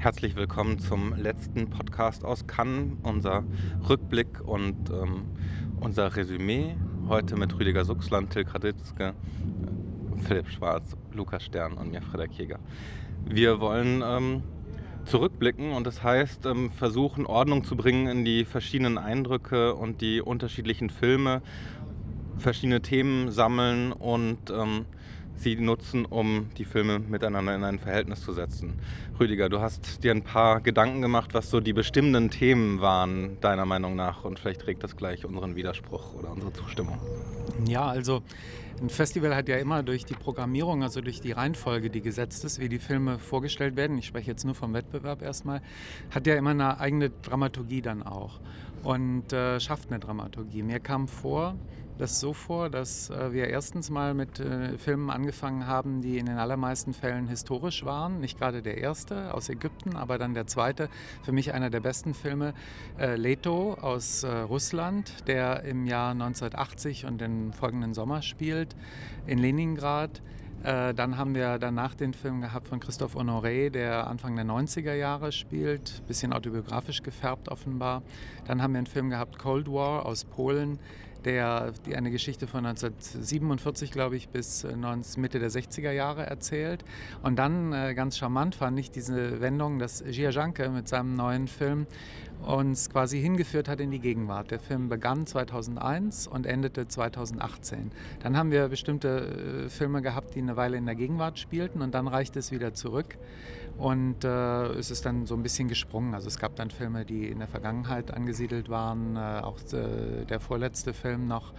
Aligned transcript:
Herzlich 0.00 0.36
willkommen 0.36 0.78
zum 0.78 1.12
letzten 1.16 1.70
Podcast 1.70 2.24
aus 2.24 2.46
Cannes, 2.46 2.96
unser 3.02 3.42
Rückblick 3.88 4.40
und 4.40 4.90
ähm, 4.90 5.24
unser 5.80 6.14
Resümee. 6.14 6.76
Heute 7.08 7.36
mit 7.36 7.58
Rüdiger 7.58 7.84
Suchsland, 7.84 8.30
Till 8.30 8.44
Kraditzke, 8.44 9.14
Philipp 10.22 10.48
Schwarz, 10.50 10.96
Lukas 11.12 11.42
Stern 11.44 11.72
und 11.72 11.90
mir, 11.90 12.00
Frederik 12.00 12.30
Jäger. 12.34 12.60
Wir 13.26 13.58
wollen 13.58 14.04
ähm, 14.06 14.44
zurückblicken 15.04 15.72
und 15.72 15.84
das 15.84 16.04
heißt 16.04 16.46
ähm, 16.46 16.70
versuchen, 16.70 17.26
Ordnung 17.26 17.64
zu 17.64 17.76
bringen 17.76 18.06
in 18.06 18.24
die 18.24 18.44
verschiedenen 18.44 18.98
Eindrücke 18.98 19.74
und 19.74 20.00
die 20.00 20.22
unterschiedlichen 20.22 20.90
Filme, 20.90 21.42
verschiedene 22.36 22.82
Themen 22.82 23.32
sammeln 23.32 23.90
und 23.90 24.48
ähm, 24.50 24.86
sie 25.38 25.56
nutzen, 25.56 26.04
um 26.04 26.50
die 26.58 26.64
Filme 26.64 26.98
miteinander 26.98 27.54
in 27.54 27.64
ein 27.64 27.78
Verhältnis 27.78 28.22
zu 28.22 28.32
setzen. 28.32 28.74
Rüdiger, 29.18 29.48
du 29.48 29.60
hast 29.60 30.04
dir 30.04 30.12
ein 30.12 30.22
paar 30.22 30.60
Gedanken 30.60 31.02
gemacht, 31.02 31.34
was 31.34 31.50
so 31.50 31.60
die 31.60 31.72
bestimmenden 31.72 32.30
Themen 32.30 32.80
waren, 32.80 33.40
deiner 33.40 33.66
Meinung 33.66 33.96
nach. 33.96 34.24
Und 34.24 34.38
vielleicht 34.38 34.60
trägt 34.62 34.84
das 34.84 34.96
gleich 34.96 35.24
unseren 35.24 35.56
Widerspruch 35.56 36.14
oder 36.14 36.30
unsere 36.30 36.52
Zustimmung. 36.52 36.98
Ja, 37.66 37.86
also 37.86 38.22
ein 38.80 38.90
Festival 38.90 39.34
hat 39.34 39.48
ja 39.48 39.56
immer 39.56 39.82
durch 39.82 40.04
die 40.04 40.14
Programmierung, 40.14 40.82
also 40.82 41.00
durch 41.00 41.20
die 41.20 41.32
Reihenfolge, 41.32 41.90
die 41.90 42.00
gesetzt 42.00 42.44
ist, 42.44 42.60
wie 42.60 42.68
die 42.68 42.78
Filme 42.78 43.18
vorgestellt 43.18 43.76
werden, 43.76 43.98
ich 43.98 44.06
spreche 44.06 44.30
jetzt 44.30 44.44
nur 44.44 44.54
vom 44.54 44.72
Wettbewerb 44.72 45.22
erstmal, 45.22 45.62
hat 46.10 46.26
ja 46.28 46.36
immer 46.36 46.50
eine 46.50 46.78
eigene 46.78 47.10
Dramaturgie 47.10 47.82
dann 47.82 48.04
auch 48.04 48.38
und 48.84 49.32
äh, 49.32 49.58
schafft 49.58 49.90
eine 49.90 49.98
Dramaturgie. 49.98 50.62
Mir 50.62 50.78
kam 50.78 51.08
vor, 51.08 51.56
das 51.98 52.20
so 52.20 52.32
vor, 52.32 52.70
dass 52.70 53.10
äh, 53.10 53.32
wir 53.32 53.48
erstens 53.48 53.90
mal 53.90 54.14
mit 54.14 54.40
äh, 54.40 54.78
Filmen 54.78 55.10
angefangen 55.10 55.66
haben, 55.66 56.00
die 56.00 56.18
in 56.18 56.26
den 56.26 56.38
allermeisten 56.38 56.94
Fällen 56.94 57.26
historisch 57.26 57.84
waren. 57.84 58.20
Nicht 58.20 58.38
gerade 58.38 58.62
der 58.62 58.78
erste 58.78 59.34
aus 59.34 59.48
Ägypten, 59.48 59.96
aber 59.96 60.16
dann 60.16 60.32
der 60.32 60.46
zweite, 60.46 60.88
für 61.22 61.32
mich 61.32 61.52
einer 61.52 61.70
der 61.70 61.80
besten 61.80 62.14
Filme, 62.14 62.54
äh, 62.98 63.16
Leto 63.16 63.74
aus 63.74 64.22
äh, 64.22 64.28
Russland, 64.28 65.26
der 65.26 65.64
im 65.64 65.86
Jahr 65.86 66.12
1980 66.12 67.04
und 67.04 67.20
den 67.20 67.52
folgenden 67.52 67.94
Sommer 67.94 68.22
spielt 68.22 68.76
in 69.26 69.38
Leningrad. 69.38 70.22
Äh, 70.62 70.92
dann 70.92 71.16
haben 71.16 71.34
wir 71.34 71.58
danach 71.58 71.94
den 71.94 72.12
Film 72.12 72.40
gehabt 72.40 72.68
von 72.68 72.80
Christophe 72.80 73.18
Honoré, 73.18 73.70
der 73.70 74.08
Anfang 74.08 74.34
der 74.34 74.44
90er 74.44 74.94
Jahre 74.94 75.30
spielt, 75.30 76.02
bisschen 76.08 76.32
autobiografisch 76.32 77.02
gefärbt 77.02 77.48
offenbar. 77.48 78.02
Dann 78.46 78.60
haben 78.60 78.72
wir 78.72 78.78
einen 78.78 78.86
Film 78.86 79.10
gehabt, 79.10 79.38
Cold 79.38 79.68
War 79.68 80.04
aus 80.04 80.24
Polen, 80.24 80.78
der 81.28 81.72
die 81.84 81.94
eine 81.94 82.10
Geschichte 82.10 82.46
von 82.46 82.64
1947, 82.64 83.90
glaube 83.90 84.16
ich, 84.16 84.30
bis 84.30 84.64
äh, 84.64 84.74
Mitte 85.18 85.38
der 85.38 85.50
60er 85.50 85.92
Jahre 85.92 86.24
erzählt. 86.24 86.84
Und 87.22 87.36
dann 87.36 87.74
äh, 87.74 87.94
ganz 87.94 88.16
charmant 88.16 88.54
fand 88.54 88.78
ich 88.78 88.90
diese 88.90 89.42
Wendung, 89.42 89.78
dass 89.78 90.02
Gia 90.02 90.30
Janke 90.30 90.70
mit 90.70 90.88
seinem 90.88 91.14
neuen 91.14 91.46
Film 91.46 91.86
uns 92.46 92.88
quasi 92.88 93.20
hingeführt 93.20 93.68
hat 93.68 93.80
in 93.80 93.90
die 93.90 93.98
Gegenwart. 93.98 94.50
Der 94.50 94.60
Film 94.60 94.88
begann 94.88 95.26
2001 95.26 96.28
und 96.28 96.46
endete 96.46 96.88
2018. 96.88 97.90
Dann 98.22 98.36
haben 98.36 98.50
wir 98.50 98.68
bestimmte 98.68 99.66
äh, 99.66 99.68
Filme 99.68 100.00
gehabt, 100.00 100.34
die 100.34 100.40
eine 100.40 100.56
Weile 100.56 100.78
in 100.78 100.86
der 100.86 100.94
Gegenwart 100.94 101.38
spielten 101.38 101.82
und 101.82 101.92
dann 101.92 102.08
reichte 102.08 102.38
es 102.38 102.52
wieder 102.52 102.72
zurück. 102.72 103.18
Und 103.78 104.24
äh, 104.24 104.66
es 104.72 104.90
ist 104.90 105.06
dann 105.06 105.24
so 105.26 105.34
ein 105.34 105.42
bisschen 105.42 105.68
gesprungen. 105.68 106.14
Also 106.14 106.26
es 106.26 106.38
gab 106.38 106.56
dann 106.56 106.70
Filme, 106.70 107.04
die 107.04 107.28
in 107.28 107.38
der 107.38 107.46
Vergangenheit 107.46 108.12
angesiedelt 108.12 108.68
waren. 108.68 109.16
Äh, 109.16 109.40
auch 109.42 109.58
äh, 109.72 110.24
der 110.24 110.40
vorletzte 110.40 110.92
Film 110.92 111.28
noch 111.28 111.52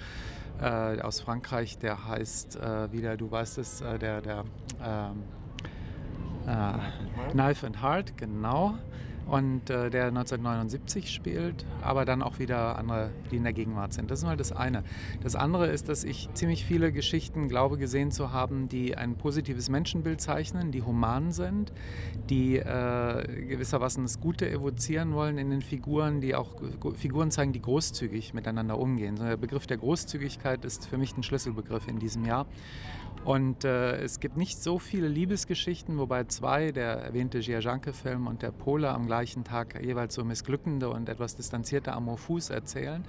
äh, 0.62 1.00
aus 1.02 1.22
Frankreich, 1.22 1.78
der 1.78 2.08
heißt 2.08 2.58
äh, 2.58 2.92
wieder, 2.92 3.16
du 3.16 3.32
weißt 3.32 3.58
es, 3.60 3.80
äh, 3.82 3.98
der, 3.98 4.22
der 4.22 4.44
ähm, 4.84 5.24
Knife 7.32 7.66
and 7.66 7.82
Heart, 7.82 8.18
genau 8.18 8.76
und 9.30 9.70
äh, 9.70 9.90
der 9.90 10.08
1979 10.08 11.12
spielt, 11.12 11.66
aber 11.82 12.06
dann 12.06 12.22
auch 12.22 12.40
wieder 12.40 12.78
andere, 12.78 13.12
die 13.32 13.38
in 13.38 13.44
der 13.44 13.54
Gegenwart 13.54 13.94
sind. 13.94 14.10
Das 14.10 14.20
ist 14.20 14.26
mal 14.26 14.38
das 14.38 14.52
eine. 14.52 14.84
Das 15.22 15.36
andere 15.36 15.68
ist, 15.68 15.90
dass 15.90 16.04
ich 16.04 16.30
ziemlich 16.34 16.66
viele 16.66 16.92
Geschichten 16.92 17.48
glaube 17.48 17.78
gesehen 17.78 18.12
zu 18.12 18.32
haben, 18.32 18.70
die 18.70 18.98
ein 18.98 19.16
positives 19.16 19.70
Menschenbild 19.70 20.20
zeichnen, 20.20 20.72
die 20.72 20.82
human 20.82 21.32
sind, 21.32 21.72
die 22.30 22.58
äh, 22.58 23.46
gewissermaßen 23.48 24.04
das 24.04 24.20
Gute 24.20 24.50
evozieren 24.50 25.14
wollen 25.14 25.38
in 25.38 25.50
den 25.50 25.62
Figuren, 25.62 26.22
die 26.22 26.36
auch 26.36 26.56
Figuren 26.96 27.32
zeigen, 27.32 27.54
die 27.54 27.62
großzügig 27.62 28.34
miteinander 28.34 28.78
umgehen. 28.80 29.16
der 29.16 29.38
Begriff 29.38 29.68
der 29.68 29.78
Großzügigkeit 29.78 30.66
ist 30.66 30.88
für 30.88 30.98
mich 30.98 31.16
ein 31.16 31.24
Schlüsselbegriff 31.24 31.88
in 31.88 32.00
diesem 32.00 32.26
Jahr. 32.26 32.48
Und 33.26 33.66
äh, 33.66 33.98
es 33.98 34.20
gibt 34.20 34.38
nicht 34.38 34.62
so 34.64 34.80
viele 34.80 35.08
Liebesgeschichten, 35.08 35.98
wobei 35.98 36.24
zwei, 36.24 36.72
der 36.72 36.94
erwähnte 36.94 37.40
Giajanke-Film 37.40 38.28
und 38.28 38.42
der 38.42 38.52
Pole 38.52 38.90
am 38.90 39.08
gleichen 39.08 39.44
Tag 39.44 39.84
jeweils 39.84 40.16
so 40.16 40.24
missglückende 40.24 40.90
und 40.90 41.10
etwas 41.10 41.36
distanzierte 41.36 41.94
Amorphous 41.94 42.50
erzählen. 42.50 43.04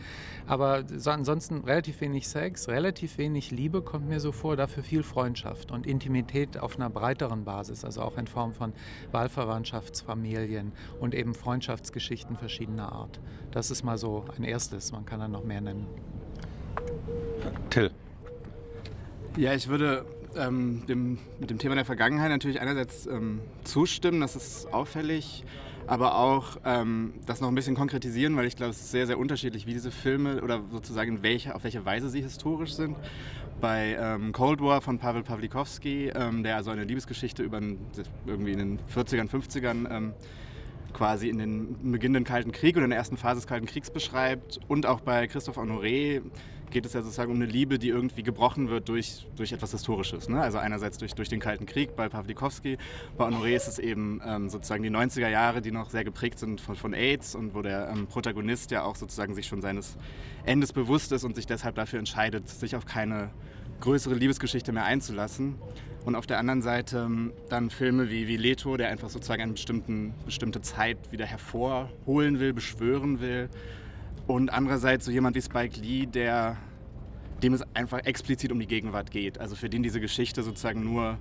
Aber 0.47 0.85
so 0.89 1.11
ansonsten 1.11 1.59
relativ 1.59 2.01
wenig 2.01 2.29
Sex, 2.29 2.69
relativ 2.69 3.19
wenig 3.19 3.51
Liebe 3.51 3.83
kommt 3.83 4.09
mir 4.09 4.21
so 4.21 4.33
vor, 4.33 4.57
dafür 4.57 4.83
viel 4.83 5.03
Freundschaft 5.03 5.71
und 5.71 5.87
Intimität 5.87 6.59
auf 6.59 6.77
einer 6.77 6.91
breiteren 6.91 7.45
Basis, 7.45 7.85
also 7.85 8.03
auch 8.03 8.19
in 8.19 8.27
Form 8.27 8.53
von 8.53 8.73
Wahlverwandtschaftsfamilien 9.13 10.73
und 10.99 11.15
eben 11.15 11.35
Freundschaftsgeschichten 11.35 12.37
verschiedener 12.37 12.93
Art. 12.93 13.21
Das 13.53 13.71
ist 13.71 13.85
mal 13.85 13.97
so 13.97 14.25
ein 14.37 14.45
erstes, 14.45 14.93
man 14.93 15.07
kann 15.07 15.21
dann 15.21 15.31
noch 15.31 15.45
mehr 15.45 15.61
nennen. 15.61 15.87
Till. 17.71 17.91
Ja, 19.37 19.55
ich 19.55 19.69
würde 19.69 20.05
ähm, 20.37 20.83
dem, 20.89 21.19
mit 21.39 21.51
dem 21.51 21.59
Thema 21.59 21.77
der 21.77 21.85
Vergangenheit 21.85 22.31
natürlich 22.31 22.61
einerseits 22.61 23.07
ähm, 23.07 23.41
zustimmen, 23.63 24.21
das 24.21 24.35
ist 24.35 24.73
auffällig, 24.73 25.45
aber 25.87 26.17
auch 26.19 26.57
ähm, 26.65 27.15
das 27.27 27.41
noch 27.41 27.49
ein 27.49 27.55
bisschen 27.55 27.77
konkretisieren, 27.77 28.37
weil 28.37 28.47
ich 28.47 28.57
glaube, 28.57 28.71
es 28.71 28.81
ist 28.81 28.91
sehr, 28.91 29.07
sehr 29.07 29.19
unterschiedlich, 29.19 29.67
wie 29.67 29.73
diese 29.73 29.93
Filme 29.93 30.43
oder 30.43 30.63
sozusagen 30.73 31.23
welche, 31.23 31.55
auf 31.55 31.63
welche 31.63 31.85
Weise 31.85 32.09
sie 32.09 32.23
historisch 32.23 32.75
sind. 32.75 32.97
Bei 33.61 33.97
ähm, 34.01 34.33
Cold 34.33 34.61
War 34.61 34.81
von 34.81 34.99
Pavel 34.99 35.23
Pawlikowski, 35.23 36.09
ähm, 36.09 36.43
der 36.43 36.57
also 36.57 36.73
eine 36.73 36.83
Liebesgeschichte 36.83 37.45
über 37.45 37.61
irgendwie 38.27 38.53
in 38.53 38.59
den 38.59 38.79
40ern, 38.93 39.31
50ern 39.31 40.13
quasi 40.93 41.29
in 41.29 41.39
den 41.39 41.93
beginnenden 41.93 42.25
Kalten 42.25 42.51
Krieg 42.51 42.77
oder 42.77 42.85
in 42.85 42.91
der 42.91 42.99
ersten 42.99 43.17
Phase 43.17 43.37
des 43.37 43.47
Kalten 43.47 43.67
Kriegs 43.67 43.91
beschreibt 43.91 44.59
und 44.67 44.87
auch 44.87 45.01
bei 45.01 45.29
Christophe 45.29 45.61
Honoré 45.61 46.21
geht 46.71 46.87
es 46.87 46.93
ja 46.93 47.03
sozusagen 47.03 47.31
um 47.31 47.37
eine 47.37 47.47
Liebe, 47.47 47.79
die 47.79 47.89
irgendwie 47.89 48.23
gebrochen 48.23 48.69
wird 48.69 48.89
durch, 48.89 49.27
durch 49.37 49.53
etwas 49.53 49.73
Historisches. 49.73 50.29
Ne? 50.29 50.41
Also 50.41 50.59
einerseits 50.59 50.99
durch, 50.99 51.15
durch 51.15 51.29
den 51.29 51.41
Kalten 51.41 51.67
Krieg 51.67 51.97
bei 51.97 52.09
Pawlikowski, 52.09 52.79
bei 53.17 53.27
Honoré 53.27 53.55
ist 53.55 53.69
es 53.69 53.79
eben 53.79 54.21
ähm, 54.25 54.49
sozusagen 54.49 54.83
die 54.83 54.91
90er 54.91 55.29
Jahre, 55.29 55.61
die 55.61 55.73
noch 55.73 55.91
sehr 55.91 56.05
geprägt 56.05 56.39
sind 56.39 56.61
von, 56.61 56.77
von 56.77 56.95
AIDS 56.95 57.35
und 57.35 57.55
wo 57.55 57.63
der 57.63 57.89
ähm, 57.91 58.07
Protagonist 58.07 58.71
ja 58.71 58.83
auch 58.83 58.97
sozusagen 58.97 59.35
sich 59.35 59.47
schon 59.47 59.61
seines 59.61 59.97
Endes 60.45 60.73
bewusst 60.73 61.13
ist 61.13 61.25
und 61.25 61.35
sich 61.35 61.47
deshalb 61.47 61.75
dafür 61.75 61.99
entscheidet, 61.99 62.49
sich 62.49 62.77
auf 62.77 62.87
keine 62.87 63.31
größere 63.81 64.15
Liebesgeschichte 64.15 64.73
mehr 64.73 64.85
einzulassen. 64.85 65.57
Und 66.05 66.15
auf 66.15 66.27
der 66.27 66.39
anderen 66.39 66.63
Seite 66.63 67.05
ähm, 67.07 67.33
dann 67.51 67.69
Filme 67.69 68.11
wie, 68.11 68.27
wie 68.27 68.37
Leto, 68.37 68.77
der 68.77 68.89
einfach 68.89 69.11
sozusagen 69.11 69.43
eine 69.43 69.53
bestimmte 70.25 70.61
Zeit 70.63 70.97
wieder 71.11 71.27
hervorholen 71.27 72.41
will, 72.41 72.55
beschwören 72.55 73.21
will 73.21 73.51
und 74.31 74.51
andererseits 74.51 75.05
so 75.05 75.11
jemand 75.11 75.37
wie 75.37 75.43
Spike 75.43 75.81
Lee, 75.81 76.07
der, 76.07 76.57
dem 77.43 77.53
es 77.53 77.63
einfach 77.75 78.01
explizit 78.05 78.53
um 78.53 78.61
die 78.61 78.67
Gegenwart 78.67 79.11
geht. 79.11 79.39
Also 79.39 79.57
für 79.57 79.69
den 79.69 79.83
diese 79.83 80.01
Geschichte 80.01 80.43
sozusagen 80.43 80.85
nur 80.85 81.19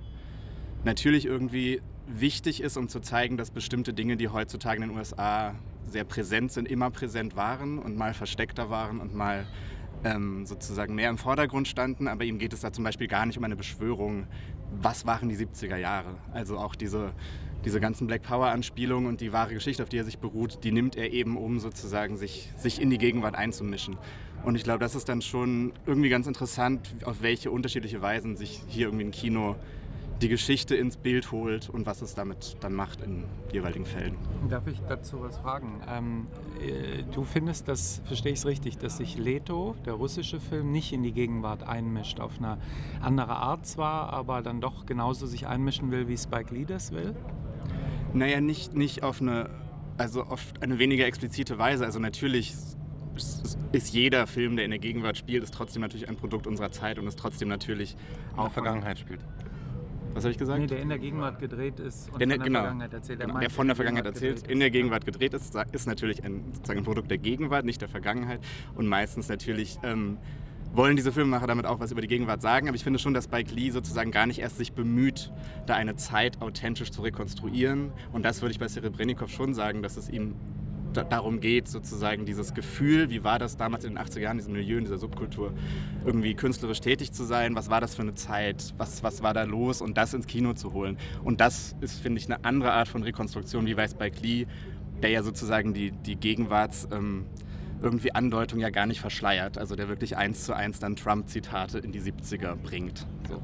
natürlich 0.84 1.26
irgendwie 1.26 1.82
wichtig 2.06 2.60
ist, 2.60 2.76
um 2.76 2.88
zu 2.88 3.00
zeigen, 3.00 3.36
dass 3.36 3.50
bestimmte 3.50 3.92
Dinge, 3.92 4.16
die 4.16 4.28
heutzutage 4.28 4.82
in 4.82 4.88
den 4.88 4.96
USA 4.96 5.54
sehr 5.86 6.04
präsent 6.04 6.52
sind, 6.52 6.68
immer 6.68 6.90
präsent 6.90 7.36
waren 7.36 7.78
und 7.78 7.96
mal 7.96 8.14
versteckter 8.14 8.70
waren 8.70 9.00
und 9.00 9.14
mal 9.14 9.46
ähm, 10.04 10.46
sozusagen 10.46 10.94
mehr 10.94 11.10
im 11.10 11.18
Vordergrund 11.18 11.68
standen. 11.68 12.08
Aber 12.08 12.24
ihm 12.24 12.38
geht 12.38 12.52
es 12.52 12.60
da 12.60 12.72
zum 12.72 12.84
Beispiel 12.84 13.08
gar 13.08 13.26
nicht 13.26 13.38
um 13.38 13.44
eine 13.44 13.56
Beschwörung, 13.56 14.26
was 14.80 15.04
waren 15.04 15.28
die 15.28 15.36
70er 15.36 15.76
Jahre. 15.76 16.16
Also 16.32 16.58
auch 16.58 16.74
diese 16.74 17.12
diese 17.64 17.80
ganzen 17.80 18.06
Black 18.06 18.22
Power-Anspielungen 18.22 19.08
und 19.08 19.20
die 19.20 19.32
wahre 19.32 19.54
Geschichte, 19.54 19.82
auf 19.82 19.88
die 19.88 19.98
er 19.98 20.04
sich 20.04 20.18
beruht, 20.18 20.64
die 20.64 20.72
nimmt 20.72 20.96
er 20.96 21.12
eben, 21.12 21.36
um 21.36 21.58
sozusagen 21.58 22.16
sich, 22.16 22.50
sich 22.56 22.80
in 22.80 22.90
die 22.90 22.98
Gegenwart 22.98 23.34
einzumischen. 23.34 23.98
Und 24.44 24.54
ich 24.54 24.64
glaube, 24.64 24.78
das 24.78 24.94
ist 24.94 25.08
dann 25.08 25.20
schon 25.20 25.72
irgendwie 25.86 26.08
ganz 26.08 26.26
interessant, 26.26 26.94
auf 27.04 27.22
welche 27.22 27.50
unterschiedliche 27.50 28.00
Weisen 28.00 28.36
sich 28.36 28.62
hier 28.68 28.86
irgendwie 28.86 29.04
ein 29.04 29.10
Kino 29.10 29.56
die 30.20 30.28
Geschichte 30.28 30.76
ins 30.76 30.98
Bild 30.98 31.32
holt 31.32 31.70
und 31.70 31.86
was 31.86 32.02
es 32.02 32.14
damit 32.14 32.56
dann 32.60 32.74
macht 32.74 33.00
in 33.00 33.24
jeweiligen 33.52 33.86
Fällen. 33.86 34.16
Darf 34.50 34.66
ich 34.66 34.78
dazu 34.86 35.22
was 35.22 35.38
fragen? 35.38 35.80
Ähm, 35.88 36.26
äh, 36.60 37.02
du 37.10 37.24
findest, 37.24 37.68
das 37.68 38.02
verstehe 38.04 38.32
ich 38.32 38.40
es 38.40 38.46
richtig, 38.46 38.76
dass 38.78 38.98
sich 38.98 39.16
Leto, 39.16 39.76
der 39.86 39.94
russische 39.94 40.38
Film, 40.38 40.72
nicht 40.72 40.92
in 40.92 41.02
die 41.02 41.12
Gegenwart 41.12 41.62
einmischt, 41.62 42.20
auf 42.20 42.38
eine 42.38 42.58
andere 43.00 43.36
Art 43.36 43.66
zwar, 43.66 44.12
aber 44.12 44.42
dann 44.42 44.60
doch 44.60 44.84
genauso 44.84 45.26
sich 45.26 45.46
einmischen 45.46 45.90
will, 45.90 46.06
wie 46.08 46.18
Spike 46.18 46.54
Lee 46.54 46.66
das 46.66 46.92
will? 46.92 47.14
Naja, 48.12 48.40
nicht, 48.40 48.74
nicht 48.74 49.02
auf 49.02 49.20
eine, 49.20 49.50
also 49.96 50.22
auf 50.24 50.52
eine 50.60 50.78
weniger 50.78 51.06
explizite 51.06 51.58
Weise. 51.58 51.84
Also 51.84 51.98
natürlich 51.98 52.54
ist 53.72 53.92
jeder 53.92 54.26
Film, 54.26 54.56
der 54.56 54.64
in 54.64 54.70
der 54.70 54.80
Gegenwart 54.80 55.16
spielt, 55.16 55.42
ist 55.42 55.54
trotzdem 55.54 55.82
natürlich 55.82 56.08
ein 56.08 56.16
Produkt 56.16 56.46
unserer 56.46 56.70
Zeit 56.70 56.98
und 56.98 57.06
ist 57.06 57.18
trotzdem 57.18 57.48
natürlich 57.48 57.96
auch 58.32 58.38
in 58.38 58.44
der 58.44 58.50
Vergangenheit 58.50 58.98
spielt. 58.98 59.20
Was 60.12 60.24
habe 60.24 60.32
ich 60.32 60.38
gesagt? 60.38 60.58
Nee, 60.58 60.66
der 60.66 60.80
in 60.80 60.88
der 60.88 60.98
Gegenwart 60.98 61.38
gedreht 61.38 61.78
ist 61.78 62.10
und 62.12 62.20
der, 62.20 62.28
von 62.28 62.38
der 62.38 62.38
genau, 62.38 62.58
Vergangenheit 62.60 62.92
erzählt. 62.92 63.20
Genau, 63.20 63.38
der 63.38 63.50
von 63.50 63.66
der 63.68 63.76
Vergangenheit 63.76 64.06
erzählt, 64.06 64.46
in 64.48 64.58
der 64.58 64.70
Gegenwart 64.70 65.04
gedreht 65.04 65.34
ist, 65.34 65.54
ist 65.72 65.86
natürlich 65.86 66.24
ein, 66.24 66.52
sozusagen 66.52 66.80
ein 66.80 66.84
Produkt 66.84 67.10
der 67.10 67.18
Gegenwart, 67.18 67.64
nicht 67.64 67.80
der 67.80 67.88
Vergangenheit. 67.88 68.40
Und 68.74 68.88
meistens 68.88 69.28
natürlich 69.28 69.78
ähm, 69.84 70.18
wollen 70.72 70.96
diese 70.96 71.12
Filmemacher 71.12 71.46
damit 71.46 71.66
auch 71.66 71.80
was 71.80 71.90
über 71.90 72.00
die 72.00 72.08
Gegenwart 72.08 72.42
sagen. 72.42 72.68
Aber 72.68 72.76
ich 72.76 72.84
finde 72.84 72.98
schon, 72.98 73.14
dass 73.14 73.24
Spike 73.24 73.52
Lee 73.54 73.70
sozusagen 73.70 74.10
gar 74.10 74.26
nicht 74.26 74.38
erst 74.38 74.58
sich 74.58 74.72
bemüht, 74.72 75.32
da 75.66 75.74
eine 75.74 75.96
Zeit 75.96 76.40
authentisch 76.40 76.90
zu 76.90 77.02
rekonstruieren. 77.02 77.92
Und 78.12 78.24
das 78.24 78.42
würde 78.42 78.52
ich 78.52 78.58
bei 78.58 78.68
Serebrennikov 78.68 79.30
schon 79.30 79.54
sagen, 79.54 79.82
dass 79.82 79.96
es 79.96 80.08
ihm 80.08 80.34
darum 80.92 81.40
geht, 81.40 81.68
sozusagen 81.68 82.24
dieses 82.24 82.52
Gefühl, 82.52 83.10
wie 83.10 83.22
war 83.22 83.38
das 83.38 83.56
damals 83.56 83.84
in 83.84 83.94
den 83.94 84.04
80er 84.04 84.20
Jahren, 84.20 84.38
in 84.38 84.38
diesem 84.38 84.54
Milieu, 84.54 84.78
in 84.78 84.84
dieser 84.84 84.98
Subkultur, 84.98 85.52
irgendwie 86.04 86.34
künstlerisch 86.34 86.80
tätig 86.80 87.12
zu 87.12 87.24
sein, 87.24 87.54
was 87.54 87.70
war 87.70 87.80
das 87.80 87.94
für 87.94 88.02
eine 88.02 88.14
Zeit, 88.14 88.74
was, 88.76 89.02
was 89.04 89.22
war 89.22 89.32
da 89.32 89.44
los 89.44 89.82
und 89.82 89.96
das 89.96 90.14
ins 90.14 90.26
Kino 90.26 90.52
zu 90.54 90.72
holen. 90.72 90.98
Und 91.22 91.40
das 91.40 91.76
ist, 91.80 92.00
finde 92.00 92.18
ich, 92.18 92.26
eine 92.26 92.44
andere 92.44 92.72
Art 92.72 92.88
von 92.88 93.04
Rekonstruktion, 93.04 93.66
wie 93.66 93.74
bei 93.74 93.86
Spike 93.86 94.20
Lee, 94.20 94.46
der 95.00 95.10
ja 95.10 95.22
sozusagen 95.22 95.74
die, 95.74 95.92
die 95.92 96.16
Gegenwarts... 96.16 96.88
Ähm, 96.92 97.26
irgendwie 97.82 98.14
Andeutung 98.14 98.60
ja 98.60 98.70
gar 98.70 98.86
nicht 98.86 99.00
verschleiert. 99.00 99.58
Also 99.58 99.76
der 99.76 99.88
wirklich 99.88 100.16
eins 100.16 100.44
zu 100.44 100.54
eins 100.54 100.78
dann 100.78 100.96
Trump-Zitate 100.96 101.78
in 101.78 101.92
die 101.92 102.00
70er 102.00 102.54
bringt. 102.56 103.06
So. 103.28 103.42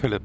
Philipp. 0.00 0.22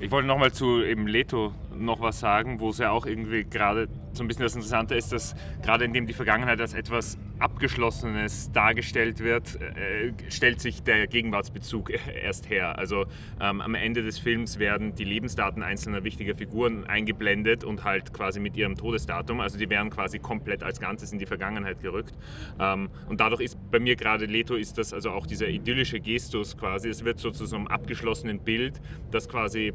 Ich 0.00 0.10
wollte 0.10 0.26
nochmal 0.26 0.52
zu 0.52 0.82
eben 0.82 1.06
Leto 1.06 1.54
noch 1.76 2.00
was 2.00 2.20
sagen, 2.20 2.60
wo 2.60 2.70
es 2.70 2.78
ja 2.78 2.90
auch 2.90 3.06
irgendwie 3.06 3.44
gerade 3.44 3.88
so 4.12 4.22
ein 4.22 4.28
bisschen 4.28 4.44
das 4.44 4.54
Interessante 4.54 4.94
ist, 4.94 5.12
dass 5.12 5.34
gerade 5.62 5.84
indem 5.84 6.06
die 6.06 6.12
Vergangenheit 6.12 6.60
als 6.60 6.74
etwas 6.74 7.18
Abgeschlossenes 7.38 8.52
dargestellt 8.52 9.20
wird, 9.20 9.60
äh, 9.60 10.12
stellt 10.28 10.60
sich 10.60 10.82
der 10.82 11.06
Gegenwartsbezug 11.06 11.90
erst 12.22 12.48
her. 12.48 12.78
Also 12.78 13.06
ähm, 13.40 13.60
am 13.60 13.74
Ende 13.74 14.02
des 14.02 14.18
Films 14.18 14.58
werden 14.58 14.94
die 14.94 15.04
Lebensdaten 15.04 15.62
einzelner 15.62 16.04
wichtiger 16.04 16.36
Figuren 16.36 16.84
eingeblendet 16.84 17.64
und 17.64 17.84
halt 17.84 18.12
quasi 18.12 18.40
mit 18.40 18.56
ihrem 18.56 18.76
Todesdatum. 18.76 19.40
Also 19.40 19.58
die 19.58 19.68
werden 19.68 19.90
quasi 19.90 20.18
komplett 20.18 20.62
als 20.62 20.80
Ganzes 20.80 21.12
in 21.12 21.18
die 21.18 21.26
Vergangenheit 21.26 21.80
gerückt. 21.80 22.14
Ähm, 22.60 22.88
und 23.08 23.20
dadurch 23.20 23.40
ist 23.40 23.58
bei 23.70 23.80
mir 23.80 23.96
gerade 23.96 24.26
Leto 24.26 24.54
ist 24.54 24.78
das 24.78 24.92
also 24.92 25.10
auch 25.10 25.26
dieser 25.26 25.48
idyllische 25.48 26.00
Gestus 26.00 26.56
quasi. 26.56 26.88
Es 26.88 27.04
wird 27.04 27.18
so 27.18 27.30
zu 27.30 27.46
so 27.46 27.56
einem 27.56 27.66
abgeschlossenen 27.66 28.38
Bild, 28.38 28.80
das 29.10 29.28
quasi 29.28 29.72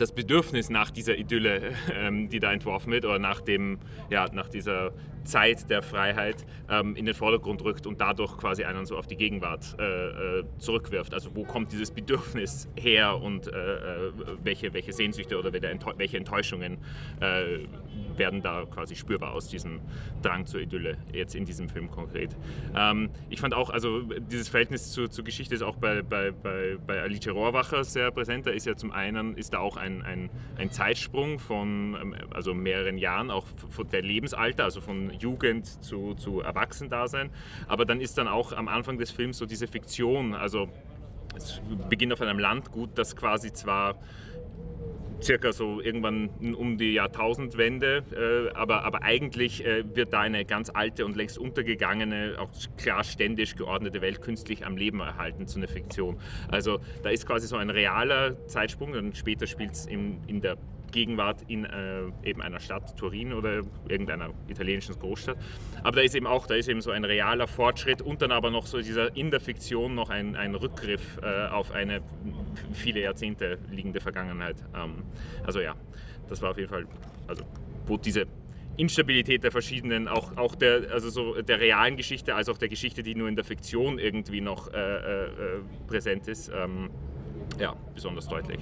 das 0.00 0.12
Bedürfnis 0.12 0.70
nach 0.70 0.90
dieser 0.90 1.16
Idylle, 1.16 1.74
ähm, 1.94 2.28
die 2.28 2.40
da 2.40 2.52
entworfen 2.52 2.92
wird, 2.92 3.04
oder 3.04 3.18
nach, 3.18 3.40
dem, 3.40 3.78
ja, 4.08 4.26
nach 4.32 4.48
dieser 4.48 4.92
Zeit 5.24 5.68
der 5.68 5.82
Freiheit 5.82 6.46
ähm, 6.70 6.96
in 6.96 7.04
den 7.04 7.14
Vordergrund 7.14 7.62
rückt 7.62 7.86
und 7.86 8.00
dadurch 8.00 8.38
quasi 8.38 8.64
einen 8.64 8.86
so 8.86 8.96
auf 8.96 9.06
die 9.06 9.16
Gegenwart 9.16 9.76
äh, 9.78 9.84
äh 9.84 10.44
zurückwirft. 10.58 11.12
Also 11.12 11.34
wo 11.34 11.44
kommt 11.44 11.72
dieses 11.72 11.90
Bedürfnis 11.90 12.68
her 12.76 13.20
und 13.20 13.46
äh, 13.46 13.50
äh 13.50 14.12
welche, 14.42 14.72
welche 14.72 14.92
Sehnsüchte 14.92 15.38
oder 15.38 15.52
welche 15.52 16.16
Enttäuschungen 16.16 16.78
äh, 17.20 17.58
werden 18.16 18.42
da 18.42 18.64
quasi 18.70 18.96
spürbar 18.96 19.32
aus 19.32 19.48
diesem 19.48 19.80
Drang 20.22 20.46
zur 20.46 20.60
Idylle, 20.60 20.98
jetzt 21.12 21.34
in 21.34 21.44
diesem 21.44 21.68
Film 21.68 21.90
konkret. 21.90 22.36
Ähm, 22.76 23.10
ich 23.28 23.40
fand 23.40 23.54
auch, 23.54 23.70
also 23.70 24.02
dieses 24.02 24.48
Verhältnis 24.48 24.92
zur, 24.92 25.10
zur 25.10 25.24
Geschichte 25.24 25.54
ist 25.54 25.62
auch 25.62 25.76
bei, 25.76 26.02
bei, 26.02 26.30
bei, 26.30 26.76
bei 26.86 27.00
Alice 27.00 27.28
Rohrwacher 27.28 27.84
sehr 27.84 28.10
präsent. 28.10 28.46
Da 28.46 28.50
ist 28.50 28.66
ja 28.66 28.76
zum 28.76 28.92
einen, 28.92 29.36
ist 29.36 29.54
da 29.54 29.58
auch 29.58 29.76
ein, 29.76 30.02
ein, 30.02 30.30
ein 30.56 30.70
Zeitsprung 30.70 31.38
von 31.38 31.96
ähm, 32.00 32.14
also 32.30 32.54
mehreren 32.54 32.98
Jahren, 32.98 33.30
auch 33.30 33.46
von 33.70 33.88
der 33.88 34.02
Lebensalter, 34.02 34.64
also 34.64 34.80
von 34.80 35.10
Jugend 35.18 35.66
zu, 35.82 36.14
zu 36.14 36.40
Erwachsendasein. 36.40 37.30
Aber 37.68 37.84
dann 37.84 38.00
ist 38.00 38.18
dann 38.18 38.28
auch 38.28 38.52
am 38.52 38.68
Anfang 38.68 38.98
des 38.98 39.10
Films 39.10 39.38
so 39.38 39.46
diese 39.46 39.66
Fiktion, 39.66 40.34
also 40.34 40.68
es 41.36 41.60
beginnt 41.88 42.12
auf 42.12 42.20
einem 42.20 42.38
Landgut, 42.38 42.90
das 42.96 43.16
quasi 43.16 43.52
zwar 43.52 43.96
circa 45.22 45.52
so 45.52 45.80
irgendwann 45.80 46.30
um 46.54 46.78
die 46.78 46.92
Jahrtausendwende, 46.94 48.02
äh, 48.12 48.54
aber, 48.54 48.84
aber 48.84 49.02
eigentlich 49.02 49.64
äh, 49.64 49.84
wird 49.94 50.12
da 50.12 50.20
eine 50.20 50.44
ganz 50.44 50.70
alte 50.70 51.04
und 51.04 51.16
längst 51.16 51.38
untergegangene, 51.38 52.36
auch 52.38 52.50
klar 52.76 53.04
ständisch 53.04 53.56
geordnete 53.56 54.00
Welt 54.00 54.20
künstlich 54.20 54.66
am 54.66 54.76
Leben 54.76 55.00
erhalten 55.00 55.46
zu 55.46 55.58
einer 55.58 55.68
Fiktion. 55.68 56.18
Also 56.48 56.80
da 57.02 57.10
ist 57.10 57.26
quasi 57.26 57.46
so 57.46 57.56
ein 57.56 57.70
realer 57.70 58.46
Zeitsprung 58.46 58.92
und 58.92 59.16
später 59.16 59.46
spielt 59.46 59.72
es 59.72 59.86
in, 59.86 60.18
in 60.26 60.40
der 60.40 60.56
Gegenwart 60.90 61.42
in 61.48 61.64
äh, 61.64 62.02
eben 62.22 62.42
einer 62.42 62.60
Stadt, 62.60 62.96
Turin 62.96 63.32
oder 63.32 63.62
irgendeiner 63.88 64.30
italienischen 64.48 64.98
Großstadt. 64.98 65.36
Aber 65.82 65.96
da 65.96 66.02
ist 66.02 66.14
eben 66.14 66.26
auch, 66.26 66.46
da 66.46 66.54
ist 66.54 66.68
eben 66.68 66.80
so 66.80 66.90
ein 66.90 67.04
realer 67.04 67.46
Fortschritt 67.46 68.02
und 68.02 68.22
dann 68.22 68.32
aber 68.32 68.50
noch 68.50 68.66
so 68.66 68.78
dieser 68.78 69.16
in 69.16 69.30
der 69.30 69.40
Fiktion 69.40 69.94
noch 69.94 70.10
ein, 70.10 70.36
ein 70.36 70.54
Rückgriff 70.54 71.18
äh, 71.22 71.48
auf 71.48 71.72
eine 71.72 72.02
viele 72.72 73.00
Jahrzehnte 73.00 73.58
liegende 73.70 74.00
Vergangenheit. 74.00 74.56
Ähm, 74.74 75.02
also 75.44 75.60
ja, 75.60 75.74
das 76.28 76.42
war 76.42 76.50
auf 76.50 76.58
jeden 76.58 76.70
Fall, 76.70 76.86
also 77.26 77.44
wo 77.86 77.96
diese 77.96 78.26
Instabilität 78.76 79.44
der 79.44 79.50
verschiedenen, 79.50 80.08
auch, 80.08 80.36
auch 80.36 80.54
der, 80.54 80.90
also 80.90 81.10
so 81.10 81.42
der 81.42 81.60
realen 81.60 81.96
Geschichte, 81.96 82.34
als 82.34 82.48
auch 82.48 82.56
der 82.56 82.68
Geschichte, 82.68 83.02
die 83.02 83.14
nur 83.14 83.28
in 83.28 83.36
der 83.36 83.44
Fiktion 83.44 83.98
irgendwie 83.98 84.40
noch 84.40 84.72
äh, 84.72 84.78
äh, 84.78 85.24
äh 85.24 85.28
präsent 85.86 86.28
ist, 86.28 86.50
ähm, 86.54 86.90
ja, 87.58 87.74
besonders 87.94 88.28
deutlich. 88.28 88.60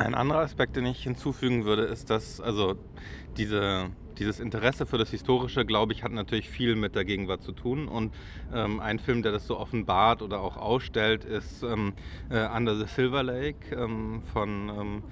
Ein 0.00 0.14
anderer 0.14 0.38
Aspekt, 0.38 0.76
den 0.76 0.86
ich 0.86 1.02
hinzufügen 1.02 1.66
würde, 1.66 1.82
ist, 1.82 2.08
dass 2.08 2.40
also 2.40 2.74
diese, 3.36 3.90
dieses 4.18 4.40
Interesse 4.40 4.86
für 4.86 4.96
das 4.96 5.10
Historische, 5.10 5.66
glaube 5.66 5.92
ich, 5.92 6.02
hat 6.02 6.10
natürlich 6.10 6.48
viel 6.48 6.74
mit 6.74 6.94
der 6.94 7.04
Gegenwart 7.04 7.42
zu 7.42 7.52
tun. 7.52 7.86
Und 7.86 8.14
ähm, 8.50 8.80
ein 8.80 8.98
Film, 8.98 9.22
der 9.22 9.32
das 9.32 9.46
so 9.46 9.58
offenbart 9.58 10.22
oder 10.22 10.40
auch 10.40 10.56
ausstellt, 10.56 11.26
ist 11.26 11.62
ähm, 11.62 11.92
äh, 12.30 12.46
Under 12.46 12.76
the 12.76 12.86
Silver 12.86 13.22
Lake 13.22 13.74
ähm, 13.74 14.22
von 14.32 14.70
ähm, 14.70 15.02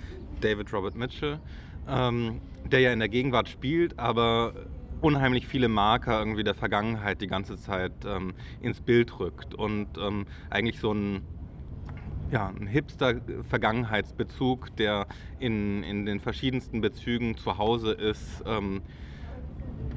David 0.40 0.72
Robert 0.72 0.94
Mitchell, 0.94 1.38
ähm, 1.86 2.40
der 2.64 2.80
ja 2.80 2.90
in 2.90 3.00
der 3.00 3.10
Gegenwart 3.10 3.50
spielt, 3.50 3.98
aber 3.98 4.54
unheimlich 5.02 5.46
viele 5.46 5.68
Marker 5.68 6.18
irgendwie 6.18 6.44
der 6.44 6.54
Vergangenheit 6.54 7.20
die 7.20 7.26
ganze 7.26 7.58
Zeit 7.58 7.92
ähm, 8.06 8.32
ins 8.62 8.80
Bild 8.80 9.20
rückt 9.20 9.54
und 9.54 9.86
eigentlich 10.48 10.80
so 10.80 10.92
ein 10.92 11.22
ja, 12.30 12.48
ein 12.48 12.66
Hipster-Vergangenheitsbezug, 12.66 14.74
der 14.76 15.06
in, 15.38 15.82
in 15.82 16.06
den 16.06 16.20
verschiedensten 16.20 16.80
Bezügen 16.80 17.36
zu 17.36 17.58
Hause 17.58 17.92
ist, 17.92 18.42
ähm, 18.46 18.82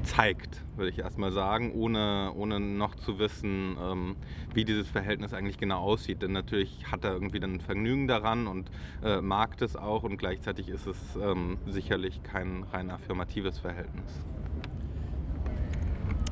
zeigt, 0.02 0.62
würde 0.76 0.90
ich 0.90 0.98
erstmal 0.98 1.32
sagen, 1.32 1.72
ohne, 1.72 2.32
ohne 2.34 2.58
noch 2.58 2.94
zu 2.96 3.18
wissen, 3.18 3.76
ähm, 3.80 4.16
wie 4.54 4.64
dieses 4.64 4.88
Verhältnis 4.88 5.34
eigentlich 5.34 5.58
genau 5.58 5.80
aussieht. 5.80 6.22
Denn 6.22 6.32
natürlich 6.32 6.90
hat 6.90 7.04
er 7.04 7.12
irgendwie 7.12 7.40
dann 7.40 7.60
Vergnügen 7.60 8.08
daran 8.08 8.46
und 8.46 8.70
äh, 9.04 9.20
mag 9.20 9.56
das 9.58 9.76
auch 9.76 10.02
und 10.02 10.16
gleichzeitig 10.16 10.68
ist 10.68 10.86
es 10.86 10.96
ähm, 11.16 11.58
sicherlich 11.66 12.22
kein 12.22 12.64
rein 12.72 12.90
affirmatives 12.90 13.58
Verhältnis. 13.58 14.24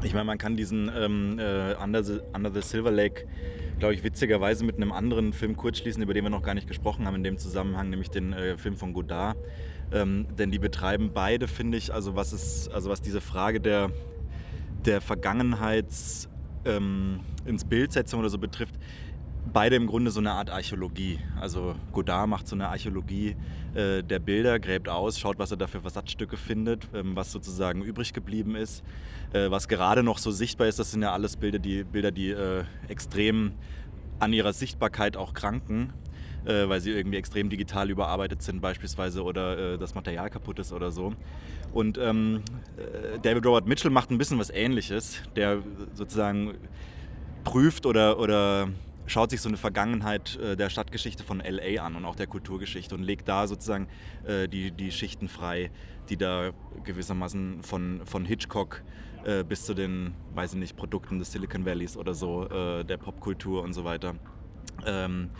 Ich 0.03 0.15
meine, 0.15 0.25
man 0.25 0.39
kann 0.39 0.57
diesen 0.57 0.91
ähm, 0.97 1.39
äh, 1.39 1.75
Under, 1.75 2.03
the, 2.03 2.21
Under 2.33 2.51
the 2.51 2.63
Silver 2.63 2.91
Lake 2.91 3.27
glaube 3.81 3.95
ich, 3.95 4.05
witzigerweise 4.05 4.65
mit 4.65 4.77
einem 4.77 4.93
anderen 4.93 5.33
Film 5.33 5.57
kurzschließen, 5.57 6.01
über 6.03 6.15
den 6.15 6.23
wir 6.25 6.31
noch 6.31 6.43
gar 6.43 6.55
nicht 6.55 6.69
gesprochen 6.69 7.07
haben 7.07 7.17
in 7.17 7.25
dem 7.25 7.39
Zusammenhang, 7.39 7.91
nämlich 7.91 8.11
den 8.11 8.33
äh, 8.33 8.57
Film 8.57 8.77
von 8.77 8.93
Godard. 8.93 9.37
Ähm, 9.93 10.27
denn 10.39 10.53
die 10.53 10.61
betreiben 10.61 11.11
beide, 11.13 11.49
finde 11.49 11.79
ich, 11.79 11.93
also 11.93 12.15
was 12.15 12.33
ist, 12.33 12.69
also 12.69 12.91
was 12.91 13.01
diese 13.01 13.21
Frage 13.21 13.61
der, 13.61 13.91
der 14.85 15.01
Vergangenheits 15.01 16.29
ähm, 16.65 17.21
ins 17.45 17.65
Bildsetzung 17.65 18.21
oder 18.21 18.29
so 18.29 18.39
betrifft, 18.39 18.77
beide 19.53 19.77
im 19.77 19.87
Grunde 19.87 20.11
so 20.11 20.21
eine 20.21 20.33
Art 20.33 20.51
Archäologie. 20.51 21.19
Also 21.41 21.75
Godard 21.93 22.29
macht 22.29 22.49
so 22.49 22.55
eine 22.55 22.69
Archäologie 22.69 23.37
äh, 23.75 24.03
der 24.03 24.19
Bilder, 24.19 24.59
gräbt 24.59 24.89
aus, 24.89 25.19
schaut, 25.19 25.39
was 25.39 25.51
er 25.51 25.57
da 25.57 25.67
für 25.67 25.81
Versatzstücke 25.81 26.37
findet, 26.37 26.89
ähm, 26.95 27.17
was 27.17 27.33
sozusagen 27.33 27.83
übrig 27.83 28.13
geblieben 28.13 28.55
ist. 28.55 28.83
Äh, 29.33 29.51
was 29.51 29.69
gerade 29.69 30.03
noch 30.03 30.19
so 30.19 30.31
sichtbar 30.31 30.69
ist, 30.69 30.79
das 30.79 30.91
sind 30.91 31.03
ja 31.03 31.13
alles 31.13 31.37
Bilder, 31.37 31.59
die, 31.59 31.85
Bilder, 31.85 32.11
die 32.11 32.31
äh, 32.31 32.65
extrem 32.89 33.53
an 34.19 34.33
ihrer 34.33 34.53
Sichtbarkeit 34.53 35.17
auch 35.17 35.33
kranken, 35.33 35.93
äh, 36.45 36.69
weil 36.69 36.81
sie 36.81 36.91
irgendwie 36.91 37.17
extrem 37.17 37.49
digital 37.49 37.91
überarbeitet 37.91 38.43
sind 38.43 38.61
beispielsweise 38.61 39.23
oder 39.23 39.75
äh, 39.75 39.79
das 39.79 39.95
Material 39.95 40.31
kaputt 40.31 40.59
ist 40.59 40.73
oder 40.73 40.91
so. 40.91 41.15
Und 41.73 41.99
ähm, 41.99 42.43
äh, 42.77 43.19
David 43.21 43.47
Robert 43.47 43.67
Mitchell 43.67 43.91
macht 43.91 44.11
ein 44.11 44.19
bisschen 44.19 44.39
was 44.39 44.51
Ähnliches, 44.51 45.23
der 45.37 45.63
sozusagen 45.95 46.55
prüft 47.45 47.87
oder, 47.87 48.19
oder 48.19 48.69
schaut 49.11 49.31
sich 49.31 49.41
so 49.41 49.49
eine 49.49 49.57
Vergangenheit 49.57 50.37
äh, 50.37 50.57
der 50.57 50.71
Stadtgeschichte 50.71 51.25
von 51.25 51.41
LA 51.41 51.83
an 51.83 51.97
und 51.97 52.05
auch 52.05 52.17
der 52.17 52.27
Kulturgeschichte 52.27 52.95
und 52.95 53.03
legt 53.03 53.29
da 53.29 53.47
sozusagen 53.47 53.89
äh, 54.25 54.49
die, 54.49 54.71
die 54.71 54.93
Schichten 54.93 55.29
frei, 55.29 55.71
die 56.09 56.17
da 56.17 56.51
gewissermaßen 56.85 57.63
von, 57.63 58.03
von 58.05 58.25
Hitchcock 58.25 58.83
äh, 59.25 59.45
bis 59.45 59.65
zu 59.65 59.75
den, 59.75 60.15
weiß 60.35 60.55
ich 60.55 60.59
nicht, 60.59 60.77
Produkten 60.77 61.19
des 61.19 61.33
Silicon 61.33 61.65
Valleys 61.65 61.97
oder 61.97 62.15
so, 62.15 62.45
der 62.51 62.97
Popkultur 62.97 63.63
und 63.63 63.73
so 63.73 63.85
weiter, 63.85 64.15
ähm, 64.87 65.31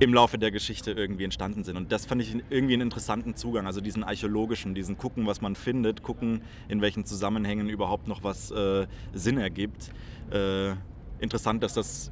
im 0.00 0.14
Laufe 0.14 0.38
der 0.38 0.50
Geschichte 0.50 0.92
irgendwie 0.92 1.24
entstanden 1.24 1.62
sind. 1.62 1.76
Und 1.76 1.92
das 1.92 2.06
fand 2.06 2.22
ich 2.22 2.34
irgendwie 2.48 2.72
einen 2.72 2.82
interessanten 2.82 3.36
Zugang, 3.36 3.66
also 3.66 3.80
diesen 3.80 4.02
archäologischen, 4.02 4.74
diesen 4.74 4.96
gucken, 4.96 5.26
was 5.26 5.42
man 5.42 5.54
findet, 5.54 6.02
gucken, 6.02 6.42
in 6.68 6.80
welchen 6.80 7.04
Zusammenhängen 7.04 7.68
überhaupt 7.68 8.08
noch 8.08 8.24
was 8.24 8.50
äh, 8.50 8.86
Sinn 9.12 9.36
ergibt. 9.36 9.92
Äh, 10.30 10.72
interessant, 11.20 11.62
dass 11.62 11.74
das 11.74 12.10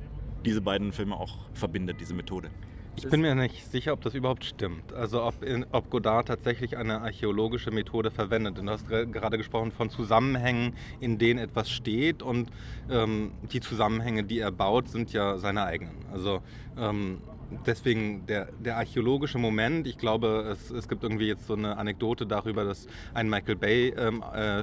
diese 0.49 0.63
beiden 0.63 0.93
Filme 0.93 1.15
auch 1.15 1.37
verbindet, 1.53 2.01
diese 2.01 2.15
Methode. 2.15 2.49
Ich 2.97 3.09
bin 3.09 3.21
mir 3.21 3.35
nicht 3.35 3.71
sicher, 3.71 3.93
ob 3.93 4.01
das 4.01 4.15
überhaupt 4.15 4.45
stimmt. 4.45 4.93
Also 4.95 5.23
ob, 5.23 5.45
in, 5.45 5.65
ob 5.71 5.89
Godard 5.89 6.27
tatsächlich 6.27 6.77
eine 6.77 7.03
archäologische 7.03 7.71
Methode 7.71 8.11
verwendet. 8.11 8.59
Und 8.59 8.67
du 8.67 8.73
hast 8.73 8.89
gerade 8.89 9.37
gesprochen 9.37 9.71
von 9.71 9.89
Zusammenhängen, 9.91 10.73
in 10.99 11.19
denen 11.19 11.39
etwas 11.39 11.71
steht. 11.71 12.23
Und 12.23 12.51
ähm, 12.91 13.33
die 13.53 13.61
Zusammenhänge, 13.61 14.25
die 14.25 14.41
er 14.41 14.51
baut, 14.51 14.89
sind 14.89 15.13
ja 15.13 15.37
seine 15.37 15.65
eigenen. 15.65 15.95
Also 16.11 16.41
ähm, 16.77 17.19
deswegen 17.67 18.27
der, 18.27 18.49
der 18.59 18.77
archäologische 18.77 19.39
Moment. 19.39 19.87
Ich 19.87 19.99
glaube, 19.99 20.49
es, 20.51 20.71
es 20.71 20.89
gibt 20.89 21.03
irgendwie 21.03 21.27
jetzt 21.27 21.47
so 21.47 21.55
eine 21.55 21.77
Anekdote 21.77 22.27
darüber, 22.27 22.65
dass 22.65 22.87
ein 23.15 23.29
Michael 23.29 23.57
Bay 23.57 23.95
ähm, 23.97 24.23
äh, 24.35 24.63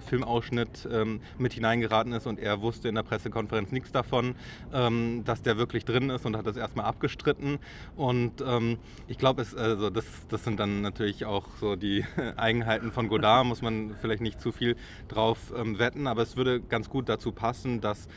ähm, 0.92 1.20
mit 1.38 1.54
hineingeraten 1.54 2.14
ist 2.14 2.28
und 2.28 2.40
er 2.40 2.62
wusste 2.62 2.88
in 2.90 2.96
der 2.96 3.04
Pressekonferenz 3.04 3.72
nichts 3.72 3.92
davon, 3.92 4.36
ähm, 4.74 5.24
dass 5.26 5.42
der 5.42 5.58
wirklich 5.58 5.86
drin 5.86 6.10
ist 6.10 6.26
und 6.26 6.38
hat 6.38 6.46
das 6.46 6.58
erstmal 6.58 6.86
abgestritten. 6.86 7.60
Und 7.96 8.44
ähm, 8.46 8.78
ich 9.08 9.18
glaube, 9.18 9.46
also 9.56 9.90
das, 9.90 10.06
das 10.30 10.44
sind 10.44 10.60
dann 10.60 10.82
natürlich 10.82 11.26
auch 11.26 11.48
so 11.60 11.76
die 11.76 12.06
Eigenheiten 12.38 12.92
von 12.92 13.08
Godard, 13.08 13.46
muss 13.46 13.62
man 13.62 13.96
vielleicht 14.00 14.22
nicht 14.22 14.40
zu 14.40 14.52
viel 14.52 14.76
drauf 15.08 15.54
ähm, 15.56 15.80
wetten, 15.80 16.08
aber 16.08 16.22
es 16.22 16.38
würde 16.38 16.62
ganz 16.62 16.90
gut 16.90 17.10
dazu 17.10 17.32
passen, 17.32 17.82
dass 17.82 18.06
äh, 18.06 18.10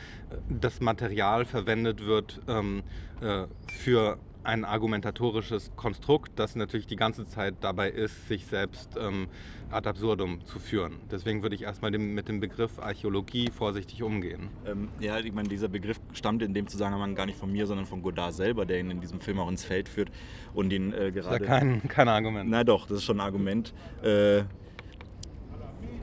das 0.49 0.79
Material 0.79 1.45
verwendet 1.45 2.05
wird 2.05 2.41
ähm, 2.47 2.83
äh, 3.21 3.45
für 3.67 4.17
ein 4.43 4.65
argumentatorisches 4.65 5.71
Konstrukt, 5.75 6.31
das 6.37 6.55
natürlich 6.55 6.87
die 6.87 6.95
ganze 6.95 7.27
Zeit 7.27 7.55
dabei 7.61 7.89
ist, 7.89 8.27
sich 8.27 8.45
selbst 8.45 8.97
ähm, 8.99 9.27
ad 9.69 9.87
absurdum 9.87 10.45
zu 10.45 10.59
führen. 10.59 10.99
Deswegen 11.11 11.41
würde 11.43 11.55
ich 11.55 11.63
erstmal 11.63 11.91
dem, 11.91 12.13
mit 12.13 12.27
dem 12.27 12.39
Begriff 12.39 12.79
Archäologie 12.79 13.51
vorsichtig 13.51 14.01
umgehen. 14.01 14.49
Ähm, 14.65 14.89
ja, 14.99 15.19
ich 15.19 15.33
meine, 15.33 15.49
dieser 15.49 15.67
Begriff 15.67 15.99
stammt 16.13 16.41
in 16.41 16.53
dem 16.53 16.67
Zusammenhang 16.67 17.15
gar 17.15 17.25
nicht 17.25 17.37
von 17.37 17.51
mir, 17.51 17.67
sondern 17.67 17.85
von 17.85 18.01
Godard 18.01 18.33
selber, 18.33 18.65
der 18.65 18.79
ihn 18.79 18.91
in 18.91 19.01
diesem 19.01 19.19
Film 19.19 19.39
auch 19.39 19.49
ins 19.49 19.65
Feld 19.65 19.89
führt 19.89 20.09
und 20.53 20.71
ihn 20.71 20.93
äh, 20.93 21.11
gerade. 21.11 21.13
Das 21.13 21.25
ist 21.25 21.31
ja 21.41 21.45
kein, 21.45 21.87
kein 21.87 22.07
Argument. 22.07 22.49
Na 22.49 22.63
doch, 22.63 22.87
das 22.87 22.99
ist 22.99 23.03
schon 23.03 23.17
ein 23.17 23.25
Argument. 23.25 23.73
Äh, 24.01 24.43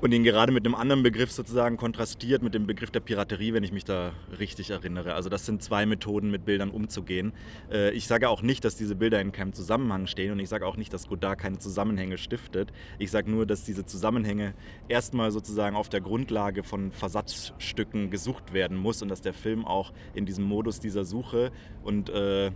und 0.00 0.12
ihn 0.12 0.24
gerade 0.24 0.52
mit 0.52 0.66
einem 0.66 0.74
anderen 0.74 1.02
Begriff 1.02 1.32
sozusagen 1.32 1.76
kontrastiert, 1.76 2.42
mit 2.42 2.54
dem 2.54 2.66
Begriff 2.66 2.90
der 2.90 3.00
Piraterie, 3.00 3.52
wenn 3.54 3.62
ich 3.62 3.72
mich 3.72 3.84
da 3.84 4.12
richtig 4.38 4.70
erinnere. 4.70 5.14
Also 5.14 5.30
das 5.30 5.46
sind 5.46 5.62
zwei 5.62 5.86
Methoden, 5.86 6.30
mit 6.30 6.44
Bildern 6.44 6.70
umzugehen. 6.70 7.32
Äh, 7.70 7.92
ich 7.92 8.06
sage 8.06 8.28
auch 8.28 8.42
nicht, 8.42 8.64
dass 8.64 8.76
diese 8.76 8.94
Bilder 8.94 9.20
in 9.20 9.32
keinem 9.32 9.54
Zusammenhang 9.54 10.06
stehen 10.06 10.30
und 10.32 10.38
ich 10.38 10.48
sage 10.48 10.64
auch 10.66 10.76
nicht, 10.76 10.92
dass 10.92 11.08
Godard 11.08 11.38
keine 11.38 11.58
Zusammenhänge 11.58 12.18
stiftet. 12.18 12.72
Ich 12.98 13.10
sage 13.10 13.30
nur, 13.30 13.46
dass 13.46 13.64
diese 13.64 13.86
Zusammenhänge 13.86 14.52
erstmal 14.88 15.30
sozusagen 15.30 15.76
auf 15.76 15.88
der 15.88 16.02
Grundlage 16.02 16.62
von 16.62 16.92
Versatzstücken 16.92 18.10
gesucht 18.10 18.52
werden 18.52 18.76
muss 18.76 19.00
und 19.02 19.08
dass 19.08 19.22
der 19.22 19.32
Film 19.32 19.64
auch 19.64 19.92
in 20.14 20.26
diesem 20.26 20.44
Modus 20.44 20.80
dieser 20.80 21.04
Suche 21.04 21.52
und 21.82 22.10
äh, 22.10 22.50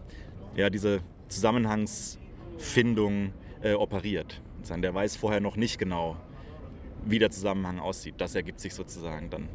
ja, 0.56 0.68
diese 0.68 1.00
Zusammenhangsfindung 1.28 3.32
äh, 3.62 3.74
operiert. 3.74 4.42
Der 4.68 4.94
weiß 4.94 5.16
vorher 5.16 5.40
noch 5.40 5.56
nicht 5.56 5.78
genau, 5.78 6.18
wie 7.04 7.18
der 7.18 7.30
Zusammenhang 7.30 7.78
aussieht. 7.78 8.14
Das 8.18 8.34
ergibt 8.34 8.60
sich 8.60 8.74
sozusagen 8.74 9.30
dann 9.30 9.48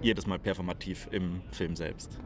jedes 0.00 0.26
Mal 0.26 0.38
performativ 0.38 1.08
im 1.10 1.42
Film 1.50 1.76
selbst. 1.76 2.18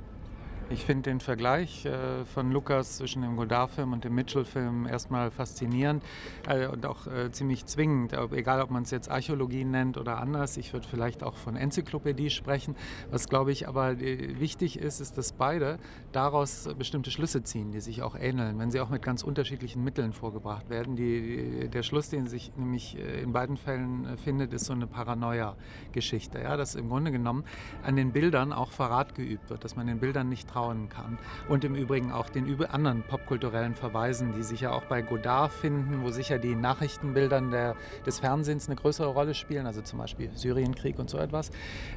Ich 0.72 0.84
finde 0.84 1.10
den 1.10 1.18
Vergleich 1.18 1.84
äh, 1.84 2.24
von 2.24 2.52
Lukas 2.52 2.98
zwischen 2.98 3.22
dem 3.22 3.34
Godard-Film 3.34 3.92
und 3.92 4.04
dem 4.04 4.14
Mitchell-Film 4.14 4.86
erstmal 4.86 5.32
faszinierend 5.32 6.04
äh, 6.48 6.68
und 6.68 6.86
auch 6.86 7.08
äh, 7.08 7.32
ziemlich 7.32 7.66
zwingend, 7.66 8.12
egal 8.30 8.62
ob 8.62 8.70
man 8.70 8.84
es 8.84 8.92
jetzt 8.92 9.10
Archäologie 9.10 9.64
nennt 9.64 9.98
oder 9.98 10.18
anders. 10.18 10.56
Ich 10.56 10.72
würde 10.72 10.86
vielleicht 10.86 11.24
auch 11.24 11.36
von 11.36 11.56
Enzyklopädie 11.56 12.30
sprechen. 12.30 12.76
Was, 13.10 13.28
glaube 13.28 13.50
ich, 13.50 13.66
aber 13.66 14.00
äh, 14.00 14.38
wichtig 14.38 14.78
ist, 14.78 15.00
ist, 15.00 15.18
dass 15.18 15.32
beide 15.32 15.80
daraus 16.12 16.68
bestimmte 16.78 17.10
Schlüsse 17.10 17.42
ziehen, 17.42 17.72
die 17.72 17.80
sich 17.80 18.02
auch 18.02 18.14
ähneln, 18.14 18.56
wenn 18.60 18.70
sie 18.70 18.78
auch 18.78 18.90
mit 18.90 19.02
ganz 19.02 19.24
unterschiedlichen 19.24 19.82
Mitteln 19.82 20.12
vorgebracht 20.12 20.70
werden. 20.70 20.94
Die, 20.94 21.68
der 21.68 21.82
Schluss, 21.82 22.10
den 22.10 22.28
sich 22.28 22.52
nämlich 22.56 22.96
äh, 22.96 23.22
in 23.22 23.32
beiden 23.32 23.56
Fällen 23.56 24.06
äh, 24.06 24.16
findet, 24.16 24.52
ist 24.52 24.66
so 24.66 24.72
eine 24.72 24.86
Paranoia-Geschichte. 24.86 26.38
Ja? 26.38 26.56
Dass 26.56 26.76
im 26.76 26.90
Grunde 26.90 27.10
genommen 27.10 27.42
an 27.82 27.96
den 27.96 28.12
Bildern 28.12 28.52
auch 28.52 28.70
Verrat 28.70 29.16
geübt 29.16 29.50
wird, 29.50 29.64
dass 29.64 29.74
man 29.74 29.88
den 29.88 29.98
Bildern 29.98 30.28
nicht 30.28 30.48
traut 30.48 30.59
vertrauen 30.60 30.88
kann. 30.88 31.18
Und 31.48 31.64
im 31.64 31.74
Übrigen 31.74 32.12
auch 32.12 32.28
den 32.28 32.60
anderen 32.70 33.02
popkulturellen 33.02 33.74
Verweisen, 33.74 34.32
die 34.32 34.42
sich 34.42 34.60
ja 34.62 34.72
auch 34.72 34.84
bei 34.84 35.02
Godard 35.02 35.52
finden, 35.52 36.02
wo 36.02 36.10
sicher 36.10 36.38
die 36.38 36.54
Nachrichtenbildern 36.54 37.50
der, 37.50 37.76
des 38.06 38.20
Fernsehens 38.20 38.68
eine 38.68 38.76
größere 38.76 39.08
Rolle 39.08 39.34
spielen, 39.34 39.66
also 39.66 39.80
zum 39.82 39.98
Beispiel 39.98 40.30
Syrienkrieg 40.34 40.98
und 40.98 41.08
so 41.08 41.18
etwas, 41.18 41.50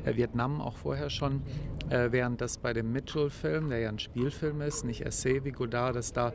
äh, 0.05 0.15
Vietnam 0.15 0.61
auch 0.61 0.77
vorher 0.77 1.09
schon, 1.09 1.41
äh, 1.89 2.11
während 2.11 2.41
das 2.41 2.57
bei 2.57 2.73
dem 2.73 2.91
Mitchell-Film, 2.91 3.69
der 3.69 3.79
ja 3.79 3.89
ein 3.89 3.99
Spielfilm 3.99 4.61
ist, 4.61 4.85
nicht 4.85 5.05
Essay 5.05 5.43
wie 5.43 5.51
Godard, 5.51 5.95
dass 5.95 6.13
da 6.13 6.33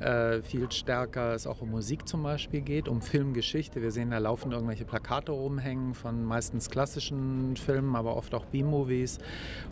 äh, 0.00 0.42
viel 0.42 0.70
stärker 0.70 1.34
es 1.34 1.46
auch 1.46 1.60
um 1.60 1.70
Musik 1.70 2.06
zum 2.06 2.22
Beispiel 2.22 2.60
geht, 2.60 2.88
um 2.88 3.00
Filmgeschichte. 3.00 3.82
Wir 3.82 3.90
sehen 3.90 4.10
da 4.10 4.18
laufend 4.18 4.52
irgendwelche 4.52 4.84
Plakate 4.84 5.32
rumhängen 5.32 5.94
von 5.94 6.24
meistens 6.24 6.70
klassischen 6.70 7.56
Filmen, 7.56 7.96
aber 7.96 8.16
oft 8.16 8.34
auch 8.34 8.44
B-Movies. 8.46 9.18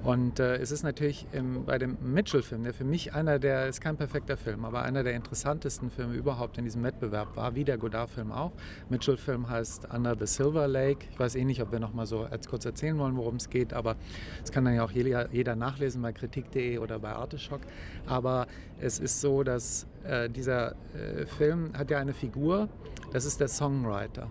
Und 0.03 0.41
äh, 0.41 0.57
es 0.57 0.71
ist 0.71 0.83
natürlich 0.83 1.27
im, 1.33 1.65
bei 1.65 1.79
dem 1.79 1.97
Mitchell-Film, 2.01 2.65
der 2.65 2.75
für 2.75 2.85
mich 2.85 3.15
einer 3.15 3.39
der, 3.39 3.69
ist 3.69 3.81
kein 3.81 3.97
perfekter 3.97 4.37
Film, 4.37 4.65
aber 4.65 4.83
einer 4.83 5.03
der 5.03 5.15
interessantesten 5.15 5.91
Filme 5.91 6.15
überhaupt 6.15 6.59
in 6.59 6.65
diesem 6.65 6.83
Wettbewerb 6.83 7.37
war, 7.37 7.55
wie 7.55 7.65
der 7.65 7.79
Godard-Film 7.79 8.33
auch. 8.33 8.53
Mitchell-Film 8.89 9.49
heißt 9.49 9.89
Under 9.93 10.17
the 10.19 10.27
Silver 10.27 10.69
Lake. 10.69 11.07
Ich 11.11 11.19
weiß 11.19 11.35
eh 11.37 11.45
nicht, 11.45 11.63
ob 11.63 11.73
wir 11.73 11.81
noch 11.81 11.95
mal 11.95 12.07
so 12.07 12.21
als 12.21 12.49
kurz 12.49 12.65
erzählen 12.65 12.99
wollen, 12.99 13.17
worum 13.17 13.37
es 13.37 13.51
geht, 13.51 13.73
aber 13.73 13.97
das 14.41 14.53
kann 14.53 14.65
dann 14.65 14.75
ja 14.75 14.85
auch 14.85 14.91
jeder, 14.91 15.31
jeder 15.33 15.57
nachlesen 15.57 16.03
bei 16.03 16.13
kritik.de 16.13 16.79
oder 16.79 16.99
bei 16.99 17.13
Arteschock. 17.13 17.61
Aber 18.07 18.47
es 18.85 18.99
ist 18.99 19.23
so, 19.23 19.43
dass 19.43 19.87
äh, 20.05 20.29
dieser 20.29 20.73
äh, 20.73 21.25
Film 21.39 21.73
hat 21.77 21.91
ja 21.91 21.99
eine 21.99 22.13
Figur, 22.13 22.69
das 23.13 23.25
ist 23.25 23.41
der 23.41 23.49
Songwriter. 23.49 24.29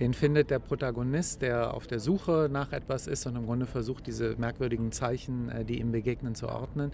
Den 0.00 0.14
findet 0.14 0.50
der 0.50 0.58
Protagonist, 0.58 1.42
der 1.42 1.74
auf 1.74 1.86
der 1.86 2.00
Suche 2.00 2.48
nach 2.50 2.72
etwas 2.72 3.06
ist 3.06 3.26
und 3.26 3.36
im 3.36 3.44
Grunde 3.44 3.66
versucht, 3.66 4.06
diese 4.06 4.36
merkwürdigen 4.36 4.90
Zeichen, 4.90 5.50
äh, 5.50 5.64
die 5.64 5.80
ihm 5.80 5.92
begegnen, 5.92 6.34
zu 6.34 6.48
ordnen. 6.48 6.92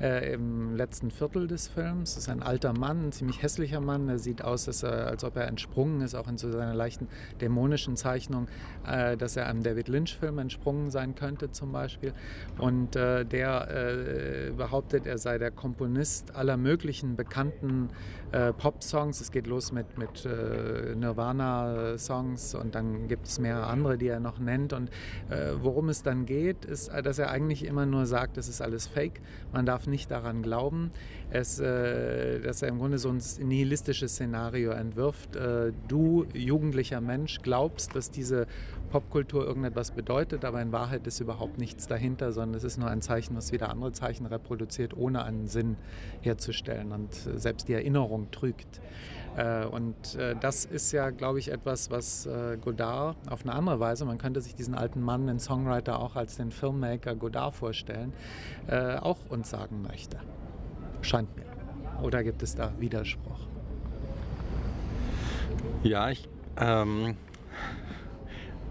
Äh, 0.00 0.34
Im 0.34 0.74
letzten 0.74 1.10
Viertel 1.10 1.46
des 1.46 1.68
Films 1.68 2.16
ist 2.16 2.28
ein 2.28 2.42
alter 2.42 2.72
Mann, 2.72 3.08
ein 3.08 3.12
ziemlich 3.12 3.42
hässlicher 3.42 3.80
Mann. 3.80 4.08
Er 4.08 4.18
sieht 4.18 4.42
aus, 4.42 4.66
er, 4.82 5.06
als 5.06 5.22
ob 5.24 5.36
er 5.36 5.46
entsprungen 5.46 6.00
ist, 6.00 6.14
auch 6.14 6.28
in 6.28 6.38
so 6.38 6.50
seiner 6.50 6.74
leichten 6.74 7.06
dämonischen 7.40 7.96
Zeichnung, 7.96 8.48
äh, 8.86 9.16
dass 9.16 9.36
er 9.36 9.46
einem 9.46 9.62
David 9.62 9.88
Lynch-Film 9.88 10.38
entsprungen 10.38 10.90
sein 10.90 11.14
könnte, 11.14 11.52
zum 11.52 11.72
Beispiel. 11.72 12.12
Und 12.58 12.96
äh, 12.96 13.24
der 13.24 13.68
äh, 13.70 14.50
behauptet, 14.50 15.06
er 15.06 15.18
sei 15.18 15.38
der 15.38 15.50
Komponist 15.50 16.34
aller 16.34 16.56
möglichen 16.56 17.16
bekannten 17.16 17.90
äh, 18.32 18.52
Pop-Songs. 18.52 19.20
Es 19.20 19.30
geht 19.30 19.46
los 19.46 19.72
mit, 19.72 19.98
mit 19.98 20.24
Nirvana-Songs 20.24 22.20
Songs 22.20 22.54
und 22.54 22.74
dann 22.74 23.08
gibt 23.08 23.26
es 23.26 23.38
mehrere 23.38 23.66
andere, 23.66 23.98
die 23.98 24.08
er 24.08 24.20
noch 24.20 24.38
nennt. 24.38 24.72
Und 24.72 24.90
äh, 25.28 25.52
worum 25.60 25.88
es 25.88 26.02
dann 26.02 26.26
geht, 26.26 26.64
ist, 26.64 26.90
dass 26.90 27.18
er 27.18 27.30
eigentlich 27.30 27.64
immer 27.64 27.86
nur 27.86 28.06
sagt, 28.06 28.36
es 28.36 28.48
ist 28.48 28.60
alles 28.60 28.86
Fake. 28.86 29.20
Man 29.52 29.66
darf 29.66 29.86
nicht 29.86 30.10
daran 30.10 30.42
glauben. 30.42 30.90
Es, 31.30 31.60
äh, 31.60 32.40
dass 32.40 32.62
er 32.62 32.68
im 32.68 32.78
Grunde 32.78 32.98
so 32.98 33.08
ein 33.10 33.20
nihilistisches 33.40 34.12
Szenario 34.12 34.72
entwirft. 34.72 35.36
Äh, 35.36 35.72
du, 35.88 36.26
jugendlicher 36.34 37.00
Mensch, 37.00 37.40
glaubst, 37.42 37.94
dass 37.94 38.10
diese 38.10 38.46
Popkultur 38.90 39.46
irgendetwas 39.46 39.92
bedeutet, 39.92 40.44
aber 40.44 40.60
in 40.60 40.72
Wahrheit 40.72 41.06
ist 41.06 41.20
überhaupt 41.20 41.58
nichts 41.58 41.86
dahinter, 41.86 42.32
sondern 42.32 42.56
es 42.56 42.64
ist 42.64 42.76
nur 42.76 42.90
ein 42.90 43.00
Zeichen, 43.00 43.36
was 43.36 43.52
wieder 43.52 43.70
andere 43.70 43.92
Zeichen 43.92 44.26
reproduziert, 44.26 44.96
ohne 44.96 45.22
einen 45.22 45.46
Sinn 45.46 45.76
herzustellen 46.20 46.90
und 46.90 47.14
äh, 47.26 47.38
selbst 47.38 47.68
die 47.68 47.74
Erinnerung 47.74 48.19
trügt. 48.30 48.80
Äh, 49.36 49.64
und 49.64 50.16
äh, 50.16 50.34
das 50.38 50.64
ist 50.64 50.92
ja, 50.92 51.10
glaube 51.10 51.38
ich, 51.38 51.50
etwas, 51.50 51.90
was 51.90 52.26
äh, 52.26 52.58
Godard 52.60 53.16
auf 53.30 53.42
eine 53.42 53.54
andere 53.54 53.80
Weise, 53.80 54.04
man 54.04 54.18
könnte 54.18 54.40
sich 54.40 54.54
diesen 54.54 54.74
alten 54.74 55.00
Mann, 55.00 55.26
den 55.26 55.38
Songwriter, 55.38 55.98
auch 56.00 56.16
als 56.16 56.36
den 56.36 56.50
Filmmaker 56.50 57.14
Godard 57.14 57.54
vorstellen, 57.54 58.12
auch 59.00 59.18
uns 59.28 59.50
sagen 59.50 59.82
möchte. 59.82 60.18
Scheint 61.02 61.34
mir. 61.36 61.44
Oder 62.02 62.22
gibt 62.22 62.42
es 62.42 62.54
da 62.54 62.72
Widerspruch? 62.78 63.40
Ja, 65.82 66.10
ich. 66.10 66.28
Ähm, 66.56 67.16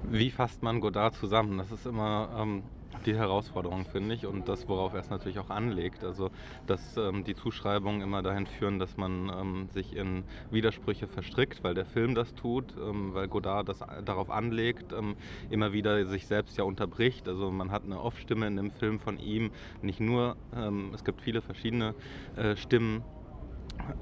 wie 0.03 0.31
fasst 0.31 0.63
man 0.63 0.79
Godard 0.79 1.15
zusammen? 1.15 1.57
Das 1.57 1.71
ist 1.71 1.85
immer 1.85 2.29
ähm, 2.37 2.63
die 3.05 3.15
Herausforderung, 3.15 3.85
finde 3.85 4.15
ich, 4.15 4.25
und 4.25 4.47
das, 4.47 4.67
worauf 4.67 4.93
er 4.93 4.99
es 4.99 5.09
natürlich 5.09 5.39
auch 5.39 5.49
anlegt. 5.49 6.03
Also, 6.03 6.29
dass 6.67 6.97
ähm, 6.97 7.23
die 7.23 7.35
Zuschreibungen 7.35 8.01
immer 8.01 8.21
dahin 8.21 8.47
führen, 8.47 8.79
dass 8.79 8.97
man 8.97 9.29
ähm, 9.29 9.67
sich 9.69 9.95
in 9.95 10.23
Widersprüche 10.51 11.07
verstrickt, 11.07 11.63
weil 11.63 11.73
der 11.73 11.85
Film 11.85 12.15
das 12.15 12.33
tut, 12.35 12.75
ähm, 12.77 13.13
weil 13.13 13.27
Godard 13.27 13.69
das 13.69 13.79
darauf 14.05 14.29
anlegt, 14.29 14.93
ähm, 14.93 15.15
immer 15.49 15.73
wieder 15.73 16.05
sich 16.05 16.27
selbst 16.27 16.57
ja 16.57 16.63
unterbricht. 16.63 17.27
Also, 17.27 17.51
man 17.51 17.71
hat 17.71 17.83
eine 17.83 18.01
Off-Stimme 18.01 18.47
in 18.47 18.55
dem 18.55 18.71
Film 18.71 18.99
von 18.99 19.19
ihm, 19.19 19.51
nicht 19.81 19.99
nur, 19.99 20.35
ähm, 20.55 20.91
es 20.93 21.03
gibt 21.03 21.21
viele 21.21 21.41
verschiedene 21.41 21.95
äh, 22.35 22.55
Stimmen. 22.55 23.03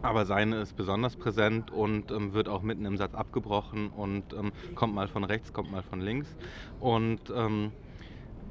Aber 0.01 0.25
seine 0.25 0.59
ist 0.61 0.75
besonders 0.75 1.15
präsent 1.15 1.69
und 1.69 2.11
ähm, 2.11 2.33
wird 2.33 2.49
auch 2.49 2.63
mitten 2.63 2.85
im 2.85 2.97
Satz 2.97 3.13
abgebrochen 3.13 3.89
und 3.89 4.35
kommt 4.73 4.95
mal 4.95 5.07
von 5.07 5.23
rechts, 5.23 5.53
kommt 5.53 5.71
mal 5.71 5.83
von 5.83 6.01
links. 6.01 6.35
Und 6.79 7.31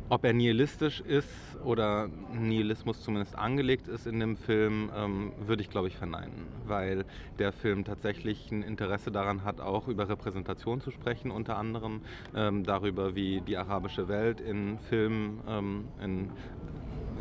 ob 0.09 0.25
er 0.25 0.33
nihilistisch 0.33 1.01
ist 1.01 1.29
oder 1.65 2.09
Nihilismus 2.33 3.03
zumindest 3.03 3.37
angelegt 3.37 3.89
ist 3.89 4.07
in 4.07 4.21
dem 4.21 4.37
Film, 4.37 4.91
ähm, 4.97 5.33
würde 5.41 5.63
ich 5.63 5.71
glaube 5.71 5.89
ich 5.89 5.97
verneinen, 5.97 6.47
weil 6.67 7.05
der 7.39 7.53
Film 7.53 7.85
tatsächlich 7.85 8.51
ein 8.53 8.63
Interesse 8.63 9.11
daran 9.11 9.45
hat, 9.45 9.61
auch 9.61 9.89
über 9.89 10.09
Repräsentation 10.09 10.81
zu 10.81 10.91
sprechen, 10.91 11.31
unter 11.31 11.57
anderem 11.57 12.03
ähm, 12.35 12.65
darüber, 12.65 13.17
wie 13.17 13.41
die 13.41 13.57
arabische 13.57 14.09
Welt 14.09 14.41
in 14.41 14.79
Filmen, 14.79 15.41
ähm, 15.49 15.85
in, 16.03 16.31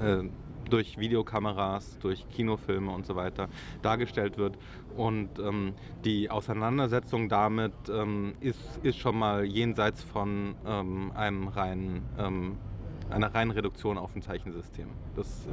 äh, 0.03 0.29
durch 0.69 0.97
Videokameras, 0.97 1.99
durch 1.99 2.27
Kinofilme 2.29 2.91
und 2.91 3.05
so 3.05 3.15
weiter 3.15 3.49
dargestellt 3.81 4.37
wird. 4.37 4.57
Und 4.95 5.39
ähm, 5.39 5.73
die 6.03 6.29
Auseinandersetzung 6.29 7.29
damit 7.29 7.73
ähm, 7.89 8.33
ist, 8.39 8.79
ist 8.81 8.97
schon 8.97 9.17
mal 9.17 9.45
jenseits 9.45 10.01
von 10.03 10.55
ähm, 10.65 11.11
einem 11.15 11.47
reinen 11.47 12.01
eine 13.09 13.33
reine 13.33 13.55
Reduktion 13.55 13.97
auf 13.97 14.15
ein 14.15 14.21
Zeichensystem. 14.21 14.89
Das 15.15 15.47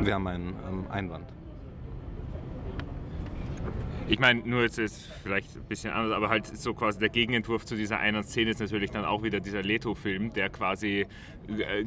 äh, 0.00 0.04
wäre 0.04 0.20
mein 0.20 0.54
ähm, 0.68 0.86
Einwand. 0.90 1.26
Ich 4.10 4.18
meine, 4.18 4.40
nur 4.40 4.62
jetzt 4.62 4.76
ist 4.76 5.08
vielleicht 5.22 5.54
ein 5.54 5.62
bisschen 5.68 5.92
anders, 5.92 6.16
aber 6.16 6.30
halt 6.30 6.44
so 6.44 6.74
quasi 6.74 6.98
der 6.98 7.10
Gegenentwurf 7.10 7.64
zu 7.64 7.76
dieser 7.76 8.00
einen 8.00 8.24
Szene 8.24 8.50
ist 8.50 8.58
natürlich 8.58 8.90
dann 8.90 9.04
auch 9.04 9.22
wieder 9.22 9.38
dieser 9.38 9.62
Leto-Film, 9.62 10.32
der 10.32 10.48
quasi, 10.48 11.06
äh, 11.46 11.84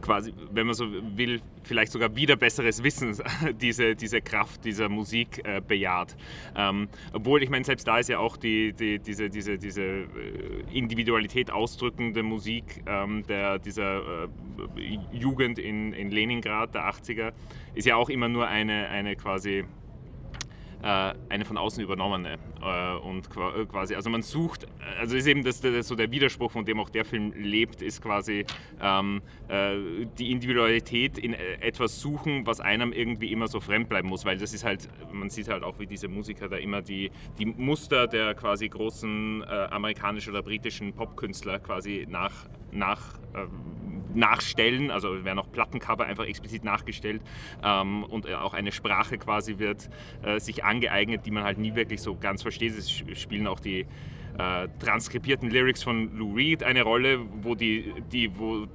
quasi, 0.00 0.32
wenn 0.52 0.66
man 0.66 0.76
so 0.76 0.86
will, 1.16 1.40
vielleicht 1.64 1.90
sogar 1.90 2.14
wieder 2.14 2.36
besseres 2.36 2.84
Wissen 2.84 3.16
diese, 3.60 3.96
diese 3.96 4.20
Kraft 4.20 4.64
dieser 4.64 4.88
Musik 4.88 5.40
äh, 5.42 5.60
bejaht. 5.60 6.16
Ähm, 6.54 6.88
obwohl, 7.12 7.42
ich 7.42 7.50
meine, 7.50 7.64
selbst 7.64 7.88
da 7.88 7.98
ist 7.98 8.08
ja 8.08 8.20
auch 8.20 8.36
die, 8.36 8.72
die, 8.72 9.00
diese, 9.00 9.28
diese, 9.28 9.58
diese 9.58 9.82
äh, 9.82 10.06
Individualität 10.72 11.50
ausdrückende 11.50 12.22
Musik 12.22 12.84
ähm, 12.86 13.24
der, 13.26 13.58
dieser 13.58 14.26
äh, 14.76 14.98
Jugend 15.10 15.58
in, 15.58 15.92
in 15.92 16.12
Leningrad 16.12 16.72
der 16.76 16.88
80er, 16.88 17.32
ist 17.74 17.86
ja 17.86 17.96
auch 17.96 18.10
immer 18.10 18.28
nur 18.28 18.46
eine, 18.46 18.88
eine 18.90 19.16
quasi 19.16 19.64
äh, 20.82 21.14
eine 21.28 21.44
von 21.44 21.56
außen 21.56 21.82
übernommene. 21.82 22.38
Äh, 22.62 22.96
und 22.98 23.26
äh, 23.26 23.66
quasi, 23.66 23.94
also 23.94 24.08
man 24.10 24.22
sucht, 24.22 24.66
also 25.00 25.16
ist 25.16 25.26
eben 25.26 25.42
das, 25.42 25.60
das, 25.60 25.88
so 25.88 25.96
der 25.96 26.10
Widerspruch, 26.10 26.52
von 26.52 26.64
dem 26.64 26.78
auch 26.78 26.90
der 26.90 27.04
Film 27.04 27.32
lebt, 27.36 27.82
ist 27.82 28.00
quasi 28.02 28.44
ähm, 28.80 29.22
die 30.18 30.30
Individualität 30.30 31.18
in 31.18 31.34
etwas 31.34 32.00
suchen, 32.00 32.46
was 32.46 32.60
einem 32.60 32.92
irgendwie 32.92 33.32
immer 33.32 33.48
so 33.48 33.60
fremd 33.60 33.88
bleiben 33.88 34.08
muss, 34.08 34.24
weil 34.24 34.38
das 34.38 34.54
ist 34.54 34.64
halt, 34.64 34.88
man 35.12 35.30
sieht 35.30 35.48
halt 35.48 35.62
auch, 35.62 35.78
wie 35.78 35.86
diese 35.86 36.08
Musiker 36.08 36.48
da 36.48 36.56
immer 36.56 36.80
die, 36.80 37.10
die 37.38 37.46
Muster 37.46 38.06
der 38.06 38.34
quasi 38.34 38.68
großen 38.68 39.42
äh, 39.42 39.46
amerikanischen 39.70 40.30
oder 40.30 40.42
britischen 40.42 40.92
Popkünstler 40.92 41.58
quasi 41.58 42.06
nach, 42.08 42.46
nach 42.70 43.18
ähm, 43.34 43.82
nachstellen, 44.14 44.90
also 44.90 45.24
werden 45.24 45.38
auch 45.38 45.50
Plattencover 45.50 46.04
einfach 46.04 46.26
explizit 46.26 46.64
nachgestellt 46.64 47.22
ähm, 47.62 48.04
und 48.04 48.30
auch 48.32 48.54
eine 48.54 48.72
Sprache 48.72 49.18
quasi 49.18 49.58
wird 49.58 49.88
äh, 50.22 50.38
sich 50.40 50.64
angeeignet, 50.64 51.26
die 51.26 51.30
man 51.30 51.44
halt 51.44 51.58
nie 51.58 51.74
wirklich 51.74 52.00
so 52.00 52.16
ganz 52.16 52.42
versteht. 52.42 52.51
Es 52.60 52.90
spielen 52.90 53.46
auch 53.46 53.60
die 53.60 53.86
äh, 54.38 54.68
transkribierten 54.78 55.50
Lyrics 55.50 55.82
von 55.82 56.16
Lou 56.16 56.34
Reed 56.34 56.62
eine 56.62 56.82
Rolle, 56.82 57.20
wo, 57.42 57.54
die, 57.54 57.92
die, 58.10 58.38
wo 58.38 58.66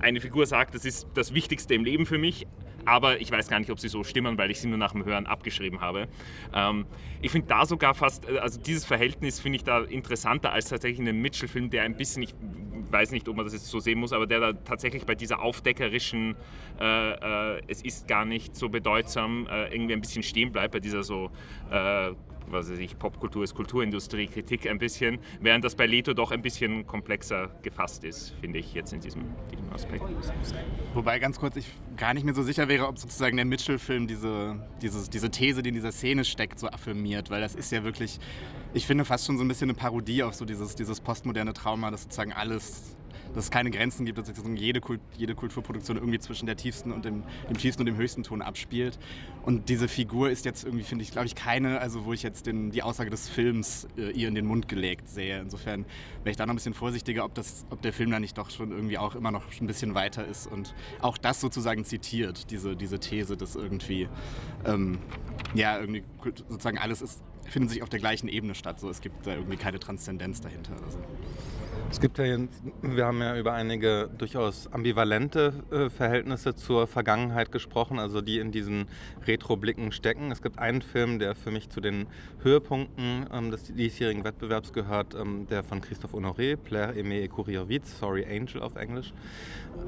eine 0.00 0.20
Figur 0.20 0.46
sagt, 0.46 0.74
das 0.74 0.84
ist 0.84 1.08
das 1.14 1.34
Wichtigste 1.34 1.74
im 1.74 1.84
Leben 1.84 2.06
für 2.06 2.18
mich, 2.18 2.46
aber 2.84 3.20
ich 3.20 3.30
weiß 3.30 3.48
gar 3.48 3.58
nicht, 3.58 3.70
ob 3.70 3.78
sie 3.78 3.88
so 3.88 4.02
stimmen, 4.04 4.38
weil 4.38 4.50
ich 4.50 4.60
sie 4.60 4.68
nur 4.68 4.78
nach 4.78 4.92
dem 4.92 5.04
Hören 5.04 5.26
abgeschrieben 5.26 5.80
habe. 5.80 6.08
Ähm, 6.54 6.86
ich 7.20 7.30
finde 7.30 7.48
da 7.48 7.66
sogar 7.66 7.94
fast, 7.94 8.28
äh, 8.28 8.38
also 8.38 8.60
dieses 8.60 8.84
Verhältnis 8.84 9.40
finde 9.40 9.56
ich 9.56 9.64
da 9.64 9.82
interessanter 9.82 10.52
als 10.52 10.68
tatsächlich 10.68 11.00
in 11.00 11.08
einem 11.08 11.22
Mitchell-Film, 11.22 11.70
der 11.70 11.82
ein 11.82 11.96
bisschen, 11.96 12.22
ich 12.22 12.34
weiß 12.90 13.12
nicht, 13.12 13.28
ob 13.28 13.36
man 13.36 13.44
das 13.44 13.52
jetzt 13.52 13.66
so 13.66 13.78
sehen 13.78 13.98
muss, 14.00 14.12
aber 14.12 14.26
der 14.26 14.40
da 14.40 14.52
tatsächlich 14.52 15.04
bei 15.04 15.14
dieser 15.14 15.40
aufdeckerischen, 15.40 16.36
äh, 16.80 17.56
äh, 17.56 17.62
es 17.68 17.82
ist 17.82 18.08
gar 18.08 18.24
nicht 18.24 18.56
so 18.56 18.68
bedeutsam, 18.68 19.46
äh, 19.46 19.72
irgendwie 19.72 19.92
ein 19.92 20.00
bisschen 20.00 20.22
stehen 20.22 20.50
bleibt, 20.50 20.72
bei 20.72 20.80
dieser 20.80 21.02
so 21.02 21.30
äh, 21.70 22.12
was 22.48 22.70
weiß 22.70 22.78
ich, 22.78 22.98
Popkultur 22.98 23.44
ist 23.44 23.54
Kulturindustrie, 23.54 24.26
Kritik 24.26 24.68
ein 24.68 24.78
bisschen, 24.78 25.18
während 25.40 25.64
das 25.64 25.74
bei 25.74 25.86
Leto 25.86 26.14
doch 26.14 26.30
ein 26.30 26.42
bisschen 26.42 26.86
komplexer 26.86 27.50
gefasst 27.62 28.04
ist, 28.04 28.34
finde 28.40 28.58
ich 28.58 28.74
jetzt 28.74 28.92
in 28.92 29.00
diesem, 29.00 29.24
diesem 29.50 29.72
Aspekt. 29.72 30.04
Wobei 30.94 31.18
ganz 31.18 31.38
kurz 31.38 31.56
ich 31.56 31.66
gar 31.96 32.14
nicht 32.14 32.24
mehr 32.24 32.34
so 32.34 32.42
sicher 32.42 32.68
wäre, 32.68 32.86
ob 32.86 32.98
sozusagen 32.98 33.36
der 33.36 33.46
Mitchell-Film 33.46 34.06
diese, 34.06 34.56
diese, 34.82 35.08
diese 35.10 35.30
These, 35.30 35.62
die 35.62 35.68
in 35.68 35.74
dieser 35.74 35.92
Szene 35.92 36.24
steckt, 36.24 36.58
so 36.58 36.68
affirmiert, 36.68 37.30
weil 37.30 37.40
das 37.40 37.54
ist 37.54 37.70
ja 37.72 37.84
wirklich, 37.84 38.18
ich 38.74 38.86
finde 38.86 39.04
fast 39.04 39.26
schon 39.26 39.36
so 39.38 39.44
ein 39.44 39.48
bisschen 39.48 39.70
eine 39.70 39.78
Parodie 39.78 40.22
auf 40.22 40.34
so 40.34 40.44
dieses, 40.44 40.74
dieses 40.74 41.00
postmoderne 41.00 41.52
Trauma, 41.52 41.90
dass 41.90 42.02
sozusagen 42.02 42.32
alles 42.32 42.96
dass 43.34 43.44
es 43.44 43.50
keine 43.50 43.70
Grenzen 43.70 44.06
gibt, 44.06 44.18
dass 44.18 44.26
sich 44.26 44.36
jede, 44.56 44.80
Kult, 44.80 45.00
jede 45.16 45.34
Kulturproduktion 45.34 45.96
irgendwie 45.96 46.18
zwischen 46.18 46.46
der 46.46 46.56
tiefsten 46.56 46.92
und 46.92 47.04
dem, 47.04 47.22
dem 47.48 47.56
tiefsten 47.56 47.82
und 47.82 47.86
dem 47.86 47.96
höchsten 47.96 48.22
Ton 48.22 48.42
abspielt. 48.42 48.98
Und 49.42 49.68
diese 49.68 49.88
Figur 49.88 50.30
ist 50.30 50.44
jetzt 50.44 50.64
irgendwie, 50.64 50.84
finde 50.84 51.04
ich, 51.04 51.12
glaube 51.12 51.26
ich, 51.26 51.34
keine, 51.34 51.80
also 51.80 52.04
wo 52.04 52.12
ich 52.12 52.22
jetzt 52.22 52.46
den, 52.46 52.70
die 52.70 52.82
Aussage 52.82 53.10
des 53.10 53.28
Films 53.28 53.88
äh, 53.96 54.10
ihr 54.10 54.28
in 54.28 54.34
den 54.34 54.46
Mund 54.46 54.68
gelegt 54.68 55.08
sehe. 55.08 55.40
Insofern 55.40 55.84
wäre 56.22 56.30
ich 56.30 56.36
da 56.36 56.46
noch 56.46 56.52
ein 56.52 56.56
bisschen 56.56 56.74
vorsichtiger, 56.74 57.24
ob, 57.24 57.34
das, 57.34 57.66
ob 57.70 57.82
der 57.82 57.92
Film 57.92 58.10
da 58.10 58.20
nicht 58.20 58.36
doch 58.36 58.50
schon 58.50 58.70
irgendwie 58.70 58.98
auch 58.98 59.14
immer 59.14 59.30
noch 59.30 59.44
ein 59.60 59.66
bisschen 59.66 59.94
weiter 59.94 60.26
ist 60.26 60.46
und 60.46 60.74
auch 61.00 61.18
das 61.18 61.40
sozusagen 61.40 61.84
zitiert, 61.84 62.50
diese, 62.50 62.76
diese 62.76 62.98
These, 62.98 63.36
dass 63.36 63.56
irgendwie, 63.56 64.08
ähm, 64.64 64.98
ja, 65.54 65.78
irgendwie 65.78 66.02
sozusagen 66.48 66.78
alles 66.78 67.02
ist, 67.02 67.22
findet 67.50 67.70
sich 67.70 67.82
auf 67.82 67.88
der 67.88 68.00
gleichen 68.00 68.28
Ebene 68.28 68.54
statt. 68.54 68.80
So, 68.80 68.88
es 68.88 69.00
gibt 69.00 69.26
da 69.26 69.34
irgendwie 69.34 69.56
keine 69.56 69.78
Transzendenz 69.78 70.40
dahinter. 70.40 70.72
Also. 70.84 70.98
Es 71.90 71.98
gibt 71.98 72.18
ja 72.18 72.24
jetzt, 72.24 72.62
wir 72.82 73.04
haben 73.04 73.20
ja 73.20 73.36
über 73.36 73.52
einige 73.52 74.08
durchaus 74.16 74.72
ambivalente 74.72 75.52
äh, 75.72 75.90
Verhältnisse 75.90 76.54
zur 76.54 76.86
Vergangenheit 76.86 77.50
gesprochen, 77.50 77.98
also 77.98 78.20
die 78.20 78.38
in 78.38 78.52
diesen 78.52 78.86
Retro-Blicken 79.26 79.90
stecken. 79.90 80.30
Es 80.30 80.40
gibt 80.40 80.60
einen 80.60 80.82
Film, 80.82 81.18
der 81.18 81.34
für 81.34 81.50
mich 81.50 81.68
zu 81.68 81.80
den 81.80 82.06
Höhepunkten 82.44 83.26
ähm, 83.32 83.50
des 83.50 83.64
diesjährigen 83.64 84.22
Wettbewerbs 84.22 84.72
gehört, 84.72 85.16
ähm, 85.16 85.48
der 85.50 85.64
von 85.64 85.80
Christophe 85.80 86.16
Honoré, 86.16 86.56
Plaire 86.56 86.92
Aimé 86.92 87.28
Vite, 87.68 87.86
Sorry 87.86 88.24
Angel 88.24 88.62
auf 88.62 88.76
Englisch, 88.76 89.12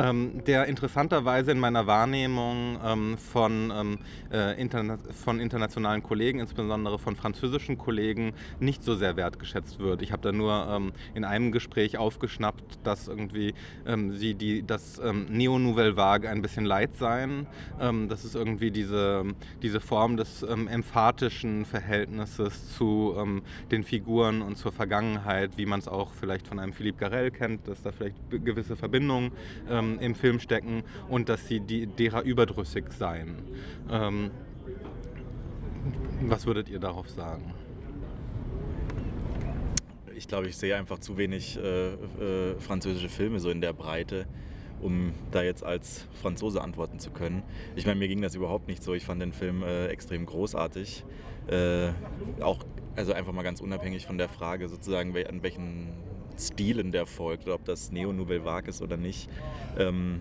ähm, 0.00 0.42
der 0.44 0.66
interessanterweise 0.66 1.52
in 1.52 1.60
meiner 1.60 1.86
Wahrnehmung 1.86 3.16
von, 3.18 3.98
äh, 4.30 4.56
von 5.12 5.40
internationalen 5.40 6.02
Kollegen, 6.02 6.40
insbesondere 6.40 6.98
von 6.98 7.14
französischen 7.14 7.51
Kollegen, 7.78 8.34
nicht 8.60 8.82
so 8.82 8.94
sehr 8.94 9.16
wertgeschätzt 9.16 9.78
wird. 9.78 10.02
Ich 10.02 10.12
habe 10.12 10.22
da 10.22 10.32
nur 10.32 10.66
ähm, 10.68 10.92
in 11.14 11.24
einem 11.24 11.52
Gespräch 11.52 11.98
aufgeschnappt, 11.98 12.78
dass 12.84 13.08
irgendwie 13.08 13.54
ähm, 13.86 14.12
sie 14.12 14.34
die, 14.34 14.66
das 14.66 15.00
ähm, 15.04 15.26
Neo-Nouvelle 15.30 15.96
Vague 15.96 16.28
ein 16.28 16.42
bisschen 16.42 16.64
leid 16.64 16.94
seien. 16.96 17.46
Ähm, 17.80 18.08
das 18.08 18.24
ist 18.24 18.34
irgendwie 18.34 18.70
diese, 18.70 19.24
diese 19.62 19.80
Form 19.80 20.16
des 20.16 20.42
ähm, 20.42 20.68
emphatischen 20.68 21.64
Verhältnisses 21.64 22.76
zu 22.76 23.14
ähm, 23.18 23.42
den 23.70 23.84
Figuren 23.84 24.42
und 24.42 24.56
zur 24.56 24.72
Vergangenheit, 24.72 25.58
wie 25.58 25.66
man 25.66 25.80
es 25.80 25.88
auch 25.88 26.12
vielleicht 26.12 26.46
von 26.48 26.58
einem 26.58 26.72
Philippe 26.72 26.98
Garel 26.98 27.30
kennt, 27.30 27.68
dass 27.68 27.82
da 27.82 27.92
vielleicht 27.92 28.16
gewisse 28.30 28.76
Verbindungen 28.76 29.32
im 30.00 30.14
Film 30.14 30.40
stecken 30.40 30.82
und 31.08 31.28
dass 31.28 31.46
sie 31.46 31.60
die, 31.60 31.86
derer 31.86 32.22
überdrüssig 32.22 32.92
seien. 32.92 33.36
Was 36.22 36.46
würdet 36.46 36.68
ihr 36.68 36.78
darauf 36.78 37.08
sagen? 37.08 37.54
ich 40.22 40.28
glaube, 40.28 40.46
ich 40.46 40.56
sehe 40.56 40.76
einfach 40.76 41.00
zu 41.00 41.16
wenig 41.16 41.58
äh, 41.58 41.94
äh, 41.94 42.60
französische 42.60 43.08
Filme 43.08 43.40
so 43.40 43.50
in 43.50 43.60
der 43.60 43.72
Breite, 43.72 44.26
um 44.80 45.12
da 45.32 45.42
jetzt 45.42 45.64
als 45.64 46.06
Franzose 46.22 46.60
antworten 46.60 47.00
zu 47.00 47.10
können. 47.10 47.42
Ich 47.74 47.86
meine, 47.86 47.98
mir 47.98 48.06
ging 48.06 48.22
das 48.22 48.36
überhaupt 48.36 48.68
nicht 48.68 48.84
so. 48.84 48.94
Ich 48.94 49.04
fand 49.04 49.20
den 49.20 49.32
Film 49.32 49.64
äh, 49.64 49.88
extrem 49.88 50.24
großartig. 50.24 51.04
Äh, 51.48 51.88
auch, 52.40 52.64
also 52.94 53.12
einfach 53.12 53.32
mal 53.32 53.42
ganz 53.42 53.60
unabhängig 53.60 54.06
von 54.06 54.16
der 54.16 54.28
Frage 54.28 54.68
sozusagen, 54.68 55.12
an 55.26 55.42
welchen 55.42 55.88
Stilen 56.38 56.92
der 56.92 57.06
folgt, 57.06 57.48
ob 57.48 57.64
das 57.64 57.90
Neo-Nouvelle 57.90 58.44
Vague 58.44 58.68
ist 58.68 58.80
oder 58.80 58.96
nicht. 58.96 59.28
Ähm, 59.76 60.20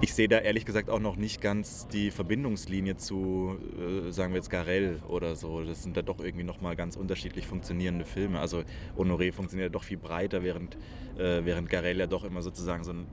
ich 0.00 0.14
sehe 0.14 0.28
da 0.28 0.38
ehrlich 0.38 0.64
gesagt 0.64 0.90
auch 0.90 1.00
noch 1.00 1.16
nicht 1.16 1.40
ganz 1.40 1.88
die 1.88 2.10
Verbindungslinie 2.10 2.96
zu, 2.96 3.56
äh, 3.78 4.10
sagen 4.10 4.32
wir 4.32 4.38
jetzt 4.38 4.50
Garell 4.50 5.00
oder 5.08 5.34
so. 5.34 5.62
Das 5.62 5.82
sind 5.82 5.96
da 5.96 6.02
doch 6.02 6.20
irgendwie 6.20 6.44
nochmal 6.44 6.76
ganz 6.76 6.96
unterschiedlich 6.96 7.46
funktionierende 7.46 8.04
Filme. 8.04 8.40
Also 8.40 8.62
Honoré 8.96 9.32
funktioniert 9.32 9.70
ja 9.70 9.72
doch 9.72 9.84
viel 9.84 9.98
breiter, 9.98 10.42
während, 10.42 10.76
äh, 11.16 11.44
während 11.44 11.70
Garell 11.70 11.98
ja 11.98 12.06
doch 12.06 12.24
immer 12.24 12.42
sozusagen 12.42 12.84
so 12.84 12.92
ein 12.92 13.06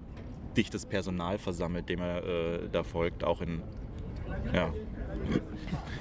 dichtes 0.57 0.85
Personal 0.85 1.37
versammelt, 1.37 1.87
dem 1.87 2.01
er 2.01 2.23
äh, 2.25 2.69
da 2.71 2.83
folgt, 2.83 3.23
auch 3.23 3.41
in, 3.41 3.61
ja. 4.53 4.73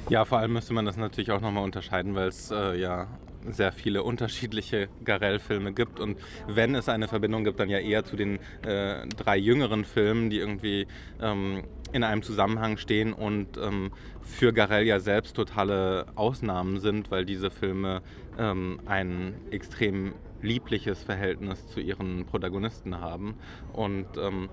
Ja, 0.08 0.24
vor 0.24 0.38
allem 0.38 0.52
müsste 0.54 0.72
man 0.72 0.84
das 0.84 0.96
natürlich 0.96 1.30
auch 1.30 1.40
nochmal 1.40 1.64
unterscheiden, 1.64 2.14
weil 2.14 2.28
es 2.28 2.50
äh, 2.50 2.76
ja 2.76 3.06
sehr 3.48 3.72
viele 3.72 4.02
unterschiedliche 4.02 4.88
Garell-Filme 5.04 5.72
gibt. 5.72 6.00
Und 6.00 6.18
wenn 6.46 6.74
es 6.74 6.88
eine 6.88 7.08
Verbindung 7.08 7.44
gibt, 7.44 7.60
dann 7.60 7.70
ja 7.70 7.78
eher 7.78 8.04
zu 8.04 8.16
den 8.16 8.38
äh, 8.62 9.06
drei 9.08 9.36
jüngeren 9.36 9.84
Filmen, 9.84 10.30
die 10.30 10.38
irgendwie 10.38 10.86
ähm, 11.20 11.62
in 11.92 12.04
einem 12.04 12.22
Zusammenhang 12.22 12.76
stehen 12.76 13.12
und 13.12 13.56
ähm, 13.56 13.90
für 14.22 14.52
Garell 14.52 14.86
ja 14.86 15.00
selbst 15.00 15.34
totale 15.34 16.06
Ausnahmen 16.14 16.78
sind, 16.80 17.10
weil 17.10 17.24
diese 17.24 17.50
Filme 17.50 18.02
ähm, 18.38 18.80
einen 18.86 19.34
extrem 19.50 20.14
liebliches 20.42 21.02
Verhältnis 21.02 21.66
zu 21.66 21.80
ihren 21.80 22.24
Protagonisten 22.26 23.00
haben. 23.00 23.34
Und 23.72 24.06
ähm, 24.16 24.48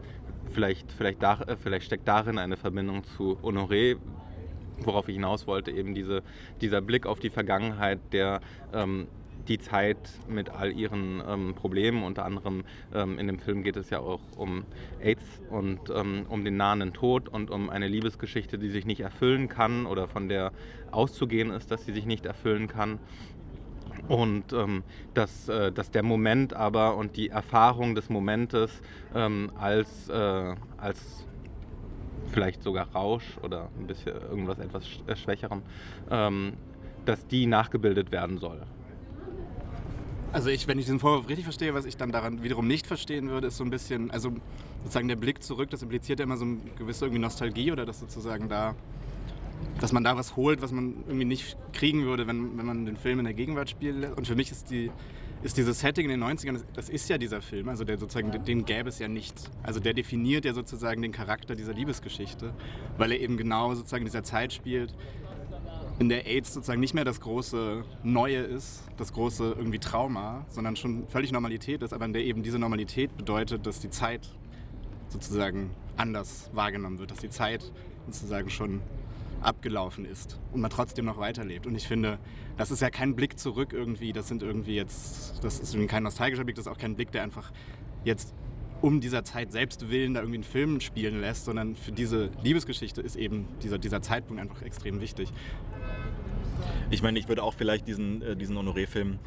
vielleicht, 0.52 0.92
vielleicht, 0.92 1.22
da, 1.22 1.42
äh, 1.42 1.56
vielleicht 1.56 1.86
steckt 1.86 2.08
darin 2.08 2.38
eine 2.38 2.58
Verbindung 2.58 3.04
zu 3.04 3.38
Honoré, 3.42 3.98
worauf 4.80 5.08
ich 5.08 5.16
hinaus 5.16 5.48
wollte, 5.48 5.72
eben 5.72 5.94
diese, 5.96 6.24
dieser 6.62 6.82
Blick 6.82 7.06
auf 7.06 7.20
die 7.20 7.30
Vergangenheit, 7.30 8.00
der 8.12 8.42
ähm, 8.74 9.08
die 9.48 9.60
Zeit 9.60 9.98
mit 10.28 10.50
all 10.50 10.72
ihren 10.72 11.22
ähm, 11.28 11.54
Problemen, 11.56 12.04
unter 12.04 12.26
anderem 12.26 12.64
ähm, 12.94 13.18
in 13.18 13.28
dem 13.28 13.40
Film 13.40 13.64
geht 13.64 13.78
es 13.78 13.90
ja 13.90 14.00
auch 14.00 14.20
um 14.36 14.66
AIDS 15.02 15.24
und 15.50 15.80
ähm, 15.94 16.26
um 16.30 16.44
den 16.44 16.58
nahenden 16.58 16.94
Tod 16.94 17.30
und 17.30 17.50
um 17.50 17.70
eine 17.70 17.88
Liebesgeschichte, 17.88 18.58
die 18.58 18.70
sich 18.70 18.86
nicht 18.86 19.02
erfüllen 19.02 19.48
kann 19.48 19.86
oder 19.86 20.08
von 20.08 20.28
der 20.28 20.52
auszugehen 20.92 21.52
ist, 21.52 21.72
dass 21.72 21.86
sie 21.86 21.94
sich 21.94 22.06
nicht 22.06 22.26
erfüllen 22.26 22.68
kann. 22.68 23.00
Und 24.08 24.54
ähm, 24.54 24.84
dass, 25.16 25.50
äh, 25.50 25.72
dass 25.72 25.92
der 25.92 26.04
Moment 26.04 26.54
aber 26.54 26.96
und 26.96 27.18
die 27.18 27.30
Erfahrung 27.30 27.96
des 27.96 28.10
Momentes 28.10 28.82
ähm, 29.16 29.52
als, 29.58 30.08
äh, 30.08 30.56
als 30.78 31.28
vielleicht 32.32 32.64
sogar 32.64 32.88
Rausch 32.94 33.38
oder 33.44 33.70
ein 33.80 33.88
bisschen 33.88 34.14
irgendwas 34.14 34.60
etwas 34.60 34.84
äh, 35.08 35.16
Schwächerem, 35.16 35.62
ähm, 36.10 36.54
dass 37.06 37.26
die 37.28 37.46
nachgebildet 37.46 38.12
werden 38.12 38.38
soll. 38.38 38.62
Also 40.34 40.50
ich, 40.50 40.68
wenn 40.68 40.78
ich 40.78 40.86
diesen 40.86 41.00
Vorwurf 41.00 41.30
richtig 41.30 41.46
verstehe, 41.46 41.74
was 41.74 41.86
ich 41.86 41.96
dann 41.96 42.12
daran 42.12 42.44
wiederum 42.44 42.68
nicht 42.68 42.86
verstehen 42.86 43.30
würde, 43.30 43.48
ist 43.48 43.58
so 43.58 43.64
ein 43.64 43.70
bisschen, 43.70 44.12
also 44.12 44.34
sozusagen 44.84 45.08
der 45.08 45.16
Blick 45.16 45.42
zurück, 45.42 45.70
das 45.70 45.82
impliziert 45.82 46.20
ja 46.20 46.26
immer 46.26 46.38
so 46.38 46.46
eine 46.46 46.58
gewisse 46.78 47.06
irgendwie 47.06 47.22
Nostalgie 47.22 47.72
oder 47.72 47.86
dass 47.86 48.02
sozusagen 48.02 48.50
da, 48.50 48.76
dass 49.80 49.94
man 49.94 50.04
da 50.04 50.18
was 50.18 50.36
holt, 50.36 50.62
was 50.62 50.72
man 50.72 51.04
irgendwie 51.08 51.26
nicht 51.26 51.58
kriegen 51.72 52.04
würde, 52.06 52.28
wenn, 52.28 52.58
wenn 52.58 52.66
man 52.66 52.86
den 52.86 52.98
Film 52.98 53.20
in 53.20 53.26
der 53.26 53.34
Gegenwart 53.34 53.70
spielt. 53.70 54.18
Und 54.18 54.28
für 54.28 54.36
mich 54.36 54.52
ist 54.52 54.70
die 54.70 54.92
ist 55.44 55.58
dieses 55.58 55.80
Setting 55.80 56.10
in 56.10 56.20
den 56.20 56.24
90ern, 56.24 56.62
das 56.74 56.90
ist 56.90 57.10
ja 57.10 57.18
dieser 57.18 57.42
Film, 57.42 57.70
also 57.70 57.84
der 57.84 57.98
sozusagen, 57.98 58.32
den 58.44 58.66
gäbe 58.66 58.90
es 58.90 59.00
ja 59.00 59.08
nicht. 59.08 59.36
Also 59.64 59.80
der 59.80 59.94
definiert 59.94 60.46
ja 60.46 60.54
sozusagen 60.54 61.02
den 61.02 61.12
Charakter 61.12 61.56
dieser 61.56 61.74
Liebesgeschichte, 61.74 62.54
weil 62.98 63.12
er 63.12 63.20
eben 63.20 63.38
genau 63.38 63.74
sozusagen 63.76 64.02
in 64.02 64.08
dieser 64.08 64.24
Zeit 64.24 64.54
spielt, 64.54 64.96
in 66.00 66.10
der 66.10 66.28
AIDS 66.28 66.54
sozusagen 66.54 66.80
nicht 66.80 66.94
mehr 66.94 67.06
das 67.06 67.22
große 67.22 67.84
Neue 68.04 68.40
ist, 68.40 68.84
das 68.98 69.14
große 69.14 69.56
irgendwie 69.58 69.80
Trauma, 69.80 70.46
sondern 70.50 70.76
schon 70.76 71.08
völlig 71.08 71.32
Normalität 71.32 71.82
ist, 71.82 71.94
aber 71.94 72.06
in 72.06 72.14
der 72.14 72.24
eben 72.24 72.44
diese 72.44 72.60
Normalität 72.60 73.16
bedeutet, 73.18 73.66
dass 73.66 73.80
die 73.80 73.90
Zeit 73.90 74.30
sozusagen 75.10 75.72
anders 75.96 76.50
wahrgenommen 76.54 77.00
wird, 77.00 77.12
dass 77.12 77.20
die 77.20 77.30
Zeit 77.30 77.72
sozusagen 78.06 78.50
schon 78.50 78.82
abgelaufen 79.42 80.06
ist 80.06 80.40
und 80.52 80.62
man 80.62 80.72
trotzdem 80.72 81.06
noch 81.06 81.18
weiterlebt. 81.18 81.68
Und 81.68 81.76
ich 81.76 81.88
finde, 81.88 82.20
das 82.58 82.72
ist 82.72 82.82
ja 82.82 82.90
kein 82.90 83.16
Blick 83.16 83.40
zurück 83.40 83.74
irgendwie, 83.74 84.14
das 84.14 84.28
sind 84.28 84.44
irgendwie 84.44 84.76
jetzt, 84.76 85.44
das 85.44 85.60
ist 85.60 85.78
kein 85.88 86.04
nostalgischer 86.04 86.44
Blick, 86.44 86.56
das 86.56 86.66
ist 86.66 86.72
auch 86.72 86.78
kein 86.78 86.96
Blick, 86.96 87.12
der 87.12 87.24
einfach 87.24 87.52
jetzt 88.04 88.34
um 88.82 89.02
dieser 89.02 89.24
Zeit 89.24 89.52
selbst 89.52 89.90
willen 89.90 90.14
da 90.14 90.20
irgendwie 90.20 90.38
einen 90.38 90.44
Film 90.44 90.82
spielen 90.82 91.20
lässt, 91.22 91.46
sondern 91.46 91.76
für 91.76 91.92
diese 91.92 92.30
Liebesgeschichte 92.44 93.02
ist 93.02 93.16
eben 93.16 93.48
dieser, 93.64 93.78
dieser 93.78 94.02
Zeitpunkt 94.02 94.42
einfach 94.42 94.62
extrem 94.62 95.02
wichtig. 95.02 95.32
Ich 96.90 97.02
meine, 97.02 97.20
ich 97.20 97.28
würde 97.28 97.44
auch 97.44 97.54
vielleicht 97.54 97.88
diesen, 97.88 98.22
äh, 98.22 98.36
diesen 98.36 98.58
Honoré-Film 98.58 99.20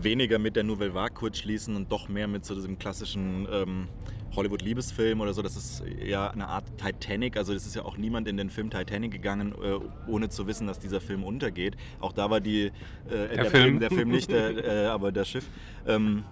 weniger 0.00 0.38
mit 0.38 0.56
der 0.56 0.64
Nouvelle 0.64 0.94
Vague 0.94 1.14
kurz 1.14 1.38
schließen 1.38 1.76
und 1.76 1.92
doch 1.92 2.08
mehr 2.08 2.28
mit 2.28 2.44
so 2.44 2.54
diesem 2.54 2.78
klassischen 2.78 3.46
ähm, 3.50 3.88
Hollywood-Liebesfilm 4.34 5.20
oder 5.20 5.32
so. 5.32 5.42
Das 5.42 5.56
ist 5.56 5.82
ja 6.04 6.30
eine 6.30 6.48
Art 6.48 6.64
Titanic. 6.78 7.36
Also 7.36 7.52
es 7.52 7.66
ist 7.66 7.76
ja 7.76 7.84
auch 7.84 7.96
niemand 7.96 8.28
in 8.28 8.36
den 8.36 8.50
Film 8.50 8.70
Titanic 8.70 9.12
gegangen, 9.12 9.52
äh, 9.52 10.10
ohne 10.10 10.28
zu 10.28 10.46
wissen, 10.46 10.66
dass 10.66 10.78
dieser 10.78 11.00
Film 11.00 11.24
untergeht. 11.24 11.76
Auch 12.00 12.12
da 12.12 12.30
war 12.30 12.40
die, 12.40 12.66
äh, 12.66 12.70
der, 13.08 13.28
der, 13.28 13.44
Film. 13.44 13.50
Film. 13.50 13.80
der, 13.80 13.90
Film. 13.90 14.08
nicht, 14.10 14.30
der, 14.30 14.64
äh, 14.64 14.86
aber 14.86 15.12
das 15.12 15.28
Schiff. 15.28 15.48
Ähm, 15.86 16.24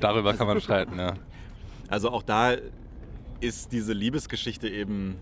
Darüber 0.00 0.34
kann 0.34 0.46
man 0.46 0.60
streiten, 0.60 0.98
ja. 0.98 1.14
Also 1.88 2.10
auch 2.10 2.22
da 2.22 2.56
ist 3.40 3.72
diese 3.72 3.92
Liebesgeschichte 3.92 4.68
eben 4.68 5.16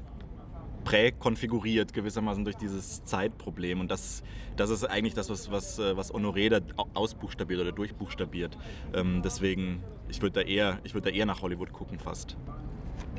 präkonfiguriert 0.89 1.93
gewissermaßen 1.93 2.45
durch 2.45 2.57
dieses 2.57 3.05
Zeitproblem. 3.05 3.81
Und 3.81 3.91
das, 3.91 4.23
das 4.57 4.71
ist 4.71 4.85
eigentlich 4.85 5.13
das, 5.13 5.29
was, 5.29 5.51
was, 5.51 5.79
äh, 5.79 5.95
was 5.99 6.15
Honoré 6.15 6.49
da 6.49 6.61
ausbuchstabiert 6.95 7.61
oder 7.61 7.73
durchbuchstabiert. 7.73 8.57
Ähm, 8.95 9.21
deswegen, 9.23 9.83
ich 10.09 10.23
würde 10.23 10.41
da, 10.41 10.49
eher, 10.49 10.79
würd 10.91 11.05
da 11.05 11.11
eher 11.11 11.27
nach 11.27 11.43
Hollywood 11.43 11.75
gucken 11.75 11.99
fast. 11.99 12.39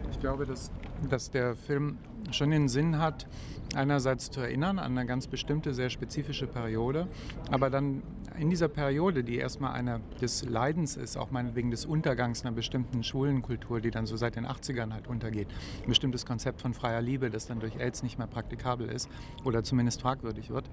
Ich 0.09 0.19
glaube, 0.19 0.47
dass, 0.47 0.71
dass 1.11 1.29
der 1.29 1.55
Film 1.55 1.99
schon 2.31 2.49
den 2.49 2.69
Sinn 2.69 2.97
hat, 2.97 3.27
einerseits 3.75 4.31
zu 4.31 4.41
erinnern 4.41 4.79
an 4.79 4.97
eine 4.97 5.05
ganz 5.05 5.27
bestimmte, 5.27 5.75
sehr 5.75 5.91
spezifische 5.91 6.47
Periode, 6.47 7.07
aber 7.51 7.69
dann 7.69 8.01
in 8.39 8.49
dieser 8.49 8.69
Periode, 8.69 9.23
die 9.23 9.37
erstmal 9.37 9.73
eine 9.73 9.99
des 10.21 10.45
Leidens 10.45 10.95
ist, 10.95 11.17
auch 11.17 11.29
meinetwegen 11.29 11.71
des 11.71 11.85
Untergangs 11.85 12.45
einer 12.45 12.53
bestimmten 12.55 13.03
Schulenkultur, 13.03 13.81
die 13.81 13.91
dann 13.91 14.05
so 14.05 14.15
seit 14.15 14.37
den 14.37 14.45
80ern 14.45 14.93
halt 14.93 15.07
untergeht, 15.07 15.47
ein 15.83 15.89
bestimmtes 15.89 16.25
Konzept 16.25 16.61
von 16.61 16.73
freier 16.73 17.01
Liebe, 17.01 17.29
das 17.29 17.47
dann 17.47 17.59
durch 17.59 17.75
AIDS 17.77 18.01
nicht 18.01 18.17
mehr 18.17 18.27
praktikabel 18.27 18.87
ist 18.87 19.09
oder 19.43 19.63
zumindest 19.63 20.01
fragwürdig 20.01 20.49
wird. 20.49 20.69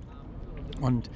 Und 0.81 1.11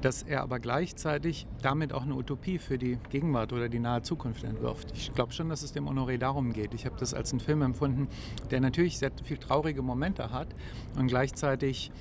dass 0.00 0.22
er 0.22 0.42
aber 0.42 0.58
gleichzeitig 0.58 1.46
damit 1.60 1.92
auch 1.92 2.02
eine 2.02 2.14
Utopie 2.14 2.58
für 2.58 2.78
die 2.78 2.98
Gegenwart 3.10 3.52
oder 3.52 3.68
die 3.68 3.78
nahe 3.78 4.02
Zukunft 4.02 4.42
entwirft. 4.44 4.90
Ich 4.96 5.12
glaube 5.12 5.32
schon, 5.32 5.48
dass 5.48 5.62
es 5.62 5.72
dem 5.72 5.88
Honoré 5.88 6.18
darum 6.18 6.52
geht. 6.52 6.74
Ich 6.74 6.86
habe 6.86 6.96
das 6.98 7.14
als 7.14 7.32
einen 7.32 7.40
Film 7.40 7.62
empfunden, 7.62 8.08
der 8.50 8.60
natürlich 8.60 8.98
sehr 8.98 9.12
viel 9.22 9.38
traurige 9.38 9.82
Momente 9.82 10.32
hat 10.32 10.48
und 10.98 11.06
gleichzeitig 11.06 11.92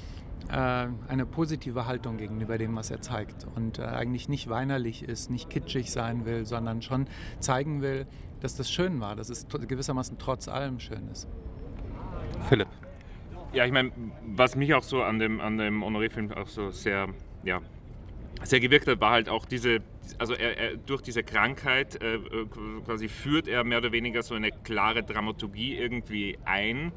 eine 0.50 1.26
positive 1.26 1.86
Haltung 1.86 2.18
gegenüber 2.18 2.58
dem, 2.58 2.76
was 2.76 2.92
er 2.92 3.02
zeigt 3.02 3.48
und 3.56 3.80
äh, 3.80 3.84
eigentlich 3.84 4.28
nicht 4.30 4.50
weinerlich 4.50 5.04
ist, 5.04 5.30
nicht 5.30 5.50
kitschig 5.50 5.92
sein 5.92 6.26
will, 6.26 6.46
sondern 6.46 6.82
schon 6.82 7.08
zeigen 7.40 7.82
will, 7.82 8.06
dass 8.42 8.56
das 8.56 8.72
schön 8.72 9.00
war, 9.00 9.16
dass 9.16 9.30
es 9.30 9.48
gewissermaßen 9.48 10.18
trotz 10.18 10.48
allem 10.48 10.80
schön 10.80 11.08
ist. 11.12 11.28
Philipp. 12.50 12.68
Ja, 13.54 13.66
ich 13.66 13.72
meine, 13.72 13.92
was 14.26 14.56
mich 14.56 14.74
auch 14.74 14.84
so 14.84 15.04
an 15.04 15.20
dem, 15.20 15.42
an 15.42 15.58
dem 15.58 15.84
Honoré-Film 15.84 16.32
auch 16.32 16.48
so 16.48 16.72
sehr 16.72 17.10
ja, 17.44 17.62
sehr 18.44 18.60
gewirkt 18.60 18.88
hat, 18.88 19.00
war 19.02 19.12
halt 19.12 19.30
auch 19.30 19.46
diese, 19.46 19.80
also 20.18 20.34
er, 20.34 20.58
er, 20.58 20.78
durch 20.78 21.02
diese 21.02 21.24
Krankheit 21.24 22.02
äh, 22.02 22.20
quasi 22.86 23.08
führt 23.08 23.48
er 23.48 23.64
mehr 23.64 23.80
oder 23.80 23.92
weniger 23.92 24.24
so 24.24 24.36
eine 24.36 24.52
klare 24.52 25.04
Dramaturgie 25.04 25.76
irgendwie 25.76 26.38
ein, 26.46 26.92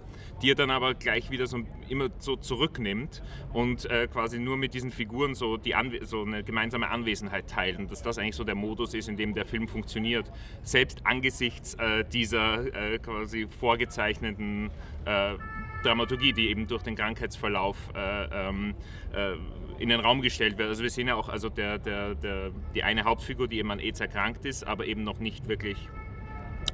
die 0.44 0.50
er 0.50 0.54
dann 0.54 0.70
aber 0.70 0.92
gleich 0.92 1.30
wieder 1.30 1.46
so 1.46 1.60
immer 1.88 2.10
so 2.18 2.36
zurücknimmt 2.36 3.22
und 3.54 3.90
äh, 3.90 4.06
quasi 4.08 4.38
nur 4.38 4.58
mit 4.58 4.74
diesen 4.74 4.90
Figuren 4.90 5.34
so, 5.34 5.56
die 5.56 5.74
so 6.02 6.22
eine 6.22 6.44
gemeinsame 6.44 6.90
Anwesenheit 6.90 7.48
teilt 7.48 7.78
und 7.78 7.90
dass 7.90 8.02
das 8.02 8.18
eigentlich 8.18 8.36
so 8.36 8.44
der 8.44 8.54
Modus 8.54 8.92
ist, 8.92 9.08
in 9.08 9.16
dem 9.16 9.32
der 9.32 9.46
Film 9.46 9.68
funktioniert. 9.68 10.30
Selbst 10.62 11.06
angesichts 11.06 11.74
äh, 11.74 12.04
dieser 12.04 12.74
äh, 12.74 12.98
quasi 12.98 13.46
vorgezeichneten 13.58 14.70
äh, 15.06 15.34
Dramaturgie, 15.82 16.34
die 16.34 16.50
eben 16.50 16.66
durch 16.66 16.82
den 16.82 16.94
Krankheitsverlauf 16.94 17.78
äh, 17.94 18.24
ähm, 18.48 18.74
äh, 19.14 19.36
in 19.78 19.88
den 19.88 20.00
Raum 20.00 20.20
gestellt 20.20 20.58
wird. 20.58 20.68
Also 20.68 20.82
wir 20.82 20.90
sehen 20.90 21.08
ja 21.08 21.14
auch, 21.14 21.30
also 21.30 21.48
der, 21.48 21.78
der, 21.78 22.16
der, 22.16 22.50
die 22.74 22.82
eine 22.82 23.04
Hauptfigur, 23.04 23.48
die 23.48 23.60
eben 23.60 23.70
an 23.70 23.78
AIDS 23.78 24.00
erkrankt 24.00 24.44
ist, 24.44 24.66
aber 24.66 24.84
eben 24.84 25.04
noch 25.04 25.20
nicht 25.20 25.48
wirklich, 25.48 25.88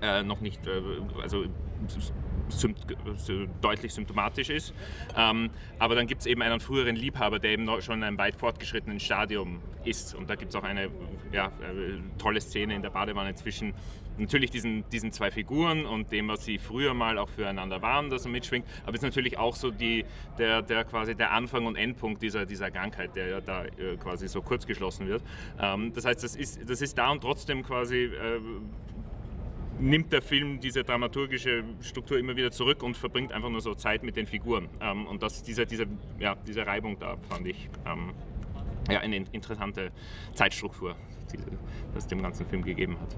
äh, 0.02 0.24
noch 0.24 0.40
nicht, 0.40 0.66
äh, 0.66 0.83
also 1.22 1.44
deutlich 3.60 3.94
symptomatisch 3.94 4.50
ist. 4.50 4.74
Ähm, 5.16 5.50
aber 5.78 5.94
dann 5.94 6.06
gibt 6.06 6.22
es 6.22 6.26
eben 6.26 6.42
einen 6.42 6.60
früheren 6.60 6.96
Liebhaber, 6.96 7.38
der 7.38 7.52
eben 7.52 7.68
schon 7.80 7.98
in 7.98 8.04
einem 8.04 8.18
weit 8.18 8.36
fortgeschrittenen 8.36 9.00
Stadium 9.00 9.60
ist. 9.84 10.14
Und 10.14 10.28
da 10.28 10.34
gibt 10.34 10.50
es 10.50 10.56
auch 10.56 10.64
eine 10.64 10.90
ja, 11.32 11.46
äh, 11.46 12.00
tolle 12.18 12.40
Szene 12.40 12.74
in 12.74 12.82
der 12.82 12.90
Badewanne 12.90 13.34
zwischen 13.34 13.74
natürlich 14.20 14.50
diesen, 14.50 14.88
diesen 14.90 15.12
zwei 15.12 15.30
Figuren 15.30 15.86
und 15.86 16.12
dem, 16.12 16.28
was 16.28 16.44
sie 16.44 16.58
früher 16.58 16.94
mal 16.94 17.18
auch 17.18 17.28
füreinander 17.28 17.82
waren, 17.82 18.10
das 18.10 18.26
mitschwingt, 18.26 18.66
aber 18.82 18.90
es 18.90 18.96
ist 18.96 19.02
natürlich 19.02 19.38
auch 19.38 19.56
so 19.56 19.70
die, 19.70 20.04
der, 20.38 20.62
der 20.62 20.84
quasi 20.84 21.14
der 21.14 21.32
Anfang 21.32 21.66
und 21.66 21.76
Endpunkt 21.76 22.22
dieser, 22.22 22.46
dieser 22.46 22.70
Krankheit, 22.70 23.16
der 23.16 23.28
ja 23.28 23.40
da 23.40 23.64
äh, 23.64 23.96
quasi 23.98 24.28
so 24.28 24.42
kurz 24.42 24.66
geschlossen 24.66 25.08
wird. 25.08 25.22
Ähm, 25.58 25.92
das 25.94 26.04
heißt, 26.04 26.22
das 26.22 26.36
ist, 26.36 26.68
das 26.68 26.82
ist 26.82 26.96
da 26.96 27.10
und 27.10 27.22
trotzdem 27.22 27.62
quasi 27.62 28.04
äh, 28.04 28.40
nimmt 29.80 30.12
der 30.12 30.22
Film 30.22 30.60
diese 30.60 30.84
dramaturgische 30.84 31.64
Struktur 31.80 32.18
immer 32.18 32.36
wieder 32.36 32.50
zurück 32.50 32.82
und 32.82 32.96
verbringt 32.96 33.32
einfach 33.32 33.48
nur 33.50 33.60
so 33.60 33.74
Zeit 33.74 34.02
mit 34.02 34.16
den 34.16 34.26
Figuren. 34.26 34.68
Ähm, 34.80 35.06
und 35.06 35.22
das, 35.22 35.42
diese, 35.42 35.66
diese, 35.66 35.86
ja, 36.18 36.36
diese 36.46 36.66
Reibung 36.66 36.98
da 36.98 37.16
fand 37.28 37.46
ich 37.46 37.68
ähm, 37.86 38.12
ja, 38.90 39.00
eine 39.00 39.24
interessante 39.32 39.90
Zeitstruktur, 40.34 40.96
die 41.32 41.38
das 41.94 42.06
dem 42.06 42.22
ganzen 42.22 42.46
Film 42.46 42.62
gegeben 42.62 42.96
hat. 43.00 43.16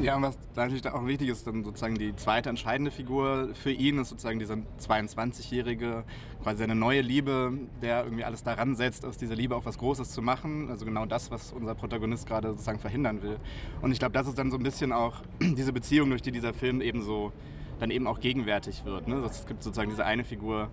Ja, 0.00 0.14
und 0.14 0.22
was 0.22 0.38
natürlich 0.54 0.86
auch 0.86 1.06
wichtig 1.06 1.28
ist, 1.28 1.46
dann 1.46 1.64
sozusagen 1.64 1.96
die 1.96 2.14
zweite 2.14 2.48
entscheidende 2.48 2.92
Figur 2.92 3.48
für 3.54 3.72
ihn 3.72 3.98
ist 3.98 4.10
sozusagen 4.10 4.38
dieser 4.38 4.58
22-jährige, 4.80 6.04
quasi 6.42 6.58
seine 6.58 6.76
neue 6.76 7.00
Liebe, 7.00 7.52
der 7.82 8.04
irgendwie 8.04 8.22
alles 8.22 8.44
daran 8.44 8.76
setzt, 8.76 9.04
aus 9.04 9.16
dieser 9.16 9.34
Liebe 9.34 9.56
auch 9.56 9.64
was 9.64 9.76
Großes 9.78 10.10
zu 10.10 10.22
machen. 10.22 10.70
Also 10.70 10.84
genau 10.84 11.04
das, 11.04 11.32
was 11.32 11.52
unser 11.52 11.74
Protagonist 11.74 12.28
gerade 12.28 12.50
sozusagen 12.50 12.78
verhindern 12.78 13.22
will. 13.22 13.38
Und 13.82 13.90
ich 13.90 13.98
glaube, 13.98 14.12
das 14.12 14.28
ist 14.28 14.38
dann 14.38 14.52
so 14.52 14.56
ein 14.56 14.62
bisschen 14.62 14.92
auch 14.92 15.16
diese 15.40 15.72
Beziehung, 15.72 16.10
durch 16.10 16.22
die 16.22 16.32
dieser 16.32 16.54
Film 16.54 16.80
eben 16.80 17.02
so 17.02 17.32
dann 17.80 17.90
eben 17.90 18.06
auch 18.06 18.20
gegenwärtig 18.20 18.84
wird. 18.84 19.08
Ne? 19.08 19.16
Es 19.24 19.46
gibt 19.46 19.64
sozusagen 19.64 19.90
diese 19.90 20.04
eine 20.04 20.22
Figur, 20.22 20.70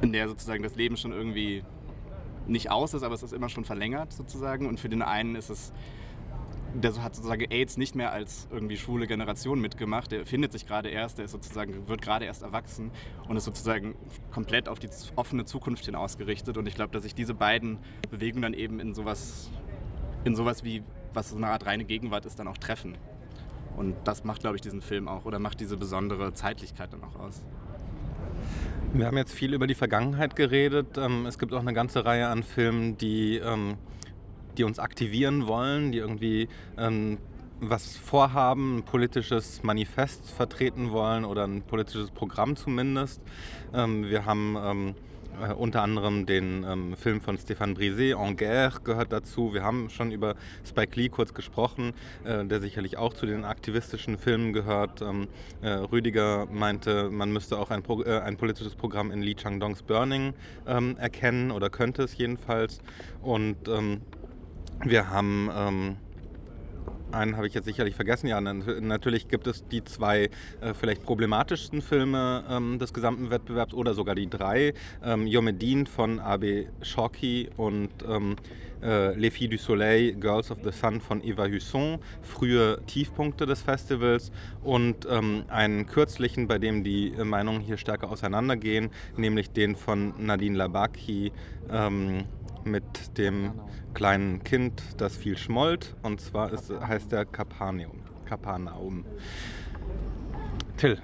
in 0.00 0.12
der 0.12 0.28
sozusagen 0.28 0.62
das 0.62 0.74
Leben 0.76 0.96
schon 0.96 1.12
irgendwie 1.12 1.62
nicht 2.46 2.70
aus 2.70 2.94
ist, 2.94 3.02
aber 3.02 3.14
es 3.14 3.22
ist 3.22 3.32
immer 3.32 3.50
schon 3.50 3.64
verlängert 3.64 4.12
sozusagen. 4.12 4.66
Und 4.66 4.80
für 4.80 4.88
den 4.88 5.02
einen 5.02 5.34
ist 5.34 5.50
es 5.50 5.72
der 6.74 7.02
hat 7.02 7.14
sozusagen 7.14 7.50
AIDS 7.50 7.76
nicht 7.76 7.94
mehr 7.94 8.12
als 8.12 8.48
irgendwie 8.50 8.76
schwule 8.76 9.06
Generation 9.06 9.60
mitgemacht. 9.60 10.12
Der 10.12 10.26
findet 10.26 10.52
sich 10.52 10.66
gerade 10.66 10.88
erst, 10.88 11.18
der 11.18 11.26
ist 11.26 11.30
sozusagen, 11.32 11.88
wird 11.88 12.02
gerade 12.02 12.24
erst 12.24 12.42
erwachsen 12.42 12.90
und 13.28 13.36
ist 13.36 13.44
sozusagen 13.44 13.94
komplett 14.32 14.68
auf 14.68 14.78
die 14.78 14.88
offene 15.16 15.44
Zukunft 15.44 15.84
hin 15.84 15.94
ausgerichtet. 15.94 16.56
Und 16.56 16.66
ich 16.66 16.74
glaube, 16.74 16.92
dass 16.92 17.02
sich 17.02 17.14
diese 17.14 17.34
beiden 17.34 17.78
Bewegungen 18.10 18.42
dann 18.42 18.54
eben 18.54 18.80
in 18.80 18.94
sowas, 18.94 19.50
in 20.24 20.34
sowas 20.34 20.64
wie, 20.64 20.82
was 21.14 21.30
so 21.30 21.36
eine 21.36 21.48
Art 21.48 21.66
reine 21.66 21.84
Gegenwart 21.84 22.26
ist, 22.26 22.38
dann 22.38 22.48
auch 22.48 22.58
treffen. 22.58 22.96
Und 23.76 23.94
das 24.04 24.24
macht, 24.24 24.40
glaube 24.40 24.56
ich, 24.56 24.62
diesen 24.62 24.80
Film 24.80 25.08
auch 25.08 25.24
oder 25.24 25.38
macht 25.38 25.60
diese 25.60 25.76
besondere 25.76 26.32
Zeitlichkeit 26.32 26.92
dann 26.92 27.04
auch 27.04 27.16
aus. 27.20 27.42
Wir 28.92 29.06
haben 29.06 29.16
jetzt 29.16 29.34
viel 29.34 29.52
über 29.52 29.66
die 29.66 29.74
Vergangenheit 29.74 30.36
geredet. 30.36 30.96
Ähm, 30.96 31.26
es 31.26 31.38
gibt 31.38 31.52
auch 31.52 31.60
eine 31.60 31.74
ganze 31.74 32.04
Reihe 32.04 32.28
an 32.28 32.42
Filmen, 32.42 32.96
die 32.96 33.36
ähm, 33.36 33.76
die 34.58 34.64
uns 34.64 34.78
aktivieren 34.78 35.46
wollen, 35.46 35.92
die 35.92 35.98
irgendwie 35.98 36.48
ähm, 36.78 37.18
was 37.60 37.96
vorhaben, 37.96 38.78
ein 38.78 38.82
politisches 38.82 39.62
Manifest 39.62 40.30
vertreten 40.30 40.90
wollen 40.90 41.24
oder 41.24 41.46
ein 41.46 41.62
politisches 41.62 42.10
Programm 42.10 42.56
zumindest. 42.56 43.20
Ähm, 43.72 44.08
wir 44.08 44.26
haben 44.26 44.56
ähm, 44.62 44.94
äh, 45.40 45.52
unter 45.52 45.82
anderem 45.82 46.26
den 46.26 46.64
ähm, 46.64 46.96
Film 46.96 47.20
von 47.20 47.36
Stéphane 47.36 47.74
Brisé, 47.74 48.14
En 48.14 48.36
Guerre, 48.36 48.80
gehört 48.84 49.12
dazu. 49.12 49.52
Wir 49.52 49.62
haben 49.62 49.90
schon 49.90 50.10
über 50.10 50.34
Spike 50.64 50.98
Lee 50.98 51.08
kurz 51.08 51.34
gesprochen, 51.34 51.92
äh, 52.24 52.44
der 52.44 52.60
sicherlich 52.60 52.96
auch 52.96 53.12
zu 53.12 53.26
den 53.26 53.44
aktivistischen 53.44 54.18
Filmen 54.18 54.52
gehört. 54.52 55.02
Ähm, 55.02 55.28
äh, 55.62 55.68
Rüdiger 55.68 56.46
meinte, 56.46 57.10
man 57.10 57.32
müsste 57.32 57.58
auch 57.58 57.70
ein, 57.70 57.82
Pro 57.82 58.02
äh, 58.02 58.20
ein, 58.20 58.36
politisches 58.36 58.74
Programm 58.74 59.10
in 59.10 59.22
Lee 59.22 59.34
Chang-dongs 59.34 59.82
Burning 59.82 60.34
ähm, 60.66 60.96
erkennen 60.98 61.50
oder 61.50 61.70
könnte 61.70 62.02
es 62.02 62.16
jedenfalls. 62.16 62.80
Und 63.22 63.68
ähm, 63.68 64.00
wir 64.84 65.10
haben 65.10 65.50
ähm, 65.54 65.96
einen 67.12 67.36
habe 67.36 67.46
ich 67.46 67.54
jetzt 67.54 67.64
sicherlich 67.64 67.94
vergessen. 67.94 68.26
Ja, 68.26 68.40
natürlich 68.40 69.28
gibt 69.28 69.46
es 69.46 69.66
die 69.68 69.82
zwei 69.84 70.28
äh, 70.60 70.74
vielleicht 70.78 71.04
problematischsten 71.04 71.80
Filme 71.82 72.44
ähm, 72.50 72.78
des 72.78 72.92
gesamten 72.92 73.30
Wettbewerbs 73.30 73.74
oder 73.74 73.94
sogar 73.94 74.14
die 74.14 74.28
drei. 74.28 74.74
Ähm, 75.04 75.26
Yomedin 75.26 75.86
von 75.86 76.18
Abe 76.18 76.66
Shorki 76.82 77.48
und 77.56 77.90
ähm, 78.08 78.36
äh, 78.82 79.14
Les 79.14 79.34
Filles 79.34 79.50
du 79.50 79.58
Soleil, 79.58 80.14
Girls 80.14 80.50
of 80.50 80.58
the 80.64 80.72
Sun 80.72 81.00
von 81.00 81.22
Eva 81.24 81.46
Husson, 81.46 81.98
frühe 82.22 82.80
Tiefpunkte 82.86 83.46
des 83.46 83.62
Festivals 83.62 84.30
und 84.62 85.06
ähm, 85.10 85.44
einen 85.48 85.86
kürzlichen, 85.86 86.46
bei 86.46 86.58
dem 86.58 86.84
die 86.84 87.12
Meinungen 87.22 87.60
hier 87.60 87.78
stärker 87.78 88.10
auseinandergehen, 88.10 88.90
nämlich 89.16 89.50
den 89.50 89.76
von 89.76 90.12
Nadine 90.18 90.58
Labaki. 90.58 91.32
Ähm, 91.70 92.24
mit 92.66 93.16
dem 93.18 93.52
kleinen 93.94 94.44
Kind, 94.44 94.82
das 94.98 95.16
viel 95.16 95.38
schmollt. 95.38 95.94
Und 96.02 96.20
zwar 96.20 96.52
ist, 96.52 96.70
heißt 96.70 97.12
der 97.12 97.24
Kapernaum. 97.24 98.02
Kapernaum. 98.26 99.04
Till. 100.76 100.98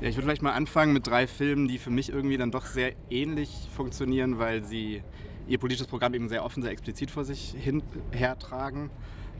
Ja, 0.00 0.08
ich 0.08 0.16
würde 0.16 0.26
vielleicht 0.26 0.42
mal 0.42 0.52
anfangen 0.52 0.92
mit 0.92 1.06
drei 1.06 1.26
Filmen, 1.26 1.68
die 1.68 1.78
für 1.78 1.90
mich 1.90 2.10
irgendwie 2.10 2.36
dann 2.36 2.50
doch 2.50 2.66
sehr 2.66 2.92
ähnlich 3.08 3.68
funktionieren, 3.74 4.38
weil 4.38 4.64
sie 4.64 5.02
ihr 5.46 5.58
politisches 5.58 5.86
Programm 5.86 6.14
eben 6.14 6.28
sehr 6.28 6.44
offen, 6.44 6.62
sehr 6.62 6.72
explizit 6.72 7.10
vor 7.10 7.24
sich 7.24 7.54
hin 7.58 7.82
hertragen. 8.10 8.90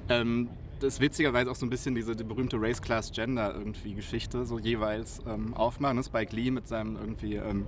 Ähm, 0.08 0.48
das 0.80 1.00
witzigerweise 1.00 1.50
auch 1.50 1.54
so 1.54 1.66
ein 1.66 1.70
bisschen 1.70 1.94
diese 1.94 2.14
die 2.14 2.24
berühmte 2.24 2.56
Race 2.60 2.80
Class 2.80 3.12
Gender 3.12 3.54
irgendwie 3.54 3.94
Geschichte 3.94 4.44
so 4.44 4.58
jeweils 4.58 5.20
ähm, 5.26 5.54
aufmachen. 5.54 6.02
Spike 6.02 6.34
Lee 6.34 6.50
mit 6.50 6.68
seinem 6.68 6.96
irgendwie, 6.96 7.36
ähm, 7.36 7.66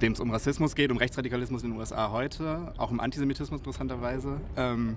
dem 0.00 0.12
es 0.12 0.20
um 0.20 0.30
Rassismus 0.30 0.74
geht, 0.74 0.90
um 0.90 0.96
Rechtsradikalismus 0.96 1.62
in 1.62 1.70
den 1.70 1.78
USA 1.78 2.10
heute, 2.10 2.72
auch 2.76 2.90
um 2.90 3.00
Antisemitismus 3.00 3.60
interessanterweise. 3.60 4.40
Ähm, 4.56 4.96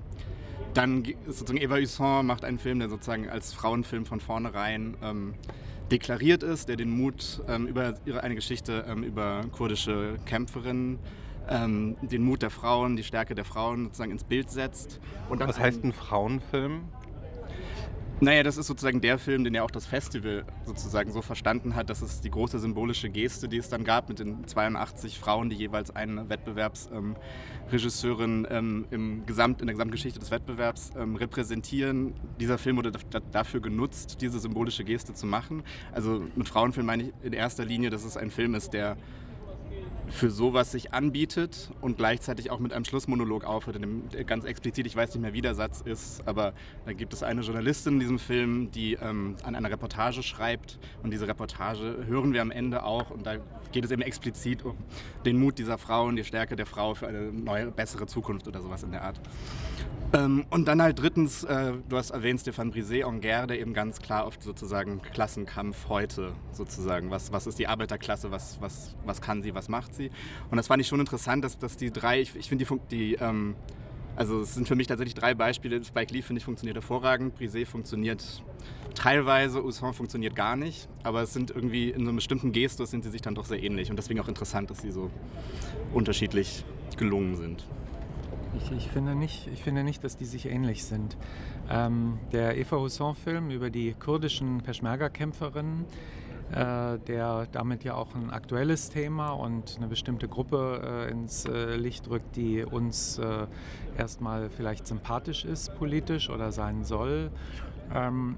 dann 0.73 1.03
sozusagen 1.25 1.57
Eva 1.59 1.77
Husson 1.77 2.25
macht 2.25 2.43
einen 2.43 2.59
Film, 2.59 2.79
der 2.79 2.89
sozusagen 2.89 3.29
als 3.29 3.53
Frauenfilm 3.53 4.05
von 4.05 4.19
vornherein 4.19 4.95
ähm, 5.01 5.33
deklariert 5.91 6.43
ist, 6.43 6.69
der 6.69 6.75
den 6.75 6.89
Mut 6.91 7.41
ähm, 7.47 7.67
über 7.67 7.95
ihre 8.05 8.23
eine 8.23 8.35
Geschichte 8.35 8.85
ähm, 8.87 9.03
über 9.03 9.41
kurdische 9.51 10.17
Kämpferinnen 10.25 10.99
ähm, 11.49 11.97
den 12.01 12.23
Mut 12.23 12.41
der 12.41 12.51
Frauen, 12.51 12.95
die 12.95 13.03
Stärke 13.03 13.35
der 13.35 13.45
Frauen 13.45 13.85
sozusagen 13.85 14.11
ins 14.11 14.23
Bild 14.23 14.51
setzt. 14.51 14.99
Und 15.29 15.39
Was 15.39 15.59
heißt 15.59 15.83
ein 15.83 15.93
Frauenfilm? 15.93 16.83
Naja, 18.21 18.43
das 18.43 18.57
ist 18.57 18.67
sozusagen 18.67 18.99
der 18.99 19.17
Film, 19.17 19.45
den 19.45 19.53
ja 19.53 19.63
auch 19.63 19.71
das 19.71 19.85
Festival 19.85 20.43
sozusagen 20.65 21.13
so 21.13 21.21
verstanden 21.21 21.75
hat. 21.75 21.89
Das 21.89 22.01
ist 22.01 22.25
die 22.25 22.29
große 22.29 22.59
symbolische 22.59 23.09
Geste, 23.09 23.47
die 23.47 23.55
es 23.55 23.69
dann 23.69 23.85
gab 23.85 24.09
mit 24.09 24.19
den 24.19 24.45
82 24.45 25.17
Frauen, 25.17 25.49
die 25.49 25.55
jeweils 25.55 25.95
eine 25.95 26.27
Wettbewerbsregisseurin 26.27 28.45
ähm, 28.49 28.87
im 28.91 29.25
Gesamt, 29.25 29.61
in 29.61 29.67
der 29.67 29.75
Gesamtgeschichte 29.75 30.19
des 30.19 30.31
Wettbewerbs 30.31 30.91
ähm, 30.97 31.15
repräsentieren. 31.15 32.13
Dieser 32.41 32.57
Film 32.57 32.75
wurde 32.75 32.91
dafür 33.31 33.61
genutzt, 33.61 34.17
diese 34.19 34.39
symbolische 34.39 34.83
Geste 34.83 35.13
zu 35.13 35.25
machen. 35.25 35.63
Also 35.93 36.21
mit 36.35 36.49
Frauenfilm 36.49 36.87
meine 36.87 37.03
ich 37.03 37.13
in 37.23 37.31
erster 37.31 37.63
Linie, 37.63 37.89
dass 37.89 38.03
es 38.03 38.17
ein 38.17 38.31
Film 38.31 38.53
ist, 38.53 38.73
der 38.73 38.97
für 40.09 40.29
sowas 40.29 40.71
sich 40.71 40.93
anbietet 40.93 41.71
und 41.81 41.97
gleichzeitig 41.97 42.51
auch 42.51 42.59
mit 42.59 42.73
einem 42.73 42.85
Schlussmonolog 42.85 43.43
aufhört, 43.43 43.75
in 43.77 43.81
dem 43.81 44.25
ganz 44.25 44.45
explizit, 44.45 44.85
ich 44.85 44.95
weiß 44.95 45.13
nicht 45.13 45.21
mehr, 45.21 45.33
wie 45.33 45.41
der 45.41 45.55
Satz 45.55 45.81
ist, 45.81 46.27
aber 46.27 46.53
da 46.85 46.93
gibt 46.93 47.13
es 47.13 47.23
eine 47.23 47.41
Journalistin 47.41 47.93
in 47.93 47.99
diesem 47.99 48.19
Film, 48.19 48.71
die 48.71 48.93
ähm, 48.93 49.35
an 49.43 49.55
einer 49.55 49.71
Reportage 49.71 50.23
schreibt 50.23 50.79
und 51.03 51.11
diese 51.11 51.27
Reportage 51.27 52.05
hören 52.07 52.33
wir 52.33 52.41
am 52.41 52.51
Ende 52.51 52.83
auch 52.83 53.11
und 53.11 53.25
da 53.25 53.37
geht 53.71 53.85
es 53.85 53.91
eben 53.91 54.01
explizit 54.01 54.65
um 54.65 54.75
den 55.25 55.37
Mut 55.37 55.57
dieser 55.59 55.77
Frau 55.77 56.05
und 56.05 56.15
die 56.15 56.23
Stärke 56.23 56.55
der 56.55 56.65
Frau 56.65 56.95
für 56.95 57.07
eine 57.07 57.31
neue, 57.31 57.71
bessere 57.71 58.07
Zukunft 58.07 58.47
oder 58.47 58.61
sowas 58.61 58.83
in 58.83 58.91
der 58.91 59.03
Art. 59.03 59.19
Ähm, 60.11 60.45
und 60.49 60.67
dann 60.67 60.81
halt 60.81 60.99
drittens, 60.99 61.43
äh, 61.43 61.73
du 61.87 61.97
hast 61.97 62.09
erwähnt 62.09 62.39
Stéphane 62.41 62.73
Brisé, 62.73 63.05
Anger, 63.05 63.45
der 63.45 63.59
eben 63.59 63.73
ganz 63.73 63.99
klar 63.99 64.25
auf 64.25 64.37
sozusagen 64.39 65.03
Klassenkampf 65.03 65.87
heute 65.87 66.33
sozusagen, 66.51 67.11
was, 67.11 67.31
was 67.31 67.45
ist 67.45 67.59
die 67.59 67.67
Arbeiterklasse, 67.67 68.31
was, 68.31 68.59
was, 68.59 68.95
was 69.05 69.21
kann 69.21 69.43
sie, 69.43 69.53
was 69.53 69.69
macht 69.69 69.93
sie. 69.99 70.11
Und 70.49 70.57
das 70.57 70.67
fand 70.67 70.81
ich 70.81 70.87
schon 70.87 70.99
interessant, 70.99 71.43
dass, 71.43 71.57
dass 71.57 71.77
die 71.77 71.91
drei, 71.91 72.21
ich, 72.21 72.35
ich 72.35 72.49
finde 72.49 72.65
die, 72.65 72.95
die 72.95 73.13
ähm, 73.15 73.55
also 74.19 74.41
es 74.41 74.53
sind 74.53 74.67
für 74.67 74.75
mich 74.75 74.87
tatsächlich 74.87 75.15
drei 75.15 75.33
Beispiele. 75.33 75.81
Spike 75.81 76.13
Lee, 76.13 76.21
finde 76.21 76.39
ich, 76.39 76.43
funktioniert 76.43 76.75
hervorragend. 76.75 77.39
Brisé 77.39 77.65
funktioniert 77.65 78.43
teilweise, 78.93 79.63
Usson 79.63 79.93
funktioniert 79.93 80.35
gar 80.35 80.57
nicht. 80.57 80.89
Aber 81.03 81.21
es 81.21 81.31
sind 81.31 81.51
irgendwie 81.51 81.89
in 81.89 82.01
so 82.01 82.09
einem 82.09 82.17
bestimmten 82.17 82.51
Gestus 82.51 82.91
sind 82.91 83.05
sie 83.05 83.11
sich 83.11 83.21
dann 83.21 83.33
doch 83.33 83.45
sehr 83.45 83.63
ähnlich. 83.63 83.89
Und 83.89 83.95
deswegen 83.95 84.19
auch 84.19 84.27
interessant, 84.27 84.69
dass 84.71 84.81
sie 84.81 84.91
so 84.91 85.09
unterschiedlich 85.93 86.65
gelungen 86.97 87.37
sind. 87.37 87.65
Ich, 88.57 88.71
ich, 88.73 88.89
finde 88.89 89.15
nicht, 89.15 89.47
ich 89.53 89.63
finde 89.63 89.85
nicht, 89.85 90.03
dass 90.03 90.17
die 90.17 90.25
sich 90.25 90.47
ähnlich 90.47 90.83
sind. 90.83 91.15
Ähm, 91.69 92.17
der 92.33 92.57
Eva 92.57 92.77
Husson-Film 92.77 93.51
über 93.51 93.69
die 93.69 93.93
kurdischen 93.93 94.61
Peschmerga-Kämpferinnen, 94.63 95.85
der 96.51 97.47
damit 97.51 97.83
ja 97.83 97.93
auch 97.93 98.15
ein 98.15 98.31
aktuelles 98.31 98.89
Thema 98.89 99.31
und 99.31 99.75
eine 99.77 99.87
bestimmte 99.87 100.27
Gruppe 100.27 101.07
äh, 101.07 101.11
ins 101.11 101.45
äh, 101.45 101.75
Licht 101.75 102.09
rückt, 102.09 102.35
die 102.35 102.63
uns 102.63 103.19
äh, 103.19 103.45
erstmal 103.97 104.49
vielleicht 104.49 104.87
sympathisch 104.87 105.45
ist 105.45 105.75
politisch 105.77 106.29
oder 106.29 106.51
sein 106.51 106.83
soll 106.83 107.31
ähm, 107.93 108.37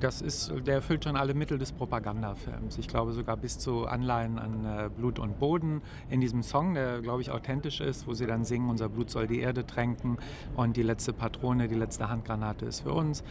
das 0.00 0.22
ist, 0.22 0.52
der 0.66 0.76
erfüllt 0.76 1.04
schon 1.04 1.16
alle 1.16 1.34
Mittel 1.34 1.58
des 1.58 1.72
Propagandafilms. 1.72 2.78
Ich 2.78 2.88
glaube 2.88 3.12
sogar 3.12 3.36
bis 3.36 3.58
zu 3.58 3.86
Anleihen 3.86 4.38
an 4.38 4.64
äh, 4.64 4.88
Blut 4.88 5.18
und 5.18 5.38
Boden 5.38 5.82
in 6.10 6.20
diesem 6.20 6.42
Song, 6.42 6.74
der, 6.74 7.00
glaube 7.00 7.22
ich, 7.22 7.30
authentisch 7.30 7.80
ist, 7.80 8.06
wo 8.06 8.14
sie 8.14 8.26
dann 8.26 8.44
singen, 8.44 8.68
unser 8.70 8.88
Blut 8.88 9.10
soll 9.10 9.26
die 9.26 9.38
Erde 9.38 9.64
tränken 9.64 10.18
und 10.56 10.76
die 10.76 10.82
letzte 10.82 11.12
Patrone, 11.12 11.68
die 11.68 11.76
letzte 11.76 12.08
Handgranate 12.08 12.66
ist 12.66 12.80
für 12.80 12.92
uns. 12.92 13.22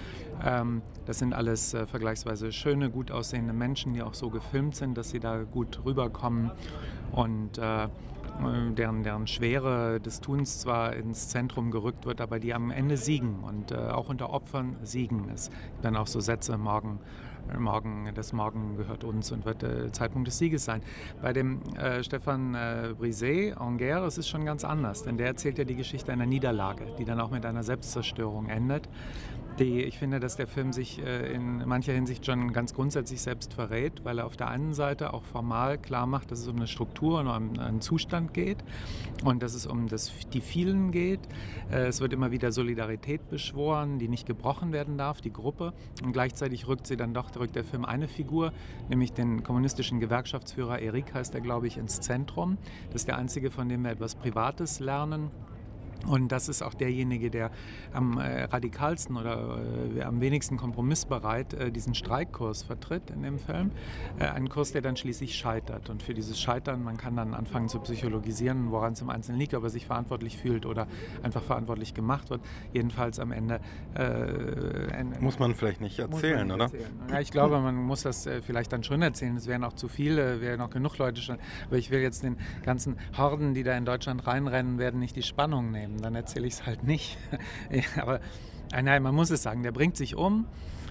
Ähm, 0.43 0.81
das 1.05 1.19
sind 1.19 1.33
alles 1.33 1.73
äh, 1.73 1.85
vergleichsweise 1.85 2.51
schöne, 2.51 2.89
gut 2.89 3.11
aussehende 3.11 3.53
Menschen, 3.53 3.93
die 3.93 4.01
auch 4.01 4.13
so 4.13 4.29
gefilmt 4.29 4.75
sind, 4.75 4.97
dass 4.97 5.09
sie 5.09 5.19
da 5.19 5.43
gut 5.43 5.81
rüberkommen. 5.85 6.51
Und 7.11 7.57
äh, 7.57 7.87
deren, 8.39 9.03
deren 9.03 9.27
Schwere 9.27 9.99
des 9.99 10.21
Tuns 10.21 10.59
zwar 10.59 10.95
ins 10.95 11.29
Zentrum 11.29 11.71
gerückt 11.71 12.05
wird, 12.05 12.21
aber 12.21 12.39
die 12.39 12.53
am 12.53 12.71
Ende 12.71 12.97
siegen 12.97 13.43
und 13.43 13.71
äh, 13.71 13.75
auch 13.75 14.09
unter 14.09 14.31
Opfern 14.31 14.77
siegen. 14.83 15.29
Es 15.33 15.49
dann 15.81 15.95
auch 15.95 16.07
so 16.07 16.19
Sätze, 16.19 16.57
morgen, 16.57 16.99
morgen, 17.57 18.11
das 18.13 18.33
Morgen 18.33 18.75
gehört 18.77 19.03
uns 19.03 19.31
und 19.31 19.45
wird 19.45 19.61
der 19.61 19.91
Zeitpunkt 19.93 20.27
des 20.27 20.37
Sieges 20.37 20.65
sein. 20.65 20.81
Bei 21.21 21.33
dem 21.33 21.61
äh, 21.75 22.03
Stefan 22.03 22.55
äh, 22.55 22.93
Brisé, 22.99 23.55
Anger, 23.55 24.05
ist 24.05 24.17
es 24.17 24.27
schon 24.27 24.45
ganz 24.45 24.63
anders, 24.63 25.03
denn 25.03 25.17
der 25.17 25.27
erzählt 25.27 25.57
ja 25.57 25.63
die 25.63 25.75
Geschichte 25.75 26.11
einer 26.11 26.25
Niederlage, 26.25 26.85
die 26.97 27.05
dann 27.05 27.19
auch 27.19 27.31
mit 27.31 27.45
einer 27.45 27.63
Selbstzerstörung 27.63 28.47
endet. 28.47 28.89
Die, 29.59 29.81
ich 29.81 29.97
finde, 29.97 30.19
dass 30.19 30.35
der 30.35 30.45
Film 30.45 30.71
sich 30.71 31.03
äh, 31.03 31.33
in 31.33 31.67
mancher 31.67 31.91
Hinsicht 31.91 32.23
schon 32.23 32.53
ganz 32.53 32.75
grundsätzlich 32.75 33.21
selbst 33.21 33.55
verrät, 33.55 34.05
weil 34.05 34.19
er 34.19 34.27
auf 34.27 34.37
der 34.37 34.49
einen 34.49 34.75
Seite 34.75 35.15
auch 35.15 35.23
formal 35.23 35.79
klar 35.79 36.05
macht, 36.05 36.29
dass 36.29 36.39
es 36.39 36.47
um 36.47 36.57
eine 36.57 36.67
Struktur 36.67 37.19
und 37.21 37.27
um 37.27 37.59
einen 37.59 37.81
Zustand 37.81 38.35
geht 38.35 38.63
und 39.23 39.41
dass 39.41 39.55
es 39.55 39.65
um 39.65 39.87
das, 39.87 40.11
die 40.31 40.41
vielen 40.41 40.91
geht. 40.91 41.21
Äh, 41.71 41.87
es 41.87 42.01
wird 42.01 42.13
immer 42.13 42.29
wieder 42.29 42.51
Solidarität 42.51 43.31
beschworen, 43.31 43.97
die 43.97 44.07
nicht 44.07 44.27
gebrochen 44.27 44.73
werden 44.73 44.95
darf, 44.95 45.21
die 45.21 45.33
Gruppe. 45.33 45.73
Und 46.03 46.13
gleichzeitig 46.13 46.67
rückt 46.67 46.85
sie 46.85 46.95
dann 46.95 47.15
doch, 47.15 47.35
rückt 47.35 47.55
der 47.55 47.63
Film 47.63 47.83
eine 47.83 48.07
Figur, 48.07 48.53
nämlich 48.89 49.13
den 49.13 49.41
kommunistischen 49.41 49.99
Gewerkschaftsführer 49.99 50.77
Erik 50.79 51.15
heißt 51.15 51.33
er, 51.33 51.41
glaube 51.41 51.65
ich, 51.65 51.77
ins 51.77 51.99
Zentrum. 51.99 52.59
Das 52.91 53.01
ist 53.01 53.07
der 53.07 53.17
einzige, 53.17 53.49
von 53.49 53.67
dem 53.69 53.83
wir 53.83 53.89
etwas 53.89 54.13
Privates 54.13 54.79
lernen. 54.79 55.31
Und 56.07 56.31
das 56.31 56.47
ist 56.47 56.61
auch 56.61 56.73
derjenige, 56.73 57.29
der 57.29 57.51
am 57.93 58.17
äh, 58.17 58.43
radikalsten 58.45 59.17
oder 59.17 59.59
äh, 59.95 60.01
am 60.03 60.21
wenigsten 60.21 60.57
kompromissbereit 60.57 61.53
äh, 61.53 61.71
diesen 61.71 61.95
Streikkurs 61.95 62.63
vertritt 62.63 63.09
in 63.11 63.23
dem 63.23 63.39
Film. 63.39 63.71
Äh, 64.17 64.27
ein 64.27 64.47
Kurs, 64.47 64.71
der 64.71 64.81
dann 64.81 64.95
schließlich 64.95 65.35
scheitert. 65.35 65.89
Und 65.89 66.01
für 66.01 66.13
dieses 66.13 66.39
Scheitern, 66.39 66.83
man 66.83 66.97
kann 66.97 67.15
dann 67.15 67.33
anfangen 67.33 67.67
zu 67.67 67.79
psychologisieren, 67.79 68.71
woran 68.71 68.93
es 68.93 69.01
im 69.01 69.09
Einzelnen 69.09 69.39
liegt, 69.39 69.53
ob 69.53 69.63
er 69.63 69.69
sich 69.69 69.85
verantwortlich 69.85 70.37
fühlt 70.37 70.65
oder 70.65 70.87
einfach 71.23 71.43
verantwortlich 71.43 71.93
gemacht 71.93 72.29
wird. 72.29 72.41
Jedenfalls 72.73 73.19
am 73.19 73.31
Ende. 73.31 73.59
Äh, 73.95 75.03
muss 75.19 75.39
man 75.39 75.55
vielleicht 75.55 75.81
nicht 75.81 75.99
erzählen, 75.99 76.49
oder? 76.51 76.65
Erzählen. 76.65 76.99
Ja, 77.09 77.19
ich 77.19 77.31
glaube, 77.31 77.59
man 77.59 77.75
muss 77.75 78.03
das 78.03 78.25
äh, 78.27 78.41
vielleicht 78.41 78.71
dann 78.71 78.83
schon 78.83 79.01
erzählen. 79.01 79.35
Es 79.35 79.47
wären 79.47 79.65
auch 79.65 79.73
zu 79.73 79.89
viele, 79.89 80.39
wären 80.39 80.61
auch 80.61 80.69
genug 80.69 80.97
Leute 80.97 81.21
schon. 81.21 81.37
Aber 81.65 81.77
ich 81.77 81.91
will 81.91 81.99
jetzt 81.99 82.23
den 82.23 82.37
ganzen 82.63 82.97
Horden, 83.17 83.53
die 83.53 83.63
da 83.63 83.75
in 83.75 83.83
Deutschland 83.83 84.25
reinrennen, 84.25 84.77
werden 84.77 85.01
nicht 85.01 85.15
die 85.15 85.23
Spannung 85.23 85.71
nehmen 85.71 85.96
dann 86.01 86.15
erzähle 86.15 86.47
ich 86.47 86.53
es 86.53 86.65
halt 86.65 86.83
nicht. 86.83 87.17
Aber 88.01 88.19
äh, 88.73 88.81
nein, 88.81 89.03
man 89.03 89.15
muss 89.15 89.29
es 89.29 89.43
sagen, 89.43 89.63
der 89.63 89.71
bringt 89.71 89.97
sich 89.97 90.15
um. 90.15 90.45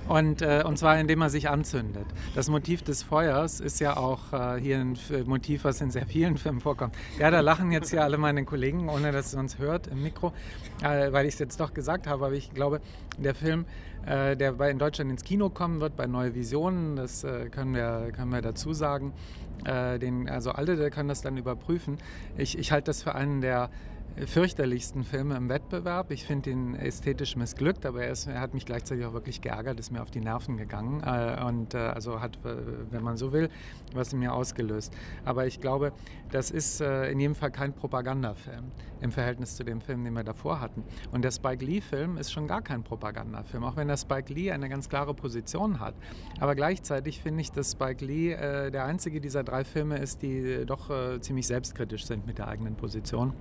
Und, 0.08 0.40
äh, 0.40 0.62
und 0.64 0.78
zwar 0.78 0.98
indem 1.00 1.20
er 1.20 1.30
sich 1.30 1.48
anzündet. 1.48 2.06
Das 2.34 2.48
Motiv 2.48 2.82
des 2.82 3.02
Feuers 3.02 3.58
ist 3.58 3.80
ja 3.80 3.96
auch 3.96 4.32
äh, 4.32 4.60
hier 4.60 4.78
ein 4.78 4.96
Motiv, 5.26 5.64
was 5.64 5.80
in 5.80 5.90
sehr 5.90 6.06
vielen 6.06 6.36
Filmen 6.36 6.60
vorkommt. 6.60 6.94
Ja, 7.18 7.30
da 7.30 7.40
lachen 7.40 7.72
jetzt 7.72 7.90
hier 7.90 8.04
alle 8.04 8.16
meine 8.16 8.44
Kollegen, 8.44 8.88
ohne 8.88 9.10
dass 9.10 9.28
es 9.28 9.34
uns 9.34 9.58
hört 9.58 9.88
im 9.88 10.02
Mikro, 10.02 10.32
äh, 10.82 11.12
weil 11.12 11.26
ich 11.26 11.34
es 11.34 11.40
jetzt 11.40 11.58
doch 11.58 11.74
gesagt 11.74 12.06
habe. 12.06 12.26
Aber 12.26 12.34
ich 12.34 12.54
glaube, 12.54 12.80
der 13.18 13.34
Film, 13.34 13.64
äh, 14.06 14.36
der 14.36 14.52
bei, 14.52 14.70
in 14.70 14.78
Deutschland 14.78 15.10
ins 15.10 15.24
Kino 15.24 15.50
kommen 15.50 15.80
wird, 15.80 15.96
bei 15.96 16.06
Neue 16.06 16.36
Visionen, 16.36 16.94
das 16.94 17.24
äh, 17.24 17.48
können, 17.48 17.74
wir, 17.74 18.12
können 18.14 18.30
wir 18.30 18.42
dazu 18.42 18.72
sagen. 18.72 19.12
Den, 19.64 20.28
also 20.28 20.52
alle 20.52 20.90
können 20.90 21.08
das 21.08 21.22
dann 21.22 21.38
überprüfen. 21.38 21.96
Ich, 22.36 22.58
ich 22.58 22.72
halte 22.72 22.90
das 22.90 23.02
für 23.02 23.14
einen 23.14 23.40
der 23.40 23.70
fürchterlichsten 24.24 25.04
Filme 25.04 25.36
im 25.36 25.50
Wettbewerb. 25.50 26.10
Ich 26.10 26.24
finde 26.24 26.50
ihn 26.50 26.74
ästhetisch 26.74 27.36
missglückt, 27.36 27.84
aber 27.84 28.04
er, 28.04 28.12
ist, 28.12 28.26
er, 28.26 28.40
hat 28.40 28.54
mich 28.54 28.64
gleichzeitig 28.64 29.04
auch 29.04 29.12
wirklich 29.12 29.42
geärgert, 29.42 29.78
ist 29.78 29.90
mir 29.90 30.02
auf 30.02 30.10
die 30.10 30.20
Nerven 30.20 30.56
gegangen 30.56 31.02
äh, 31.04 31.44
und 31.44 31.74
äh, 31.74 31.78
also 31.78 32.20
hat, 32.20 32.36
äh, 32.44 32.56
wenn 32.90 33.02
man 33.02 33.18
so 33.18 33.32
will, 33.32 33.50
was 33.92 34.12
in 34.14 34.20
mir 34.20 34.32
ausgelöst. 34.32 34.94
Aber 35.24 35.46
ich 35.46 35.60
glaube, 35.60 35.92
das 36.30 36.50
ist 36.50 36.80
äh, 36.80 37.10
in 37.10 37.20
jedem 37.20 37.34
Fall 37.34 37.50
kein 37.50 37.74
Propagandafilm 37.74 38.64
im 39.02 39.12
Verhältnis 39.12 39.56
zu 39.56 39.64
dem 39.64 39.82
Film, 39.82 40.04
den 40.04 40.14
wir 40.14 40.24
davor 40.24 40.60
hatten. 40.60 40.82
Und 41.12 41.22
der 41.22 41.30
Spike 41.30 41.62
Lee-Film 41.62 42.16
ist 42.16 42.32
schon 42.32 42.46
gar 42.46 42.62
kein 42.62 42.82
Propagandafilm, 42.82 43.64
auch 43.64 43.76
wenn 43.76 43.88
der 43.88 43.98
Spike 43.98 44.32
Lee 44.32 44.50
eine 44.50 44.70
ganz 44.70 44.88
klare 44.88 45.12
Position 45.12 45.78
hat. 45.78 45.94
Aber 46.40 46.54
gleichzeitig 46.54 47.20
finde 47.20 47.42
ich, 47.42 47.52
dass 47.52 47.72
Spike 47.72 48.02
Lee 48.02 48.32
äh, 48.32 48.70
der 48.70 48.86
einzige 48.86 49.20
dieser 49.20 49.44
drei 49.44 49.64
Filme 49.64 49.98
ist, 49.98 50.22
die 50.22 50.38
äh, 50.38 50.64
doch 50.64 50.86
ziemlich 51.20 51.46
selbstkritisch 51.46 52.06
sind 52.06 52.26
mit 52.26 52.38
der 52.38 52.48
eigenen 52.48 52.76
Position 52.76 53.34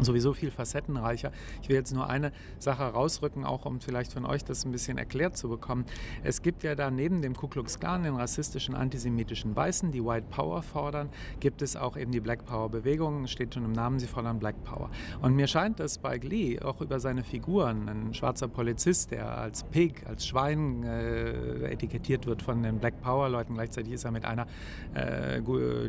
sowieso 0.00 0.32
viel 0.32 0.50
facettenreicher. 0.50 1.32
Ich 1.62 1.68
will 1.68 1.76
jetzt 1.76 1.92
nur 1.92 2.08
eine 2.08 2.32
Sache 2.58 2.82
rausrücken, 2.84 3.44
auch 3.44 3.64
um 3.64 3.80
vielleicht 3.80 4.12
von 4.12 4.24
euch 4.24 4.44
das 4.44 4.64
ein 4.64 4.72
bisschen 4.72 4.98
erklärt 4.98 5.36
zu 5.36 5.48
bekommen. 5.48 5.84
Es 6.22 6.42
gibt 6.42 6.62
ja 6.62 6.74
da 6.74 6.90
neben 6.90 7.22
dem 7.22 7.36
Ku 7.36 7.48
Klux 7.48 7.78
Klan, 7.78 8.02
den 8.02 8.16
rassistischen, 8.16 8.74
antisemitischen 8.74 9.54
Weißen, 9.54 9.92
die 9.92 10.04
White 10.04 10.26
Power 10.30 10.62
fordern, 10.62 11.08
gibt 11.40 11.62
es 11.62 11.76
auch 11.76 11.96
eben 11.96 12.12
die 12.12 12.20
Black 12.20 12.44
Power 12.46 12.68
Bewegung, 12.68 13.26
steht 13.26 13.54
schon 13.54 13.64
im 13.64 13.72
Namen, 13.72 13.98
sie 13.98 14.06
fordern 14.06 14.38
Black 14.38 14.62
Power. 14.64 14.90
Und 15.20 15.34
mir 15.34 15.46
scheint, 15.46 15.80
dass 15.80 15.94
Spike 15.94 16.26
Lee 16.26 16.60
auch 16.60 16.80
über 16.80 17.00
seine 17.00 17.22
Figuren, 17.22 17.88
ein 17.88 18.14
schwarzer 18.14 18.48
Polizist, 18.48 19.10
der 19.10 19.38
als 19.38 19.64
Pig, 19.64 20.06
als 20.06 20.26
Schwein 20.26 20.82
äh, 20.82 21.70
etikettiert 21.70 22.26
wird 22.26 22.42
von 22.42 22.62
den 22.62 22.78
Black 22.78 23.00
Power 23.02 23.28
Leuten, 23.28 23.54
gleichzeitig 23.54 23.92
ist 23.92 24.04
er 24.04 24.10
mit 24.10 24.24
einer 24.24 24.46
äh, 24.94 25.40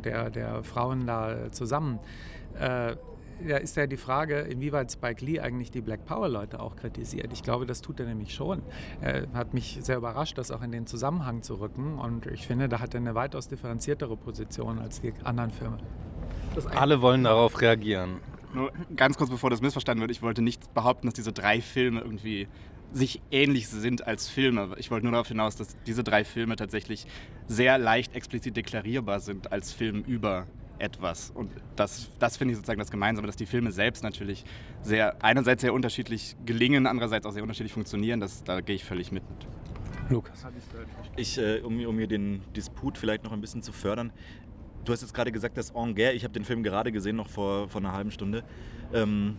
der, 0.02 0.30
der 0.30 0.64
Frauen 0.64 1.06
da 1.06 1.52
zusammen. 1.52 2.00
Äh, 2.60 2.96
ja, 3.46 3.58
ist 3.58 3.76
ja 3.76 3.88
die 3.88 3.98
Frage, 3.98 4.40
inwieweit 4.40 4.92
Spike 4.92 5.24
Lee 5.24 5.40
eigentlich 5.40 5.72
die 5.72 5.82
Black 5.82 6.06
Power-Leute 6.06 6.60
auch 6.60 6.76
kritisiert. 6.76 7.32
Ich 7.34 7.44
glaube, 7.44 7.66
das 7.66 7.82
tut 7.82 8.00
er 8.00 8.06
nämlich 8.06 8.34
schon. 8.34 8.62
Er 9.02 9.28
hat 9.34 9.54
mich 9.54 9.80
sehr 9.82 9.98
überrascht, 9.98 10.38
das 10.38 10.52
auch 10.52 10.62
in 10.62 10.72
den 10.72 10.88
Zusammenhang 10.88 11.42
zu 11.42 11.56
rücken. 11.56 12.00
Und 12.00 12.26
ich 12.28 12.48
finde, 12.48 12.70
da 12.70 12.80
hat 12.80 12.94
er 12.94 13.02
eine 13.02 13.16
weitaus 13.16 13.48
differenziertere 13.48 14.18
Position 14.18 14.80
als 14.80 15.02
die 15.02 15.14
anderen 15.24 15.52
Filme. 15.52 15.78
Alle 16.76 17.02
wollen 17.02 17.24
darauf 17.24 17.60
reagieren. 17.62 18.20
Nur 18.54 18.72
ganz 18.96 19.18
kurz, 19.18 19.30
bevor 19.30 19.50
das 19.50 19.62
missverstanden 19.62 20.02
wird, 20.02 20.12
ich 20.12 20.22
wollte 20.22 20.42
nicht 20.42 20.74
behaupten, 20.74 21.08
dass 21.08 21.16
diese 21.16 21.34
drei 21.34 21.62
Filme 21.62 22.02
irgendwie 22.02 22.48
sich 22.92 23.22
ähnlich 23.32 23.68
sind 23.68 24.06
als 24.06 24.30
Filme. 24.30 24.76
Ich 24.78 24.92
wollte 24.92 25.06
nur 25.06 25.14
darauf 25.14 25.28
hinaus, 25.28 25.56
dass 25.56 25.76
diese 25.88 26.04
drei 26.04 26.24
Filme 26.24 26.56
tatsächlich 26.56 27.08
sehr 27.48 27.80
leicht 27.80 28.16
explizit 28.16 28.56
deklarierbar 28.56 29.20
sind 29.20 29.52
als 29.52 29.74
Film 29.74 30.04
über 30.04 30.46
etwas. 30.84 31.32
Und 31.32 31.50
das, 31.76 32.10
das 32.20 32.38
finde 32.38 32.52
ich 32.52 32.58
sozusagen 32.58 32.80
das 32.80 32.92
Gemeinsame, 32.92 33.26
dass 33.26 33.38
die 33.38 33.46
Filme 33.46 33.72
selbst 33.72 34.04
natürlich 34.04 34.44
sehr, 34.82 35.24
einerseits 35.24 35.62
sehr 35.62 35.74
unterschiedlich 35.74 36.36
gelingen, 36.46 36.86
andererseits 36.88 37.26
auch 37.26 37.32
sehr 37.32 37.42
unterschiedlich 37.42 37.74
funktionieren. 37.74 38.20
Das, 38.20 38.44
da 38.44 38.62
gehe 38.62 38.76
ich 38.76 38.84
völlig 38.84 39.12
mit. 39.12 39.24
Lukas. 40.10 40.46
Ich, 41.16 41.38
äh, 41.38 41.62
um, 41.62 41.84
um 41.86 41.98
hier 41.98 42.08
den 42.08 42.42
Disput 42.56 42.98
vielleicht 42.98 43.24
noch 43.24 43.32
ein 43.32 43.40
bisschen 43.40 43.64
zu 43.64 43.72
fördern, 43.72 44.12
du 44.84 44.92
hast 44.92 45.02
jetzt 45.02 45.14
gerade 45.14 45.32
gesagt, 45.32 45.58
dass 45.58 45.74
Anger, 45.74 46.14
ich 46.14 46.24
habe 46.24 46.34
den 46.34 46.44
Film 46.44 46.64
gerade 46.64 46.92
gesehen, 46.92 47.16
noch 47.16 47.30
vor, 47.30 47.70
vor 47.70 47.80
einer 47.80 47.94
halben 47.94 48.12
Stunde, 48.12 48.44
ähm, 48.94 49.38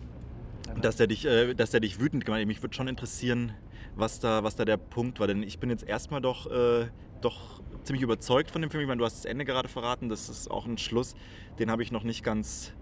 dass, 0.81 0.95
der 0.95 1.07
dich, 1.07 1.25
äh, 1.25 1.53
dass 1.53 1.69
der 1.69 1.79
dich 1.79 1.99
wütend 1.99 2.25
gemacht 2.25 2.41
hat. 2.41 2.47
Mich 2.47 2.63
würde 2.63 2.75
schon 2.75 2.87
interessieren, 2.87 3.53
was 3.95 4.19
da, 4.19 4.43
was 4.43 4.55
da 4.55 4.65
der 4.65 4.77
Punkt 4.77 5.19
war. 5.19 5.27
Denn 5.27 5.43
ich 5.43 5.59
bin 5.59 5.69
jetzt 5.69 5.83
erstmal 5.83 6.21
doch, 6.21 6.49
äh, 6.51 6.87
doch 7.21 7.61
ziemlich 7.85 8.03
überzeugt 8.03 8.51
von 8.51 8.61
dem 8.61 8.69
Film. 8.69 8.81
Ich 8.81 8.87
meine, 8.87 8.99
du 8.99 9.05
hast 9.05 9.17
das 9.17 9.25
Ende 9.25 9.45
gerade 9.45 9.69
verraten. 9.69 10.09
Das 10.09 10.29
ist 10.29 10.49
auch 10.49 10.65
ein 10.65 10.77
Schluss, 10.77 11.15
den 11.59 11.71
habe 11.71 11.83
ich 11.83 11.91
noch 11.91 12.03
nicht 12.03 12.23
ganz 12.23 12.73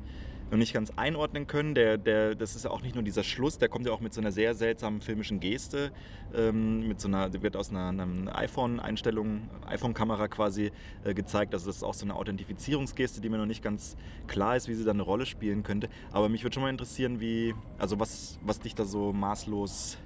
noch 0.52 0.58
nicht 0.60 0.74
ganz 0.74 0.94
einordnen 0.96 1.48
können. 1.48 1.74
Der, 1.74 1.98
der, 1.98 2.36
das 2.36 2.56
ist 2.56 2.66
ja 2.66 2.72
auch 2.72 2.84
nicht 2.84 2.94
nur 2.94 3.04
dieser 3.04 3.24
Schluss, 3.24 3.58
der 3.58 3.70
kommt 3.70 3.88
ja 3.88 3.92
auch 3.92 4.02
mit 4.02 4.14
so 4.14 4.22
einer 4.22 4.32
sehr 4.32 4.54
seltsamen 4.54 5.02
filmischen 5.02 5.40
Geste. 5.40 5.92
Ähm, 6.36 6.88
mit 6.88 7.02
so 7.02 7.08
einer, 7.08 7.30
der 7.30 7.42
wird 7.42 7.56
aus 7.56 7.72
einer, 7.72 7.90
einer 7.90 8.38
iPhone-Einstellung, 8.38 9.50
iPhone-Kamera 9.66 10.28
quasi 10.28 10.72
äh, 11.04 11.14
gezeigt. 11.16 11.54
Also 11.54 11.68
das 11.68 11.78
ist 11.78 11.84
auch 11.84 11.96
so 11.96 12.06
eine 12.06 12.16
Authentifizierungsgeste, 12.16 13.20
die 13.20 13.30
mir 13.30 13.38
noch 13.38 13.48
nicht 13.48 13.64
ganz 13.64 13.98
klar 14.28 14.56
ist, 14.56 14.68
wie 14.68 14.76
sie 14.76 14.86
da 14.86 14.92
eine 14.92 15.02
Rolle 15.02 15.26
spielen 15.26 15.64
könnte. 15.64 15.90
Aber 16.12 16.30
mich 16.30 16.44
würde 16.44 16.54
schon 16.54 16.64
mal 16.64 16.70
interessieren, 16.70 17.20
wie, 17.20 17.56
also 17.80 18.00
was, 18.00 18.38
was 18.44 18.60
dich 18.60 18.76
da 18.76 18.86
so 18.86 19.12
maßlos 19.12 19.98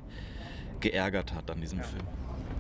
geärgert 0.79 1.33
hat 1.33 1.51
an 1.51 1.59
diesem 1.59 1.79
ja. 1.79 1.83
Film. 1.83 2.05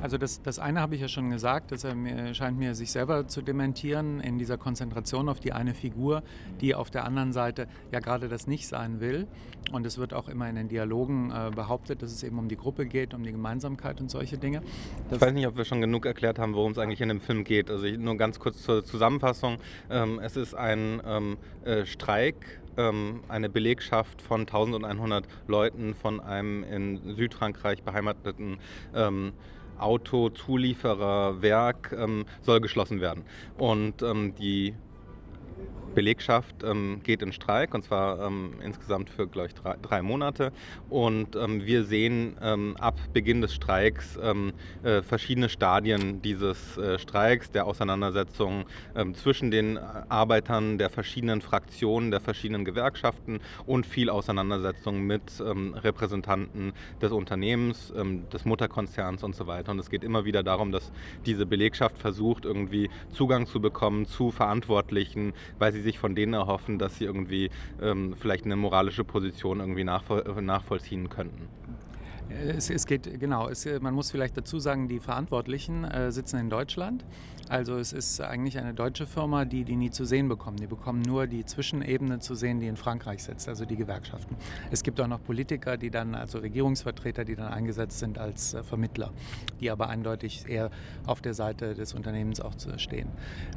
Also 0.01 0.17
das, 0.17 0.41
das 0.41 0.59
eine 0.59 0.79
habe 0.79 0.95
ich 0.95 1.01
ja 1.01 1.07
schon 1.07 1.31
gesagt, 1.31 1.71
das 1.71 1.85
scheint 2.33 2.59
mir 2.59 2.75
sich 2.75 2.91
selber 2.91 3.27
zu 3.27 3.41
dementieren 3.41 4.19
in 4.19 4.37
dieser 4.37 4.57
Konzentration 4.57 5.27
auf 5.27 5.39
die 5.39 5.53
eine 5.53 5.73
Figur, 5.73 6.23
die 6.61 6.75
auf 6.75 6.91
der 6.91 7.05
anderen 7.05 7.33
Seite 7.33 7.67
ja 7.91 7.99
gerade 7.99 8.29
das 8.29 8.47
nicht 8.47 8.67
sein 8.67 8.99
will. 8.99 9.27
Und 9.71 9.85
es 9.85 9.97
wird 9.97 10.13
auch 10.13 10.29
immer 10.29 10.47
in 10.49 10.55
den 10.55 10.69
Dialogen 10.69 11.31
äh, 11.31 11.51
behauptet, 11.53 12.01
dass 12.01 12.11
es 12.11 12.23
eben 12.23 12.39
um 12.39 12.47
die 12.47 12.55
Gruppe 12.55 12.85
geht, 12.85 13.13
um 13.13 13.23
die 13.23 13.31
Gemeinsamkeit 13.31 13.99
und 13.99 14.09
solche 14.09 14.37
Dinge. 14.37 14.61
Das 15.09 15.17
ich 15.17 15.21
weiß 15.21 15.33
nicht, 15.33 15.47
ob 15.47 15.57
wir 15.57 15.65
schon 15.65 15.81
genug 15.81 16.05
erklärt 16.05 16.39
haben, 16.39 16.53
worum 16.53 16.71
es 16.71 16.77
eigentlich 16.77 17.01
in 17.01 17.09
dem 17.09 17.19
Film 17.19 17.43
geht. 17.43 17.69
Also 17.69 17.85
ich, 17.85 17.97
nur 17.97 18.15
ganz 18.15 18.39
kurz 18.39 18.61
zur 18.61 18.85
Zusammenfassung. 18.85 19.57
Ähm, 19.89 20.19
es 20.19 20.37
ist 20.37 20.53
ein 20.53 21.01
ähm, 21.05 21.37
äh, 21.65 21.85
Streik 21.85 22.61
ähm, 22.77 23.21
eine 23.27 23.49
Belegschaft 23.49 24.21
von 24.21 24.41
1100 24.41 25.25
Leuten 25.47 25.95
von 25.95 26.19
einem 26.19 26.63
in 26.63 27.15
Südfrankreich 27.15 27.83
beheimateten 27.83 28.59
ähm, 28.95 29.33
Autozuliefererwerk 29.79 31.93
ähm, 31.97 32.25
soll 32.41 32.61
geschlossen 32.61 33.01
werden. 33.01 33.23
Und 33.57 34.01
ähm, 34.01 34.33
die 34.35 34.75
Belegschaft 35.97 36.63
ähm, 36.63 36.99
geht 37.01 37.23
in 37.23 37.33
Streik 37.33 37.73
und 37.73 37.83
zwar 37.83 38.19
ähm, 38.19 38.53
insgesamt 38.63 39.09
für, 39.09 39.25
glaube 39.25 39.47
ich, 39.47 39.55
drei, 39.55 39.77
drei, 39.81 40.03
Monate. 40.03 40.51
Und 40.91 41.35
ähm, 41.35 41.65
wir 41.65 41.85
sehen 41.85 42.37
ähm, 42.39 42.77
ab 42.79 42.99
Beginn 43.13 43.41
des 43.41 43.55
Streiks 43.55 44.19
ähm, 44.21 44.53
äh, 44.83 45.01
verschiedene 45.01 45.49
Stadien 45.49 46.21
dieses 46.21 46.77
äh, 46.77 46.99
Streiks, 46.99 47.49
der 47.49 47.65
Auseinandersetzung 47.65 48.65
ähm, 48.95 49.15
zwischen 49.15 49.49
den 49.49 49.79
Arbeitern 49.79 50.77
der 50.77 50.91
verschiedenen 50.91 51.41
Fraktionen, 51.41 52.11
der 52.11 52.21
verschiedenen 52.21 52.63
Gewerkschaften 52.63 53.39
und 53.65 53.87
viel 53.87 54.11
Auseinandersetzung 54.11 55.01
mit 55.01 55.23
Repräsentanten 55.39 56.73
des 57.01 57.11
Unternehmens, 57.11 57.91
des 58.33 58.45
Mutterkonzerns 58.45 59.23
und 59.23 59.35
so 59.35 59.47
weiter. 59.47 59.71
Und 59.71 59.79
es 59.79 59.89
geht 59.89 60.03
immer 60.03 60.25
wieder 60.25 60.43
darum, 60.43 60.71
dass 60.71 60.91
diese 61.25 61.45
Belegschaft 61.45 61.97
versucht, 61.97 62.45
irgendwie 62.45 62.89
Zugang 63.11 63.47
zu 63.47 63.59
bekommen 63.59 64.05
zu 64.05 64.31
Verantwortlichen, 64.31 65.33
weil 65.57 65.71
sie 65.71 65.86
sich 65.87 65.99
von 65.99 66.15
denen 66.15 66.33
erhoffen, 66.33 66.77
dass 66.79 66.97
sie 66.97 67.05
irgendwie 67.05 67.49
ähm, 67.81 68.15
vielleicht 68.19 68.45
eine 68.45 68.57
moralische 68.57 69.03
Position 69.03 69.61
irgendwie 69.61 69.85
nachvoll 69.85 70.23
nachvollziehen 70.41 71.09
könnten. 71.09 71.47
Es, 72.29 72.69
es 72.69 72.85
geht, 72.85 73.19
genau, 73.19 73.47
es, 73.47 73.65
man 73.79 73.93
muss 73.93 74.11
vielleicht 74.11 74.35
dazu 74.35 74.59
sagen, 74.59 74.89
die 74.89 74.99
Verantwortlichen 74.99 75.85
äh, 75.85 76.11
sitzen 76.11 76.39
in 76.39 76.49
Deutschland. 76.49 77.05
Also 77.47 77.77
es 77.77 77.93
ist 77.93 78.19
eigentlich 78.19 78.57
eine 78.57 78.73
deutsche 78.73 79.07
Firma, 79.07 79.45
die 79.45 79.63
die 79.63 79.77
nie 79.77 79.89
zu 79.89 80.03
sehen 80.03 80.27
bekommen. 80.27 80.57
Die 80.57 80.67
bekommen 80.67 81.01
nur 81.01 81.27
die 81.27 81.45
Zwischenebene 81.45 82.19
zu 82.19 82.35
sehen, 82.35 82.59
die 82.59 82.67
in 82.67 82.75
Frankreich 82.75 83.23
sitzt, 83.23 83.47
also 83.47 83.63
die 83.63 83.77
Gewerkschaften. 83.77 84.35
Es 84.69 84.83
gibt 84.83 84.99
auch 84.99 85.07
noch 85.07 85.23
Politiker, 85.23 85.77
die 85.77 85.89
dann, 85.89 86.15
also 86.15 86.39
Regierungsvertreter, 86.39 87.23
die 87.23 87.35
dann 87.35 87.53
eingesetzt 87.53 87.99
sind 87.99 88.17
als 88.17 88.53
äh, 88.53 88.63
Vermittler, 88.63 89.11
die 89.61 89.71
aber 89.71 89.87
eindeutig 89.87 90.49
eher 90.49 90.69
auf 91.05 91.21
der 91.21 91.33
Seite 91.33 91.75
des 91.75 91.93
Unternehmens 91.93 92.41
auch 92.41 92.53
stehen. 92.77 93.07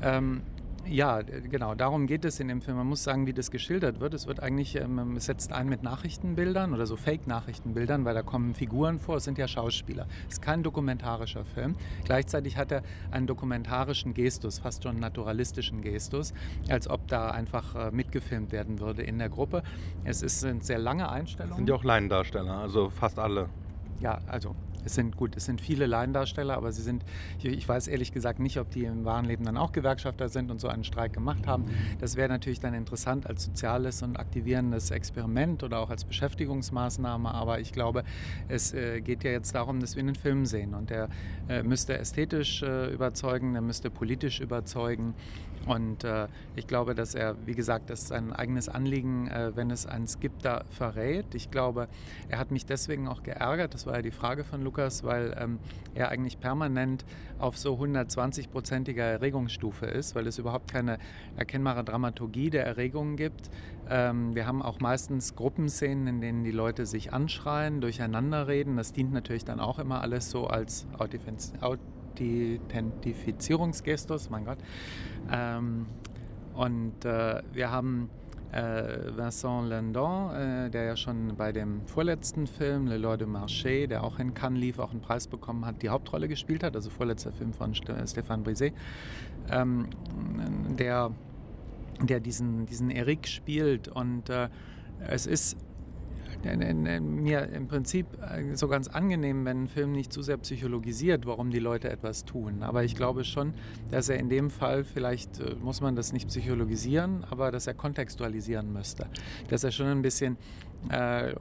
Ähm, 0.02 0.42
ja, 0.86 1.22
genau, 1.22 1.74
darum 1.74 2.06
geht 2.06 2.24
es 2.24 2.40
in 2.40 2.48
dem 2.48 2.60
Film. 2.60 2.76
Man 2.76 2.86
muss 2.86 3.04
sagen, 3.04 3.26
wie 3.26 3.32
das 3.32 3.50
geschildert 3.50 4.00
wird. 4.00 4.14
Es 4.14 4.26
wird 4.26 4.40
eigentlich, 4.40 4.76
ähm, 4.76 5.16
es 5.16 5.26
setzt 5.26 5.52
ein 5.52 5.68
mit 5.68 5.82
Nachrichtenbildern 5.82 6.72
oder 6.74 6.86
so 6.86 6.96
Fake-Nachrichtenbildern, 6.96 8.04
weil 8.04 8.14
da 8.14 8.22
kommen 8.22 8.54
Figuren 8.54 8.98
vor, 8.98 9.16
es 9.16 9.24
sind 9.24 9.38
ja 9.38 9.46
Schauspieler. 9.46 10.06
Es 10.28 10.34
ist 10.34 10.42
kein 10.42 10.62
dokumentarischer 10.62 11.44
Film. 11.44 11.76
Gleichzeitig 12.04 12.56
hat 12.56 12.72
er 12.72 12.82
einen 13.10 13.26
dokumentarischen 13.26 14.14
Gestus, 14.14 14.58
fast 14.58 14.82
schon 14.82 14.92
einen 14.92 15.00
naturalistischen 15.00 15.82
Gestus, 15.82 16.32
als 16.68 16.88
ob 16.88 17.06
da 17.08 17.30
einfach 17.30 17.74
äh, 17.74 17.90
mitgefilmt 17.90 18.52
werden 18.52 18.80
würde 18.80 19.02
in 19.02 19.18
der 19.18 19.28
Gruppe. 19.28 19.62
Es 20.04 20.22
ist, 20.22 20.40
sind 20.40 20.64
sehr 20.64 20.78
lange 20.78 21.08
Einstellungen. 21.08 21.56
Sind 21.56 21.68
ja 21.68 21.74
auch 21.74 21.84
Laiendarsteller, 21.84 22.58
also 22.58 22.90
fast 22.90 23.18
alle. 23.18 23.48
Ja, 24.00 24.18
also 24.26 24.54
es 24.84 24.94
sind 24.94 25.16
gut, 25.16 25.36
es 25.36 25.44
sind 25.44 25.60
viele 25.60 25.86
Laiendarsteller, 25.86 26.56
aber 26.56 26.72
sie 26.72 26.82
sind, 26.82 27.04
ich, 27.42 27.68
weiß 27.68 27.88
ehrlich 27.88 28.12
gesagt 28.12 28.40
nicht, 28.40 28.58
ob 28.58 28.70
die 28.70 28.84
im 28.84 29.04
wahren 29.04 29.24
Leben 29.24 29.44
dann 29.44 29.56
auch 29.56 29.72
Gewerkschafter 29.72 30.28
sind 30.28 30.50
und 30.50 30.60
so 30.60 30.68
einen 30.68 30.84
Streik 30.84 31.12
gemacht 31.12 31.46
haben. 31.46 31.66
Das 32.00 32.16
wäre 32.16 32.28
natürlich 32.28 32.60
dann 32.60 32.74
interessant 32.74 33.26
als 33.26 33.44
soziales 33.44 34.02
und 34.02 34.18
aktivierendes 34.18 34.90
Experiment 34.90 35.62
oder 35.62 35.78
auch 35.80 35.90
als 35.90 36.04
Beschäftigungsmaßnahme, 36.04 37.32
aber 37.32 37.60
ich 37.60 37.72
glaube, 37.72 38.04
es 38.48 38.72
äh, 38.74 39.00
geht 39.00 39.24
ja 39.24 39.30
jetzt 39.30 39.54
darum, 39.54 39.80
dass 39.80 39.96
wir 39.96 40.02
einen 40.02 40.14
Film 40.14 40.46
sehen. 40.46 40.74
Und 40.74 40.90
der 40.90 41.08
äh, 41.48 41.62
müsste 41.62 41.98
ästhetisch 41.98 42.62
äh, 42.62 42.92
überzeugen, 42.92 43.52
der 43.52 43.62
müsste 43.62 43.90
politisch 43.90 44.40
überzeugen 44.40 45.14
und 45.66 46.04
äh, 46.04 46.26
ich 46.56 46.66
glaube, 46.66 46.94
dass 46.94 47.14
er, 47.14 47.36
wie 47.46 47.54
gesagt, 47.54 47.90
das 47.90 48.08
sein 48.08 48.32
eigenes 48.32 48.68
Anliegen, 48.68 49.28
äh, 49.28 49.54
wenn 49.54 49.70
es 49.70 49.86
eins 49.86 50.18
gibt, 50.18 50.44
da 50.44 50.64
verrät. 50.70 51.34
Ich 51.34 51.50
glaube, 51.50 51.88
er 52.28 52.38
hat 52.38 52.50
mich 52.50 52.64
deswegen 52.64 53.08
auch 53.08 53.22
geärgert, 53.22 53.74
das 53.74 53.86
war 53.86 53.96
ja 53.96 54.02
die 54.02 54.10
Frage 54.10 54.44
von 54.44 54.62
Lukas, 54.62 55.04
weil 55.04 55.36
ähm, 55.38 55.58
er 55.94 56.08
eigentlich 56.08 56.40
permanent 56.40 57.04
auf 57.38 57.58
so 57.58 57.74
120-prozentiger 57.74 59.02
Erregungsstufe 59.02 59.86
ist, 59.86 60.14
weil 60.14 60.26
es 60.26 60.38
überhaupt 60.38 60.70
keine 60.70 60.98
erkennbare 61.36 61.84
Dramaturgie 61.84 62.50
der 62.50 62.64
Erregungen 62.66 63.16
gibt. 63.16 63.50
Ähm, 63.88 64.34
wir 64.34 64.46
haben 64.46 64.62
auch 64.62 64.80
meistens 64.80 65.36
Gruppenszenen, 65.36 66.06
in 66.06 66.20
denen 66.20 66.44
die 66.44 66.52
Leute 66.52 66.86
sich 66.86 67.12
anschreien, 67.12 67.80
durcheinander 67.80 68.48
reden. 68.48 68.76
Das 68.76 68.92
dient 68.92 69.12
natürlich 69.12 69.44
dann 69.44 69.60
auch 69.60 69.78
immer 69.78 70.00
alles 70.00 70.30
so 70.30 70.46
als 70.46 70.86
Authentifizierung 70.98 71.99
Identifizierungsgestus, 72.18 74.30
mein 74.30 74.44
Gott. 74.44 74.58
Ähm, 75.30 75.86
und 76.54 77.04
äh, 77.04 77.42
wir 77.52 77.70
haben 77.70 78.10
äh, 78.52 79.16
Vincent 79.16 79.68
Landon, 79.68 80.34
äh, 80.34 80.70
der 80.70 80.84
ja 80.84 80.96
schon 80.96 81.36
bei 81.36 81.52
dem 81.52 81.86
vorletzten 81.86 82.46
Film, 82.46 82.86
Le 82.86 82.98
Loi 82.98 83.16
de 83.16 83.26
Marché, 83.26 83.86
der 83.86 84.04
auch 84.04 84.18
in 84.18 84.34
Cannes 84.34 84.60
lief, 84.60 84.78
auch 84.78 84.90
einen 84.90 85.00
Preis 85.00 85.26
bekommen 85.26 85.64
hat, 85.64 85.82
die 85.82 85.88
Hauptrolle 85.88 86.28
gespielt 86.28 86.62
hat, 86.62 86.74
also 86.74 86.90
vorletzter 86.90 87.32
Film 87.32 87.52
von 87.52 87.74
Stéphane 87.74 88.42
Brisé, 88.42 88.72
ähm, 89.50 89.88
der, 90.78 91.12
der 92.02 92.20
diesen, 92.20 92.66
diesen 92.66 92.90
Eric 92.90 93.28
spielt. 93.28 93.88
Und 93.88 94.30
äh, 94.30 94.48
es 95.08 95.26
ist 95.26 95.56
mir 96.44 97.48
im 97.48 97.68
Prinzip 97.68 98.06
äh, 98.22 98.54
so 98.56 98.68
ganz 98.68 98.88
angenehm, 98.88 99.44
wenn 99.44 99.64
ein 99.64 99.68
Film 99.68 99.92
nicht 99.92 100.12
zu 100.12 100.22
sehr 100.22 100.38
psychologisiert, 100.38 101.26
warum 101.26 101.50
die 101.50 101.58
Leute 101.58 101.90
etwas 101.90 102.24
tun. 102.24 102.62
Aber 102.62 102.84
ich 102.84 102.96
glaube 102.96 103.24
schon, 103.24 103.54
dass 103.90 104.08
er 104.08 104.18
in 104.18 104.28
dem 104.28 104.50
Fall, 104.50 104.84
vielleicht 104.84 105.40
äh, 105.40 105.54
muss 105.60 105.80
man 105.80 105.96
das 105.96 106.12
nicht 106.12 106.28
psychologisieren, 106.28 107.24
aber 107.30 107.50
dass 107.50 107.66
er 107.66 107.74
kontextualisieren 107.74 108.72
müsste. 108.72 109.06
Dass 109.48 109.64
er 109.64 109.70
schon 109.70 109.86
ein 109.86 110.02
bisschen 110.02 110.36
äh, 110.88 111.34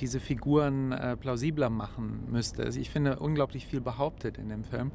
diese 0.00 0.20
Figuren 0.20 0.92
äh, 0.92 1.16
plausibler 1.16 1.68
machen 1.68 2.24
müsste. 2.30 2.64
Also 2.64 2.80
ich 2.80 2.90
finde 2.90 3.18
unglaublich 3.18 3.66
viel 3.66 3.80
behauptet 3.80 4.38
in 4.38 4.48
dem 4.48 4.64
Film. 4.64 4.92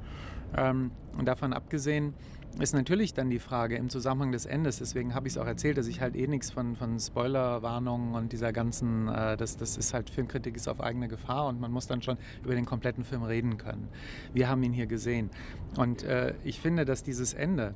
Ähm, 0.56 0.92
und 1.18 1.26
davon 1.28 1.54
abgesehen, 1.54 2.14
ist 2.60 2.74
natürlich 2.74 3.14
dann 3.14 3.30
die 3.30 3.39
Frage 3.39 3.76
im 3.76 3.89
Zusammenhang 3.89 4.32
des 4.32 4.45
Endes, 4.45 4.80
deswegen 4.80 5.14
habe 5.14 5.28
ich 5.28 5.34
es 5.34 5.38
auch 5.38 5.45
erzählt, 5.45 5.78
dass 5.78 5.88
ich 5.88 6.01
halt 6.01 6.16
eh 6.16 6.28
nichts 6.28 6.51
von, 6.51 6.76
von 6.76 6.99
Spoilerwarnungen 6.99 8.16
und 8.16 8.32
dieser 8.32 8.51
ganzen, 8.51 9.08
äh, 9.08 9.38
das, 9.38 9.58
das 9.58 9.78
ist 9.78 9.93
halt 9.93 10.10
Filmkritik 10.10 10.55
ist 10.55 10.68
auf 10.68 10.82
eigene 10.82 11.08
Gefahr 11.08 11.47
und 11.47 11.60
man 11.60 11.72
muss 11.72 11.88
dann 11.88 12.01
schon 12.01 12.18
über 12.43 12.55
den 12.55 12.66
kompletten 12.66 13.03
Film 13.03 13.24
reden 13.24 13.58
können. 13.58 13.89
Wir 14.34 14.49
haben 14.49 14.64
ihn 14.64 14.74
hier 14.74 14.88
gesehen 14.88 15.30
und 15.76 16.03
äh, 16.03 16.34
ich 16.43 16.60
finde, 16.60 16.86
dass 16.86 17.03
dieses 17.03 17.34
Ende, 17.34 17.76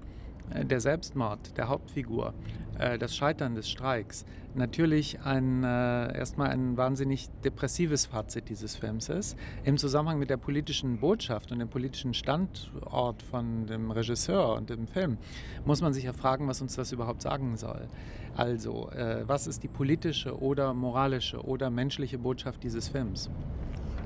der 0.49 0.79
Selbstmord 0.79 1.57
der 1.57 1.69
Hauptfigur, 1.69 2.33
äh, 2.77 2.97
das 2.97 3.15
Scheitern 3.15 3.55
des 3.55 3.69
Streiks, 3.69 4.25
natürlich 4.53 5.21
ein, 5.21 5.63
äh, 5.63 6.17
erstmal 6.17 6.49
ein 6.49 6.75
wahnsinnig 6.75 7.29
depressives 7.43 8.07
Fazit 8.07 8.49
dieses 8.49 8.75
Films 8.75 9.07
ist. 9.09 9.37
Im 9.63 9.77
Zusammenhang 9.77 10.19
mit 10.19 10.29
der 10.29 10.37
politischen 10.37 10.99
Botschaft 10.99 11.51
und 11.51 11.59
dem 11.59 11.69
politischen 11.69 12.13
Standort 12.13 13.21
von 13.23 13.65
dem 13.67 13.91
Regisseur 13.91 14.55
und 14.55 14.69
dem 14.69 14.87
Film 14.87 15.17
muss 15.65 15.81
man 15.81 15.93
sich 15.93 16.03
ja 16.03 16.13
fragen, 16.13 16.47
was 16.47 16.61
uns 16.61 16.75
das 16.75 16.91
überhaupt 16.91 17.21
sagen 17.21 17.55
soll. 17.55 17.87
Also, 18.35 18.89
was 19.25 19.45
ist 19.45 19.61
die 19.63 19.67
politische 19.67 20.39
oder 20.39 20.73
moralische 20.73 21.43
oder 21.43 21.69
menschliche 21.69 22.17
Botschaft 22.17 22.63
dieses 22.63 22.87
Films? 22.87 23.29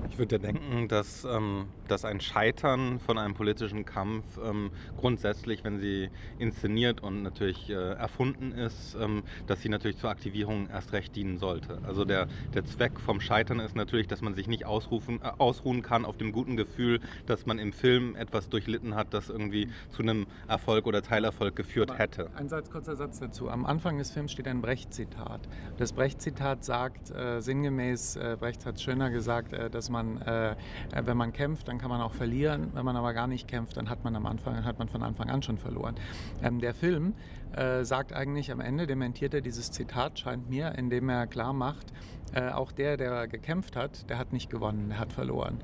Ich 0.09 0.19
würde 0.19 0.35
ja 0.35 0.41
denken, 0.41 0.87
dass, 0.87 1.25
ähm, 1.25 1.65
dass 1.87 2.05
ein 2.05 2.21
Scheitern 2.21 2.99
von 2.99 3.17
einem 3.17 3.33
politischen 3.33 3.85
Kampf 3.85 4.23
ähm, 4.43 4.71
grundsätzlich, 4.97 5.63
wenn 5.63 5.79
sie 5.79 6.09
inszeniert 6.37 7.01
und 7.01 7.23
natürlich 7.23 7.69
äh, 7.69 7.73
erfunden 7.73 8.51
ist, 8.51 8.95
ähm, 8.99 9.23
dass 9.47 9.61
sie 9.61 9.69
natürlich 9.69 9.97
zur 9.97 10.09
Aktivierung 10.09 10.69
erst 10.69 10.93
recht 10.93 11.15
dienen 11.15 11.37
sollte. 11.37 11.79
Also 11.83 12.05
der, 12.05 12.27
der 12.53 12.65
Zweck 12.65 12.99
vom 12.99 13.19
Scheitern 13.19 13.59
ist 13.59 13.75
natürlich, 13.75 14.07
dass 14.07 14.21
man 14.21 14.33
sich 14.33 14.47
nicht 14.47 14.65
ausrufen, 14.65 15.19
äh, 15.21 15.31
ausruhen 15.37 15.81
kann 15.81 16.05
auf 16.05 16.17
dem 16.17 16.31
guten 16.31 16.55
Gefühl, 16.55 16.99
dass 17.25 17.45
man 17.45 17.59
im 17.59 17.73
Film 17.73 18.15
etwas 18.15 18.49
durchlitten 18.49 18.95
hat, 18.95 19.13
das 19.13 19.29
irgendwie 19.29 19.69
zu 19.89 20.03
einem 20.03 20.27
Erfolg 20.47 20.85
oder 20.85 21.01
Teilerfolg 21.01 21.55
geführt 21.55 21.89
Aber 21.89 21.99
hätte. 21.99 22.29
Ein 22.35 22.49
Satz, 22.49 22.69
kurzer 22.69 22.95
Satz 22.95 23.19
dazu. 23.19 23.49
Am 23.49 23.65
Anfang 23.65 23.97
des 23.97 24.11
Films 24.11 24.31
steht 24.31 24.47
ein 24.47 24.61
Brecht-Zitat. 24.61 25.41
Das 25.77 25.93
Brecht-Zitat 25.93 26.63
sagt 26.63 27.11
äh, 27.11 27.41
sinngemäß, 27.41 28.15
äh, 28.17 28.37
Brecht 28.39 28.65
hat 28.65 28.79
schöner 28.79 29.09
gesagt, 29.09 29.53
äh, 29.53 29.69
dass 29.69 29.89
man 29.89 29.94
man, 29.95 30.21
äh, 30.21 30.55
wenn 31.03 31.17
man 31.17 31.33
kämpft, 31.33 31.67
dann 31.67 31.77
kann 31.79 31.89
man 31.89 32.01
auch 32.01 32.13
verlieren. 32.13 32.71
Wenn 32.73 32.85
man 32.85 32.95
aber 32.95 33.13
gar 33.13 33.27
nicht 33.27 33.47
kämpft, 33.47 33.77
dann 33.77 33.89
hat 33.89 34.03
man 34.03 34.15
am 34.15 34.25
Anfang, 34.25 34.63
hat 34.63 34.77
man 34.77 34.89
von 34.89 35.03
Anfang 35.03 35.29
an 35.29 35.41
schon 35.41 35.57
verloren. 35.57 35.95
Ähm, 36.43 36.59
der 36.59 36.73
Film 36.73 37.13
äh, 37.55 37.83
sagt 37.83 38.13
eigentlich 38.13 38.51
am 38.51 38.59
Ende, 38.59 38.87
dementiert 38.87 39.33
er 39.33 39.41
dieses 39.41 39.71
Zitat, 39.71 40.19
scheint 40.19 40.49
mir, 40.49 40.75
indem 40.77 41.09
er 41.09 41.27
klar 41.27 41.53
macht, 41.53 41.93
äh, 42.33 42.49
auch 42.49 42.71
der, 42.71 42.97
der 42.97 43.27
gekämpft 43.27 43.75
hat, 43.75 44.09
der 44.09 44.17
hat 44.17 44.33
nicht 44.33 44.49
gewonnen, 44.49 44.89
der 44.89 44.99
hat 44.99 45.13
verloren. 45.13 45.59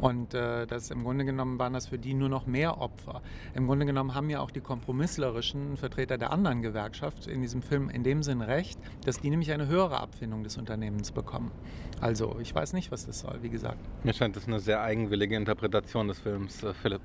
Und 0.00 0.34
äh, 0.34 0.66
das 0.66 0.90
im 0.90 1.04
Grunde 1.04 1.24
genommen 1.24 1.58
waren 1.58 1.72
das 1.72 1.88
für 1.88 1.98
die 1.98 2.14
nur 2.14 2.28
noch 2.28 2.46
mehr 2.46 2.80
Opfer. 2.80 3.22
Im 3.54 3.66
Grunde 3.66 3.86
genommen 3.86 4.14
haben 4.14 4.30
ja 4.30 4.40
auch 4.40 4.50
die 4.50 4.60
kompromisslerischen 4.60 5.76
Vertreter 5.76 6.18
der 6.18 6.32
anderen 6.32 6.62
Gewerkschaft 6.62 7.26
in 7.26 7.40
diesem 7.40 7.62
Film 7.62 7.90
in 7.90 8.02
dem 8.02 8.22
Sinn 8.22 8.40
recht, 8.40 8.78
dass 9.04 9.20
die 9.20 9.30
nämlich 9.30 9.52
eine 9.52 9.66
höhere 9.66 10.00
Abfindung 10.00 10.42
des 10.42 10.56
Unternehmens 10.56 11.12
bekommen. 11.12 11.50
Also 12.00 12.36
ich 12.40 12.54
weiß 12.54 12.72
nicht, 12.72 12.90
was 12.92 13.06
das 13.06 13.20
soll, 13.20 13.38
wie 13.42 13.50
gesagt. 13.50 13.78
Mir 14.04 14.12
scheint 14.12 14.36
das 14.36 14.46
eine 14.46 14.60
sehr 14.60 14.80
eigenwillige 14.80 15.36
Interpretation 15.36 16.08
des 16.08 16.18
Films, 16.18 16.62
äh, 16.62 16.74
Philipp. 16.74 17.02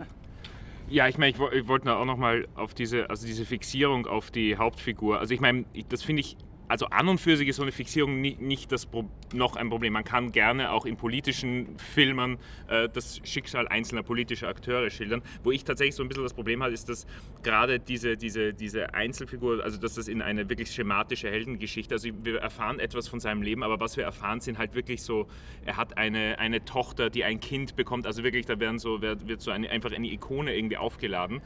Ja, 0.89 1.07
ich 1.07 1.17
meine, 1.17 1.31
ich, 1.31 1.67
wollte 1.67 1.95
auch 1.95 2.05
noch 2.05 2.17
mal 2.17 2.47
auf 2.55 2.73
diese, 2.73 3.09
also 3.09 3.25
diese 3.25 3.45
Fixierung 3.45 4.05
auf 4.05 4.31
die 4.31 4.57
Hauptfigur. 4.57 5.19
Also 5.19 5.33
ich 5.33 5.39
meine, 5.39 5.65
das 5.89 6.03
finde 6.03 6.21
ich 6.21 6.37
also 6.67 6.87
an 6.87 7.07
und 7.07 7.19
für 7.19 7.37
sich 7.37 7.47
ist 7.47 7.57
so 7.57 7.63
eine 7.63 7.71
Fixierung 7.71 8.21
nicht, 8.21 8.41
nicht 8.41 8.71
das 8.71 8.87
noch 9.33 9.55
ein 9.55 9.69
Problem. 9.69 9.93
Man 9.93 10.03
kann 10.03 10.31
gerne 10.31 10.71
auch 10.71 10.85
in 10.85 10.97
politischen 10.97 11.77
Filmen 11.77 12.37
äh, 12.67 12.89
das 12.89 13.19
Schicksal 13.23 13.67
einzelner 13.67 14.03
politischer 14.03 14.47
Akteure 14.47 14.89
schildern. 14.89 15.21
Wo 15.43 15.51
ich 15.51 15.63
tatsächlich 15.63 15.95
so 15.95 16.03
ein 16.03 16.07
bisschen 16.07 16.23
das 16.23 16.33
Problem 16.33 16.63
habe, 16.63 16.73
ist, 16.73 16.89
dass 16.89 17.05
gerade 17.43 17.79
diese, 17.79 18.17
diese, 18.17 18.53
diese 18.53 18.93
Einzelfigur, 18.93 19.63
also 19.63 19.79
dass 19.79 19.95
das 19.95 20.07
in 20.07 20.21
eine 20.21 20.49
wirklich 20.49 20.71
schematische 20.71 21.29
Heldengeschichte, 21.29 21.95
also 21.95 22.09
wir 22.23 22.39
erfahren 22.39 22.79
etwas 22.79 23.07
von 23.07 23.19
seinem 23.19 23.41
Leben, 23.41 23.63
aber 23.63 23.79
was 23.79 23.97
wir 23.97 24.03
erfahren, 24.03 24.39
sind 24.39 24.57
halt 24.57 24.75
wirklich 24.75 25.01
so, 25.01 25.27
er 25.65 25.77
hat 25.77 25.97
eine, 25.97 26.39
eine 26.39 26.63
Tochter, 26.65 27.09
die 27.09 27.23
ein 27.23 27.39
Kind 27.39 27.75
bekommt, 27.75 28.07
also 28.07 28.23
wirklich, 28.23 28.45
da 28.45 28.59
werden 28.59 28.79
so, 28.79 29.01
wird, 29.01 29.27
wird 29.27 29.41
so 29.41 29.51
eine, 29.51 29.69
einfach 29.69 29.91
eine 29.91 30.07
Ikone 30.07 30.55
irgendwie 30.55 30.77
aufgeladen. 30.77 31.41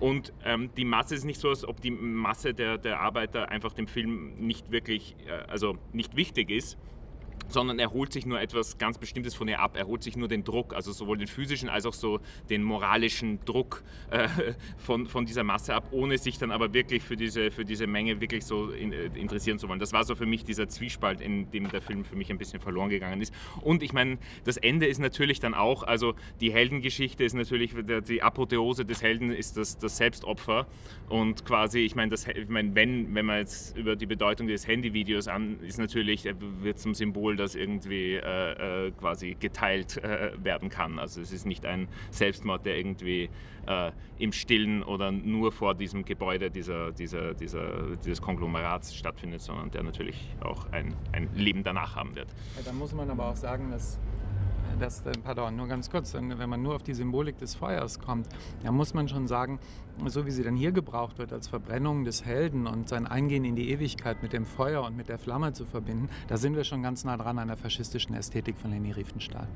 Und 0.00 0.32
ähm, 0.44 0.70
die 0.76 0.84
Masse 0.84 1.14
ist 1.14 1.24
nicht 1.24 1.40
so, 1.40 1.48
als 1.48 1.66
ob 1.66 1.80
die 1.80 1.90
Masse 1.90 2.54
der, 2.54 2.78
der 2.78 3.00
Arbeiter 3.00 3.50
einfach 3.50 3.72
dem 3.72 3.86
Film 3.86 4.34
nicht 4.38 4.61
wirklich, 4.70 5.16
äh, 5.26 5.30
also 5.48 5.76
nicht 5.92 6.16
wichtig 6.16 6.50
ist. 6.50 6.78
Sondern 7.48 7.78
er 7.78 7.92
holt 7.92 8.12
sich 8.12 8.26
nur 8.26 8.40
etwas 8.40 8.78
ganz 8.78 8.98
Bestimmtes 8.98 9.34
von 9.34 9.48
ihr 9.48 9.60
ab. 9.60 9.76
Er 9.76 9.86
holt 9.86 10.02
sich 10.02 10.16
nur 10.16 10.28
den 10.28 10.44
Druck, 10.44 10.74
also 10.74 10.92
sowohl 10.92 11.18
den 11.18 11.28
physischen 11.28 11.68
als 11.68 11.86
auch 11.86 11.92
so 11.92 12.20
den 12.50 12.62
moralischen 12.62 13.44
Druck 13.44 13.82
äh, 14.10 14.28
von, 14.78 15.06
von 15.06 15.26
dieser 15.26 15.44
Masse 15.44 15.74
ab, 15.74 15.88
ohne 15.90 16.18
sich 16.18 16.38
dann 16.38 16.50
aber 16.50 16.72
wirklich 16.72 17.02
für 17.02 17.16
diese, 17.16 17.50
für 17.50 17.64
diese 17.64 17.86
Menge 17.86 18.20
wirklich 18.20 18.44
so 18.44 18.70
in, 18.70 18.92
äh, 18.92 19.06
interessieren 19.14 19.58
zu 19.58 19.68
wollen. 19.68 19.80
Das 19.80 19.92
war 19.92 20.04
so 20.04 20.14
für 20.14 20.26
mich 20.26 20.44
dieser 20.44 20.68
Zwiespalt, 20.68 21.20
in 21.20 21.50
dem 21.50 21.68
der 21.68 21.82
Film 21.82 22.04
für 22.04 22.16
mich 22.16 22.30
ein 22.30 22.38
bisschen 22.38 22.60
verloren 22.60 22.88
gegangen 22.88 23.20
ist. 23.20 23.34
Und 23.60 23.82
ich 23.82 23.92
meine, 23.92 24.18
das 24.44 24.56
Ende 24.56 24.86
ist 24.86 24.98
natürlich 24.98 25.40
dann 25.40 25.54
auch, 25.54 25.82
also 25.82 26.14
die 26.40 26.52
Heldengeschichte 26.52 27.24
ist 27.24 27.34
natürlich, 27.34 27.74
die 28.08 28.22
Apotheose 28.22 28.84
des 28.84 29.02
Helden 29.02 29.30
ist 29.30 29.56
das, 29.56 29.78
das 29.78 29.96
Selbstopfer. 29.96 30.66
Und 31.08 31.44
quasi, 31.44 31.80
ich 31.80 31.94
meine, 31.94 32.14
ich 32.14 32.48
meine 32.48 32.74
wenn, 32.74 33.14
wenn 33.14 33.26
man 33.26 33.38
jetzt 33.38 33.76
über 33.76 33.96
die 33.96 34.06
Bedeutung 34.06 34.46
des 34.46 34.66
Handyvideos 34.66 35.28
an, 35.28 35.58
ist 35.60 35.78
natürlich, 35.78 36.24
wird 36.62 36.78
zum 36.78 36.94
Symbol 36.94 37.31
das 37.36 37.54
irgendwie 37.54 38.14
äh, 38.14 38.86
äh, 38.86 38.90
quasi 38.92 39.36
geteilt 39.38 40.02
äh, 40.02 40.32
werden 40.42 40.68
kann. 40.68 40.98
Also 40.98 41.20
es 41.20 41.32
ist 41.32 41.46
nicht 41.46 41.66
ein 41.66 41.88
Selbstmord, 42.10 42.64
der 42.66 42.76
irgendwie 42.76 43.30
äh, 43.66 43.92
im 44.18 44.32
Stillen 44.32 44.82
oder 44.82 45.10
nur 45.10 45.52
vor 45.52 45.74
diesem 45.74 46.04
Gebäude 46.04 46.50
dieser, 46.50 46.92
dieser, 46.92 47.34
dieser, 47.34 47.96
dieses 47.96 48.20
Konglomerats 48.20 48.94
stattfindet, 48.94 49.40
sondern 49.40 49.70
der 49.70 49.82
natürlich 49.82 50.28
auch 50.40 50.70
ein, 50.72 50.94
ein 51.12 51.28
Leben 51.34 51.62
danach 51.62 51.96
haben 51.96 52.14
wird. 52.14 52.28
Ja, 52.56 52.62
da 52.64 52.72
muss 52.72 52.92
man 52.92 53.10
aber 53.10 53.28
auch 53.28 53.36
sagen, 53.36 53.70
dass 53.70 53.98
das, 54.78 55.04
äh, 55.06 55.12
pardon, 55.22 55.56
nur 55.56 55.68
ganz 55.68 55.90
kurz, 55.90 56.14
wenn 56.14 56.48
man 56.48 56.62
nur 56.62 56.74
auf 56.74 56.82
die 56.82 56.94
Symbolik 56.94 57.38
des 57.38 57.54
Feuers 57.54 57.98
kommt, 57.98 58.28
dann 58.62 58.74
muss 58.74 58.94
man 58.94 59.08
schon 59.08 59.26
sagen, 59.26 59.58
so 60.06 60.26
wie 60.26 60.30
sie 60.30 60.42
dann 60.42 60.56
hier 60.56 60.72
gebraucht 60.72 61.18
wird 61.18 61.32
als 61.32 61.48
Verbrennung 61.48 62.04
des 62.04 62.24
Helden 62.24 62.66
und 62.66 62.88
sein 62.88 63.06
Eingehen 63.06 63.44
in 63.44 63.56
die 63.56 63.70
Ewigkeit 63.70 64.22
mit 64.22 64.32
dem 64.32 64.46
Feuer 64.46 64.82
und 64.82 64.96
mit 64.96 65.08
der 65.08 65.18
Flamme 65.18 65.52
zu 65.52 65.64
verbinden, 65.64 66.08
da 66.28 66.36
sind 66.36 66.56
wir 66.56 66.64
schon 66.64 66.82
ganz 66.82 67.04
nah 67.04 67.16
dran 67.16 67.38
an 67.38 67.48
der 67.48 67.56
faschistischen 67.56 68.14
Ästhetik 68.14 68.58
von 68.58 68.70
Leni 68.70 68.92
Riefenstahl. 68.92 69.48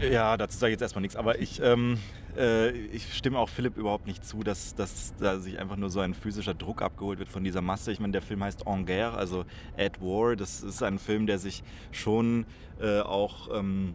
Ja, 0.00 0.36
dazu 0.36 0.58
sage 0.58 0.70
ich 0.70 0.74
jetzt 0.74 0.82
erstmal 0.82 1.02
nichts, 1.02 1.16
aber 1.16 1.38
ich, 1.38 1.60
ähm, 1.62 1.98
äh, 2.36 2.70
ich 2.70 3.14
stimme 3.14 3.38
auch 3.38 3.48
Philipp 3.48 3.76
überhaupt 3.76 4.06
nicht 4.06 4.24
zu, 4.24 4.42
dass, 4.42 4.74
dass 4.74 5.14
da 5.18 5.38
sich 5.38 5.58
einfach 5.58 5.76
nur 5.76 5.90
so 5.90 6.00
ein 6.00 6.14
physischer 6.14 6.54
Druck 6.54 6.82
abgeholt 6.82 7.18
wird 7.18 7.28
von 7.28 7.44
dieser 7.44 7.60
Masse. 7.60 7.92
Ich 7.92 8.00
meine, 8.00 8.12
der 8.12 8.22
Film 8.22 8.42
heißt 8.42 8.66
En 8.66 8.86
Guerre, 8.86 9.16
also 9.16 9.44
At 9.76 10.00
War. 10.00 10.36
Das 10.36 10.62
ist 10.62 10.82
ein 10.82 10.98
Film, 10.98 11.26
der 11.26 11.38
sich 11.38 11.62
schon 11.92 12.46
äh, 12.80 13.00
auch 13.00 13.48
ähm, 13.56 13.94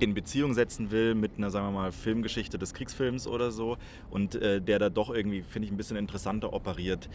in 0.00 0.14
Beziehung 0.14 0.54
setzen 0.54 0.90
will 0.90 1.14
mit 1.14 1.32
einer, 1.38 1.50
sagen 1.50 1.66
wir 1.66 1.72
mal, 1.72 1.92
Filmgeschichte 1.92 2.58
des 2.58 2.72
Kriegsfilms 2.74 3.26
oder 3.26 3.50
so 3.50 3.76
und 4.10 4.34
äh, 4.36 4.60
der 4.60 4.78
da 4.78 4.90
doch 4.90 5.10
irgendwie, 5.10 5.42
finde 5.42 5.66
ich, 5.66 5.72
ein 5.72 5.76
bisschen 5.76 5.96
interessanter 5.96 6.52
operiert, 6.52 7.08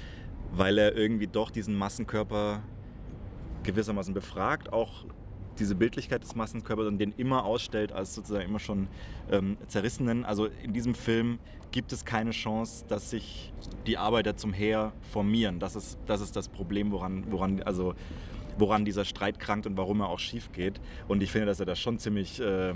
weil 0.51 0.77
er 0.77 0.95
irgendwie 0.95 1.27
doch 1.27 1.49
diesen 1.49 1.75
Massenkörper 1.75 2.61
gewissermaßen 3.63 4.13
befragt, 4.13 4.73
auch 4.73 5.05
diese 5.59 5.75
Bildlichkeit 5.75 6.23
des 6.23 6.35
Massenkörpers 6.35 6.87
und 6.87 6.97
den 6.97 7.13
immer 7.17 7.45
ausstellt 7.45 7.91
als 7.91 8.15
sozusagen 8.15 8.45
immer 8.45 8.59
schon 8.59 8.87
ähm, 9.31 9.57
zerrissenen. 9.67 10.25
Also 10.25 10.47
in 10.63 10.73
diesem 10.73 10.95
Film 10.95 11.39
gibt 11.71 11.91
es 11.91 12.05
keine 12.05 12.31
Chance, 12.31 12.85
dass 12.87 13.09
sich 13.09 13.51
die 13.87 13.97
Arbeiter 13.97 14.37
zum 14.37 14.53
Heer 14.53 14.93
formieren. 15.11 15.59
Das 15.59 15.75
ist 15.75 15.97
das, 16.05 16.21
ist 16.21 16.35
das 16.35 16.47
Problem, 16.47 16.91
woran, 16.91 17.25
woran, 17.31 17.61
also, 17.63 17.95
woran 18.57 18.85
dieser 18.85 19.05
Streit 19.05 19.39
krankt 19.39 19.65
und 19.65 19.75
warum 19.75 20.01
er 20.01 20.09
auch 20.09 20.19
schief 20.19 20.51
geht. 20.53 20.79
Und 21.07 21.21
ich 21.23 21.31
finde, 21.31 21.47
dass 21.47 21.59
er 21.59 21.65
das 21.65 21.79
schon 21.79 21.97
ziemlich, 21.99 22.39
äh, 22.39 22.73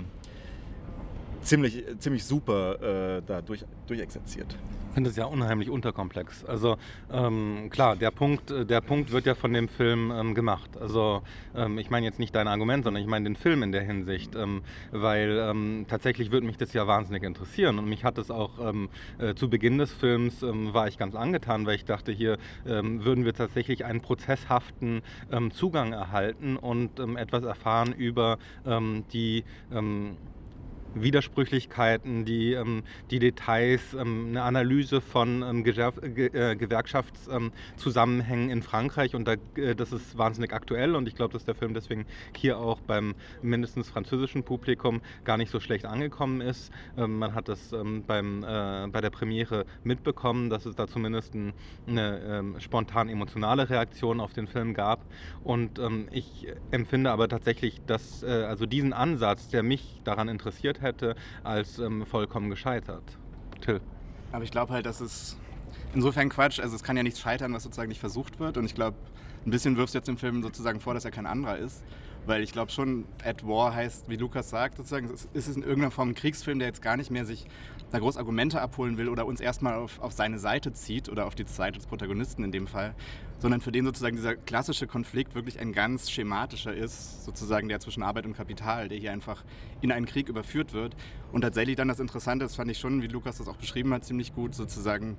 ziemlich, 1.42 1.84
ziemlich 1.98 2.24
super 2.24 3.16
äh, 3.18 3.22
da 3.26 3.42
durch, 3.42 3.64
durchexerziert 3.86 4.56
finde 4.98 5.10
es 5.10 5.16
ja 5.16 5.26
unheimlich 5.26 5.70
unterkomplex. 5.70 6.44
Also 6.44 6.76
ähm, 7.12 7.68
klar, 7.70 7.94
der 7.94 8.10
Punkt, 8.10 8.50
äh, 8.50 8.66
der 8.66 8.80
Punkt 8.80 9.12
wird 9.12 9.26
ja 9.26 9.36
von 9.36 9.52
dem 9.52 9.68
Film 9.68 10.10
ähm, 10.10 10.34
gemacht. 10.34 10.70
Also 10.76 11.22
ähm, 11.54 11.78
ich 11.78 11.88
meine 11.88 12.04
jetzt 12.04 12.18
nicht 12.18 12.34
dein 12.34 12.48
Argument, 12.48 12.82
sondern 12.82 13.00
ich 13.00 13.08
meine 13.08 13.22
den 13.22 13.36
Film 13.36 13.62
in 13.62 13.70
der 13.70 13.82
Hinsicht, 13.82 14.34
ähm, 14.34 14.62
weil 14.90 15.38
ähm, 15.38 15.86
tatsächlich 15.88 16.32
würde 16.32 16.48
mich 16.48 16.56
das 16.56 16.72
ja 16.72 16.88
wahnsinnig 16.88 17.22
interessieren 17.22 17.78
und 17.78 17.88
mich 17.88 18.02
hat 18.02 18.18
es 18.18 18.28
auch 18.32 18.58
ähm, 18.58 18.88
äh, 19.18 19.36
zu 19.36 19.48
Beginn 19.48 19.78
des 19.78 19.92
Films 19.92 20.42
war 20.42 20.88
ich 20.88 20.98
ganz 20.98 21.14
angetan, 21.14 21.64
weil 21.66 21.76
ich 21.76 21.84
dachte, 21.84 22.12
hier 22.12 22.38
würden 22.64 23.24
wir 23.24 23.34
tatsächlich 23.34 23.84
einen 23.84 24.00
prozesshaften 24.00 25.02
Zugang 25.52 25.92
erhalten 25.92 26.56
und 26.56 26.98
etwas 26.98 27.44
erfahren 27.44 27.92
über 27.92 28.38
die 29.12 29.44
Widersprüchlichkeiten, 31.02 32.24
die, 32.24 32.52
ähm, 32.52 32.82
die 33.10 33.18
Details, 33.18 33.94
ähm, 33.94 34.28
eine 34.30 34.42
Analyse 34.42 35.00
von 35.00 35.42
ähm, 35.42 35.64
äh, 35.64 36.56
Gewerkschaftszusammenhängen 36.56 38.50
in 38.50 38.62
Frankreich. 38.62 39.14
Und 39.14 39.26
da, 39.26 39.34
äh, 39.56 39.74
das 39.74 39.92
ist 39.92 40.18
wahnsinnig 40.18 40.52
aktuell. 40.52 40.94
Und 40.94 41.08
ich 41.08 41.14
glaube, 41.14 41.32
dass 41.32 41.44
der 41.44 41.54
Film 41.54 41.74
deswegen 41.74 42.06
hier 42.36 42.58
auch 42.58 42.80
beim 42.80 43.14
mindestens 43.42 43.88
französischen 43.88 44.42
Publikum 44.42 45.00
gar 45.24 45.36
nicht 45.36 45.50
so 45.50 45.60
schlecht 45.60 45.86
angekommen 45.86 46.40
ist. 46.40 46.72
Ähm, 46.96 47.18
man 47.18 47.34
hat 47.34 47.48
das 47.48 47.72
ähm, 47.72 48.04
beim, 48.06 48.44
äh, 48.44 48.86
bei 48.88 49.00
der 49.00 49.10
Premiere 49.10 49.66
mitbekommen, 49.84 50.50
dass 50.50 50.66
es 50.66 50.76
da 50.76 50.86
zumindest 50.86 51.34
ein, 51.34 51.52
eine 51.86 52.20
ähm, 52.20 52.56
spontan 52.60 53.08
emotionale 53.08 53.70
Reaktion 53.70 54.20
auf 54.20 54.32
den 54.32 54.46
Film 54.46 54.74
gab. 54.74 55.04
Und 55.44 55.80
ich 56.10 56.46
empfinde 56.70 57.10
aber 57.10 57.28
tatsächlich, 57.28 57.80
dass 57.86 58.22
äh, 58.22 58.44
also 58.44 58.66
diesen 58.66 58.92
Ansatz, 58.92 59.48
der 59.48 59.62
mich 59.62 60.00
daran 60.04 60.28
interessiert 60.28 60.80
hätte, 60.80 60.87
als 61.44 61.78
ähm, 61.78 62.06
vollkommen 62.06 62.50
gescheitert. 62.50 63.04
Till. 63.60 63.80
Aber 64.32 64.44
ich 64.44 64.50
glaube 64.50 64.72
halt, 64.72 64.86
dass 64.86 65.00
es 65.00 65.36
insofern 65.94 66.28
Quatsch, 66.28 66.60
also 66.60 66.76
es 66.76 66.82
kann 66.82 66.96
ja 66.96 67.02
nichts 67.02 67.20
scheitern, 67.20 67.52
was 67.52 67.62
sozusagen 67.62 67.88
nicht 67.88 68.00
versucht 68.00 68.38
wird. 68.38 68.56
Und 68.56 68.64
ich 68.64 68.74
glaube, 68.74 68.96
ein 69.46 69.50
bisschen 69.50 69.76
wirfst 69.76 69.94
du 69.94 69.98
jetzt 69.98 70.08
im 70.08 70.18
Film 70.18 70.42
sozusagen 70.42 70.80
vor, 70.80 70.94
dass 70.94 71.04
er 71.04 71.10
kein 71.10 71.26
anderer 71.26 71.58
ist. 71.58 71.82
Weil 72.28 72.42
ich 72.42 72.52
glaube 72.52 72.70
schon, 72.70 73.06
At 73.24 73.46
War 73.46 73.74
heißt, 73.74 74.10
wie 74.10 74.16
Lukas 74.16 74.50
sagt, 74.50 74.76
sozusagen, 74.76 75.10
es 75.10 75.48
in 75.48 75.62
irgendeiner 75.62 75.90
Form 75.90 76.10
ein 76.10 76.14
Kriegsfilm, 76.14 76.58
der 76.58 76.68
jetzt 76.68 76.82
gar 76.82 76.98
nicht 76.98 77.10
mehr 77.10 77.24
sich 77.24 77.46
da 77.90 77.98
groß 77.98 78.18
Argumente 78.18 78.60
abholen 78.60 78.98
will 78.98 79.08
oder 79.08 79.24
uns 79.24 79.40
erstmal 79.40 79.76
auf, 79.76 79.98
auf 79.98 80.12
seine 80.12 80.38
Seite 80.38 80.74
zieht 80.74 81.08
oder 81.08 81.26
auf 81.26 81.34
die 81.34 81.44
Seite 81.44 81.78
des 81.78 81.86
Protagonisten 81.86 82.44
in 82.44 82.52
dem 82.52 82.66
Fall, 82.66 82.94
sondern 83.38 83.62
für 83.62 83.72
den 83.72 83.86
sozusagen 83.86 84.16
dieser 84.16 84.36
klassische 84.36 84.86
Konflikt 84.86 85.34
wirklich 85.34 85.58
ein 85.58 85.72
ganz 85.72 86.10
schematischer 86.10 86.74
ist, 86.74 87.24
sozusagen 87.24 87.66
der 87.70 87.80
zwischen 87.80 88.02
Arbeit 88.02 88.26
und 88.26 88.36
Kapital, 88.36 88.90
der 88.90 88.98
hier 88.98 89.12
einfach 89.12 89.42
in 89.80 89.90
einen 89.90 90.04
Krieg 90.04 90.28
überführt 90.28 90.74
wird. 90.74 90.96
Und 91.32 91.40
tatsächlich 91.40 91.76
dann 91.76 91.88
das 91.88 91.98
Interessante, 91.98 92.44
das 92.44 92.56
fand 92.56 92.70
ich 92.70 92.78
schon, 92.78 93.00
wie 93.00 93.06
Lukas 93.06 93.38
das 93.38 93.48
auch 93.48 93.56
beschrieben 93.56 93.94
hat, 93.94 94.04
ziemlich 94.04 94.34
gut, 94.34 94.54
sozusagen 94.54 95.16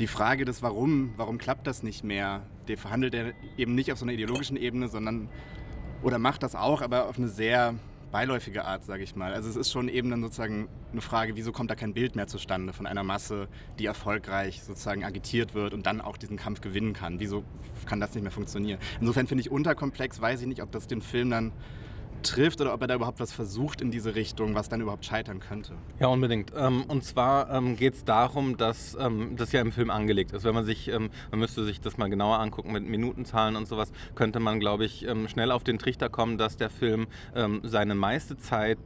die 0.00 0.08
Frage 0.08 0.44
des 0.44 0.60
Warum, 0.60 1.14
warum 1.16 1.38
klappt 1.38 1.68
das 1.68 1.84
nicht 1.84 2.02
mehr, 2.02 2.42
der 2.66 2.78
verhandelt 2.78 3.14
er 3.14 3.32
eben 3.56 3.76
nicht 3.76 3.92
auf 3.92 3.98
so 3.98 4.04
einer 4.04 4.12
ideologischen 4.12 4.56
Ebene, 4.56 4.88
sondern, 4.88 5.28
oder 6.06 6.20
macht 6.20 6.44
das 6.44 6.54
auch, 6.54 6.82
aber 6.82 7.08
auf 7.08 7.18
eine 7.18 7.26
sehr 7.26 7.74
beiläufige 8.12 8.64
Art, 8.64 8.84
sage 8.84 9.02
ich 9.02 9.16
mal. 9.16 9.34
Also 9.34 9.50
es 9.50 9.56
ist 9.56 9.72
schon 9.72 9.88
eben 9.88 10.08
dann 10.08 10.22
sozusagen 10.22 10.68
eine 10.92 11.00
Frage, 11.00 11.34
wieso 11.34 11.50
kommt 11.50 11.68
da 11.68 11.74
kein 11.74 11.94
Bild 11.94 12.14
mehr 12.14 12.28
zustande 12.28 12.72
von 12.72 12.86
einer 12.86 13.02
Masse, 13.02 13.48
die 13.80 13.86
erfolgreich 13.86 14.62
sozusagen 14.62 15.02
agitiert 15.02 15.54
wird 15.54 15.74
und 15.74 15.84
dann 15.84 16.00
auch 16.00 16.16
diesen 16.16 16.36
Kampf 16.36 16.60
gewinnen 16.60 16.92
kann. 16.92 17.18
Wieso 17.18 17.42
kann 17.86 17.98
das 17.98 18.14
nicht 18.14 18.22
mehr 18.22 18.30
funktionieren? 18.30 18.78
Insofern 19.00 19.26
finde 19.26 19.40
ich 19.40 19.50
unterkomplex, 19.50 20.20
weiß 20.20 20.42
ich 20.42 20.46
nicht, 20.46 20.62
ob 20.62 20.70
das 20.70 20.86
den 20.86 21.02
Film 21.02 21.30
dann 21.30 21.52
trifft 22.22 22.60
oder 22.60 22.74
ob 22.74 22.80
er 22.82 22.88
da 22.88 22.94
überhaupt 22.94 23.20
was 23.20 23.32
versucht 23.32 23.80
in 23.80 23.90
diese 23.90 24.14
Richtung, 24.14 24.54
was 24.54 24.68
dann 24.68 24.80
überhaupt 24.80 25.04
scheitern 25.04 25.40
könnte. 25.40 25.72
Ja, 26.00 26.08
unbedingt. 26.08 26.52
Ähm, 26.56 26.84
und 26.88 27.04
zwar 27.04 27.50
ähm, 27.50 27.76
geht 27.76 27.94
es 27.94 28.04
darum, 28.04 28.56
dass 28.56 28.96
ähm, 28.98 29.36
das 29.36 29.52
ja 29.52 29.60
im 29.60 29.72
Film 29.72 29.90
angelegt 29.90 30.32
ist. 30.32 30.44
Wenn 30.44 30.54
man 30.54 30.64
sich, 30.64 30.90
man 31.30 31.40
müsste 31.40 31.64
sich 31.64 31.80
das 31.80 31.98
mal 31.98 32.08
genauer 32.08 32.38
angucken 32.38 32.72
mit 32.72 32.88
Minutenzahlen 32.88 33.56
und 33.56 33.66
sowas, 33.68 33.92
könnte 34.14 34.40
man, 34.40 34.60
glaube 34.60 34.84
ich, 34.84 35.06
schnell 35.26 35.50
auf 35.50 35.64
den 35.64 35.78
Trichter 35.78 36.08
kommen, 36.08 36.38
dass 36.38 36.56
der 36.56 36.70
Film 36.70 37.06
seine 37.62 37.94
meiste 37.94 38.36
Zeit 38.36 38.78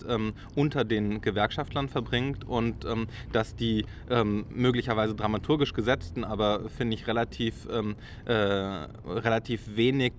unter 0.54 0.84
den 0.84 1.20
Gewerkschaftlern 1.20 1.88
verbringt 1.88 2.46
und 2.46 2.86
dass 3.32 3.54
die 3.54 3.84
möglicherweise 4.08 5.14
dramaturgisch 5.14 5.72
gesetzten, 5.72 6.24
aber 6.24 6.68
finde 6.68 6.94
ich 6.94 7.06
relativ, 7.06 7.66
äh, 7.66 8.32
relativ 8.34 9.76
wenig 9.76 10.12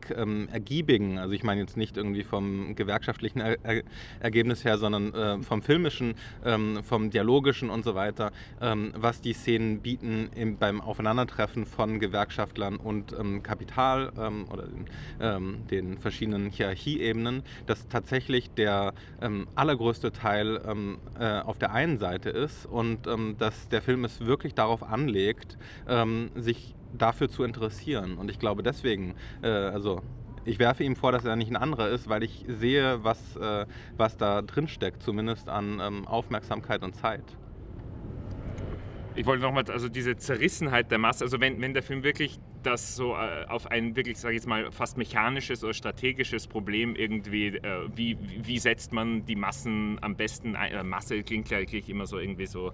ergiebigen, 0.52 1.18
also 1.18 1.34
ich 1.34 1.44
meine 1.44 1.62
jetzt 1.62 1.78
nicht 1.78 1.98
irgendwie 1.98 2.24
vom 2.24 2.76
Gewerkschaftsverband, 2.76 3.11
gewerkschaftlichen 3.12 3.40
er 3.40 3.58
er 3.64 3.84
Ergebnis 4.20 4.64
her, 4.64 4.78
sondern 4.78 5.14
äh, 5.14 5.44
vom 5.44 5.62
filmischen, 5.62 6.16
ähm, 6.46 6.80
vom 6.84 7.10
dialogischen 7.10 7.70
und 7.70 7.84
so 7.84 7.96
weiter, 7.96 8.32
ähm, 8.62 8.94
was 8.96 9.22
die 9.22 9.34
Szenen 9.34 9.82
bieten 9.82 10.30
im, 10.36 10.58
beim 10.58 10.82
Aufeinandertreffen 10.82 11.66
von 11.66 12.00
Gewerkschaftlern 12.00 12.78
und 12.78 13.14
ähm, 13.14 13.44
Kapital 13.44 14.12
ähm, 14.18 14.46
oder 14.52 14.64
den, 14.64 14.86
ähm, 15.20 15.68
den, 15.70 15.98
verschiedenen 15.98 16.50
Hierarchieebenen, 16.50 17.44
dass 17.66 17.88
tatsächlich 17.88 18.50
der 18.52 18.94
allergrößte 19.56 20.12
Teil 20.12 20.62
äh, 21.20 21.40
auf 21.42 21.58
der 21.58 21.74
einen 21.74 21.98
Seite 21.98 22.30
ist 22.30 22.66
und 22.66 23.08
dass 23.38 23.68
der 23.70 23.82
Film 23.82 24.06
es 24.06 24.26
wirklich 24.26 24.54
darauf 24.56 24.84
anlegt, 24.84 25.58
sich 26.36 26.76
dafür 26.98 27.30
zu 27.30 27.44
interessieren. 27.44 28.18
Und 28.18 28.30
ich 28.30 28.40
glaube 28.40 28.64
deswegen, 28.64 29.16
äh, 29.42 29.48
also 29.48 30.02
ich 30.46 30.60
werfe 30.60 30.84
ihm 30.84 30.96
vor, 30.96 31.12
dass 31.12 31.26
er 31.26 31.36
nicht 31.36 31.52
ein 31.52 31.58
anderer 31.58 31.90
ist, 31.90 32.10
weil 32.10 32.24
ich 32.24 32.46
sehe, 32.48 33.04
was, 33.04 33.36
äh, 33.38 33.66
was 33.98 34.18
da 34.18 34.42
drin 34.42 34.68
steckt, 34.68 35.04
zumindest 35.04 35.50
an 35.50 35.80
ähm, 35.82 36.08
Aufmerksamkeit 36.08 36.84
und 36.84 36.96
Zeit. 36.96 37.24
Ich 39.14 39.26
wollte 39.26 39.44
nochmal, 39.44 39.66
also 39.70 39.90
diese 39.90 40.16
Zerrissenheit 40.16 40.90
der 40.90 40.98
Masse, 40.98 41.26
also 41.26 41.42
wenn, 41.42 41.60
wenn 41.62 41.74
der 41.74 41.84
Film 41.84 42.04
wirklich 42.04 42.40
das 42.64 42.96
so 42.96 43.14
äh, 43.14 43.46
auf 43.48 43.70
ein 43.70 43.96
wirklich, 43.96 44.18
sage 44.18 44.36
ich 44.36 44.40
jetzt 44.40 44.48
mal, 44.48 44.72
fast 44.72 44.98
mechanisches 44.98 45.64
oder 45.64 45.74
strategisches 45.74 46.48
Problem 46.48 46.96
irgendwie, 46.96 47.48
äh, 47.48 47.90
wie, 47.94 48.18
wie 48.22 48.58
setzt 48.58 48.94
man 48.94 49.26
die 49.26 49.36
Massen 49.36 49.98
am 50.02 50.16
besten 50.16 50.56
ein? 50.56 50.72
Äh, 50.72 50.84
Masse 50.84 51.24
klingt 51.24 51.48
gleich 51.50 51.90
immer 51.90 52.06
so 52.06 52.20
irgendwie 52.20 52.46
so 52.46 52.72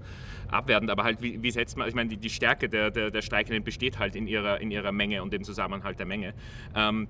abwertend, 0.49 0.91
aber 0.91 1.03
halt, 1.03 1.21
wie, 1.21 1.41
wie 1.41 1.51
setzt 1.51 1.75
man, 1.77 1.87
ich 1.87 1.95
meine, 1.95 2.09
die, 2.09 2.17
die 2.17 2.29
Stärke 2.29 2.69
der, 2.69 2.91
der, 2.91 3.09
der 3.09 3.21
Streikenden 3.21 3.63
besteht 3.63 3.97
halt 3.97 4.15
in 4.15 4.27
ihrer, 4.27 4.61
in 4.61 4.69
ihrer 4.69 4.91
Menge 4.91 5.23
und 5.23 5.33
dem 5.33 5.43
Zusammenhalt 5.43 5.97
der 5.97 6.05
Menge. 6.05 6.33
Ähm, 6.75 7.07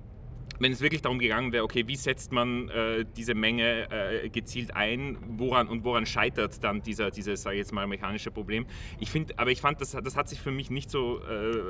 wenn 0.58 0.72
es 0.72 0.80
wirklich 0.80 1.02
darum 1.02 1.18
gegangen 1.18 1.52
wäre, 1.52 1.64
okay, 1.64 1.86
wie 1.86 1.96
setzt 1.96 2.32
man 2.32 2.68
äh, 2.68 3.04
diese 3.16 3.34
Menge 3.34 3.90
äh, 3.90 4.28
gezielt 4.28 4.74
ein, 4.74 5.16
woran 5.28 5.68
und 5.68 5.84
woran 5.84 6.06
scheitert 6.06 6.62
dann 6.64 6.82
dieser, 6.82 7.10
dieses, 7.10 7.42
sage 7.42 7.56
ich 7.56 7.60
jetzt 7.60 7.72
mal, 7.72 7.86
mechanische 7.86 8.30
Problem. 8.30 8.66
Ich 8.98 9.10
finde, 9.10 9.34
aber 9.38 9.50
ich 9.50 9.60
fand, 9.60 9.80
das, 9.80 9.92
das 9.92 10.16
hat 10.16 10.28
sich 10.28 10.40
für 10.40 10.50
mich 10.50 10.70
nicht 10.70 10.90
so 10.90 11.20
äh, 11.20 11.62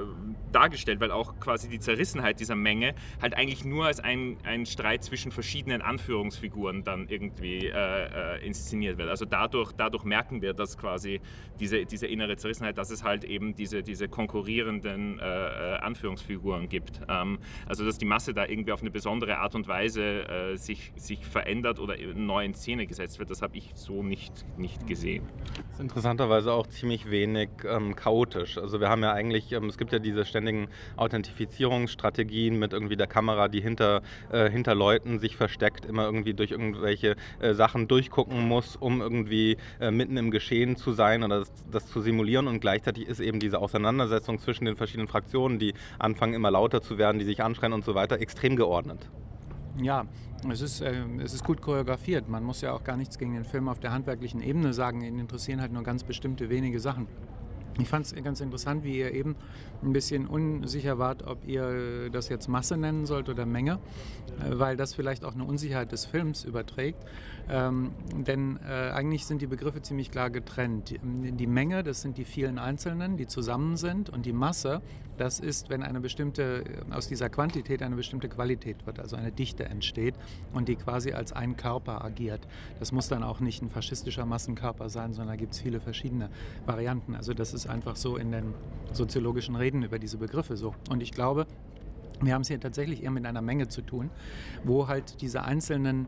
dargestellt, 0.53 1.01
weil 1.01 1.11
auch 1.11 1.39
quasi 1.39 1.69
die 1.69 1.81
Zerrissenheit 1.81 2.41
dieser 2.41 2.55
Menge 2.55 2.95
halt 3.21 3.35
eigentlich 3.35 3.65
nur 3.65 3.87
als 3.87 4.01
ein, 4.01 4.39
ein 4.45 4.65
Streit 4.65 5.05
zwischen 5.05 5.33
verschiedenen 5.33 5.83
Anführungsfiguren 5.83 6.85
dann 6.85 7.09
irgendwie 7.09 7.67
äh, 7.67 8.37
äh, 8.39 8.47
inszeniert 8.47 8.99
wird. 8.99 9.09
Also 9.09 9.25
dadurch, 9.25 9.73
dadurch 9.73 10.05
merken 10.05 10.41
wir, 10.41 10.55
dass 10.55 10.79
quasi 10.79 11.21
diese, 11.61 11.85
diese 11.85 12.07
innere 12.07 12.37
Zerrissenheit, 12.37 12.79
dass 12.79 12.91
es 12.91 13.05
halt 13.05 13.25
eben 13.25 13.55
diese, 13.55 13.83
diese 13.83 14.09
konkurrierenden 14.09 15.19
äh, 15.19 15.23
Anführungsfiguren 15.23 16.69
gibt. 16.69 17.01
Ähm, 17.09 17.39
also 17.67 17.85
dass 17.85 17.99
die 17.99 18.05
Masse 18.07 18.33
da 18.33 18.47
irgendwie 18.47 18.68
auf 18.73 18.81
eine 18.81 18.91
besondere 18.91 19.39
Art 19.39 19.55
und 19.55 19.69
Weise 19.69 20.29
äh, 20.29 20.57
sich, 20.57 20.93
sich 20.97 21.27
verändert 21.27 21.79
oder 21.79 21.97
neu 22.15 22.45
in 22.45 22.55
Szene 22.55 22.87
gesetzt 22.87 23.19
wird, 23.19 23.31
das 23.31 23.43
habe 23.43 23.57
ich 23.57 23.73
so 23.75 24.03
nicht, 24.03 24.45
nicht 24.59 24.87
gesehen. 24.87 25.27
Das 25.57 25.75
ist 25.75 25.81
interessanterweise 25.81 26.53
auch 26.53 26.67
ziemlich 26.67 27.11
wenig 27.11 27.49
ähm, 27.65 27.97
chaotisch. 27.97 28.59
Also 28.59 28.81
wir 28.81 28.89
haben 28.89 29.03
ja 29.03 29.13
eigentlich, 29.13 29.53
ähm, 29.53 29.65
es 29.65 29.79
gibt 29.79 29.93
ja 29.93 29.99
diese 29.99 30.25
ständigen 30.25 30.69
Authentifizierungsstrategien 30.97 32.59
mit 32.59 32.73
irgendwie 32.73 32.97
der 32.97 33.07
Kamera, 33.07 33.49
die 33.49 33.61
hinter, 33.61 34.03
äh, 34.31 34.51
hinter 34.51 34.75
Leuten 34.75 35.19
sich 35.19 35.37
versteckt, 35.37 35.85
immer 35.85 36.05
irgendwie 36.05 36.35
durch 36.35 36.51
irgendwelche 36.51 37.17
äh, 37.41 37.55
Sachen 37.55 37.89
durchgucken 37.89 38.47
muss, 38.47 38.77
um 38.77 39.01
irgendwie 39.01 39.57
äh, 39.81 39.91
mitten 39.91 40.17
im 40.17 40.31
Geschehen 40.31 40.77
zu 40.77 40.93
sein 40.93 41.23
oder 41.23 41.41
das, 41.41 41.53
das 41.71 41.87
zu 41.87 42.01
simulieren. 42.01 42.47
Und 42.49 42.61
gleichzeitig 42.61 43.07
ist 43.07 43.21
eben 43.21 43.41
diese 43.41 43.59
Auseinandersetzung 43.59 44.39
zwischen 44.39 44.65
den 44.65 44.77
verschiedenen 44.77 45.09
Fraktionen, 45.09 45.59
die 45.59 45.75
anfangen 45.99 46.35
immer 46.35 46.51
lauter 46.51 46.83
zu 46.83 46.99
werden, 46.99 47.19
die 47.19 47.25
sich 47.25 47.43
anschreien 47.43 47.73
und 47.73 47.85
so 47.85 47.95
weiter, 47.95 48.21
extrem 48.21 48.57
geordnet. 48.59 49.09
Ja, 49.81 50.07
es 50.51 50.61
ist, 50.61 50.81
äh, 50.81 51.05
es 51.23 51.33
ist 51.33 51.45
gut 51.45 51.63
choreografiert. 51.63 52.29
Man 52.29 52.45
muss 52.45 52.61
ja 52.61 52.73
auch 52.73 52.85
gar 52.85 52.97
nichts 52.97 53.17
gegen 53.19 53.33
den 53.33 53.45
Film 53.45 53.69
auf 53.69 53.81
der 53.81 53.93
handwerklichen 53.93 54.43
Ebene 54.43 54.73
sagen. 54.75 55.01
Ihn 55.03 55.19
interessieren 55.19 55.61
halt 55.61 55.73
nur 55.73 55.83
ganz 55.83 56.05
bestimmte 56.05 56.51
wenige 56.51 56.81
Sachen. 56.81 57.07
Ich 57.81 57.89
fand 57.89 58.07
es 58.07 58.15
ganz 58.25 58.41
interessant, 58.41 58.83
wie 58.83 58.99
ihr 58.99 59.15
eben 59.15 59.37
ein 59.83 59.93
bisschen 59.93 60.27
unsicher 60.27 60.99
wart, 60.99 61.25
ob 61.25 61.47
ihr 61.47 62.11
das 62.11 62.29
jetzt 62.29 62.49
Masse 62.49 62.77
nennen 62.77 63.07
sollt 63.07 63.29
oder 63.29 63.47
Menge, 63.47 63.79
äh, 64.41 64.59
weil 64.59 64.77
das 64.77 64.95
vielleicht 64.95 65.25
auch 65.25 65.35
eine 65.35 65.45
Unsicherheit 65.45 65.93
des 65.93 66.05
Films 66.05 66.45
überträgt. 66.45 67.05
Ähm, 67.51 67.93
denn 68.15 68.59
äh, 68.69 68.91
eigentlich 68.91 69.25
sind 69.25 69.41
die 69.41 69.47
Begriffe 69.47 69.81
ziemlich 69.81 70.11
klar 70.11 70.31
getrennt. 70.31 70.91
Die, 70.91 70.99
die, 71.33 71.47
Menge, 71.47 71.83
das 71.83 72.03
sind 72.03 72.19
die 72.19 72.25
vielen 72.25 72.59
Einzelnen, 72.59 73.17
die 73.17 73.27
zusammen 73.27 73.77
sind, 73.77 74.11
und 74.11 74.27
die 74.27 74.33
Masse, 74.33 74.83
das 75.17 75.41
ist, 75.41 75.71
wenn 75.71 75.83
eine 75.83 76.01
bestimmte, 76.01 76.63
aus 76.91 77.09
dieser 77.09 77.29
Quantität 77.29 77.83
eine 77.83 77.97
bestimmte 77.97 78.29
Qualität 78.29 78.87
wird, 78.87 79.01
also 79.01 79.17
eine 79.17 79.33
Dichte 79.33 79.65
entsteht 79.65 80.15
und 80.53 80.69
die 80.69 80.77
quasi 80.77 81.13
als 81.13 81.33
ein 81.33 81.57
Körper 81.57 82.05
agiert. 82.05 82.47
Das 82.79 82.93
muss 82.93 83.09
dann 83.09 83.23
auch 83.23 83.41
nicht 83.41 83.63
ein 83.63 83.71
faschistischer 83.71 84.27
Massenkörper 84.27 84.89
sein, 84.89 85.13
sondern 85.13 85.35
da 85.35 85.37
gibt 85.37 85.55
es 85.55 85.61
viele 85.61 85.81
verschiedene 85.81 86.29
Varianten. 86.67 87.15
Also 87.15 87.35
das 87.35 87.55
ist 87.55 87.67
einfach 87.67 87.97
so 87.97 88.17
in 88.17 88.31
den 88.31 88.55
soziologischen 88.93 89.57
Reden 89.57 89.83
über 89.83 89.99
diese 89.99 90.19
Begriffe 90.19 90.57
so. 90.57 90.75
Und 90.91 91.03
ich 91.03 91.13
glaube, 91.13 91.47
wir 92.21 92.35
haben 92.35 92.43
es 92.43 92.49
hier 92.49 92.61
tatsächlich 92.61 93.03
eher 93.03 93.11
mit 93.11 93.27
einer 93.27 93.43
Menge 93.43 93.69
zu 93.69 93.83
tun, 93.83 94.11
wo 94.65 94.89
halt 94.89 95.21
diese 95.21 95.45
einzelnen 95.45 96.07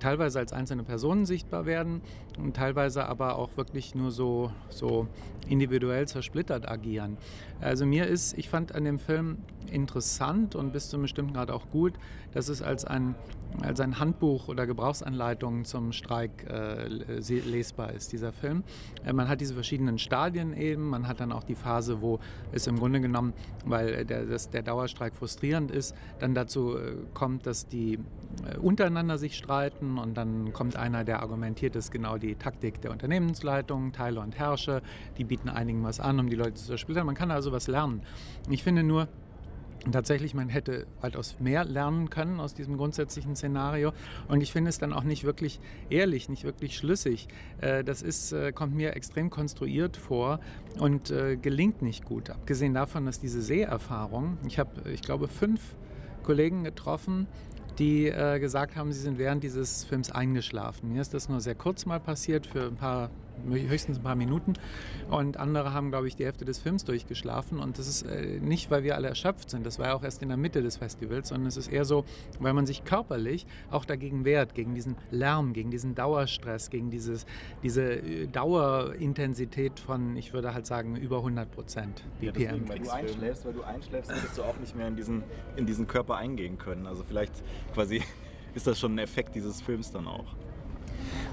teilweise 0.00 0.38
als 0.38 0.52
einzelne 0.52 0.84
Personen 0.84 1.26
sichtbar 1.26 1.66
werden 1.66 2.02
und 2.38 2.56
teilweise 2.56 3.06
aber 3.06 3.36
auch 3.36 3.56
wirklich 3.56 3.94
nur 3.94 4.10
so, 4.10 4.52
so 4.68 5.08
individuell 5.46 6.06
zersplittert 6.06 6.68
agieren. 6.68 7.18
Also 7.62 7.86
mir 7.86 8.06
ist, 8.06 8.36
ich 8.36 8.48
fand 8.48 8.74
an 8.74 8.84
dem 8.84 8.98
Film 8.98 9.38
interessant 9.70 10.54
und 10.54 10.72
bis 10.72 10.90
zu 10.90 10.96
einem 10.96 11.02
bestimmten 11.02 11.32
Grad 11.32 11.50
auch 11.50 11.70
gut, 11.70 11.94
dass 12.32 12.48
es 12.48 12.62
als 12.62 12.84
ein, 12.84 13.14
als 13.62 13.80
ein 13.80 13.98
Handbuch 13.98 14.48
oder 14.48 14.66
Gebrauchsanleitung 14.66 15.64
zum 15.64 15.92
Streik 15.92 16.46
äh, 16.48 16.88
lesbar 16.88 17.92
ist, 17.92 18.12
dieser 18.12 18.32
Film. 18.32 18.64
Äh, 19.04 19.12
man 19.12 19.28
hat 19.28 19.40
diese 19.40 19.54
verschiedenen 19.54 19.98
Stadien 19.98 20.54
eben, 20.56 20.88
man 20.88 21.08
hat 21.08 21.20
dann 21.20 21.32
auch 21.32 21.44
die 21.44 21.54
Phase, 21.54 22.00
wo 22.00 22.20
es 22.52 22.66
im 22.66 22.78
Grunde 22.78 23.00
genommen, 23.00 23.32
weil 23.64 24.04
der, 24.04 24.26
das, 24.26 24.50
der 24.50 24.62
Dauerstreik 24.62 25.14
frustrierend 25.14 25.70
ist, 25.70 25.94
dann 26.18 26.34
dazu 26.34 26.76
äh, 26.76 26.96
kommt, 27.14 27.46
dass 27.46 27.66
die 27.66 27.98
äh, 28.44 28.56
untereinander 28.58 29.18
sich 29.18 29.36
streiten 29.36 29.98
und 29.98 30.16
dann 30.16 30.52
kommt 30.52 30.76
einer, 30.76 31.04
der 31.04 31.22
argumentiert, 31.22 31.74
das 31.76 31.86
ist 31.86 31.90
genau 31.90 32.18
die 32.18 32.34
Taktik 32.34 32.80
der 32.80 32.90
Unternehmensleitung, 32.90 33.92
Teile 33.92 34.20
und 34.20 34.38
Herrsche, 34.38 34.82
die 35.18 35.24
bieten 35.24 35.48
einigen 35.48 35.82
was 35.84 36.00
an, 36.00 36.18
um 36.18 36.28
die 36.28 36.36
Leute 36.36 36.54
zu 36.54 36.66
zersplittern. 36.66 37.06
Man 37.06 37.14
kann 37.14 37.30
also 37.30 37.51
was 37.52 37.68
lernen. 37.68 38.02
Ich 38.50 38.62
finde 38.62 38.82
nur, 38.82 39.08
tatsächlich, 39.90 40.34
man 40.34 40.48
hätte 40.48 40.86
weitaus 41.00 41.40
mehr 41.40 41.64
lernen 41.64 42.10
können 42.10 42.38
aus 42.38 42.54
diesem 42.54 42.76
grundsätzlichen 42.76 43.34
Szenario. 43.34 43.92
Und 44.28 44.40
ich 44.40 44.52
finde 44.52 44.68
es 44.68 44.78
dann 44.78 44.92
auch 44.92 45.02
nicht 45.02 45.24
wirklich 45.24 45.60
ehrlich, 45.90 46.28
nicht 46.28 46.44
wirklich 46.44 46.76
schlüssig. 46.76 47.28
Äh, 47.60 47.82
das 47.82 48.02
ist, 48.02 48.32
äh, 48.32 48.52
kommt 48.52 48.74
mir 48.74 48.94
extrem 48.94 49.30
konstruiert 49.30 49.96
vor 49.96 50.40
und 50.78 51.10
äh, 51.10 51.36
gelingt 51.36 51.82
nicht 51.82 52.04
gut. 52.04 52.30
Abgesehen 52.30 52.74
davon, 52.74 53.06
dass 53.06 53.18
diese 53.18 53.42
Seherfahrung, 53.42 54.38
ich 54.46 54.58
habe, 54.58 54.90
ich 54.90 55.02
glaube, 55.02 55.28
fünf 55.28 55.74
Kollegen 56.22 56.62
getroffen, 56.62 57.26
die 57.78 58.12
gesagt 58.38 58.76
haben, 58.76 58.92
sie 58.92 59.00
sind 59.00 59.16
während 59.16 59.42
dieses 59.42 59.84
Films 59.84 60.12
eingeschlafen. 60.12 60.92
Mir 60.92 61.00
ist 61.00 61.14
das 61.14 61.30
nur 61.30 61.40
sehr 61.40 61.54
kurz 61.54 61.86
mal 61.86 61.98
passiert, 61.98 62.46
für 62.46 62.66
ein 62.66 62.76
paar 62.76 63.10
höchstens 63.48 63.98
ein 63.98 64.02
paar 64.02 64.16
Minuten. 64.16 64.54
Und 65.10 65.36
andere 65.36 65.72
haben, 65.72 65.90
glaube 65.90 66.08
ich, 66.08 66.16
die 66.16 66.24
Hälfte 66.24 66.44
des 66.44 66.58
Films 66.58 66.84
durchgeschlafen. 66.84 67.58
Und 67.58 67.78
das 67.78 67.88
ist 67.88 68.02
äh, 68.02 68.38
nicht, 68.40 68.70
weil 68.70 68.84
wir 68.84 68.96
alle 68.96 69.08
erschöpft 69.08 69.50
sind, 69.50 69.66
das 69.66 69.78
war 69.78 69.88
ja 69.88 69.94
auch 69.94 70.02
erst 70.02 70.22
in 70.22 70.28
der 70.28 70.36
Mitte 70.36 70.62
des 70.62 70.76
Festivals, 70.76 71.28
sondern 71.28 71.46
es 71.46 71.56
ist 71.56 71.68
eher 71.68 71.84
so, 71.84 72.04
weil 72.40 72.52
man 72.52 72.66
sich 72.66 72.84
körperlich 72.84 73.46
auch 73.70 73.84
dagegen 73.84 74.24
wehrt, 74.24 74.54
gegen 74.54 74.74
diesen 74.74 74.96
Lärm, 75.10 75.52
gegen 75.52 75.70
diesen 75.70 75.94
Dauerstress, 75.94 76.70
gegen 76.70 76.90
dieses, 76.90 77.26
diese 77.62 77.82
äh, 77.82 78.26
Dauerintensität 78.26 79.80
von, 79.80 80.16
ich 80.16 80.32
würde 80.32 80.54
halt 80.54 80.66
sagen, 80.66 80.96
über 80.96 81.18
100 81.18 81.50
Prozent 81.50 82.04
BPM. 82.20 82.40
Ja, 82.40 82.52
deswegen, 82.52 82.68
weil 82.68 82.78
du 82.78 82.90
einschläfst, 82.90 83.44
weil 83.44 83.52
du 83.52 83.62
einschläfst, 83.62 84.10
würdest 84.10 84.38
du 84.38 84.42
auch 84.42 84.58
nicht 84.58 84.76
mehr 84.76 84.88
in 84.88 84.96
diesen, 84.96 85.22
in 85.56 85.66
diesen 85.66 85.86
Körper 85.86 86.16
eingehen 86.16 86.58
können. 86.58 86.86
Also 86.86 87.04
vielleicht 87.04 87.32
quasi 87.74 88.02
ist 88.54 88.66
das 88.66 88.78
schon 88.78 88.94
ein 88.94 88.98
Effekt 88.98 89.34
dieses 89.34 89.60
Films 89.60 89.90
dann 89.92 90.06
auch. 90.06 90.34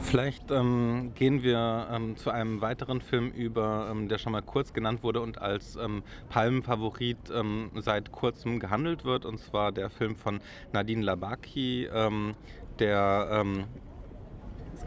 Vielleicht 0.02 0.52
ähm, 0.52 1.12
gehen 1.16 1.44
wir 1.44 1.88
ähm, 1.92 2.18
zu 2.18 2.32
einem 2.32 2.62
weiteren 2.62 3.02
Film 3.02 3.30
über, 3.30 3.90
ähm, 3.92 4.08
der 4.10 4.18
schon 4.18 4.32
mal 4.32 4.42
kurz 4.42 4.74
genannt 4.74 5.04
wurde 5.04 5.22
und 5.22 5.42
als 5.42 5.76
ähm, 5.76 6.04
Palmenfavorit 6.30 7.18
ähm, 7.34 7.72
seit 7.76 8.12
kurzem 8.12 8.60
gehandelt 8.60 9.06
wird, 9.06 9.26
und 9.26 9.40
zwar 9.40 9.72
der 9.72 9.90
Film 9.90 10.16
von 10.16 10.40
Nadine 10.72 11.04
Labaki, 11.04 11.88
ähm, 11.94 12.36
der 12.80 13.46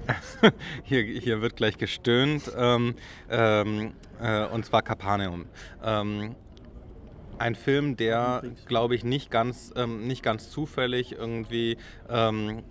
hier, 0.85 1.03
hier 1.03 1.43
wird 1.43 1.57
gleich 1.57 1.77
gestöhnt, 1.77 2.51
äh, 2.57 2.95
und 4.47 4.65
zwar 4.65 4.83
Capernaum. 4.83 5.45
Ähm, 5.85 6.35
ein 7.43 7.55
Film, 7.57 7.97
der, 7.97 8.43
glaube 8.67 8.95
ich, 8.95 9.05
nicht 9.05 9.31
ganz, 9.31 9.73
ähm, 9.77 10.07
nicht 10.07 10.23
ganz 10.23 10.51
zufällig 10.51 11.13
irgendwie 11.13 11.77
ähm, 12.09 12.59
äh, 12.59 12.63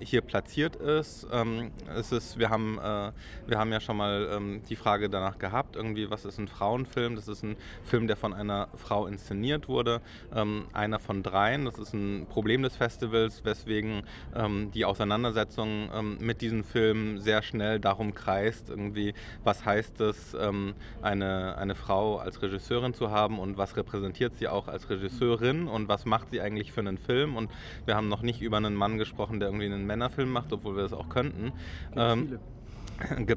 hier 0.00 0.20
platziert 0.20 0.76
ist. 0.76 1.26
Ähm, 1.32 1.70
es 1.94 2.12
ist 2.12 2.38
wir, 2.38 2.50
haben, 2.50 2.78
äh, 2.78 3.12
wir 3.46 3.58
haben 3.58 3.72
ja 3.72 3.80
schon 3.80 3.96
mal 3.96 4.28
ähm, 4.32 4.62
die 4.68 4.76
Frage 4.76 5.08
danach 5.08 5.38
gehabt, 5.38 5.76
irgendwie, 5.76 6.10
was 6.10 6.24
ist 6.24 6.38
ein 6.38 6.48
Frauenfilm? 6.48 7.16
Das 7.16 7.28
ist 7.28 7.42
ein 7.42 7.56
Film, 7.84 8.06
der 8.06 8.16
von 8.16 8.34
einer 8.34 8.68
Frau 8.76 9.06
inszeniert 9.06 9.68
wurde, 9.68 10.00
ähm, 10.34 10.66
einer 10.72 10.98
von 10.98 11.22
dreien. 11.22 11.64
Das 11.64 11.78
ist 11.78 11.94
ein 11.94 12.26
Problem 12.28 12.62
des 12.62 12.76
Festivals, 12.76 13.44
weswegen 13.44 14.02
ähm, 14.34 14.70
die 14.72 14.84
Auseinandersetzung 14.84 16.16
mit 16.18 16.40
diesem 16.40 16.64
Film 16.64 17.18
sehr 17.18 17.42
schnell 17.42 17.80
darum 17.80 18.14
kreist, 18.14 18.70
irgendwie, 18.70 19.14
was 19.44 19.64
heißt 19.64 20.00
es, 20.00 20.34
eine, 20.34 21.56
eine 21.56 21.74
Frau 21.74 22.18
als 22.18 22.42
Regisseurin 22.42 22.94
zu 22.94 23.10
haben 23.10 23.38
und 23.38 23.56
was 23.56 23.76
repräsentiert 23.76 24.36
sie 24.36 24.48
auch 24.48 24.68
als 24.68 24.88
Regisseurin 24.90 25.68
und 25.68 25.88
was 25.88 26.04
macht 26.04 26.30
sie 26.30 26.40
eigentlich 26.40 26.72
für 26.72 26.80
einen 26.80 26.98
Film? 26.98 27.36
Und 27.36 27.50
wir 27.84 27.96
haben 27.96 28.08
noch 28.08 28.22
nicht 28.22 28.40
über 28.40 28.56
einen 28.56 28.74
Mann 28.74 28.98
gesprochen, 28.98 29.40
der 29.40 29.45
irgendwie 29.46 29.66
einen 29.66 29.86
Männerfilm 29.86 30.30
macht, 30.30 30.52
obwohl 30.52 30.76
wir 30.76 30.82
das 30.82 30.92
auch 30.92 31.08
könnten. 31.08 31.52
Gibt 31.90 31.96
ähm, 31.96 32.38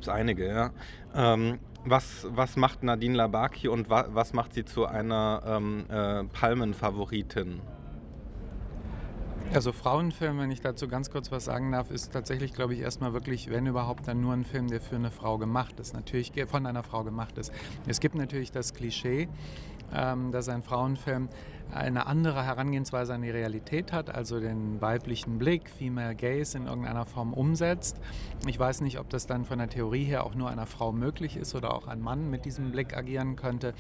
es 0.02 0.10
einige, 0.10 0.48
ja. 0.48 0.72
Ähm, 1.16 1.60
was, 1.86 2.28
was 2.30 2.58
macht 2.58 2.84
Nadine 2.84 3.16
Labaki 3.16 3.68
und 3.68 3.90
wa, 3.90 4.08
was 4.10 4.34
macht 4.34 4.54
sie 4.54 4.66
zu 4.66 4.86
einer 4.86 5.42
ähm, 5.46 5.86
äh, 5.90 6.24
Palmenfavoritin? 6.26 7.62
Also 9.52 9.72
Frauenfilm, 9.72 10.38
wenn 10.38 10.52
ich 10.52 10.62
dazu 10.62 10.88
ganz 10.88 11.10
kurz 11.10 11.32
was 11.32 11.46
sagen 11.46 11.72
darf, 11.72 11.90
ist 11.90 12.14
tatsächlich, 12.14 12.54
glaube 12.54 12.76
ich, 12.76 12.82
erstmal 12.82 13.14
wirklich, 13.14 13.50
wenn 13.50 13.66
überhaupt, 13.66 14.08
dann 14.08 14.22
nur 14.22 14.34
ein 14.34 14.46
Film, 14.46 14.68
der 14.68 14.80
für 14.80 14.96
eine 14.96 15.10
Frau 15.10 15.40
gemacht 15.40 15.80
ist. 15.80 15.96
Natürlich 15.96 16.34
von 16.48 16.68
einer 16.68 16.84
Frau 16.84 17.04
gemacht 17.04 17.38
ist. 17.40 17.52
Es 17.88 18.00
gibt 18.00 18.14
natürlich 18.14 18.52
das 18.52 18.76
Klischee, 18.76 19.28
ähm, 19.92 20.32
dass 20.32 20.50
ein 20.50 20.62
Frauenfilm 20.62 21.30
eine 21.74 22.08
andere 22.08 22.44
Herangehensweise 22.46 23.14
an 23.14 23.22
die 23.22 23.30
Realität 23.30 23.92
hat, 23.92 24.14
also 24.14 24.40
den 24.40 24.82
weiblichen 24.82 25.38
Blick, 25.38 25.70
Female 25.70 26.16
Gaze 26.16 26.58
in 26.58 26.68
irgendeiner 26.68 27.06
Form 27.06 27.34
umsetzt. 27.34 28.00
Ich 28.48 28.58
weiß 28.58 28.82
nicht, 28.82 29.00
ob 29.00 29.10
das 29.10 29.28
dann 29.28 29.46
von 29.46 29.60
der 29.60 29.70
Theorie 29.70 30.04
her 30.04 30.26
auch 30.26 30.36
nur 30.36 30.50
einer 30.50 30.66
Frau 30.66 30.92
möglich 30.92 31.38
ist 31.38 31.56
oder 31.56 31.74
auch 31.74 31.88
ein 31.88 32.02
Mann 32.02 32.30
mit 32.30 32.46
diesem 32.46 32.72
Blick 32.72 32.98
agieren 32.98 33.36
könnte. 33.36 33.74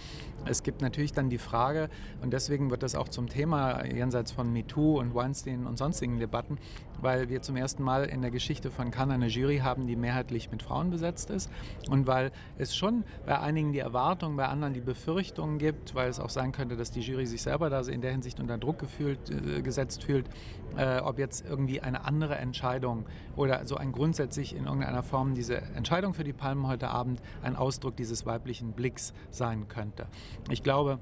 Es 0.46 0.64
gibt 0.64 0.82
natürlich 0.82 1.14
dann 1.14 1.30
die 1.30 1.38
Frage, 1.38 1.90
und 2.22 2.32
deswegen 2.32 2.70
wird 2.70 2.84
das 2.84 2.96
auch 2.96 3.10
zum 3.10 3.28
Thema 3.28 3.86
jenseits 3.86 4.32
von 4.32 4.52
MeToo 4.54 5.00
und 5.00 5.16
Weinstein 5.16 5.66
und 5.66 5.78
sonstigen 5.78 6.20
Debatten, 6.20 6.58
weil 7.02 7.30
wir 7.30 7.41
zum 7.41 7.56
ersten 7.56 7.84
Mal 7.84 8.06
in 8.06 8.22
der 8.22 8.32
Geschichte 8.32 8.72
von 8.72 8.91
Cannes 8.91 9.16
eine 9.16 9.28
Jury 9.28 9.60
haben, 9.60 9.88
die 9.88 9.95
mehrheitlich 9.95 10.52
mit 10.52 10.64
Frauen 10.64 10.89
besetzt 10.89 11.30
ist 11.30 11.50
und 11.89 12.08
weil 12.08 12.32
es 12.58 12.76
schon 12.76 13.04
bei 13.26 13.39
einigen 13.39 13.74
die 13.74 13.80
Erwartung, 13.80 14.36
bei 14.36 14.47
anderen 14.47 14.74
die 14.74 14.82
Befürchtungen 14.82 15.58
gibt, 15.58 15.95
weil 15.95 16.10
es 16.10 16.20
auch 16.20 16.30
sein 16.30 16.52
könnte, 16.52 16.76
dass 16.76 16.91
die 16.91 17.02
Jury 17.02 17.26
sich 17.26 17.41
selber 17.41 17.70
da 17.70 17.80
in 17.82 18.02
der 18.02 18.12
Hinsicht 18.12 18.39
unter 18.39 18.58
Druck 18.58 18.80
gefühlt, 18.80 19.30
äh, 19.30 19.62
gesetzt 19.62 20.04
fühlt, 20.04 20.30
äh, 20.78 21.00
ob 21.00 21.18
jetzt 21.18 21.45
irgendwie 21.47 21.82
eine 21.82 22.06
andere 22.06 22.36
Entscheidung 22.36 23.06
oder 23.36 23.66
so 23.66 23.76
ein 23.78 23.91
grundsätzlich 23.91 24.56
in 24.56 24.66
irgendeiner 24.66 25.04
Form 25.04 25.34
diese 25.34 25.58
Entscheidung 25.76 26.14
für 26.14 26.24
die 26.24 26.34
Palmen 26.34 26.68
heute 26.68 26.89
Abend 26.89 27.22
ein 27.41 27.56
Ausdruck 27.56 27.95
dieses 27.95 28.26
weiblichen 28.26 28.74
Blicks 28.74 29.14
sein 29.32 29.68
könnte. 29.68 30.08
Ich 30.50 30.64
glaube, 30.64 31.00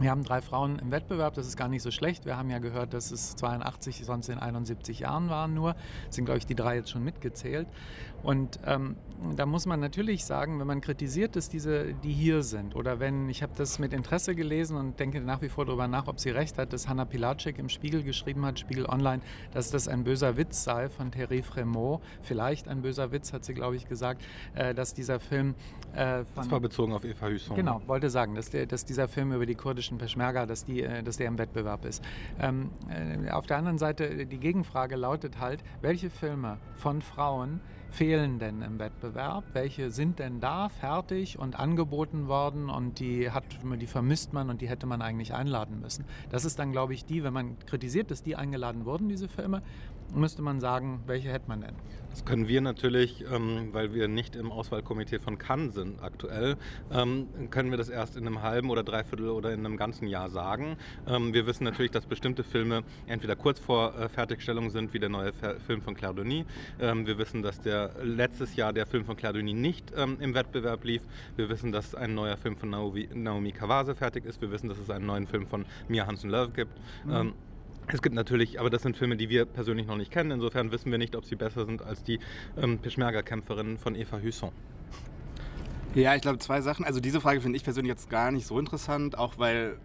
wir 0.00 0.10
haben 0.10 0.24
drei 0.24 0.40
Frauen 0.40 0.78
im 0.78 0.90
Wettbewerb, 0.90 1.34
das 1.34 1.46
ist 1.46 1.56
gar 1.56 1.68
nicht 1.68 1.82
so 1.82 1.90
schlecht. 1.90 2.24
Wir 2.24 2.36
haben 2.36 2.50
ja 2.50 2.58
gehört, 2.58 2.94
dass 2.94 3.10
es 3.10 3.36
82, 3.36 4.04
sonst 4.04 4.28
in 4.28 4.38
71 4.38 5.00
Jahren 5.00 5.28
waren 5.28 5.54
nur. 5.54 5.74
Das 6.06 6.16
sind, 6.16 6.24
glaube 6.24 6.38
ich, 6.38 6.46
die 6.46 6.54
drei 6.54 6.76
jetzt 6.76 6.90
schon 6.90 7.04
mitgezählt. 7.04 7.68
Und 8.22 8.58
ähm, 8.66 8.96
da 9.36 9.46
muss 9.46 9.66
man 9.66 9.80
natürlich 9.80 10.24
sagen, 10.24 10.58
wenn 10.60 10.66
man 10.66 10.80
kritisiert, 10.80 11.36
dass 11.36 11.48
diese, 11.48 11.92
die 11.94 12.12
hier 12.12 12.42
sind, 12.42 12.74
oder 12.74 13.00
wenn, 13.00 13.28
ich 13.28 13.42
habe 13.42 13.52
das 13.56 13.78
mit 13.78 13.92
Interesse 13.92 14.34
gelesen 14.34 14.76
und 14.76 14.98
denke 14.98 15.20
nach 15.20 15.42
wie 15.42 15.48
vor 15.48 15.66
darüber 15.66 15.88
nach, 15.88 16.06
ob 16.06 16.20
sie 16.20 16.30
recht 16.30 16.58
hat, 16.58 16.72
dass 16.72 16.88
Hanna 16.88 17.04
Pilacek 17.04 17.58
im 17.58 17.68
Spiegel 17.68 18.02
geschrieben 18.02 18.44
hat, 18.46 18.58
Spiegel 18.58 18.86
Online, 18.86 19.22
dass 19.52 19.70
das 19.70 19.88
ein 19.88 20.04
böser 20.04 20.36
Witz 20.36 20.64
sei 20.64 20.88
von 20.88 21.10
Thierry 21.10 21.42
Fremont. 21.42 22.02
Vielleicht 22.22 22.68
ein 22.68 22.82
böser 22.82 23.12
Witz, 23.12 23.32
hat 23.32 23.44
sie, 23.44 23.54
glaube 23.54 23.76
ich, 23.76 23.88
gesagt, 23.88 24.22
äh, 24.54 24.74
dass 24.74 24.94
dieser 24.94 25.20
Film. 25.20 25.54
Äh, 25.94 26.24
das 26.34 26.50
war 26.50 26.60
bezogen 26.60 26.92
auf 26.92 27.04
Eva 27.04 27.28
Hüsson. 27.28 27.56
Genau, 27.56 27.82
wollte 27.86 28.10
sagen, 28.10 28.34
dass, 28.34 28.50
der, 28.50 28.66
dass 28.66 28.84
dieser 28.84 29.08
Film 29.08 29.32
über 29.32 29.46
die 29.46 29.54
kurdischen 29.54 29.98
Peschmerga, 29.98 30.46
dass, 30.46 30.64
die, 30.64 30.82
äh, 30.82 31.02
dass 31.02 31.16
der 31.18 31.28
im 31.28 31.38
Wettbewerb 31.38 31.84
ist. 31.84 32.02
Ähm, 32.40 32.70
äh, 32.88 33.30
auf 33.30 33.46
der 33.46 33.58
anderen 33.58 33.78
Seite, 33.78 34.26
die 34.26 34.38
Gegenfrage 34.38 34.96
lautet 34.96 35.38
halt, 35.38 35.62
welche 35.82 36.10
Filme 36.10 36.58
von 36.76 37.02
Frauen 37.02 37.60
fehlen 37.90 38.38
denn 38.38 38.62
im 38.62 38.78
Wettbewerb? 38.78 39.44
Welche 39.52 39.90
sind 39.90 40.18
denn 40.18 40.40
da 40.40 40.68
fertig 40.68 41.38
und 41.38 41.58
angeboten 41.58 42.28
worden 42.28 42.70
und 42.70 43.00
die, 43.00 43.30
hat, 43.30 43.44
die 43.62 43.86
vermisst 43.86 44.32
man 44.32 44.50
und 44.50 44.60
die 44.60 44.68
hätte 44.68 44.86
man 44.86 45.02
eigentlich 45.02 45.34
einladen 45.34 45.80
müssen? 45.80 46.04
Das 46.30 46.44
ist 46.44 46.58
dann, 46.58 46.72
glaube 46.72 46.94
ich, 46.94 47.04
die, 47.04 47.24
wenn 47.24 47.32
man 47.32 47.58
kritisiert, 47.66 48.10
dass 48.10 48.22
die 48.22 48.36
eingeladen 48.36 48.84
wurden, 48.84 49.08
diese 49.08 49.28
Filme, 49.28 49.62
müsste 50.14 50.42
man 50.42 50.60
sagen, 50.60 51.02
welche 51.06 51.30
hätte 51.30 51.48
man 51.48 51.60
denn? 51.60 51.74
Das 52.10 52.24
können 52.24 52.48
wir 52.48 52.60
natürlich, 52.60 53.24
ähm, 53.32 53.68
weil 53.72 53.94
wir 53.94 54.08
nicht 54.08 54.34
im 54.34 54.50
Auswahlkomitee 54.50 55.20
von 55.20 55.38
Cannes 55.38 55.74
sind 55.74 56.02
aktuell, 56.02 56.56
ähm, 56.92 57.28
können 57.50 57.70
wir 57.70 57.78
das 57.78 57.88
erst 57.88 58.16
in 58.16 58.26
einem 58.26 58.42
halben 58.42 58.70
oder 58.70 58.82
dreiviertel 58.82 59.28
oder 59.28 59.52
in 59.52 59.64
einem 59.64 59.76
ganzen 59.76 60.08
Jahr 60.08 60.28
sagen. 60.28 60.76
Ähm, 61.06 61.32
wir 61.32 61.46
wissen 61.46 61.62
natürlich, 61.64 61.92
dass 61.92 62.06
bestimmte 62.06 62.42
Filme 62.42 62.82
entweder 63.06 63.36
kurz 63.36 63.60
vor 63.60 63.94
äh, 63.96 64.08
Fertigstellung 64.08 64.70
sind, 64.70 64.92
wie 64.92 64.98
der 64.98 65.08
neue 65.08 65.32
Fer 65.32 65.60
Film 65.60 65.82
von 65.82 65.94
Claire 65.94 66.14
Denis. 66.14 66.46
Ähm, 66.80 67.06
wir 67.06 67.16
wissen, 67.16 67.42
dass 67.42 67.60
der 67.60 67.92
letztes 68.02 68.56
Jahr 68.56 68.72
der 68.72 68.86
Film 68.86 69.04
von 69.04 69.16
Claire 69.16 69.34
Denis 69.34 69.54
nicht 69.54 69.92
ähm, 69.96 70.16
im 70.20 70.34
Wettbewerb 70.34 70.84
lief. 70.84 71.02
Wir 71.36 71.48
wissen, 71.48 71.70
dass 71.70 71.94
ein 71.94 72.14
neuer 72.14 72.36
Film 72.36 72.56
von 72.56 72.70
Naomi, 72.70 73.08
Naomi 73.14 73.52
Kawase 73.52 73.94
fertig 73.94 74.24
ist. 74.24 74.40
Wir 74.40 74.50
wissen, 74.50 74.68
dass 74.68 74.78
es 74.78 74.90
einen 74.90 75.06
neuen 75.06 75.28
Film 75.28 75.46
von 75.46 75.64
Mia 75.88 76.06
Hansen-Love 76.06 76.50
gibt. 76.50 76.76
Mhm. 77.04 77.34
Es 77.88 78.02
gibt 78.02 78.14
natürlich, 78.14 78.60
aber 78.60 78.70
das 78.70 78.82
sind 78.82 78.96
Filme, 78.96 79.16
die 79.16 79.28
wir 79.28 79.44
persönlich 79.44 79.86
noch 79.86 79.96
nicht 79.96 80.12
kennen. 80.12 80.30
Insofern 80.30 80.70
wissen 80.70 80.90
wir 80.90 80.98
nicht, 80.98 81.16
ob 81.16 81.24
sie 81.24 81.34
besser 81.34 81.66
sind 81.66 81.82
als 81.82 82.04
die 82.04 82.20
ähm, 82.60 82.78
Peschmerga-Kämpferin 82.78 83.78
von 83.78 83.94
Eva 83.94 84.20
Husson. 84.22 84.52
Ja, 85.94 86.14
ich 86.14 86.22
glaube 86.22 86.38
zwei 86.38 86.60
Sachen. 86.60 86.84
Also 86.84 87.00
diese 87.00 87.20
Frage 87.20 87.40
finde 87.40 87.56
ich 87.56 87.64
persönlich 87.64 87.90
jetzt 87.90 88.08
gar 88.08 88.30
nicht 88.30 88.46
so 88.46 88.58
interessant, 88.60 89.18
auch 89.18 89.38
weil 89.38 89.76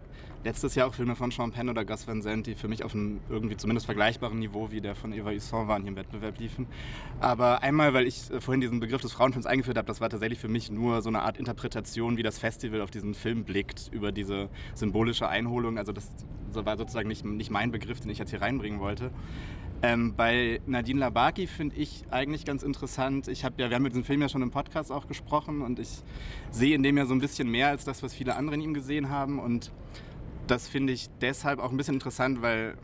letztes 0.46 0.76
Jahr 0.76 0.86
auch 0.86 0.94
Filme 0.94 1.16
von 1.16 1.32
Sean 1.32 1.50
Penn 1.50 1.68
oder 1.68 1.84
Gus 1.84 2.06
Van 2.06 2.22
Sant, 2.22 2.46
die 2.46 2.54
für 2.54 2.68
mich 2.68 2.84
auf 2.84 2.94
einem 2.94 3.18
irgendwie 3.28 3.56
zumindest 3.56 3.86
vergleichbaren 3.86 4.38
Niveau 4.38 4.70
wie 4.70 4.80
der 4.80 4.94
von 4.94 5.12
Eva 5.12 5.30
Husson 5.30 5.66
waren, 5.66 5.82
hier 5.82 5.90
im 5.90 5.96
Wettbewerb 5.96 6.38
liefen. 6.38 6.68
Aber 7.18 7.64
einmal, 7.64 7.92
weil 7.94 8.06
ich 8.06 8.30
äh, 8.30 8.40
vorhin 8.40 8.60
diesen 8.60 8.78
Begriff 8.78 9.02
des 9.02 9.12
Frauenfilms 9.12 9.44
eingeführt 9.44 9.76
habe, 9.76 9.88
das 9.88 10.00
war 10.00 10.08
tatsächlich 10.08 10.38
für 10.38 10.48
mich 10.48 10.70
nur 10.70 11.02
so 11.02 11.08
eine 11.08 11.22
Art 11.22 11.36
Interpretation, 11.36 12.16
wie 12.16 12.22
das 12.22 12.38
Festival 12.38 12.80
auf 12.80 12.92
diesen 12.92 13.14
Film 13.14 13.42
blickt, 13.42 13.90
über 13.92 14.12
diese 14.12 14.48
symbolische 14.74 15.28
Einholung. 15.28 15.78
Also 15.78 15.90
das 15.90 16.12
war 16.52 16.78
sozusagen 16.78 17.08
nicht, 17.08 17.24
nicht 17.24 17.50
mein 17.50 17.72
Begriff, 17.72 17.98
den 17.98 18.10
ich 18.10 18.18
jetzt 18.18 18.30
hier 18.30 18.40
reinbringen 18.40 18.78
wollte. 18.78 19.10
Ähm, 19.82 20.14
bei 20.16 20.60
Nadine 20.66 21.00
Labaki 21.00 21.48
finde 21.48 21.74
ich 21.76 22.04
eigentlich 22.10 22.44
ganz 22.44 22.62
interessant. 22.62 23.26
Ich 23.28 23.44
habe 23.44 23.60
ja, 23.60 23.68
wir 23.68 23.74
haben 23.74 23.82
mit 23.82 23.92
diesem 23.92 24.04
Film 24.04 24.22
ja 24.22 24.28
schon 24.28 24.42
im 24.42 24.52
Podcast 24.52 24.92
auch 24.92 25.08
gesprochen 25.08 25.60
und 25.60 25.80
ich 25.80 26.02
sehe 26.50 26.74
in 26.74 26.84
dem 26.84 26.96
ja 26.96 27.04
so 27.04 27.14
ein 27.14 27.20
bisschen 27.20 27.50
mehr 27.50 27.68
als 27.68 27.84
das, 27.84 28.02
was 28.02 28.14
viele 28.14 28.36
andere 28.36 28.54
in 28.54 28.62
ihm 28.62 28.74
gesehen 28.74 29.10
haben. 29.10 29.38
Und 29.38 29.72
das 30.46 30.68
finde 30.68 30.92
ich 30.92 31.08
deshalb 31.20 31.58
auch 31.58 31.70
ein 31.70 31.76
bisschen 31.76 31.94
interessant, 31.94 32.42
weil 32.42 32.76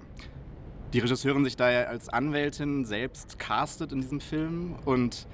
die 0.92 0.98
Regisseurin 0.98 1.44
sich 1.44 1.56
da 1.56 1.70
ja 1.70 1.84
als 1.84 2.08
Anwältin 2.08 2.84
selbst 2.84 3.38
castet 3.38 3.92
in 3.92 4.00
diesem 4.00 4.20
Film 4.20 4.74
und 4.84 5.26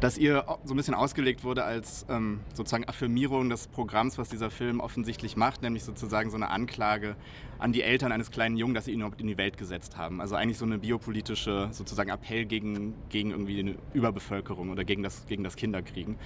dass 0.00 0.18
ihr 0.18 0.44
so 0.64 0.74
ein 0.74 0.76
bisschen 0.76 0.94
ausgelegt 0.94 1.42
wurde 1.42 1.64
als 1.64 2.04
ähm, 2.10 2.40
sozusagen 2.52 2.86
Affirmierung 2.86 3.48
des 3.48 3.66
Programms, 3.68 4.18
was 4.18 4.28
dieser 4.28 4.50
Film 4.50 4.80
offensichtlich 4.80 5.36
macht, 5.36 5.62
nämlich 5.62 5.84
sozusagen 5.84 6.28
so 6.30 6.36
eine 6.36 6.50
Anklage 6.50 7.16
an 7.58 7.72
die 7.72 7.80
Eltern 7.80 8.12
eines 8.12 8.30
kleinen 8.30 8.58
Jungen, 8.58 8.74
dass 8.74 8.84
sie 8.84 8.92
ihn 8.92 9.00
überhaupt 9.00 9.20
in 9.20 9.26
die 9.26 9.38
Welt 9.38 9.56
gesetzt 9.56 9.96
haben. 9.96 10.20
Also 10.20 10.34
eigentlich 10.34 10.58
so 10.58 10.66
eine 10.66 10.78
biopolitische 10.78 11.68
sozusagen 11.70 12.10
Appell 12.10 12.44
gegen, 12.44 12.94
gegen 13.08 13.30
irgendwie 13.30 13.58
eine 13.58 13.76
Überbevölkerung 13.94 14.70
oder 14.70 14.84
gegen 14.84 15.02
das, 15.02 15.26
gegen 15.26 15.44
das 15.44 15.56
Kinderkriegen. 15.56 16.18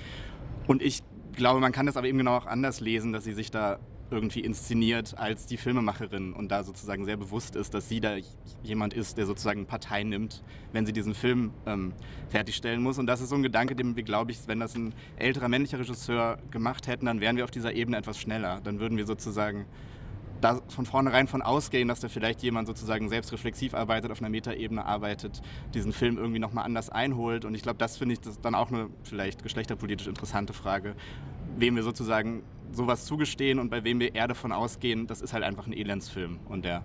Und 0.67 0.83
ich 0.83 1.05
glaube, 1.33 1.61
man 1.61 1.71
kann 1.71 1.87
das 1.87 1.97
aber 1.97 2.09
eben 2.09 2.19
genau 2.19 2.39
auch 2.39 2.47
anders 2.47 2.81
lesen, 2.81 3.13
dass 3.13 3.23
sie 3.23 3.35
sich 3.35 3.53
da 3.53 3.79
irgendwie 4.11 4.41
inszeniert 4.41 5.17
als 5.17 5.47
die 5.47 5.57
Filmemacherin 5.57 6.33
und 6.33 6.51
da 6.51 6.65
sozusagen 6.65 7.05
sehr 7.05 7.17
bewusst 7.17 7.57
ist, 7.57 7.75
dass 7.75 7.89
sie 7.89 8.01
da 8.01 8.17
jemand 8.63 8.95
ist, 8.95 9.19
der 9.19 9.27
sozusagen 9.27 9.67
Partei 9.67 10.03
nimmt, 10.03 10.43
wenn 10.73 10.87
sie 10.87 10.93
diesen 10.93 11.15
Film 11.15 11.53
ähm, 11.67 11.93
fertigstellen 12.29 12.83
muss. 12.83 12.99
Und 12.99 13.07
das 13.07 13.21
ist 13.21 13.29
so 13.29 13.37
ein 13.37 13.43
Gedanke, 13.43 13.75
den 13.77 13.97
wir, 13.97 14.03
glaube 14.03 14.33
ich, 14.33 14.39
wenn 14.47 14.61
das 14.61 14.75
ein 14.75 14.95
älterer 15.17 15.49
männlicher 15.49 15.79
Regisseur 15.79 16.39
gemacht 16.51 16.87
hätten, 16.87 17.07
dann 17.07 17.21
wären 17.21 17.37
wir 17.37 17.45
auf 17.45 17.51
dieser 17.51 17.73
Ebene 17.73 17.97
etwas 17.97 18.19
schneller. 18.19 18.61
Dann 18.63 18.81
würden 18.81 18.99
wir 18.99 19.07
sozusagen 19.07 19.67
da 20.41 20.61
von 20.69 20.87
vornherein 20.87 21.29
von 21.29 21.43
ausgehen, 21.43 21.89
dass 21.89 22.01
da 22.01 22.09
vielleicht 22.09 22.43
jemand 22.43 22.67
sozusagen 22.67 23.09
selbstreflexiv 23.09 23.75
arbeitet, 23.75 24.11
auf 24.11 24.21
einer 24.21 24.31
Metaebene 24.31 24.85
arbeitet, 24.85 25.43
diesen 25.75 25.93
Film 25.93 26.19
irgendwie 26.19 26.39
nochmal 26.39 26.65
anders 26.65 26.91
einholt. 26.91 27.45
Und 27.45 27.55
ich 27.55 27.63
glaube, 27.63 27.79
das 27.79 27.97
finde 27.97 28.15
ich 28.15 28.21
das 28.21 28.41
dann 28.41 28.55
auch 28.55 28.71
eine 28.71 28.89
vielleicht 29.03 29.43
geschlechterpolitisch 29.43 30.07
interessante 30.07 30.53
Frage, 30.53 30.95
wem 31.57 31.77
wir 31.77 31.83
sozusagen 31.83 32.43
sowas 32.73 33.05
zugestehen 33.05 33.59
und 33.59 33.71
bei 33.71 33.85
wem 33.85 34.01
wir 34.01 34.15
eher 34.15 34.29
davon 34.29 34.53
ausgehen, 34.53 35.07
das 35.07 35.21
ist 35.21 35.33
halt 35.33 35.45
einfach 35.45 35.67
ein 35.67 35.73
Elendsfilm 35.73 36.39
und 36.49 36.65
der 36.65 36.83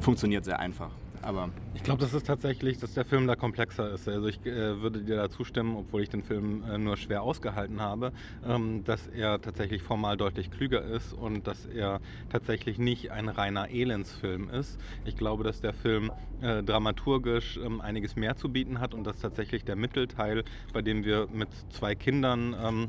funktioniert 0.00 0.44
sehr 0.44 0.58
einfach. 0.58 0.90
Aber 1.22 1.50
ich 1.74 1.82
glaube, 1.82 2.00
das 2.00 2.14
ist 2.14 2.26
tatsächlich, 2.26 2.78
dass 2.78 2.94
der 2.94 3.04
Film 3.04 3.26
da 3.26 3.36
komplexer 3.36 3.92
ist. 3.92 4.08
Also 4.08 4.26
ich 4.28 4.44
äh, 4.46 4.80
würde 4.80 5.02
dir 5.02 5.16
da 5.16 5.28
zustimmen, 5.28 5.76
obwohl 5.76 6.02
ich 6.02 6.08
den 6.08 6.22
Film 6.22 6.64
äh, 6.64 6.78
nur 6.78 6.96
schwer 6.96 7.22
ausgehalten 7.22 7.80
habe, 7.80 8.12
ähm, 8.46 8.84
dass 8.84 9.06
er 9.06 9.40
tatsächlich 9.40 9.82
formal 9.82 10.16
deutlich 10.16 10.50
klüger 10.50 10.82
ist 10.82 11.12
und 11.12 11.46
dass 11.46 11.66
er 11.66 12.00
tatsächlich 12.30 12.78
nicht 12.78 13.10
ein 13.10 13.28
reiner 13.28 13.68
Elendsfilm 13.68 14.48
ist. 14.48 14.80
Ich 15.04 15.16
glaube, 15.16 15.44
dass 15.44 15.60
der 15.60 15.74
Film 15.74 16.10
äh, 16.40 16.62
dramaturgisch 16.62 17.58
ähm, 17.62 17.82
einiges 17.82 18.16
mehr 18.16 18.36
zu 18.36 18.48
bieten 18.48 18.80
hat 18.80 18.94
und 18.94 19.04
dass 19.04 19.20
tatsächlich 19.20 19.64
der 19.64 19.76
Mittelteil, 19.76 20.44
bei 20.72 20.80
dem 20.80 21.04
wir 21.04 21.28
mit 21.30 21.50
zwei 21.68 21.94
Kindern 21.94 22.56
ähm, 22.62 22.88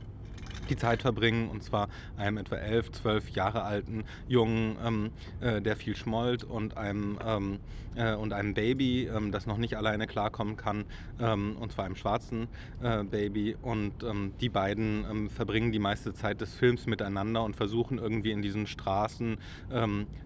die 0.70 0.76
Zeit 0.76 1.02
verbringen, 1.02 1.50
und 1.50 1.64
zwar 1.64 1.90
einem 2.18 2.38
etwa 2.38 2.56
elf, 2.56 2.92
zwölf 2.92 3.30
Jahre 3.30 3.64
alten 3.64 4.04
Jungen, 4.28 4.78
ähm, 4.86 5.10
äh, 5.40 5.62
der 5.62 5.76
viel 5.76 5.96
schmollt 5.96 6.44
und 6.44 6.78
einem, 6.78 7.20
ähm, 7.26 7.60
äh, 7.96 8.16
und 8.16 8.32
einem 8.32 8.54
Baby, 8.54 9.08
ähm, 9.08 9.32
das 9.32 9.46
noch 9.46 9.58
nicht 9.58 9.76
alleine 9.76 10.08
klarkommen 10.08 10.56
kann, 10.56 10.86
ähm, 11.20 11.58
und 11.60 11.72
zwar 11.74 11.86
einem 11.86 11.96
schwarzen 11.96 12.48
äh, 12.82 13.04
Baby. 13.04 13.58
Und 13.62 14.04
ähm, 14.04 14.34
die 14.40 14.50
beiden 14.50 15.06
ähm, 15.10 15.30
verbringen 15.30 15.72
die 15.72 15.80
meiste 15.80 16.14
Zeit 16.14 16.40
des 16.42 16.54
Films 16.54 16.86
miteinander 16.86 17.44
und 17.44 17.56
versuchen 17.56 17.98
irgendwie 17.98 18.32
in 18.32 18.42
diesen 18.42 18.68
Straßen 18.68 19.38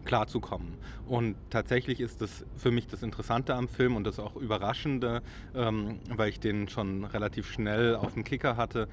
klarzukommen. 0.05 0.73
Und 1.07 1.35
tatsächlich 1.49 1.99
ist 1.99 2.21
das 2.21 2.45
für 2.55 2.71
mich 2.71 2.87
das 2.87 3.03
Interessante 3.03 3.53
am 3.53 3.67
Film 3.67 3.95
und 3.95 4.05
das 4.05 4.19
auch 4.19 4.35
Überraschende, 4.35 5.21
weil 5.53 6.29
ich 6.29 6.39
den 6.39 6.67
schon 6.67 7.03
relativ 7.05 7.51
schnell 7.51 7.95
auf 7.95 8.13
dem 8.13 8.23
Kicker 8.23 8.57
hatte, 8.57 8.87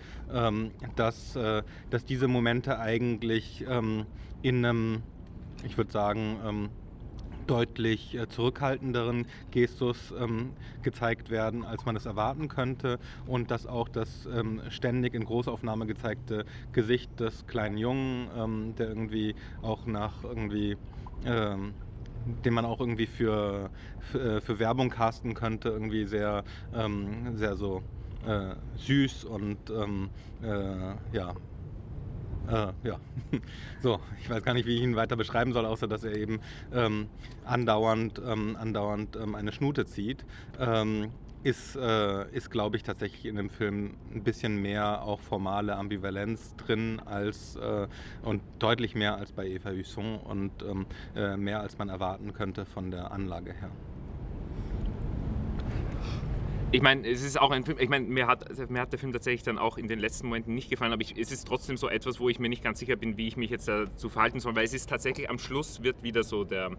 dass 0.97 1.32
äh, 1.37 1.63
dass 1.91 2.05
diese 2.05 2.29
Momente 2.29 2.79
eigentlich 2.79 3.65
ähm, 3.69 4.07
in 4.43 4.65
einem, 4.65 5.03
ich 5.65 5.77
würde 5.77 5.93
sagen, 5.93 6.37
ähm, 6.45 6.69
deutlich 7.47 8.15
äh, 8.15 8.29
zurückhaltenderen 8.29 9.27
Gestus 9.51 10.15
ähm, 10.19 10.53
gezeigt 10.83 11.31
werden, 11.31 11.65
als 11.65 11.85
man 11.85 11.97
es 11.97 12.07
erwarten 12.07 12.49
könnte. 12.49 12.99
Und 13.27 13.51
dass 13.51 13.67
auch 13.67 13.89
das 13.89 14.27
ähm, 14.27 14.61
ständig 14.71 15.15
in 15.15 15.25
Großaufnahme 15.25 15.87
gezeigte 15.87 16.45
Gesicht 16.73 17.19
des 17.21 17.47
kleinen 17.47 17.77
Jungen, 17.77 18.29
ähm, 18.37 18.75
der 18.77 18.89
irgendwie 18.89 19.35
auch 19.61 19.87
nach 19.87 20.25
irgendwie 20.25 20.77
ähm, 21.25 21.75
den 22.45 22.55
man 22.55 22.65
auch 22.65 22.81
irgendwie 22.81 23.07
für, 23.07 23.71
für, 23.99 24.37
äh, 24.37 24.41
für, 24.41 24.59
Werbung 24.59 24.91
casten 24.91 25.35
könnte, 25.35 25.71
irgendwie 25.71 26.05
sehr, 26.05 26.45
ähm, 26.75 27.37
sehr 27.37 27.57
so 27.57 27.83
äh, 28.27 28.55
süß 28.77 29.25
und 29.25 29.59
ähm, 29.71 30.11
äh, 30.43 31.17
ja, 31.17 31.35
äh, 32.49 32.73
ja, 32.83 32.99
so, 33.83 34.01
ich 34.21 34.29
weiß 34.29 34.43
gar 34.43 34.55
nicht, 34.55 34.67
wie 34.67 34.77
ich 34.77 34.83
ihn 34.83 34.97
weiter 34.97 35.17
beschreiben 35.17 35.53
soll, 35.53 35.65
außer 35.65 35.87
dass 35.87 36.05
er 36.05 36.17
eben 36.17 36.41
ähm, 36.73 37.09
andauernd, 37.45 38.21
ähm, 38.25 38.57
andauernd 38.57 39.17
ähm, 39.17 39.35
eine 39.35 39.53
Schnute 39.53 39.87
zieht. 39.87 40.25
Ähm, 40.59 41.11
ist, 41.45 41.75
äh, 41.75 42.31
ist 42.31 42.51
glaube 42.51 42.77
ich, 42.77 42.85
tatsächlich 42.85 43.27
in 43.27 43.35
dem 43.35 43.51
Film 43.51 43.95
ein 44.15 44.23
bisschen 44.23 44.63
mehr 44.63 45.03
auch 45.03 45.21
formale 45.21 45.77
Ambivalenz 45.77 46.55
drin 46.57 47.01
als 47.05 47.57
äh, 47.57 47.89
und 48.23 48.43
deutlich 48.61 48.95
mehr 48.95 49.17
als 49.17 49.33
bei 49.33 49.49
Eva 49.49 49.71
Husson 49.71 50.19
und 50.19 50.63
ähm, 50.63 50.87
äh, 51.17 51.37
mehr 51.37 51.61
als 51.61 51.79
man 51.79 51.89
erwarten 51.89 52.33
könnte 52.33 52.65
von 52.65 52.93
der 52.93 53.11
Anlage 53.11 53.53
her 53.55 53.71
ich 56.73 56.81
meine, 56.81 57.07
es 57.07 57.23
ist 57.23 57.39
auch 57.39 57.51
ein 57.51 57.65
Film, 57.65 57.77
ich 57.79 57.91
meine, 57.91 58.07
mir 58.07 58.27
hat, 58.27 58.71
mir 58.71 58.81
hat 58.81 58.93
der 58.93 58.99
Film 58.99 59.13
tatsächlich 59.13 59.43
dann 59.43 59.59
auch 59.59 59.77
in 59.77 59.89
den 59.89 59.99
letzten 59.99 60.27
Momenten 60.27 60.55
nicht 60.55 60.71
gefallen, 60.71 60.93
aber 60.93 61.03
ich, 61.03 61.19
es 61.19 61.31
ist 61.31 61.47
trotzdem 61.47 61.77
so 61.77 61.89
etwas, 61.89 62.19
wo 62.19 62.31
ich 62.31 62.39
mir 62.39 62.49
nicht 62.49 62.65
ganz 62.65 62.79
sicher 62.79 62.97
bin, 62.97 63.19
wie 63.19 63.29
ich 63.29 63.37
mich 63.37 63.51
jetzt 63.51 63.69
dazu 63.69 64.09
verhalten 64.09 64.41
soll, 64.41 64.57
weil 64.57 64.65
es 64.65 64.73
ist 64.73 64.89
tatsächlich 64.89 65.29
am 65.29 65.39
Schluss 65.39 65.83
wird 65.83 66.03
wieder 66.03 66.23
so 66.23 66.45
der, 66.45 66.71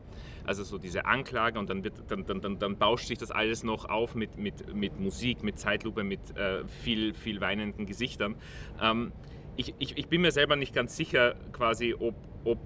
also 0.46 0.64
so 0.64 0.80
diese 0.80 1.06
Anklage 1.06 1.60
und 1.60 1.70
dann, 1.70 1.84
wird, 1.84 1.94
dann, 2.08 2.26
dann, 2.26 2.42
dann, 2.42 2.58
dann 2.58 2.78
bauscht 2.78 3.08
sich 3.08 3.20
das 3.20 3.30
alles 3.30 3.64
noch 3.64 3.86
auf 3.86 4.16
mit, 4.16 4.36
mit, 4.38 4.74
mit 4.74 5.00
Musik, 5.00 5.44
mit 5.44 5.60
Zeitlupe, 5.60 6.04
mit 6.04 6.36
äh, 6.36 6.66
viel, 6.68 7.14
viel 7.14 7.40
weinenden 7.40 7.86
Gesichtern. 7.86 8.36
Ähm, 8.82 9.12
ich, 9.58 9.76
ich, 9.78 9.98
ich 9.98 10.08
bin 10.08 10.22
mir 10.22 10.32
selber 10.32 10.56
nicht 10.56 10.74
ganz 10.74 10.98
sicher 10.98 11.36
quasi, 11.52 11.94
ob, 11.94 12.16
ob 12.44 12.58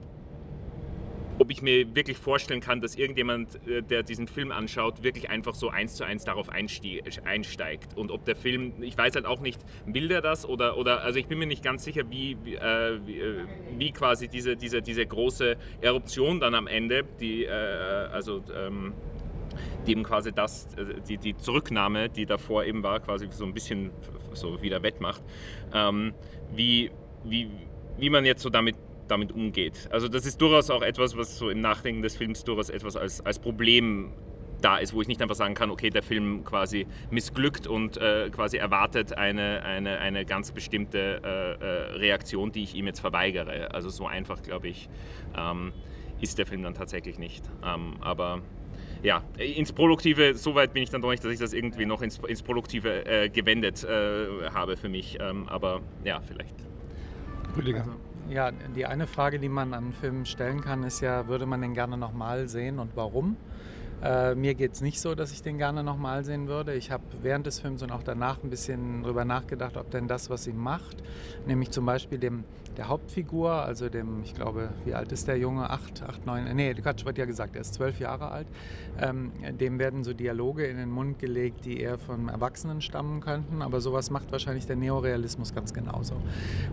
ob 1.39 1.51
ich 1.51 1.61
mir 1.61 1.95
wirklich 1.95 2.17
vorstellen 2.17 2.61
kann, 2.61 2.81
dass 2.81 2.95
irgendjemand, 2.95 3.55
äh, 3.67 3.81
der 3.81 4.03
diesen 4.03 4.27
Film 4.27 4.51
anschaut, 4.51 5.03
wirklich 5.03 5.29
einfach 5.29 5.55
so 5.55 5.69
eins 5.69 5.95
zu 5.95 6.03
eins 6.03 6.25
darauf 6.25 6.49
einsteigt. 6.49 7.95
Und 7.95 8.11
ob 8.11 8.25
der 8.25 8.35
Film, 8.35 8.73
ich 8.81 8.97
weiß 8.97 9.15
halt 9.15 9.25
auch 9.25 9.39
nicht, 9.39 9.59
will 9.85 10.07
der 10.07 10.21
das 10.21 10.47
oder, 10.47 10.77
oder 10.77 11.03
also 11.03 11.19
ich 11.19 11.27
bin 11.27 11.39
mir 11.39 11.47
nicht 11.47 11.63
ganz 11.63 11.83
sicher, 11.83 12.09
wie, 12.09 12.38
wie, 12.43 12.55
äh, 12.55 12.99
wie, 13.05 13.88
äh, 13.88 13.91
quasi 13.91 14.27
diese, 14.27 14.55
diese, 14.55 14.81
diese 14.81 15.05
große 15.05 15.57
Eruption 15.81 16.39
dann 16.39 16.55
am 16.55 16.67
Ende, 16.67 17.03
die, 17.19 17.45
äh, 17.45 17.49
also 17.49 18.43
ähm, 18.55 18.93
die 19.85 19.91
eben 19.91 20.03
quasi 20.03 20.31
das, 20.31 20.67
äh, 20.75 21.01
die, 21.07 21.17
die 21.17 21.38
Zurücknahme, 21.38 22.09
die 22.09 22.25
davor 22.25 22.65
eben 22.65 22.83
war, 22.83 22.99
quasi 22.99 23.27
so 23.31 23.45
ein 23.45 23.53
bisschen 23.53 23.91
so 24.33 24.61
wieder 24.61 24.83
wettmacht, 24.83 25.21
ähm, 25.73 26.13
wie, 26.53 26.91
wie, 27.23 27.49
wie 27.97 28.09
man 28.09 28.25
jetzt 28.25 28.41
so 28.41 28.49
damit 28.49 28.75
damit 29.07 29.31
umgeht. 29.31 29.87
Also 29.91 30.07
das 30.07 30.25
ist 30.25 30.41
durchaus 30.41 30.69
auch 30.69 30.81
etwas, 30.81 31.17
was 31.17 31.37
so 31.37 31.49
im 31.49 31.61
Nachdenken 31.61 32.01
des 32.01 32.15
Films 32.15 32.43
durchaus 32.43 32.69
etwas 32.69 32.95
als, 32.95 33.25
als 33.25 33.39
Problem 33.39 34.13
da 34.61 34.77
ist, 34.77 34.93
wo 34.93 35.01
ich 35.01 35.07
nicht 35.07 35.21
einfach 35.21 35.35
sagen 35.35 35.53
kann, 35.53 35.69
okay, 35.69 35.89
der 35.89 36.03
Film 36.03 36.43
quasi 36.43 36.87
missglückt 37.11 37.67
und 37.67 37.97
äh, 37.97 38.29
quasi 38.31 38.57
erwartet 38.57 39.13
eine, 39.13 39.63
eine, 39.63 39.99
eine 39.99 40.25
ganz 40.25 40.51
bestimmte 40.51 41.21
äh, 41.23 41.63
äh, 41.63 41.97
Reaktion, 41.97 42.51
die 42.51 42.63
ich 42.63 42.75
ihm 42.75 42.87
jetzt 42.87 42.99
verweigere. 42.99 43.73
Also 43.73 43.89
so 43.89 44.07
einfach, 44.07 44.41
glaube 44.41 44.67
ich, 44.67 44.89
ähm, 45.37 45.73
ist 46.21 46.37
der 46.37 46.45
Film 46.45 46.63
dann 46.63 46.73
tatsächlich 46.73 47.19
nicht. 47.19 47.45
Ähm, 47.63 47.95
aber 48.01 48.41
ja, 49.03 49.23
ins 49.37 49.73
Produktive, 49.73 50.35
soweit 50.35 50.73
bin 50.73 50.83
ich 50.83 50.89
dann 50.89 51.01
doch 51.01 51.11
nicht, 51.11 51.23
dass 51.23 51.31
ich 51.31 51.39
das 51.39 51.53
irgendwie 51.53 51.85
noch 51.85 52.01
ins, 52.01 52.17
ins 52.27 52.41
Produktive 52.41 53.05
äh, 53.05 53.29
gewendet 53.29 53.83
äh, 53.83 54.49
habe 54.53 54.75
für 54.75 54.89
mich. 54.89 55.17
Ähm, 55.21 55.47
aber 55.47 55.81
ja, 56.03 56.19
vielleicht. 56.21 56.55
Rüdiger. 57.55 57.79
Also 57.81 58.06
ja, 58.30 58.51
die 58.51 58.86
eine 58.86 59.07
Frage, 59.07 59.39
die 59.39 59.49
man 59.49 59.73
an 59.73 59.93
Filmen 59.93 60.25
stellen 60.25 60.61
kann, 60.61 60.84
ist 60.84 61.01
ja, 61.01 61.28
würde 61.28 61.45
man 61.45 61.61
den 61.61 61.73
gerne 61.73 61.97
nochmal 61.97 62.47
sehen 62.47 62.80
und 62.80 62.95
warum? 62.95 63.38
Äh, 64.03 64.36
mir 64.36 64.53
geht 64.53 64.73
es 64.73 64.82
nicht 64.82 64.99
so, 65.01 65.15
dass 65.15 65.32
ich 65.32 65.41
den 65.41 65.57
gerne 65.57 65.84
nochmal 65.84 66.23
sehen 66.23 66.47
würde. 66.47 66.75
Ich 66.75 66.91
habe 66.91 67.03
während 67.23 67.47
des 67.47 67.59
Films 67.59 67.82
und 67.82 67.91
auch 67.91 68.03
danach 68.03 68.43
ein 68.43 68.49
bisschen 68.49 69.03
darüber 69.03 69.25
nachgedacht, 69.25 69.75
ob 69.75 69.89
denn 69.89 70.07
das, 70.07 70.30
was 70.30 70.43
sie 70.43 70.53
macht, 70.53 70.97
nämlich 71.47 71.71
zum 71.71 71.86
Beispiel 71.86 72.19
dem, 72.19 72.43
der 72.78 72.88
Hauptfigur, 72.88 73.51
also 73.51 73.89
dem, 73.89 74.21
ich 74.23 74.36
glaube, 74.36 74.69
wie 74.86 74.93
alt 74.93 75.11
ist 75.11 75.28
der 75.28 75.38
Junge? 75.38 75.69
Acht, 75.69 76.03
acht, 76.03 76.25
neun, 76.25 76.55
nee, 76.55 76.73
Quatsch, 76.75 77.05
wird 77.05 77.17
ja 77.17 77.25
gesagt, 77.25 77.55
er 77.55 77.61
ist 77.61 77.73
zwölf 77.73 77.99
Jahre 77.99 78.30
alt. 78.30 78.47
Ähm, 78.99 79.32
dem 79.59 79.80
werden 79.80 80.03
so 80.03 80.13
Dialoge 80.13 80.65
in 80.65 80.78
den 80.78 80.91
Mund 80.91 81.17
gelegt, 81.17 81.65
die 81.65 81.80
eher 81.80 81.97
von 81.97 82.30
Erwachsenen 82.30 82.82
stammen 82.82 83.19
könnten, 83.21 83.61
aber 83.61 83.82
sowas 83.82 84.11
macht 84.11 84.32
wahrscheinlich 84.32 84.67
der 84.67 84.75
Neorealismus 84.75 85.55
ganz 85.55 85.73
genauso. 85.73 86.15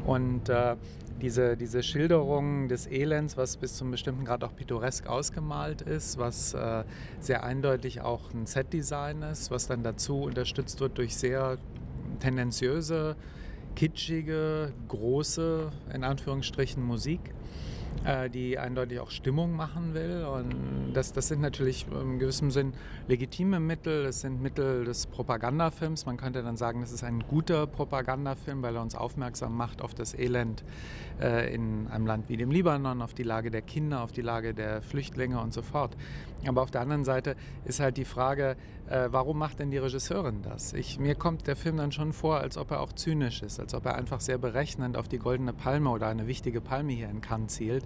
Und 0.04 0.48
äh, 0.50 0.76
diese, 1.22 1.56
diese 1.56 1.82
Schilderung 1.82 2.68
des 2.68 2.86
Elends, 2.86 3.36
was 3.36 3.56
bis 3.56 3.76
zum 3.76 3.90
bestimmten 3.90 4.24
Grad 4.24 4.44
auch 4.44 4.54
pittoresk 4.54 5.06
ausgemalt 5.06 5.80
ist, 5.80 6.18
was 6.18 6.52
äh, 6.52 6.84
sehr 7.20 7.44
eindeutig 7.44 8.02
auch 8.02 8.32
ein 8.34 8.46
Setdesign 8.46 9.22
ist, 9.22 9.50
was 9.50 9.66
dann 9.66 9.82
dazu 9.82 10.22
unterstützt 10.22 10.80
wird 10.80 10.98
durch 10.98 11.16
sehr 11.16 11.56
tendenziöse, 12.20 13.16
kitschige, 13.74 14.72
große, 14.88 15.70
in 15.92 16.04
Anführungsstrichen, 16.04 16.82
Musik 16.82 17.20
äh, 18.04 18.28
die 18.28 18.58
eindeutig 18.58 19.00
auch 19.00 19.10
Stimmung 19.10 19.56
machen 19.56 19.94
will. 19.94 20.24
Und 20.24 20.92
das, 20.92 21.12
das 21.12 21.28
sind 21.28 21.40
natürlich 21.40 21.86
im 21.90 22.18
gewissen 22.18 22.50
Sinn 22.50 22.74
legitime 23.08 23.60
Mittel. 23.60 24.06
Es 24.06 24.20
sind 24.20 24.42
Mittel 24.42 24.84
des 24.84 25.06
Propagandafilms. 25.06 26.06
Man 26.06 26.16
könnte 26.16 26.42
dann 26.42 26.56
sagen, 26.56 26.80
das 26.80 26.92
ist 26.92 27.04
ein 27.04 27.24
guter 27.28 27.66
Propagandafilm, 27.66 28.62
weil 28.62 28.76
er 28.76 28.82
uns 28.82 28.94
aufmerksam 28.94 29.56
macht 29.56 29.80
auf 29.80 29.94
das 29.94 30.14
Elend 30.14 30.64
äh, 31.20 31.54
in 31.54 31.88
einem 31.88 32.06
Land 32.06 32.28
wie 32.28 32.36
dem 32.36 32.50
Libanon, 32.50 33.00
auf 33.02 33.14
die 33.14 33.22
Lage 33.22 33.50
der 33.50 33.62
Kinder, 33.62 34.02
auf 34.02 34.12
die 34.12 34.22
Lage 34.22 34.54
der 34.54 34.82
Flüchtlinge 34.82 35.40
und 35.40 35.52
so 35.52 35.62
fort. 35.62 35.96
Aber 36.46 36.62
auf 36.62 36.70
der 36.70 36.82
anderen 36.82 37.04
Seite 37.04 37.36
ist 37.64 37.80
halt 37.80 37.96
die 37.96 38.04
Frage, 38.04 38.56
äh, 38.88 39.08
warum 39.10 39.38
macht 39.38 39.58
denn 39.58 39.70
die 39.70 39.78
Regisseurin 39.78 40.42
das? 40.42 40.72
Ich, 40.72 40.98
mir 40.98 41.14
kommt 41.14 41.46
der 41.46 41.56
Film 41.56 41.78
dann 41.78 41.92
schon 41.92 42.12
vor, 42.12 42.38
als 42.38 42.58
ob 42.58 42.70
er 42.70 42.80
auch 42.80 42.92
zynisch 42.92 43.42
ist, 43.42 43.58
als 43.58 43.74
ob 43.74 43.86
er 43.86 43.94
einfach 43.94 44.20
sehr 44.20 44.38
berechnend 44.38 44.96
auf 44.96 45.08
die 45.08 45.18
goldene 45.18 45.52
Palme 45.52 45.90
oder 45.90 46.08
eine 46.08 46.26
wichtige 46.26 46.60
Palme 46.60 46.92
hier 46.92 47.08
in 47.08 47.20
Cannes 47.20 47.54
zielt. 47.54 47.84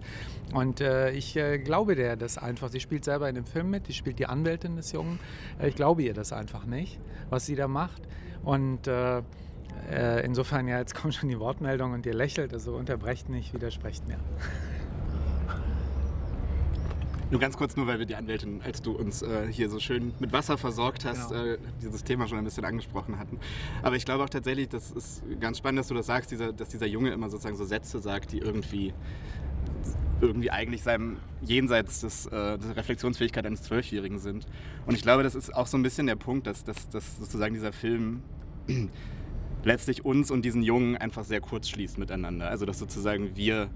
Und 0.52 0.80
äh, 0.80 1.10
ich 1.10 1.36
äh, 1.36 1.58
glaube 1.58 1.94
der 1.94 2.16
das 2.16 2.38
einfach. 2.38 2.68
Sie 2.68 2.80
spielt 2.80 3.04
selber 3.04 3.28
in 3.28 3.36
dem 3.36 3.46
Film 3.46 3.70
mit, 3.70 3.86
sie 3.86 3.92
spielt 3.92 4.18
die 4.18 4.26
Anwältin 4.26 4.76
des 4.76 4.92
Jungen. 4.92 5.20
Äh, 5.60 5.68
ich 5.68 5.76
glaube 5.76 6.02
ihr 6.02 6.14
das 6.14 6.32
einfach 6.32 6.66
nicht, 6.66 6.98
was 7.30 7.46
sie 7.46 7.54
da 7.54 7.68
macht. 7.68 8.02
Und 8.42 8.86
äh, 8.86 9.22
äh, 9.90 10.24
insofern, 10.24 10.68
ja, 10.68 10.78
jetzt 10.78 10.94
kommt 10.94 11.14
schon 11.14 11.28
die 11.28 11.38
Wortmeldung 11.38 11.92
und 11.92 12.04
ihr 12.06 12.14
lächelt, 12.14 12.52
also 12.52 12.74
unterbrecht 12.74 13.28
nicht, 13.28 13.54
widersprecht 13.54 14.06
mir. 14.08 14.18
Nur 17.30 17.40
ganz 17.40 17.56
kurz, 17.56 17.76
nur 17.76 17.86
weil 17.86 17.98
wir 17.98 18.06
die 18.06 18.16
Anwältin, 18.16 18.62
als 18.62 18.80
du 18.80 18.92
uns 18.92 19.22
äh, 19.22 19.46
hier 19.50 19.68
so 19.68 19.78
schön 19.78 20.14
mit 20.18 20.32
Wasser 20.32 20.56
versorgt 20.56 21.04
hast, 21.04 21.30
genau. 21.30 21.44
äh, 21.44 21.58
dieses 21.82 22.02
Thema 22.02 22.26
schon 22.26 22.38
ein 22.38 22.44
bisschen 22.44 22.64
angesprochen 22.64 23.18
hatten. 23.18 23.38
Aber 23.82 23.96
ich 23.96 24.06
glaube 24.06 24.24
auch 24.24 24.30
tatsächlich, 24.30 24.68
das 24.68 24.90
ist 24.90 25.22
ganz 25.38 25.58
spannend, 25.58 25.80
dass 25.80 25.88
du 25.88 25.94
das 25.94 26.06
sagst, 26.06 26.30
dieser, 26.30 26.52
dass 26.52 26.70
dieser 26.70 26.86
Junge 26.86 27.10
immer 27.10 27.28
sozusagen 27.28 27.56
so 27.56 27.64
Sätze 27.64 27.98
sagt, 28.00 28.32
die 28.32 28.38
irgendwie 28.38 28.94
irgendwie 30.20 30.50
eigentlich 30.50 30.82
seinem 30.82 31.18
jenseits 31.42 32.00
des, 32.00 32.26
äh, 32.26 32.58
der 32.58 32.76
Reflexionsfähigkeit 32.76 33.46
eines 33.46 33.62
Zwölfjährigen 33.62 34.18
sind. 34.18 34.46
Und 34.86 34.94
ich 34.94 35.02
glaube, 35.02 35.22
das 35.22 35.34
ist 35.34 35.54
auch 35.54 35.66
so 35.66 35.76
ein 35.76 35.82
bisschen 35.82 36.06
der 36.06 36.16
Punkt, 36.16 36.46
dass, 36.46 36.64
dass, 36.64 36.88
dass 36.88 37.18
sozusagen 37.18 37.54
dieser 37.54 37.72
Film 37.72 38.22
letztlich 39.64 40.04
uns 40.04 40.30
und 40.30 40.44
diesen 40.44 40.62
Jungen 40.62 40.96
einfach 40.96 41.24
sehr 41.24 41.40
kurz 41.40 41.68
schließt 41.68 41.98
miteinander. 41.98 42.48
Also 42.48 42.66
dass 42.66 42.78
sozusagen 42.78 43.36
wir 43.36 43.70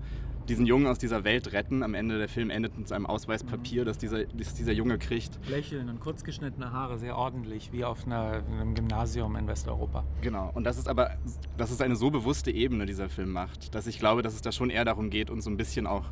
diesen 0.49 0.67
Jungen 0.67 0.87
aus 0.87 0.99
dieser 0.99 1.25
Welt 1.25 1.53
retten. 1.53 1.83
Am 1.83 1.95
Ende 1.95 2.19
der 2.19 2.29
Film 2.29 2.51
endet 2.51 2.77
mit 2.77 2.91
einem 2.93 3.07
Ausweispapier, 3.07 3.83
mhm. 3.83 3.87
das, 3.87 3.99
dieser, 3.99 4.25
das 4.25 4.55
dieser 4.55 4.73
Junge 4.73 4.99
kriegt. 4.99 5.39
Lächeln 5.49 5.89
und 5.89 6.01
kurzgeschnittene 6.01 6.73
Haare, 6.73 6.99
sehr 6.99 7.17
ordentlich, 7.17 7.73
wie 7.73 7.85
auf 7.85 8.07
einer, 8.07 8.43
einem 8.51 8.75
Gymnasium 8.75 9.37
in 9.37 9.47
Westeuropa. 9.47 10.05
Genau, 10.21 10.51
und 10.55 10.65
das 10.65 10.79
ist 10.79 10.89
aber, 10.89 11.17
dass 11.57 11.71
es 11.71 11.81
eine 11.81 11.97
so 11.97 12.11
bewusste 12.11 12.51
Ebene 12.51 12.87
dieser 12.87 13.09
Film 13.09 13.33
macht, 13.33 13.75
dass 13.75 13.87
ich 13.87 13.99
glaube, 13.99 14.23
dass 14.23 14.35
es 14.35 14.43
da 14.43 14.53
schon 14.53 14.71
eher 14.71 14.85
darum 14.85 15.11
geht, 15.11 15.31
uns 15.31 15.45
so 15.45 15.51
ein 15.51 15.57
bisschen 15.57 15.87
auch 15.87 16.07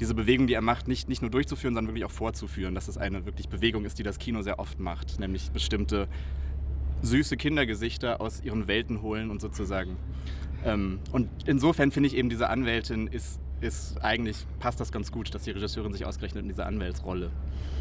diese 0.00 0.14
Bewegung, 0.14 0.46
die 0.46 0.54
er 0.54 0.62
macht, 0.62 0.88
nicht, 0.88 1.08
nicht 1.08 1.22
nur 1.22 1.30
durchzuführen, 1.30 1.74
sondern 1.74 1.94
wirklich 1.94 2.04
auch 2.04 2.10
vorzuführen. 2.10 2.74
Dass 2.74 2.88
es 2.88 2.98
eine 2.98 3.26
wirklich 3.26 3.48
Bewegung 3.48 3.84
ist, 3.84 3.98
die 3.98 4.02
das 4.02 4.18
Kino 4.18 4.42
sehr 4.42 4.58
oft 4.58 4.78
macht, 4.78 5.18
nämlich 5.20 5.50
bestimmte 5.50 6.08
süße 7.02 7.36
Kindergesichter 7.36 8.20
aus 8.20 8.42
ihren 8.42 8.68
Welten 8.68 9.02
holen 9.02 9.30
und 9.30 9.40
sozusagen. 9.40 9.96
Ähm, 10.64 10.98
und 11.12 11.28
insofern 11.46 11.90
finde 11.90 12.08
ich 12.08 12.16
eben, 12.16 12.28
diese 12.28 12.48
Anwältin 12.48 13.06
ist 13.06 13.40
ist 13.60 14.02
eigentlich 14.02 14.46
passt 14.60 14.80
das 14.80 14.92
ganz 14.92 15.10
gut, 15.10 15.34
dass 15.34 15.42
die 15.42 15.50
Regisseurin 15.50 15.92
sich 15.92 16.04
ausgerechnet 16.04 16.42
in 16.42 16.48
dieser 16.48 16.66
Anwältsrolle. 16.66 17.30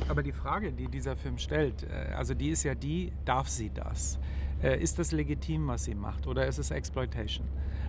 Aber 0.09 0.23
die 0.23 0.31
Frage, 0.31 0.71
die 0.71 0.87
dieser 0.87 1.15
Film 1.15 1.37
stellt, 1.37 1.83
äh, 1.83 2.13
also 2.13 2.33
die 2.33 2.49
ist 2.49 2.63
ja 2.63 2.75
die, 2.75 3.11
darf 3.25 3.49
sie 3.49 3.71
das? 3.73 4.19
Äh, 4.63 4.81
ist 4.81 4.99
das 4.99 5.11
legitim, 5.11 5.67
was 5.67 5.85
sie 5.85 5.95
macht, 5.95 6.27
oder 6.27 6.47
ist 6.47 6.57
es 6.59 6.71
Exploitation? 6.71 7.45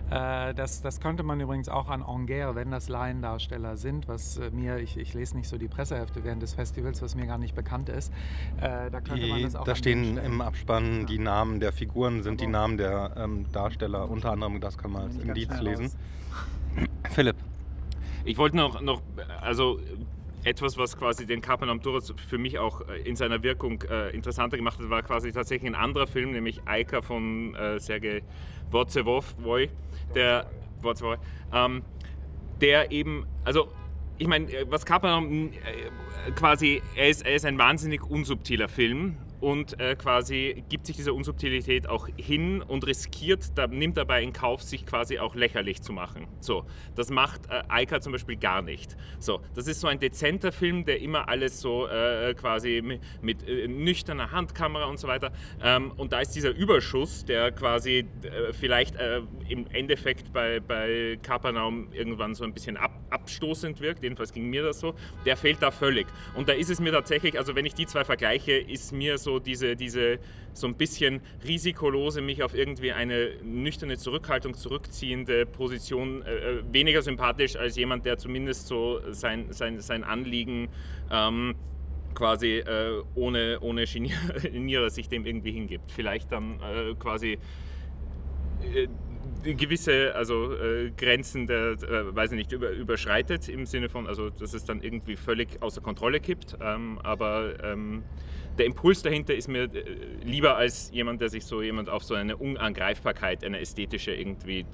Äh, 0.09 0.53
das, 0.53 0.81
das 0.81 0.99
könnte 0.99 1.23
man 1.23 1.39
übrigens 1.39 1.69
auch 1.69 1.89
an 1.89 2.01
Angers, 2.03 2.55
wenn 2.55 2.71
das 2.71 2.89
Laiendarsteller 2.89 3.77
sind, 3.77 4.07
was 4.07 4.39
mir, 4.51 4.77
ich, 4.77 4.97
ich 4.97 5.13
lese 5.13 5.37
nicht 5.37 5.47
so 5.47 5.57
die 5.57 5.67
Pressehefte 5.67 6.23
während 6.23 6.41
des 6.41 6.53
Festivals, 6.53 7.01
was 7.01 7.15
mir 7.15 7.25
gar 7.25 7.37
nicht 7.37 7.55
bekannt 7.55 7.89
ist. 7.89 8.11
Da 8.59 8.89
könnte 8.89 9.15
die, 9.25 9.29
man 9.29 9.41
das 9.43 9.55
auch 9.55 9.65
Da 9.65 9.75
stehen 9.75 10.17
im 10.17 10.39
Abspann 10.41 11.01
ja. 11.01 11.05
die 11.05 11.19
Namen 11.19 11.59
der 11.59 11.73
Figuren, 11.73 12.23
sind 12.23 12.39
die 12.39 12.47
Namen 12.47 12.77
der 12.77 13.15
ähm, 13.17 13.45
Darsteller, 13.51 14.09
unter 14.09 14.31
anderem, 14.31 14.61
das 14.61 14.77
kann 14.77 14.91
man 14.91 15.03
als 15.03 15.17
Indiz 15.17 15.59
lesen. 15.59 15.91
Philipp. 17.11 17.35
Ich 18.27 18.37
wollte 18.37 18.57
noch, 18.57 18.81
noch, 18.81 19.01
also 19.39 19.79
etwas, 20.43 20.77
was 20.77 20.97
quasi 20.97 21.25
den 21.25 21.39
Carpen 21.39 21.69
Amturas 21.69 22.13
für 22.27 22.37
mich 22.37 22.59
auch 22.59 22.81
äh, 22.89 22.99
in 23.07 23.15
seiner 23.15 23.41
Wirkung 23.41 23.81
äh, 23.83 24.09
interessanter 24.09 24.57
gemacht 24.57 24.79
hat, 24.79 24.89
war 24.89 25.01
quasi 25.01 25.31
tatsächlich 25.31 25.71
ein 25.71 25.75
anderer 25.75 26.07
Film, 26.07 26.31
nämlich 26.31 26.61
Aika 26.65 27.01
von 27.01 27.55
äh, 27.55 27.79
Sergei 27.79 28.23
Wozzewoy, 28.69 29.69
der, 30.13 30.45
ähm, 31.53 31.83
der 32.59 32.91
eben, 32.91 33.25
also 33.45 33.69
ich 34.17 34.27
meine, 34.27 34.51
äh, 34.51 34.65
was 34.69 34.85
Carpen 34.85 35.53
äh, 35.53 36.31
quasi, 36.35 36.81
er 36.95 37.07
ist, 37.07 37.25
er 37.25 37.35
ist 37.35 37.45
ein 37.45 37.57
wahnsinnig 37.57 38.03
unsubtiler 38.03 38.67
Film 38.67 39.15
und 39.39 39.79
äh, 39.79 39.95
quasi 39.95 40.63
gibt 40.69 40.87
sich 40.87 40.95
dieser 40.95 41.13
Unsubtilität 41.13 41.87
auch 41.87 42.07
hin 42.17 42.61
und 42.61 42.87
riskiert, 42.87 43.51
da, 43.55 43.67
nimmt 43.67 43.97
dabei 43.97 44.23
in 44.23 44.33
Kauf, 44.33 44.63
sich 44.63 44.85
quasi 44.85 45.19
auch 45.19 45.35
lächerlich 45.35 45.81
zu 45.81 45.93
machen. 45.93 46.27
So, 46.39 46.65
das 46.95 47.09
macht 47.11 47.41
äh, 47.49 47.61
Aika 47.67 48.01
zum 48.01 48.13
Beispiel 48.13 48.37
gar 48.37 48.61
nicht. 48.61 48.95
So, 49.19 49.41
das 49.53 49.67
ist 49.67 49.81
so 49.81 49.87
ein 49.87 49.99
dezenter 49.99 50.51
Film, 50.51 50.85
der 50.85 51.01
immer 51.01 51.29
alles 51.29 51.59
so 51.59 51.87
äh, 51.87 52.33
quasi 52.33 52.81
mit, 52.83 53.01
mit 53.21 53.47
äh, 53.47 53.67
nüchterner 53.67 54.31
Handkamera 54.31 54.85
und 54.85 54.97
so 54.97 55.07
weiter. 55.07 55.31
Ähm, 55.61 55.91
und 55.97 56.13
da 56.13 56.21
ist 56.21 56.31
dieser 56.31 56.51
Überschuss, 56.51 57.25
der 57.25 57.51
quasi 57.51 58.05
äh, 58.23 58.53
vielleicht 58.53 58.95
äh, 58.95 59.21
im 59.49 59.67
Endeffekt 59.67 60.33
bei, 60.33 60.59
bei 60.59 61.19
Kapernaum 61.21 61.89
irgendwann 61.93 62.33
so 62.33 62.43
ein 62.43 62.53
bisschen 62.53 62.77
ab, 62.77 62.91
abstoßend 63.11 63.81
wirkt, 63.81 64.01
jedenfalls 64.01 64.33
ging 64.33 64.49
mir 64.49 64.63
das 64.63 64.79
so, 64.79 64.95
der 65.25 65.37
fehlt 65.37 65.61
da 65.61 65.69
völlig. 65.69 66.07
Und 66.35 66.49
da 66.49 66.53
ist 66.53 66.69
es 66.69 66.79
mir 66.79 66.91
tatsächlich, 66.91 67.37
also 67.37 67.55
wenn 67.55 67.65
ich 67.65 67.75
die 67.75 67.85
zwei 67.85 68.03
vergleiche, 68.03 68.53
ist 68.53 68.91
mir 68.91 69.17
so 69.17 69.26
so 69.27 69.39
diese, 69.39 69.75
diese 69.75 70.19
so 70.53 70.67
ein 70.67 70.75
bisschen 70.75 71.19
risikolose, 71.45 72.21
mich 72.21 72.43
auf 72.43 72.55
irgendwie 72.55 72.93
eine 72.93 73.31
nüchterne 73.43 73.97
Zurückhaltung 73.97 74.53
zurückziehende 74.53 75.45
Position 75.45 76.21
äh, 76.21 76.35
äh, 76.35 76.63
weniger 76.71 77.01
sympathisch 77.01 77.57
als 77.57 77.75
jemand, 77.75 78.05
der 78.05 78.17
zumindest 78.17 78.67
so 78.67 79.01
sein, 79.11 79.47
sein, 79.51 79.81
sein 79.81 80.05
Anliegen 80.05 80.69
ähm, 81.11 81.55
quasi 82.15 82.59
äh, 82.59 83.03
ohne, 83.15 83.59
ohne 83.59 83.83
Genierer 83.85 84.89
sich 84.97 85.09
dem 85.09 85.25
irgendwie 85.25 85.51
hingibt. 85.51 85.91
Vielleicht 85.91 86.31
dann 86.31 86.61
äh, 86.61 86.95
quasi 86.95 87.37
äh, 88.73 88.87
gewisse 89.55 90.15
also 90.15 90.53
äh, 90.53 90.91
Grenzen 90.97 91.47
der, 91.47 91.73
äh, 91.73 92.15
weiß 92.15 92.31
ich 92.31 92.37
nicht, 92.37 92.51
über, 92.53 92.71
überschreitet 92.71 93.49
im 93.49 93.65
Sinne 93.65 93.89
von, 93.89 94.07
also 94.07 94.29
dass 94.29 94.53
es 94.53 94.63
dann 94.63 94.81
irgendwie 94.81 95.17
völlig 95.17 95.61
außer 95.61 95.81
Kontrolle 95.81 96.21
kippt. 96.21 96.57
Ähm, 96.61 96.97
aber 97.03 97.61
ähm, 97.63 98.03
der 98.57 98.65
Impuls 98.65 99.01
dahinter 99.01 99.35
ist 99.35 99.47
mir 99.47 99.63
äh, 99.63 99.83
lieber 100.23 100.57
als 100.57 100.89
jemand, 100.91 101.21
der 101.21 101.29
sich 101.29 101.45
so 101.45 101.61
jemand 101.61 101.89
auf 101.89 102.03
so 102.03 102.15
eine 102.15 102.37
Unangreifbarkeit, 102.37 103.43
eine 103.43 103.59
ästhetische 103.59 104.13
irgendwie 104.13 104.65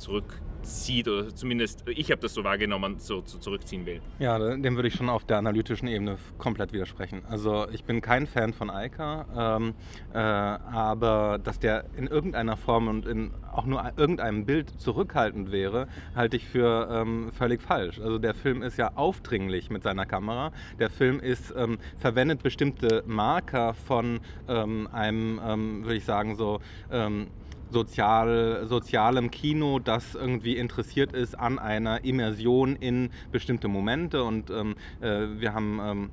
zurückzieht 0.63 1.07
oder 1.07 1.35
zumindest 1.35 1.83
ich 1.87 2.11
habe 2.11 2.21
das 2.21 2.33
so 2.33 2.43
wahrgenommen, 2.43 2.99
so, 2.99 3.21
so, 3.25 3.37
zurückziehen 3.37 3.85
will. 3.85 4.01
Ja, 4.19 4.39
dem 4.55 4.75
würde 4.75 4.87
ich 4.87 4.95
schon 4.95 5.09
auf 5.09 5.25
der 5.25 5.37
analytischen 5.37 5.87
Ebene 5.87 6.17
komplett 6.37 6.73
widersprechen. 6.73 7.23
Also 7.29 7.67
ich 7.71 7.83
bin 7.83 8.01
kein 8.01 8.27
Fan 8.27 8.53
von 8.53 8.69
Eika, 8.69 9.57
ähm, 9.57 9.73
äh, 10.13 10.17
aber 10.17 11.39
dass 11.43 11.59
der 11.59 11.85
in 11.97 12.07
irgendeiner 12.07 12.57
Form 12.57 12.87
und 12.87 13.05
in 13.05 13.31
auch 13.51 13.65
nur 13.65 13.83
irgendeinem 13.97 14.45
Bild 14.45 14.69
zurückhaltend 14.81 15.51
wäre, 15.51 15.87
halte 16.15 16.37
ich 16.37 16.45
für 16.45 16.89
ähm, 16.91 17.31
völlig 17.31 17.61
falsch. 17.61 17.99
Also 17.99 18.17
der 18.17 18.33
Film 18.33 18.63
ist 18.63 18.77
ja 18.77 18.91
aufdringlich 18.95 19.69
mit 19.69 19.83
seiner 19.83 20.05
Kamera. 20.05 20.51
Der 20.79 20.89
Film 20.89 21.19
ist 21.19 21.53
ähm, 21.55 21.77
verwendet 21.99 22.41
bestimmte 22.41 23.03
Marker 23.05 23.73
von 23.73 24.19
ähm, 24.47 24.87
einem, 24.91 25.39
ähm, 25.45 25.83
würde 25.83 25.95
ich 25.95 26.05
sagen, 26.05 26.35
so 26.35 26.59
ähm, 26.91 27.27
sozial, 27.73 28.65
sozialem 28.67 29.31
Kino, 29.31 29.79
das 29.79 30.15
irgendwie 30.15 30.55
interessiert 30.55 31.11
ist 31.11 31.37
an 31.37 31.59
einer 31.59 32.05
Immersion 32.05 32.75
in 32.77 33.09
bestimmte 33.31 33.67
Momente. 33.67 34.23
Und 34.23 34.49
ähm, 34.49 34.75
äh, 35.01 35.39
wir 35.39 35.53
haben 35.53 35.79
ähm, 35.83 36.09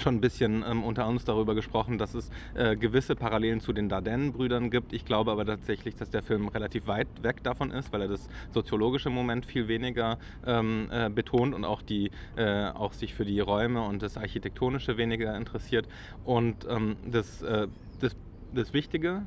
schon 0.00 0.16
ein 0.16 0.20
bisschen 0.20 0.64
ähm, 0.68 0.82
unter 0.82 1.06
uns 1.06 1.24
darüber 1.24 1.54
gesprochen, 1.54 1.98
dass 1.98 2.14
es 2.14 2.30
äh, 2.54 2.76
gewisse 2.76 3.14
Parallelen 3.14 3.60
zu 3.60 3.72
den 3.72 3.88
Dardenne-Brüdern 3.88 4.70
gibt. 4.70 4.92
Ich 4.92 5.04
glaube 5.04 5.30
aber 5.30 5.46
tatsächlich, 5.46 5.94
dass 5.94 6.10
der 6.10 6.22
Film 6.22 6.48
relativ 6.48 6.86
weit 6.86 7.08
weg 7.22 7.42
davon 7.42 7.70
ist, 7.70 7.92
weil 7.92 8.02
er 8.02 8.08
das 8.08 8.28
soziologische 8.52 9.10
Moment 9.10 9.46
viel 9.46 9.68
weniger 9.68 10.18
ähm, 10.44 10.88
äh, 10.90 11.08
betont 11.08 11.54
und 11.54 11.64
auch, 11.64 11.82
die, 11.82 12.10
äh, 12.36 12.66
auch 12.70 12.92
sich 12.92 13.14
für 13.14 13.24
die 13.24 13.40
Räume 13.40 13.82
und 13.82 14.02
das 14.02 14.16
Architektonische 14.16 14.96
weniger 14.96 15.36
interessiert. 15.36 15.86
Und 16.24 16.66
ähm, 16.68 16.96
das, 17.06 17.42
äh, 17.42 17.68
das, 18.00 18.16
das 18.52 18.72
Wichtige 18.72 19.22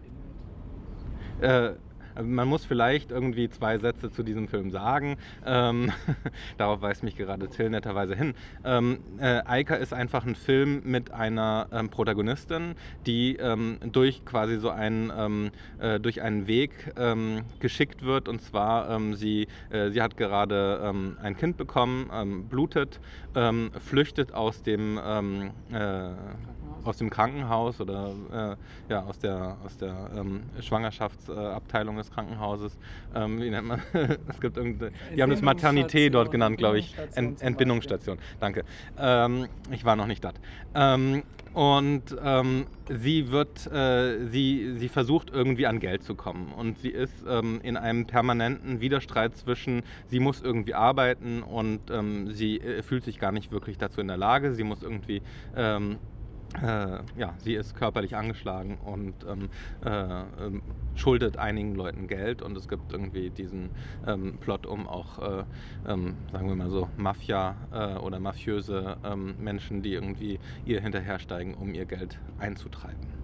äh, 1.42 1.74
also 2.20 2.30
man 2.30 2.50
muss 2.50 2.66
vielleicht 2.66 3.12
irgendwie 3.12 3.50
zwei 3.50 3.78
Sätze 3.78 4.12
zu 4.12 4.24
diesem 4.24 4.50
Film 4.50 4.72
sagen. 4.72 5.16
Ähm, 5.46 5.94
darauf 6.58 6.82
weist 6.82 7.02
mich 7.02 7.16
gerade 7.16 7.48
Till 7.48 7.70
netterweise 7.70 8.14
hin. 8.14 8.34
Ähm, 8.66 9.00
äh, 9.20 9.42
Eika 9.46 9.76
ist 9.76 9.94
einfach 9.94 10.26
ein 10.26 10.36
Film 10.36 10.82
mit 10.84 11.12
einer 11.12 11.68
ähm, 11.72 11.88
Protagonistin, 11.88 12.76
die 13.06 13.38
ähm, 13.38 13.78
durch 13.94 14.26
quasi 14.26 14.58
so 14.58 14.70
einen, 14.70 15.14
ähm, 15.16 15.52
äh, 15.80 16.02
durch 16.02 16.22
einen 16.22 16.48
Weg 16.48 16.94
ähm, 16.98 17.44
geschickt 17.62 18.04
wird. 18.04 18.28
Und 18.28 18.42
zwar, 18.42 19.00
sie, 19.14 19.48
äh, 19.70 19.90
sie 19.92 20.02
hat 20.02 20.18
gerade 20.18 20.94
ein 21.22 21.38
Kind 21.38 21.58
bekommen, 21.58 22.48
blutet, 22.50 23.00
flüchtet 23.80 24.34
aus 24.34 24.62
dem 24.62 24.98
äh, 25.72 26.12
aus 26.84 26.98
dem 26.98 27.10
Krankenhaus 27.10 27.80
oder 27.82 28.12
äh, 28.32 28.92
ja, 28.92 29.04
aus 29.04 29.20
der, 29.20 29.58
aus 29.64 29.78
der 29.78 30.10
ähm, 30.16 30.44
Schwangerschaftsabteilung 30.62 31.98
des 31.98 32.12
Krankenhauses. 32.12 32.78
Ähm, 33.16 33.42
wie 33.42 33.50
nennt 33.50 33.68
man 33.68 33.82
es? 34.28 34.40
gibt 34.40 34.58
irgendeine, 34.58 34.92
die 35.16 35.22
haben 35.22 35.32
das 35.32 35.42
Maternité 35.42 36.10
dort 36.10 36.32
genannt, 36.32 36.58
glaube 36.58 36.80
ich. 36.80 36.96
Ent, 37.16 37.42
Entbindungsstation. 37.42 38.20
Danke. 38.40 38.64
Ähm, 38.98 39.48
ich 39.72 39.86
war 39.86 39.96
noch 39.96 40.08
nicht 40.08 40.24
dort. 40.24 40.36
Ähm, 40.76 41.24
und 41.54 42.16
ähm, 42.24 42.68
sie 42.90 43.32
wird, 43.32 43.66
äh, 43.72 44.26
sie, 44.28 44.76
sie 44.78 44.88
versucht 44.88 45.32
irgendwie 45.32 45.66
an 45.66 45.80
Geld 45.80 46.04
zu 46.04 46.14
kommen. 46.16 46.54
Und 46.56 46.78
sie 46.78 46.90
ist 46.90 47.26
ähm, 47.28 47.60
in 47.64 47.76
einem 47.76 48.06
permanenten 48.06 48.82
Widerstreit 48.82 49.36
zwischen, 49.36 49.82
sie 50.08 50.20
muss 50.20 50.42
irgendwie 50.42 50.76
arbeiten 50.76 51.42
und 51.42 51.80
sie 52.32 52.60
äh, 52.60 52.84
fühlt 52.84 53.04
sich 53.04 53.20
gar 53.20 53.32
nicht 53.32 53.52
wirklich 53.52 53.78
dazu 53.78 54.00
in 54.00 54.08
der 54.08 54.18
Lage. 54.18 54.54
Sie 54.54 54.64
muss 54.64 54.84
irgendwie 54.84 55.22
äh, 56.62 57.00
ja, 57.18 57.34
sie 57.38 57.54
ist 57.54 57.76
körperlich 57.76 58.16
angeschlagen 58.16 58.78
und 58.78 59.14
ähm, 59.28 59.50
äh, 59.86 60.46
ähm, 60.46 60.62
schuldet 60.96 61.38
einigen 61.38 61.76
Leuten 61.76 62.08
Geld 62.08 62.42
und 62.42 62.58
es 62.58 62.68
gibt 62.68 62.92
irgendwie 62.92 63.30
diesen 63.30 63.70
ähm, 64.08 64.38
Plot 64.40 64.66
um 64.66 64.88
auch, 64.88 65.20
äh, 65.20 65.44
ähm, 65.88 66.16
sagen 66.32 66.48
wir 66.48 66.56
mal 66.56 66.70
so, 66.70 66.90
Mafia 66.98 67.56
äh, 67.72 67.98
oder 68.00 68.20
mafiöse 68.20 68.98
ähm, 69.04 69.36
Menschen, 69.40 69.82
die 69.82 69.94
irgendwie 69.94 70.40
ihr 70.66 70.82
hinterhersteigen, 70.82 71.54
um 71.54 71.74
ihr 71.74 71.86
Geld 71.86 72.20
einzutreiben. 72.40 73.19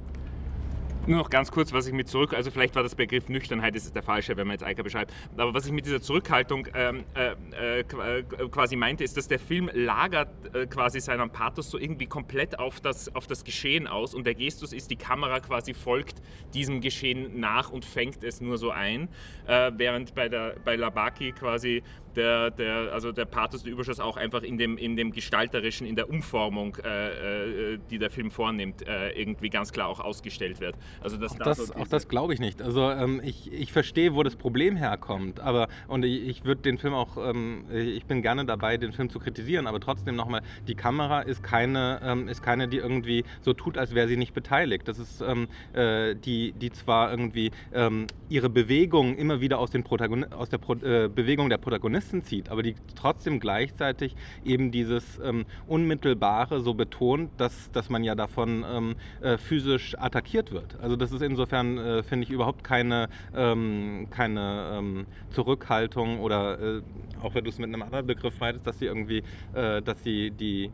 Nur 1.07 1.19
noch 1.19 1.29
ganz 1.29 1.51
kurz, 1.51 1.71
was 1.71 1.85
ich 1.85 1.93
mit 1.93 2.09
zurück, 2.09 2.33
also 2.33 2.49
vielleicht 2.49 2.73
war 2.73 2.81
das 2.81 2.95
Begriff 2.95 3.29
Nüchternheit, 3.29 3.75
ist 3.75 3.93
der 3.95 4.01
falsche, 4.01 4.35
wenn 4.37 4.47
man 4.47 4.55
jetzt 4.55 4.63
Eika 4.63 4.81
beschreibt, 4.81 5.13
aber 5.37 5.53
was 5.53 5.67
ich 5.67 5.71
mit 5.71 5.85
dieser 5.85 6.01
Zurückhaltung 6.01 6.67
ähm, 6.73 7.03
äh, 7.13 7.35
äh, 7.53 7.79
äh, 7.81 8.23
quasi 8.49 8.75
meinte, 8.75 9.03
ist, 9.03 9.15
dass 9.15 9.27
der 9.27 9.37
Film 9.37 9.69
lagert 9.71 10.29
äh, 10.55 10.65
quasi 10.65 10.99
seinen 10.99 11.29
Pathos 11.29 11.69
so 11.69 11.77
irgendwie 11.77 12.07
komplett 12.07 12.57
auf 12.57 12.79
das, 12.79 13.13
auf 13.13 13.27
das 13.27 13.43
Geschehen 13.43 13.85
aus 13.85 14.15
und 14.15 14.25
der 14.25 14.33
Gestus 14.33 14.73
ist, 14.73 14.89
die 14.89 14.95
Kamera 14.95 15.39
quasi 15.41 15.75
folgt 15.75 16.23
diesem 16.55 16.81
Geschehen 16.81 17.39
nach 17.39 17.69
und 17.69 17.85
fängt 17.85 18.23
es 18.23 18.41
nur 18.41 18.57
so 18.57 18.71
ein, 18.71 19.07
äh, 19.45 19.71
während 19.75 20.15
bei, 20.15 20.27
der, 20.27 20.55
bei 20.65 20.75
Labaki 20.75 21.33
quasi 21.33 21.83
der, 22.15 22.51
der, 22.51 22.93
also 22.93 23.11
der 23.11 23.25
Pathos, 23.25 23.63
der 23.63 23.73
Überschuss 23.73 23.99
auch 23.99 24.17
einfach 24.17 24.43
in 24.43 24.57
dem, 24.57 24.77
in 24.77 24.95
dem 24.95 25.11
Gestalterischen, 25.11 25.87
in 25.87 25.95
der 25.95 26.09
Umformung, 26.09 26.77
äh, 26.83 27.73
äh, 27.73 27.79
die 27.89 27.97
der 27.97 28.09
Film 28.09 28.31
vornimmt, 28.31 28.87
äh, 28.87 29.11
irgendwie 29.11 29.49
ganz 29.49 29.71
klar 29.71 29.87
auch 29.87 29.99
ausgestellt 29.99 30.59
wird. 30.59 30.75
Also 31.01 31.17
das 31.17 31.33
auch 31.33 31.45
das, 31.45 31.57
so 31.57 31.75
auch 31.75 31.87
das 31.87 32.07
glaube 32.07 32.33
ich 32.33 32.39
nicht. 32.39 32.61
Also 32.61 32.89
ähm, 32.91 33.21
ich, 33.23 33.51
ich 33.51 33.71
verstehe, 33.71 34.15
wo 34.15 34.23
das 34.23 34.35
Problem 34.35 34.75
herkommt, 34.75 35.39
aber 35.39 35.67
und 35.87 36.03
ich, 36.03 36.27
ich 36.27 36.45
würde 36.45 36.61
den 36.61 36.77
Film 36.77 36.93
auch, 36.93 37.17
ähm, 37.17 37.65
ich 37.71 38.05
bin 38.05 38.21
gerne 38.21 38.45
dabei, 38.45 38.77
den 38.77 38.91
Film 38.91 39.09
zu 39.09 39.19
kritisieren, 39.19 39.67
aber 39.67 39.79
trotzdem 39.79 40.15
nochmal, 40.15 40.41
die 40.67 40.75
Kamera 40.75 41.21
ist 41.21 41.43
keine, 41.43 41.99
ähm, 42.03 42.27
ist 42.27 42.41
keine, 42.43 42.67
die 42.67 42.77
irgendwie 42.77 43.23
so 43.41 43.53
tut, 43.53 43.77
als 43.77 43.93
wäre 43.93 44.07
sie 44.07 44.17
nicht 44.17 44.33
beteiligt. 44.33 44.87
Das 44.87 44.99
ist 44.99 45.21
ähm, 45.21 45.47
äh, 45.73 46.15
die, 46.15 46.53
die 46.53 46.71
zwar 46.71 47.11
irgendwie 47.11 47.51
ähm, 47.73 48.07
ihre 48.29 48.49
Bewegung 48.49 49.15
immer 49.15 49.41
wieder 49.41 49.59
aus, 49.59 49.69
den 49.69 49.83
Protagon 49.83 50.25
aus 50.33 50.49
der 50.49 50.57
Pro 50.57 50.73
äh, 50.73 51.09
Bewegung 51.09 51.49
der 51.49 51.57
Protagonisten 51.57 52.04
Protagonisten 52.05 52.23
zieht, 52.23 52.49
aber 52.49 52.63
die 52.63 52.75
trotzdem 52.95 53.39
gleichzeitig 53.39 54.15
eben 54.43 54.71
dieses 54.71 55.19
ähm, 55.19 55.45
Unmittelbare 55.67 56.61
so 56.61 56.73
betont, 56.73 57.29
dass, 57.37 57.71
dass 57.71 57.89
man 57.89 58.03
ja 58.03 58.15
davon 58.15 58.63
ähm, 58.67 58.95
äh, 59.21 59.37
physisch 59.37 59.95
attackiert 59.97 60.51
wird. 60.51 60.77
Also 60.81 60.95
das 60.95 61.11
ist 61.11 61.21
insofern, 61.21 61.77
äh, 61.77 62.03
finde 62.03 62.25
ich, 62.25 62.31
überhaupt 62.31 62.63
keine, 62.63 63.09
ähm, 63.35 64.07
keine 64.11 64.71
ähm, 64.73 65.05
Zurückhaltung 65.31 66.19
oder 66.19 66.59
äh, 66.59 66.81
auch 67.21 67.33
wenn 67.33 67.43
du 67.43 67.49
es 67.49 67.57
mit 67.57 67.69
einem 67.69 67.81
anderen 67.81 68.05
Begriff 68.05 68.39
meintest, 68.39 68.67
dass 68.67 68.79
sie 68.79 68.85
irgendwie, 68.85 69.23
äh, 69.53 69.81
dass 69.81 70.03
sie 70.03 70.31
die 70.31 70.71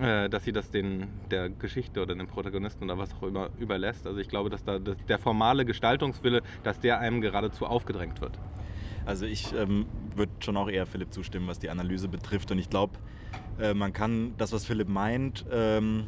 äh, 0.00 0.28
dass 0.28 0.44
sie 0.44 0.50
das 0.50 0.70
den, 0.70 1.06
der 1.30 1.48
Geschichte 1.48 2.02
oder 2.02 2.16
dem 2.16 2.26
Protagonisten 2.26 2.84
oder 2.84 2.98
was 2.98 3.14
auch 3.14 3.22
immer 3.22 3.50
überlässt. 3.60 4.08
Also 4.08 4.18
ich 4.18 4.28
glaube, 4.28 4.50
dass 4.50 4.64
da 4.64 4.80
der 4.80 5.18
formale 5.18 5.64
Gestaltungswille, 5.64 6.42
dass 6.64 6.80
der 6.80 6.98
einem 6.98 7.20
geradezu 7.20 7.64
aufgedrängt 7.64 8.20
wird. 8.20 8.36
Also 9.06 9.26
ich 9.26 9.52
ähm, 9.54 9.86
würde 10.14 10.32
schon 10.40 10.56
auch 10.56 10.68
eher 10.68 10.86
Philipp 10.86 11.12
zustimmen, 11.12 11.46
was 11.46 11.58
die 11.58 11.70
Analyse 11.70 12.08
betrifft. 12.08 12.50
Und 12.50 12.58
ich 12.58 12.70
glaube, 12.70 12.98
äh, 13.58 13.74
man 13.74 13.92
kann 13.92 14.34
das, 14.38 14.52
was 14.52 14.64
Philipp 14.64 14.88
meint, 14.88 15.44
ähm, 15.50 16.04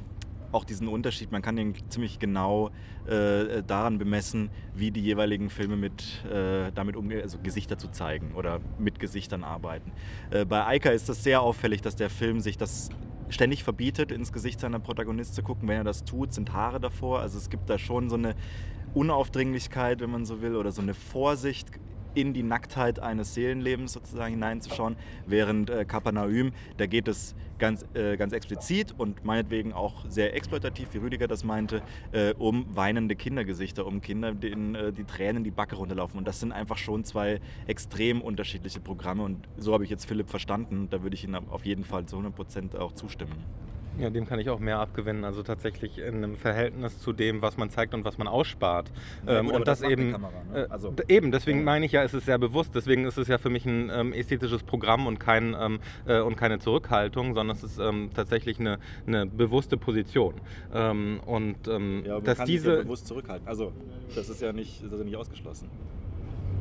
auch 0.52 0.64
diesen 0.64 0.88
Unterschied, 0.88 1.32
man 1.32 1.42
kann 1.42 1.56
den 1.56 1.74
ziemlich 1.90 2.18
genau 2.18 2.70
äh, 3.06 3.62
daran 3.62 3.98
bemessen, 3.98 4.48
wie 4.74 4.90
die 4.90 5.00
jeweiligen 5.00 5.50
Filme 5.50 5.76
mit, 5.76 6.24
äh, 6.24 6.72
damit 6.72 6.96
umgehen, 6.96 7.20
also 7.22 7.38
Gesichter 7.42 7.78
zu 7.78 7.88
zeigen 7.88 8.32
oder 8.34 8.60
mit 8.78 8.98
Gesichtern 8.98 9.44
arbeiten. 9.44 9.92
Äh, 10.30 10.44
bei 10.44 10.66
Eika 10.66 10.90
ist 10.90 11.08
das 11.08 11.22
sehr 11.22 11.42
auffällig, 11.42 11.82
dass 11.82 11.96
der 11.96 12.10
Film 12.10 12.40
sich 12.40 12.56
das 12.56 12.88
ständig 13.28 13.64
verbietet, 13.64 14.12
ins 14.12 14.32
Gesicht 14.32 14.60
seiner 14.60 14.78
Protagonist 14.78 15.34
zu 15.34 15.42
gucken. 15.42 15.68
Wenn 15.68 15.78
er 15.78 15.84
das 15.84 16.04
tut, 16.04 16.32
sind 16.32 16.52
Haare 16.52 16.80
davor. 16.80 17.20
Also 17.20 17.38
es 17.38 17.50
gibt 17.50 17.68
da 17.68 17.76
schon 17.76 18.08
so 18.08 18.16
eine 18.16 18.34
Unaufdringlichkeit, 18.94 20.00
wenn 20.00 20.10
man 20.10 20.24
so 20.24 20.40
will, 20.40 20.56
oder 20.56 20.70
so 20.72 20.80
eine 20.80 20.94
Vorsicht 20.94 21.68
in 22.16 22.32
die 22.32 22.42
Nacktheit 22.42 22.98
eines 22.98 23.34
Seelenlebens 23.34 23.92
sozusagen 23.92 24.32
hineinzuschauen, 24.32 24.96
während 25.26 25.70
äh, 25.70 25.84
Kapernaum, 25.84 26.52
da 26.78 26.86
geht 26.86 27.08
es 27.08 27.34
ganz, 27.58 27.84
äh, 27.94 28.16
ganz 28.16 28.32
explizit 28.32 28.94
und 28.96 29.24
meinetwegen 29.24 29.72
auch 29.72 30.04
sehr 30.08 30.34
exploitativ, 30.34 30.94
wie 30.94 30.98
Rüdiger 30.98 31.28
das 31.28 31.44
meinte, 31.44 31.82
äh, 32.12 32.32
um 32.34 32.66
weinende 32.74 33.16
Kindergesichter, 33.16 33.86
um 33.86 34.00
Kinder, 34.00 34.34
denen 34.34 34.74
äh, 34.74 34.92
die 34.92 35.04
Tränen 35.04 35.44
die 35.44 35.50
Backe 35.50 35.76
runterlaufen. 35.76 36.18
Und 36.18 36.26
das 36.26 36.40
sind 36.40 36.52
einfach 36.52 36.78
schon 36.78 37.04
zwei 37.04 37.40
extrem 37.66 38.22
unterschiedliche 38.22 38.80
Programme 38.80 39.22
und 39.22 39.46
so 39.58 39.74
habe 39.74 39.84
ich 39.84 39.90
jetzt 39.90 40.06
Philipp 40.06 40.30
verstanden. 40.30 40.88
Da 40.90 41.02
würde 41.02 41.14
ich 41.14 41.24
Ihnen 41.24 41.34
auf 41.34 41.66
jeden 41.66 41.84
Fall 41.84 42.06
zu 42.06 42.16
100 42.16 42.34
Prozent 42.34 42.76
auch 42.76 42.92
zustimmen. 42.92 43.44
Ja, 43.98 44.10
dem 44.10 44.26
kann 44.26 44.38
ich 44.38 44.50
auch 44.50 44.58
mehr 44.58 44.78
abgewinnen. 44.78 45.24
Also 45.24 45.42
tatsächlich 45.42 45.98
in 45.98 46.16
einem 46.16 46.36
Verhältnis 46.36 46.98
zu 47.00 47.12
dem, 47.12 47.42
was 47.42 47.56
man 47.56 47.70
zeigt 47.70 47.94
und 47.94 48.04
was 48.04 48.18
man 48.18 48.28
ausspart. 48.28 48.90
Ja, 49.26 49.40
gut, 49.40 49.50
ähm, 49.50 49.56
und 49.56 49.68
das, 49.68 49.80
das 49.80 49.90
eben. 49.90 50.12
Kamera, 50.12 50.32
ne? 50.52 50.64
äh, 50.64 50.66
also, 50.68 50.94
eben, 51.08 51.32
deswegen 51.32 51.58
ja. 51.58 51.64
meine 51.64 51.86
ich 51.86 51.92
ja, 51.92 52.02
es 52.02 52.12
ist 52.12 52.26
sehr 52.26 52.38
bewusst. 52.38 52.74
Deswegen 52.74 53.04
ist 53.06 53.16
es 53.16 53.28
ja 53.28 53.38
für 53.38 53.50
mich 53.50 53.64
ein 53.64 53.90
ähm, 53.92 54.12
ästhetisches 54.12 54.62
Programm 54.62 55.06
und, 55.06 55.18
kein, 55.18 55.56
ähm, 55.58 55.80
äh, 56.06 56.20
und 56.20 56.36
keine 56.36 56.58
Zurückhaltung, 56.58 57.34
sondern 57.34 57.56
es 57.56 57.62
ist 57.62 57.78
ähm, 57.78 58.10
tatsächlich 58.14 58.60
eine, 58.60 58.78
eine 59.06 59.26
bewusste 59.26 59.76
Position. 59.76 60.34
Ähm, 60.74 61.20
und 61.24 61.68
ähm, 61.68 62.02
ja, 62.04 62.14
man 62.14 62.24
dass 62.24 62.38
kann 62.38 62.46
sich 62.46 62.56
diese. 62.56 62.76
ja 62.76 62.82
bewusst 62.82 63.06
zurückhalten. 63.06 63.48
Also 63.48 63.72
das 64.14 64.28
ist 64.28 64.42
ja 64.42 64.52
nicht, 64.52 64.84
das 64.84 64.92
ist 64.92 64.98
ja 64.98 65.04
nicht 65.04 65.16
ausgeschlossen. 65.16 65.70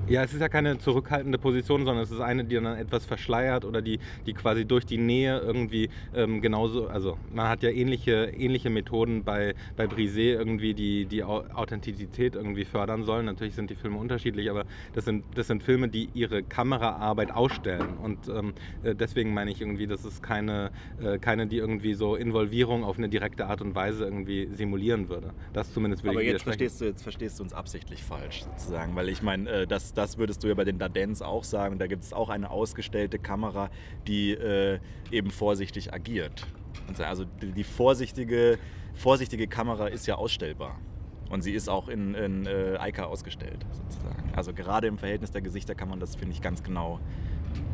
Ja, 0.07 0.23
es 0.23 0.33
ist 0.33 0.39
ja 0.41 0.49
keine 0.49 0.77
zurückhaltende 0.77 1.39
Position, 1.39 1.83
sondern 1.83 2.03
es 2.03 2.11
ist 2.11 2.19
eine, 2.19 2.45
die 2.45 2.55
dann 2.55 2.77
etwas 2.77 3.05
verschleiert 3.05 3.65
oder 3.65 3.81
die, 3.81 3.99
die 4.27 4.33
quasi 4.33 4.63
durch 4.65 4.85
die 4.85 4.99
Nähe 4.99 5.39
irgendwie 5.39 5.89
ähm, 6.13 6.41
genauso, 6.41 6.87
also 6.87 7.17
man 7.33 7.49
hat 7.49 7.63
ja 7.63 7.71
ähnliche, 7.71 8.31
ähnliche 8.37 8.69
Methoden 8.69 9.23
bei, 9.23 9.55
bei 9.75 9.85
Brisé 9.85 10.33
irgendwie, 10.33 10.75
die 10.75 11.05
die 11.07 11.23
Au- 11.23 11.45
Authentizität 11.53 12.35
irgendwie 12.35 12.65
fördern 12.65 13.03
sollen. 13.03 13.25
Natürlich 13.25 13.55
sind 13.55 13.71
die 13.71 13.75
Filme 13.75 13.97
unterschiedlich, 13.97 14.51
aber 14.51 14.65
das 14.93 15.05
sind, 15.05 15.23
das 15.33 15.47
sind 15.47 15.63
Filme, 15.63 15.87
die 15.87 16.09
ihre 16.13 16.43
Kameraarbeit 16.43 17.31
ausstellen. 17.31 17.97
Und 17.97 18.27
ähm, 18.27 18.53
äh, 18.83 18.93
deswegen 18.93 19.33
meine 19.33 19.49
ich 19.49 19.59
irgendwie, 19.59 19.87
das 19.87 20.05
ist 20.05 20.21
keine, 20.21 20.71
äh, 21.01 21.17
keine, 21.17 21.47
die 21.47 21.57
irgendwie 21.57 21.95
so 21.95 22.15
Involvierung 22.15 22.83
auf 22.83 22.99
eine 22.99 23.09
direkte 23.09 23.47
Art 23.47 23.61
und 23.61 23.73
Weise 23.73 24.03
irgendwie 24.03 24.49
simulieren 24.51 25.09
würde. 25.09 25.31
Das 25.53 25.73
zumindest 25.73 26.03
würde 26.03 26.17
Aber 26.17 26.21
ich 26.21 26.29
jetzt 26.29 26.43
verstehst, 26.43 26.79
du, 26.79 26.85
jetzt 26.85 27.01
verstehst 27.01 27.39
du 27.39 27.43
uns 27.43 27.53
absichtlich 27.53 28.03
falsch, 28.03 28.43
sozusagen. 28.43 28.95
Weil 28.95 29.09
ich 29.09 29.23
meine, 29.23 29.49
äh, 29.49 29.67
das, 29.67 29.94
das 29.97 30.17
würdest 30.17 30.43
du 30.43 30.47
ja 30.47 30.53
bei 30.53 30.65
den 30.65 30.77
Dardens 30.77 31.21
auch 31.21 31.43
sagen. 31.43 31.79
Da 31.79 31.87
gibt 31.87 32.03
es 32.03 32.13
auch 32.13 32.29
eine 32.29 32.49
ausgestellte 32.49 33.19
Kamera, 33.19 33.69
die 34.07 34.31
äh, 34.31 34.79
eben 35.11 35.31
vorsichtig 35.31 35.93
agiert. 35.93 36.45
Also 36.99 37.25
die, 37.25 37.51
die 37.51 37.63
vorsichtige, 37.63 38.59
vorsichtige 38.93 39.47
Kamera 39.47 39.87
ist 39.87 40.07
ja 40.07 40.15
ausstellbar. 40.15 40.79
Und 41.29 41.41
sie 41.41 41.53
ist 41.53 41.69
auch 41.69 41.87
in, 41.87 42.13
in 42.13 42.45
äh, 42.45 42.77
Eika 42.77 43.05
ausgestellt, 43.05 43.65
sozusagen. 43.71 44.31
Also 44.35 44.53
gerade 44.53 44.87
im 44.87 44.97
Verhältnis 44.97 45.31
der 45.31 45.41
Gesichter 45.41 45.73
kann 45.73 45.89
man 45.89 45.99
das, 45.99 46.15
finde 46.15 46.33
ich, 46.33 46.41
ganz 46.41 46.61
genau 46.61 46.99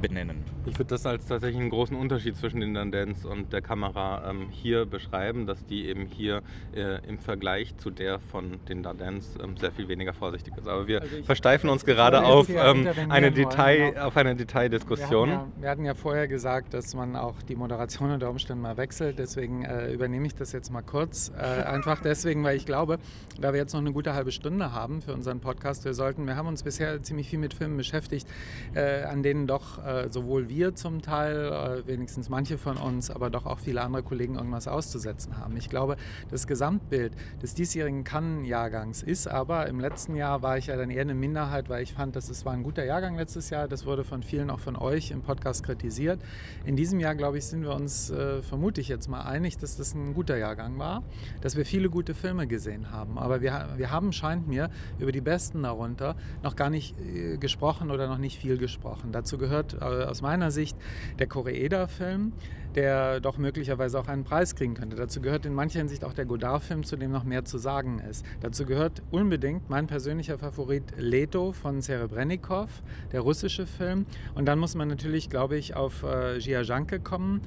benennen. 0.01 0.43
Ich 0.65 0.77
würde 0.77 0.89
das 0.89 1.05
als 1.05 1.25
tatsächlich 1.25 1.59
einen 1.59 1.69
großen 1.69 1.95
Unterschied 1.95 2.35
zwischen 2.35 2.59
den 2.59 2.73
Dardens 2.73 3.25
und 3.25 3.51
der 3.53 3.61
Kamera 3.61 4.29
ähm, 4.29 4.47
hier 4.51 4.85
beschreiben, 4.85 5.45
dass 5.45 5.65
die 5.65 5.87
eben 5.87 6.05
hier 6.05 6.41
äh, 6.75 6.99
im 7.07 7.17
Vergleich 7.19 7.75
zu 7.77 7.89
der 7.89 8.19
von 8.19 8.59
den 8.69 8.83
Dardens 8.83 9.35
ähm, 9.43 9.57
sehr 9.57 9.71
viel 9.71 9.87
weniger 9.87 10.13
vorsichtig 10.13 10.55
ist. 10.57 10.67
Aber 10.67 10.87
wir 10.87 11.01
Also 11.01 11.17
ich- 11.17 11.25
versteifen 11.25 11.69
uns 11.69 11.81
ich 11.81 11.87
gerade 11.87 12.23
auf, 12.23 12.47
ähm, 12.49 12.87
eine 13.09 13.31
Detail, 13.31 13.91
genau. 13.91 14.05
auf 14.07 14.17
eine 14.17 14.29
Wir 14.31 14.35
Detaildiskussion. 14.35 15.31
hatten, 15.31 15.51
ja, 15.57 15.61
wir 15.61 15.69
hatten 15.69 15.85
ja 15.85 15.93
vorher 15.93 16.27
gesagt, 16.27 16.73
dass 16.73 16.93
man 16.95 17.15
auch 17.15 17.41
die 17.43 17.55
Moderation 17.55 18.11
unter 18.11 18.29
Umständen 18.29 18.61
mal 18.61 18.77
wechselt. 18.77 19.19
Deswegen 19.19 19.63
äh, 19.65 19.91
übernehme 19.93 20.27
ich 20.27 20.35
das 20.35 20.51
jetzt 20.51 20.71
mal 20.71 20.81
kurz. 20.81 21.31
Äh, 21.37 21.63
einfach 21.63 22.01
deswegen, 22.01 22.43
weil 22.43 22.57
ich 22.57 22.65
glaube, 22.65 22.97
da 23.39 23.53
wir 23.53 23.59
jetzt 23.59 23.73
noch 23.73 23.81
eine 23.81 23.91
gute 23.91 24.13
halbe 24.13 24.31
Stunde 24.31 24.71
haben 24.71 25.01
für 25.01 25.13
unseren 25.13 25.39
Podcast, 25.39 25.85
wir 25.85 25.93
sollten, 25.93 26.27
wir 26.27 26.35
haben 26.35 26.47
uns 26.47 26.63
bisher 26.63 27.01
ziemlich 27.01 27.29
viel 27.29 27.39
mit 27.39 27.53
Filmen 27.53 27.77
beschäftigt, 27.77 28.27
äh, 28.75 29.03
an 29.03 29.23
denen 29.23 29.47
doch 29.47 29.70
äh, 29.77 30.09
sowohl 30.09 30.49
wir 30.49 30.75
zum 30.75 31.01
Teil, 31.01 31.51
äh, 31.51 31.87
wenigstens 31.87 32.29
manche 32.29 32.57
von 32.57 32.77
uns, 32.77 33.09
aber 33.09 33.29
doch 33.29 33.45
auch 33.45 33.59
viele 33.59 33.81
andere 33.81 34.03
Kollegen 34.03 34.35
irgendwas 34.35 34.67
auszusetzen 34.67 35.37
haben. 35.37 35.55
Ich 35.57 35.69
glaube, 35.69 35.97
das 36.29 36.47
Gesamtbild 36.47 37.13
des 37.41 37.53
diesjährigen 37.53 38.03
Cannes-Jahrgangs 38.03 39.03
ist 39.03 39.27
aber, 39.27 39.67
im 39.67 39.79
letzten 39.79 40.15
Jahr 40.15 40.41
war 40.41 40.57
ich 40.57 40.67
ja 40.67 40.77
dann 40.77 40.89
eher 40.89 41.01
eine 41.01 41.13
Minderheit, 41.13 41.69
weil 41.69 41.83
ich 41.83 41.93
fand, 41.93 42.15
dass 42.15 42.29
es 42.29 42.45
war 42.45 42.53
ein 42.53 42.63
guter 42.63 42.83
Jahrgang 42.83 43.15
letztes 43.15 43.49
Jahr. 43.49 43.67
Das 43.67 43.85
wurde 43.85 44.03
von 44.03 44.23
vielen 44.23 44.49
auch 44.49 44.59
von 44.59 44.75
euch 44.75 45.11
im 45.11 45.21
Podcast 45.21 45.63
kritisiert. 45.63 46.19
In 46.65 46.75
diesem 46.75 46.99
Jahr, 46.99 47.15
glaube 47.15 47.37
ich, 47.37 47.45
sind 47.45 47.63
wir 47.63 47.73
uns, 47.73 48.09
äh, 48.09 48.41
vermute 48.41 48.81
ich 48.81 48.87
jetzt 48.87 49.07
mal, 49.07 49.21
einig, 49.21 49.57
dass 49.57 49.77
das 49.77 49.93
ein 49.93 50.13
guter 50.13 50.37
Jahrgang 50.37 50.79
war, 50.79 51.03
dass 51.41 51.55
wir 51.55 51.65
viele 51.65 51.89
gute 51.89 52.13
Filme 52.13 52.47
gesehen 52.47 52.91
haben. 52.91 53.17
Aber 53.17 53.41
wir, 53.41 53.69
wir 53.77 53.91
haben, 53.91 54.11
scheint 54.13 54.47
mir, 54.47 54.69
über 54.99 55.11
die 55.11 55.21
besten 55.21 55.63
darunter 55.63 56.15
noch 56.43 56.55
gar 56.55 56.69
nicht 56.69 56.95
äh, 56.99 57.37
gesprochen 57.37 57.91
oder 57.91 58.07
noch 58.07 58.17
nicht 58.17 58.39
viel 58.39 58.57
gesprochen. 58.57 59.11
Dazu 59.11 59.37
gehört 59.37 59.60
äh, 59.73 59.85
aus 59.85 60.21
meiner 60.21 60.51
Sicht 60.51 60.77
der 61.19 61.27
Koreeda-Film, 61.27 62.33
der 62.75 63.19
doch 63.19 63.37
möglicherweise 63.37 63.99
auch 63.99 64.07
einen 64.07 64.23
Preis 64.23 64.55
kriegen 64.55 64.73
könnte. 64.73 64.95
Dazu 64.95 65.21
gehört 65.21 65.45
in 65.45 65.53
mancher 65.53 65.79
Hinsicht 65.79 66.03
auch 66.03 66.13
der 66.13 66.25
Godard-Film, 66.25 66.83
zu 66.83 66.95
dem 66.95 67.11
noch 67.11 67.23
mehr 67.23 67.45
zu 67.45 67.57
sagen 67.57 67.99
ist. 67.99 68.25
Dazu 68.39 68.65
gehört 68.65 69.01
unbedingt 69.11 69.69
mein 69.69 69.87
persönlicher 69.87 70.37
Favorit 70.37 70.83
Leto 70.97 71.51
von 71.51 71.81
Serebrennikov, 71.81 72.69
der 73.11 73.21
russische 73.21 73.65
Film. 73.67 74.05
Und 74.35 74.45
dann 74.45 74.59
muss 74.59 74.75
man 74.75 74.87
natürlich, 74.87 75.29
glaube 75.29 75.57
ich, 75.57 75.75
auf 75.75 76.03
äh, 76.03 76.37
Jiajanke 76.37 76.99
kommen, 76.99 77.41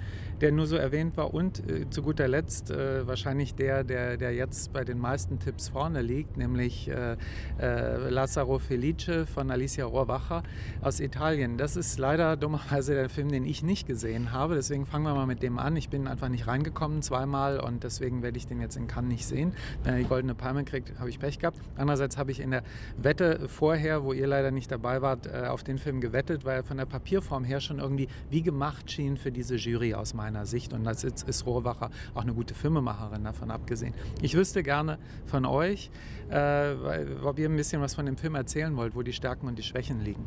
der 0.45 0.53
nur 0.53 0.67
so 0.67 0.77
erwähnt 0.77 1.17
war. 1.17 1.33
Und 1.33 1.69
äh, 1.71 1.89
zu 1.89 2.03
guter 2.03 2.29
Letzt 2.29 2.71
äh, 2.71 3.07
wahrscheinlich 3.07 3.55
der, 3.55 3.83
der, 3.83 4.19
der 4.19 4.35
jetzt 4.35 4.75
bei 4.75 4.85
den 4.85 4.99
meisten 4.99 5.39
Tipps 5.39 5.71
vorne 5.71 6.03
liegt, 6.03 6.37
nämlich 6.37 6.87
äh, 6.89 7.17
äh, 7.59 8.11
Lazzaro 8.11 8.59
Felice 8.59 9.25
von 9.25 9.51
Alicia 9.51 9.87
Rohrwacher 9.87 10.43
aus 10.83 11.01
Italien. 11.01 11.57
Das 11.57 11.77
ist 11.77 11.99
leider 11.99 12.37
dummerweise 12.37 12.93
der 12.95 13.09
Film, 13.09 13.31
den 13.31 13.47
ich 13.47 13.63
nicht 13.63 13.87
gesehen 13.87 14.33
habe. 14.33 14.55
Deswegen 14.55 14.85
fangen 14.85 15.07
wir 15.07 15.15
mal 15.15 15.27
mit 15.27 15.43
dem 15.43 15.59
an. 15.59 15.77
Ich 15.77 15.89
bin 15.89 16.07
einfach 16.07 16.29
nicht 16.29 16.47
reingekommen 16.47 17.01
zweimal 17.01 17.59
und 17.59 17.83
deswegen 17.83 18.23
werde 18.23 18.37
ich 18.37 18.47
den 18.47 18.61
jetzt 18.61 18.77
in 18.77 18.87
Cannes 18.87 19.09
nicht 19.09 19.27
sehen. 19.27 19.55
Wenn 19.83 19.95
er 19.95 20.01
die 20.01 20.07
Goldene 20.07 20.35
Palme 20.35 20.65
kriegt, 20.65 20.99
habe 20.99 21.09
ich 21.09 21.19
Pech 21.19 21.39
gehabt. 21.39 21.59
Andererseits 21.77 22.19
habe 22.19 22.33
ich 22.33 22.41
in 22.41 22.51
der 22.51 22.65
Wette 22.99 23.49
vorher, 23.49 24.05
wo 24.05 24.13
ihr 24.13 24.27
leider 24.27 24.51
nicht 24.51 24.71
dabei 24.71 25.01
wart, 25.01 25.27
äh, 25.27 25.47
auf 25.47 25.65
den 25.65 25.79
Film 25.79 26.03
gewettet, 26.03 26.45
weil 26.45 26.57
er 26.57 26.65
von 26.65 26.77
der 26.77 26.85
Papierform 26.85 27.45
her 27.45 27.61
schon 27.61 27.79
irgendwie 27.79 28.09
wie 28.29 28.43
gemacht 28.43 28.91
schien 28.91 29.17
für 29.17 29.33
diese 29.33 29.57
Jury 29.57 29.95
aus 29.95 30.13
meiner 30.13 30.34
Sicht. 30.47 30.73
Und 30.73 30.85
das 30.85 31.05
ist, 31.05 31.29
ist 31.29 31.47
Rohrwacher 31.47 31.91
auch 32.15 32.23
eine 32.23 32.35
gute 32.35 32.55
Filmemacherin 32.55 33.25
davon 33.25 33.51
abgesehen. 33.51 33.95
Ich 34.21 34.35
wüsste 34.35 34.63
gerne 34.63 34.99
von 35.27 35.47
euch, 35.47 35.91
äh, 36.31 36.75
ob 37.23 37.39
ihr 37.39 37.49
ein 37.49 37.57
bisschen 37.57 37.81
was 37.81 37.95
von 37.95 38.07
dem 38.07 38.17
Film 38.17 38.35
erzählen 38.35 38.77
wollt, 38.77 38.95
wo 38.95 39.03
die 39.03 39.13
Stärken 39.13 39.47
und 39.47 39.59
die 39.59 39.63
Schwächen 39.63 40.01
liegen. 40.01 40.25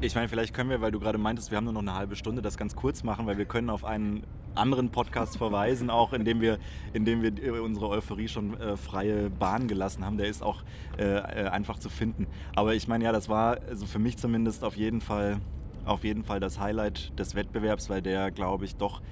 Ich 0.00 0.16
meine, 0.16 0.28
vielleicht 0.28 0.52
können 0.52 0.68
wir, 0.68 0.80
weil 0.80 0.90
du 0.90 0.98
gerade 0.98 1.16
meintest, 1.16 1.52
wir 1.52 1.56
haben 1.58 1.64
nur 1.64 1.74
noch 1.74 1.80
eine 1.80 1.94
halbe 1.94 2.16
Stunde, 2.16 2.42
das 2.42 2.56
ganz 2.56 2.74
kurz 2.74 3.04
machen, 3.04 3.26
weil 3.26 3.38
wir 3.38 3.44
können 3.44 3.70
auf 3.70 3.84
einen 3.84 4.24
anderen 4.56 4.90
Podcast 4.90 5.36
verweisen, 5.36 5.90
auch 5.90 6.12
indem 6.12 6.40
wir, 6.40 6.58
indem 6.92 7.22
wir 7.22 7.40
äh, 7.40 7.60
unsere 7.60 7.88
Euphorie 7.88 8.26
schon 8.26 8.58
äh, 8.60 8.76
freie 8.76 9.30
Bahn 9.30 9.68
gelassen 9.68 10.04
haben. 10.04 10.16
Der 10.18 10.26
ist 10.26 10.42
auch 10.42 10.64
äh, 10.98 11.04
äh, 11.04 11.48
einfach 11.48 11.78
zu 11.78 11.88
finden. 11.88 12.26
Aber 12.56 12.74
ich 12.74 12.88
meine, 12.88 13.04
ja, 13.04 13.12
das 13.12 13.28
war 13.28 13.58
also 13.68 13.86
für 13.86 14.00
mich 14.00 14.18
zumindest 14.18 14.64
auf 14.64 14.76
jeden 14.76 15.00
Fall, 15.00 15.38
auf 15.84 16.04
jeden 16.04 16.24
Fall 16.24 16.40
das 16.40 16.58
Highlight 16.58 17.18
des 17.18 17.34
Wettbewerbs, 17.34 17.90
weil 17.90 18.02
der, 18.02 18.30
glaube 18.30 18.64
ich, 18.64 18.76
doch, 18.76 19.02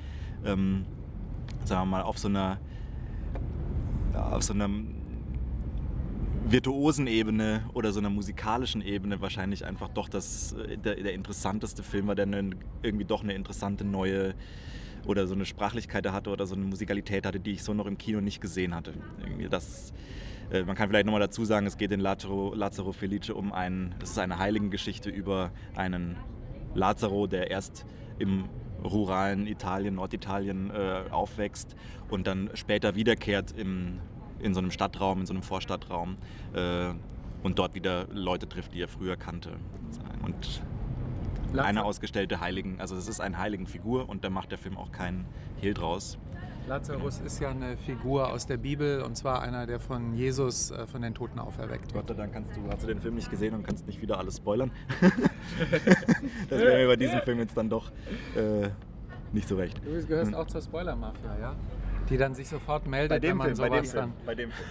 ähm, 0.44 0.84
sagen 1.64 1.82
wir 1.82 1.98
mal, 1.98 2.02
auf 2.02 2.18
so 2.18 2.28
einer, 2.28 2.58
auf 4.14 4.42
so 4.42 4.52
einem 4.52 4.94
virtuosen 6.44 7.06
Ebene 7.06 7.64
oder 7.74 7.92
so 7.92 8.00
einer 8.00 8.10
musikalischen 8.10 8.82
Ebene 8.82 9.20
wahrscheinlich 9.20 9.64
einfach 9.64 9.88
doch 9.88 10.08
das, 10.08 10.52
äh, 10.52 10.76
der, 10.76 10.96
der 10.96 11.12
interessanteste 11.14 11.82
Film 11.82 12.06
war, 12.06 12.14
der 12.14 12.26
eine, 12.26 12.50
irgendwie 12.82 13.04
doch 13.04 13.22
eine 13.22 13.34
interessante 13.34 13.84
neue 13.84 14.34
oder 15.06 15.26
so 15.26 15.34
eine 15.34 15.46
Sprachlichkeit 15.46 16.10
hatte 16.10 16.30
oder 16.30 16.46
so 16.46 16.54
eine 16.54 16.64
Musikalität 16.64 17.26
hatte, 17.26 17.40
die 17.40 17.52
ich 17.52 17.62
so 17.62 17.72
noch 17.72 17.86
im 17.86 17.98
Kino 17.98 18.20
nicht 18.20 18.40
gesehen 18.40 18.74
hatte. 18.74 18.92
Irgendwie 19.22 19.48
das, 19.48 19.92
äh, 20.50 20.62
man 20.62 20.76
kann 20.76 20.88
vielleicht 20.88 21.06
nochmal 21.06 21.20
dazu 21.20 21.44
sagen, 21.44 21.66
es 21.66 21.76
geht 21.76 21.92
in 21.92 22.00
Lazaro, 22.00 22.92
Felice 22.92 23.30
um 23.34 23.52
einen, 23.52 23.94
es 24.02 24.10
ist 24.10 24.18
eine 24.18 24.38
Heiligengeschichte 24.38 25.08
über 25.10 25.50
einen 25.74 26.16
Lazaro, 26.74 27.26
der 27.26 27.50
erst 27.50 27.86
im 28.18 28.48
ruralen 28.84 29.46
Italien, 29.46 29.96
Norditalien 29.96 30.70
äh, 30.70 31.02
aufwächst 31.10 31.76
und 32.08 32.26
dann 32.26 32.50
später 32.54 32.94
wiederkehrt 32.94 33.52
im, 33.52 34.00
in 34.38 34.54
so 34.54 34.60
einem 34.60 34.70
Stadtraum, 34.70 35.20
in 35.20 35.26
so 35.26 35.34
einem 35.34 35.42
Vorstadtraum 35.42 36.16
äh, 36.54 36.90
und 37.42 37.58
dort 37.58 37.74
wieder 37.74 38.06
Leute 38.12 38.48
trifft, 38.48 38.74
die 38.74 38.82
er 38.82 38.88
früher 38.88 39.16
kannte. 39.16 39.50
Und 40.22 40.62
eine 41.58 41.84
ausgestellte 41.84 42.40
Heiligen, 42.40 42.80
also 42.80 42.96
es 42.96 43.08
ist 43.08 43.20
eine 43.20 43.38
Heiligenfigur 43.38 44.08
und 44.08 44.24
da 44.24 44.30
macht 44.30 44.50
der 44.50 44.58
Film 44.58 44.76
auch 44.76 44.92
keinen 44.92 45.26
Hehl 45.60 45.74
draus. 45.74 46.18
Lazarus 46.66 47.20
ist 47.20 47.40
ja 47.40 47.50
eine 47.50 47.76
Figur 47.76 48.32
aus 48.32 48.46
der 48.46 48.56
Bibel 48.56 49.02
und 49.02 49.16
zwar 49.16 49.42
einer, 49.42 49.66
der 49.66 49.80
von 49.80 50.14
Jesus 50.14 50.70
äh, 50.70 50.86
von 50.86 51.02
den 51.02 51.14
Toten 51.14 51.38
auferweckt 51.38 51.92
wird. 51.92 52.06
Gott 52.06 52.08
sei 52.08 52.14
Dank 52.14 52.32
kannst 52.32 52.56
du, 52.56 52.60
hast 52.70 52.82
du 52.82 52.86
den 52.86 53.00
Film 53.00 53.14
nicht 53.14 53.30
gesehen 53.30 53.54
und 53.54 53.64
kannst 53.66 53.86
nicht 53.86 54.00
wieder 54.00 54.18
alles 54.18 54.36
spoilern. 54.36 54.70
das 56.48 56.60
wäre 56.60 56.78
mir 56.78 56.86
bei 56.86 56.96
diesem 56.96 57.20
Film 57.22 57.38
jetzt 57.38 57.56
dann 57.56 57.68
doch 57.70 57.90
äh, 58.36 58.68
nicht 59.32 59.48
so 59.48 59.56
recht. 59.56 59.80
Du 59.84 60.06
gehörst 60.06 60.32
hm. 60.32 60.38
auch 60.38 60.46
zur 60.46 60.62
Spoiler-Mafia, 60.62 61.38
ja? 61.40 61.54
Die 62.08 62.16
dann 62.16 62.34
sich 62.34 62.48
sofort 62.48 62.86
meldet, 62.86 63.22
wenn 63.22 63.36
man 63.36 63.54
Film, 63.54 63.56
sowas 63.56 63.70
bei 63.70 63.80
dem 63.80 63.92
dann... 63.92 64.12
Bei 64.26 64.34
dem 64.34 64.50
Film. 64.50 64.68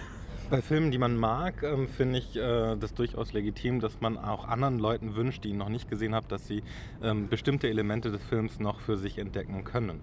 Bei 0.50 0.62
Filmen, 0.62 0.90
die 0.90 0.98
man 0.98 1.16
mag, 1.16 1.62
ähm, 1.62 1.86
finde 1.86 2.18
ich 2.18 2.34
äh, 2.34 2.74
das 2.74 2.92
durchaus 2.92 3.32
legitim, 3.32 3.78
dass 3.78 4.00
man 4.00 4.18
auch 4.18 4.48
anderen 4.48 4.80
Leuten 4.80 5.14
wünscht, 5.14 5.44
die 5.44 5.50
ihn 5.50 5.58
noch 5.58 5.68
nicht 5.68 5.88
gesehen 5.88 6.12
haben, 6.12 6.26
dass 6.26 6.48
sie 6.48 6.64
ähm, 7.04 7.28
bestimmte 7.28 7.68
Elemente 7.68 8.10
des 8.10 8.20
Films 8.24 8.58
noch 8.58 8.80
für 8.80 8.96
sich 8.96 9.18
entdecken 9.18 9.62
können. 9.62 10.00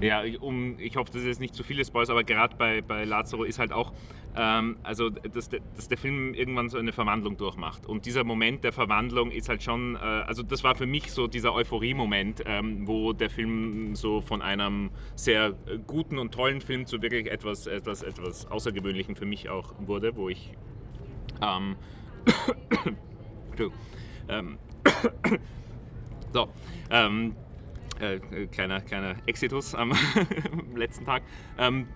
Ja, 0.00 0.22
um, 0.40 0.78
ich 0.78 0.96
hoffe, 0.96 1.10
das 1.12 1.22
ist 1.22 1.26
jetzt 1.26 1.40
nicht 1.40 1.54
zu 1.54 1.62
viele 1.62 1.84
Spoilers, 1.84 2.10
aber 2.10 2.24
gerade 2.24 2.56
bei, 2.56 2.82
bei 2.82 3.04
Lazaro 3.04 3.44
ist 3.44 3.58
halt 3.58 3.72
auch, 3.72 3.92
ähm, 4.36 4.76
also 4.82 5.10
dass, 5.10 5.48
dass, 5.48 5.88
der 5.88 5.98
Film 5.98 6.34
irgendwann 6.34 6.68
so 6.68 6.78
eine 6.78 6.92
Verwandlung 6.92 7.36
durchmacht. 7.36 7.86
Und 7.86 8.04
dieser 8.04 8.24
Moment 8.24 8.64
der 8.64 8.72
Verwandlung 8.72 9.30
ist 9.30 9.48
halt 9.48 9.62
schon, 9.62 9.94
äh, 9.94 9.98
also 9.98 10.42
das 10.42 10.64
war 10.64 10.74
für 10.74 10.86
mich 10.86 11.12
so 11.12 11.26
dieser 11.26 11.54
Euphorie-Moment, 11.54 12.42
ähm, 12.44 12.86
wo 12.86 13.12
der 13.12 13.30
Film 13.30 13.94
so 13.94 14.20
von 14.20 14.42
einem 14.42 14.90
sehr 15.14 15.54
guten 15.86 16.18
und 16.18 16.34
tollen 16.34 16.60
Film 16.60 16.86
zu 16.86 17.00
wirklich 17.00 17.30
etwas, 17.30 17.66
etwas, 17.66 18.02
etwas 18.02 18.50
Außergewöhnlichen 18.50 19.16
für 19.16 19.26
mich 19.26 19.48
auch 19.48 19.74
wurde, 19.78 20.16
wo 20.16 20.28
ich 20.28 20.50
ähm, 21.40 21.76
ähm 24.28 24.58
so, 26.32 26.48
ähm, 26.90 27.34
äh, 28.00 28.46
kleiner, 28.46 28.80
kleiner 28.80 29.16
Exitus 29.26 29.74
am 29.74 29.92
letzten 30.74 31.04
Tag. 31.04 31.22
Ähm, 31.58 31.86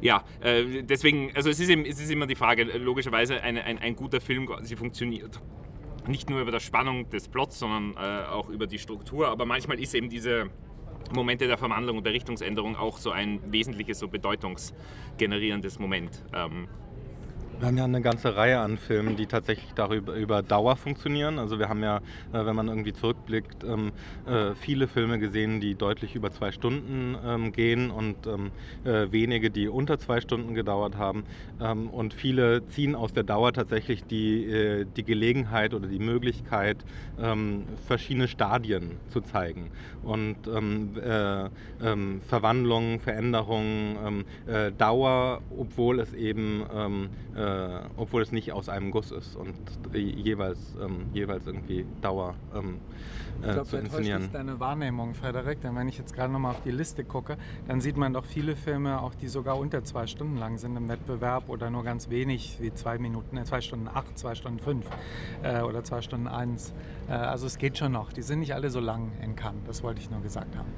ja, 0.00 0.24
äh, 0.40 0.82
deswegen, 0.82 1.32
also 1.34 1.50
es 1.50 1.58
ist, 1.58 1.68
eben, 1.68 1.84
es 1.84 2.00
ist 2.00 2.10
immer 2.10 2.26
die 2.26 2.36
Frage, 2.36 2.64
logischerweise 2.64 3.42
eine, 3.42 3.64
ein, 3.64 3.78
ein 3.78 3.96
guter 3.96 4.20
Film, 4.20 4.48
sie 4.62 4.76
funktioniert 4.76 5.40
nicht 6.06 6.30
nur 6.30 6.40
über 6.40 6.52
die 6.52 6.60
Spannung 6.60 7.10
des 7.10 7.28
Plots, 7.28 7.58
sondern 7.58 7.94
äh, 7.96 8.26
auch 8.26 8.48
über 8.48 8.66
die 8.66 8.78
Struktur, 8.78 9.28
aber 9.28 9.44
manchmal 9.44 9.78
ist 9.78 9.94
eben 9.94 10.08
diese 10.08 10.50
Momente 11.12 11.46
der 11.46 11.58
Verwandlung 11.58 11.98
und 11.98 12.04
der 12.04 12.12
Richtungsänderung 12.12 12.76
auch 12.76 12.98
so 12.98 13.10
ein 13.10 13.40
wesentliches, 13.52 13.98
so 13.98 14.08
bedeutungsgenerierendes 14.08 15.78
Moment. 15.78 16.24
Ähm, 16.34 16.68
wir 17.58 17.66
haben 17.66 17.76
ja 17.76 17.84
eine 17.84 18.00
ganze 18.02 18.36
Reihe 18.36 18.60
an 18.60 18.78
Filmen, 18.78 19.16
die 19.16 19.26
tatsächlich 19.26 19.72
darüber 19.74 20.14
über 20.14 20.42
Dauer 20.42 20.76
funktionieren. 20.76 21.38
Also 21.38 21.58
wir 21.58 21.68
haben 21.68 21.82
ja, 21.82 21.96
äh, 22.32 22.46
wenn 22.46 22.54
man 22.54 22.68
irgendwie 22.68 22.92
zurückblickt, 22.92 23.64
ähm, 23.64 23.90
äh, 24.26 24.54
viele 24.54 24.86
Filme 24.86 25.18
gesehen, 25.18 25.60
die 25.60 25.74
deutlich 25.74 26.14
über 26.14 26.30
zwei 26.30 26.52
Stunden 26.52 27.16
ähm, 27.24 27.50
gehen 27.52 27.90
und 27.90 28.26
ähm, 28.26 28.52
äh, 28.84 29.10
wenige, 29.10 29.50
die 29.50 29.68
unter 29.68 29.98
zwei 29.98 30.20
Stunden 30.20 30.54
gedauert 30.54 30.96
haben. 30.96 31.24
Und 31.58 32.14
viele 32.14 32.64
ziehen 32.68 32.94
aus 32.94 33.12
der 33.12 33.24
Dauer 33.24 33.52
tatsächlich 33.52 34.04
die, 34.04 34.86
die 34.96 35.02
Gelegenheit 35.02 35.74
oder 35.74 35.88
die 35.88 35.98
Möglichkeit, 35.98 36.76
verschiedene 37.86 38.28
Stadien 38.28 38.92
zu 39.08 39.20
zeigen. 39.20 39.70
Und 40.02 40.36
Verwandlungen, 42.28 43.00
Veränderungen, 43.00 44.24
Dauer, 44.78 45.40
obwohl 45.56 45.98
es 45.98 46.14
eben 46.14 46.62
äh, 47.48 47.80
obwohl 47.96 48.22
es 48.22 48.32
nicht 48.32 48.52
aus 48.52 48.68
einem 48.68 48.90
Guss 48.90 49.10
ist 49.10 49.36
und 49.36 49.54
jeweils, 49.94 50.58
ähm, 50.82 51.06
jeweils 51.12 51.46
irgendwie 51.46 51.86
Dauer 52.02 52.34
ähm, 52.54 52.74
äh, 52.74 52.78
ich 53.42 53.52
glaub, 53.52 53.66
zu 53.66 53.76
inszenieren. 53.76 54.24
Ich 54.24 54.30
deine 54.30 54.60
Wahrnehmung, 54.60 55.14
Frederik, 55.14 55.60
denn 55.60 55.76
wenn 55.76 55.88
ich 55.88 55.98
jetzt 55.98 56.14
gerade 56.14 56.32
nochmal 56.32 56.52
auf 56.52 56.62
die 56.62 56.70
Liste 56.70 57.04
gucke, 57.04 57.36
dann 57.66 57.80
sieht 57.80 57.96
man 57.96 58.12
doch 58.12 58.24
viele 58.24 58.56
Filme, 58.56 59.00
auch 59.00 59.14
die 59.14 59.28
sogar 59.28 59.58
unter 59.58 59.84
zwei 59.84 60.06
Stunden 60.06 60.36
lang 60.36 60.58
sind 60.58 60.76
im 60.76 60.88
Wettbewerb 60.88 61.48
oder 61.48 61.70
nur 61.70 61.84
ganz 61.84 62.10
wenig, 62.10 62.58
wie 62.60 62.72
zwei 62.72 62.98
Minuten, 62.98 63.36
äh, 63.36 63.44
zwei 63.44 63.60
Stunden 63.60 63.88
acht, 63.88 64.18
zwei 64.18 64.34
Stunden 64.34 64.58
fünf 64.58 64.86
äh, 65.42 65.60
oder 65.62 65.84
zwei 65.84 66.02
Stunden 66.02 66.26
eins. 66.26 66.72
Äh, 67.08 67.12
also 67.12 67.46
es 67.46 67.58
geht 67.58 67.78
schon 67.78 67.92
noch. 67.92 68.12
Die 68.12 68.22
sind 68.22 68.40
nicht 68.40 68.54
alle 68.54 68.70
so 68.70 68.80
lang 68.80 69.12
in 69.22 69.36
Cannes, 69.36 69.62
das 69.66 69.82
wollte 69.82 70.00
ich 70.00 70.10
nur 70.10 70.20
gesagt 70.20 70.56
haben. 70.56 70.68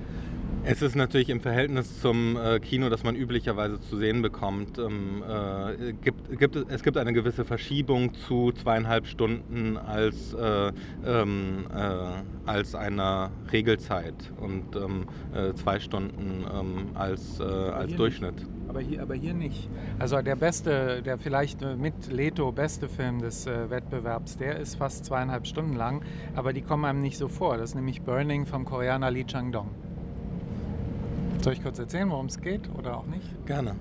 Es 0.63 0.83
ist 0.83 0.95
natürlich 0.95 1.31
im 1.31 1.41
Verhältnis 1.41 2.01
zum 2.01 2.37
äh, 2.37 2.61
Kino, 2.61 2.91
das 2.91 3.03
man 3.03 3.17
üblicherweise 3.17 3.81
zu 3.81 3.97
sehen 3.97 4.21
bekommt, 4.21 4.79
ähm, 4.79 5.23
äh, 5.27 5.95
gibt, 5.95 6.39
gibt, 6.39 6.57
es 6.57 6.83
gibt 6.83 6.99
eine 6.99 7.15
gewisse 7.15 7.47
Verschiebung 7.47 8.13
zu 8.13 8.53
zweieinhalb 8.53 9.07
Stunden 9.07 9.79
als, 9.79 10.35
äh, 10.35 10.73
ähm, 11.07 11.65
äh, 11.75 12.50
als 12.51 12.75
einer 12.75 13.31
Regelzeit 13.53 14.33
und 14.41 14.75
ähm, 14.75 15.07
äh, 15.33 15.55
zwei 15.55 15.79
Stunden 15.79 16.45
ähm, 16.53 16.89
als, 16.95 17.39
äh, 17.39 17.45
als 17.45 17.95
Durchschnitt. 17.95 18.35
Nicht. 18.35 18.47
Aber 18.69 18.81
hier, 18.81 19.03
aber 19.03 19.15
hier 19.15 19.35
nicht. 19.35 19.69
Also 19.99 20.21
der 20.21 20.37
beste, 20.37 21.03
der 21.03 21.19
vielleicht 21.19 21.61
mit 21.79 22.11
Leto 22.11 22.53
beste 22.53 22.89
Film 22.89 23.21
des 23.21 23.47
Wettbewerbs, 23.47 24.37
der 24.37 24.61
ist 24.61 24.77
fast 24.77 25.05
zweieinhalb 25.05 25.47
Stunden 25.47 25.75
lang, 25.75 26.03
aber 26.37 26.53
die 26.53 26.63
kommen 26.63 26.85
einem 26.85 27.01
nicht 27.01 27.19
so 27.19 27.27
vor. 27.27 27.57
Das 27.57 27.71
ist 27.71 27.75
nämlich 27.75 28.03
Burning 28.03 28.47
vom 28.47 28.65
Koreaner 28.65 29.11
Lee 29.11 29.25
Chang-dong. 29.25 29.71
Soll 31.43 31.55
ich 31.55 31.63
kurz 31.63 31.79
erzählen, 31.81 32.11
worum 32.11 32.27
es 32.27 32.41
geht 32.41 32.71
oder 32.79 32.97
auch 32.97 33.07
nicht? 33.07 33.47
Gerne. 33.47 33.75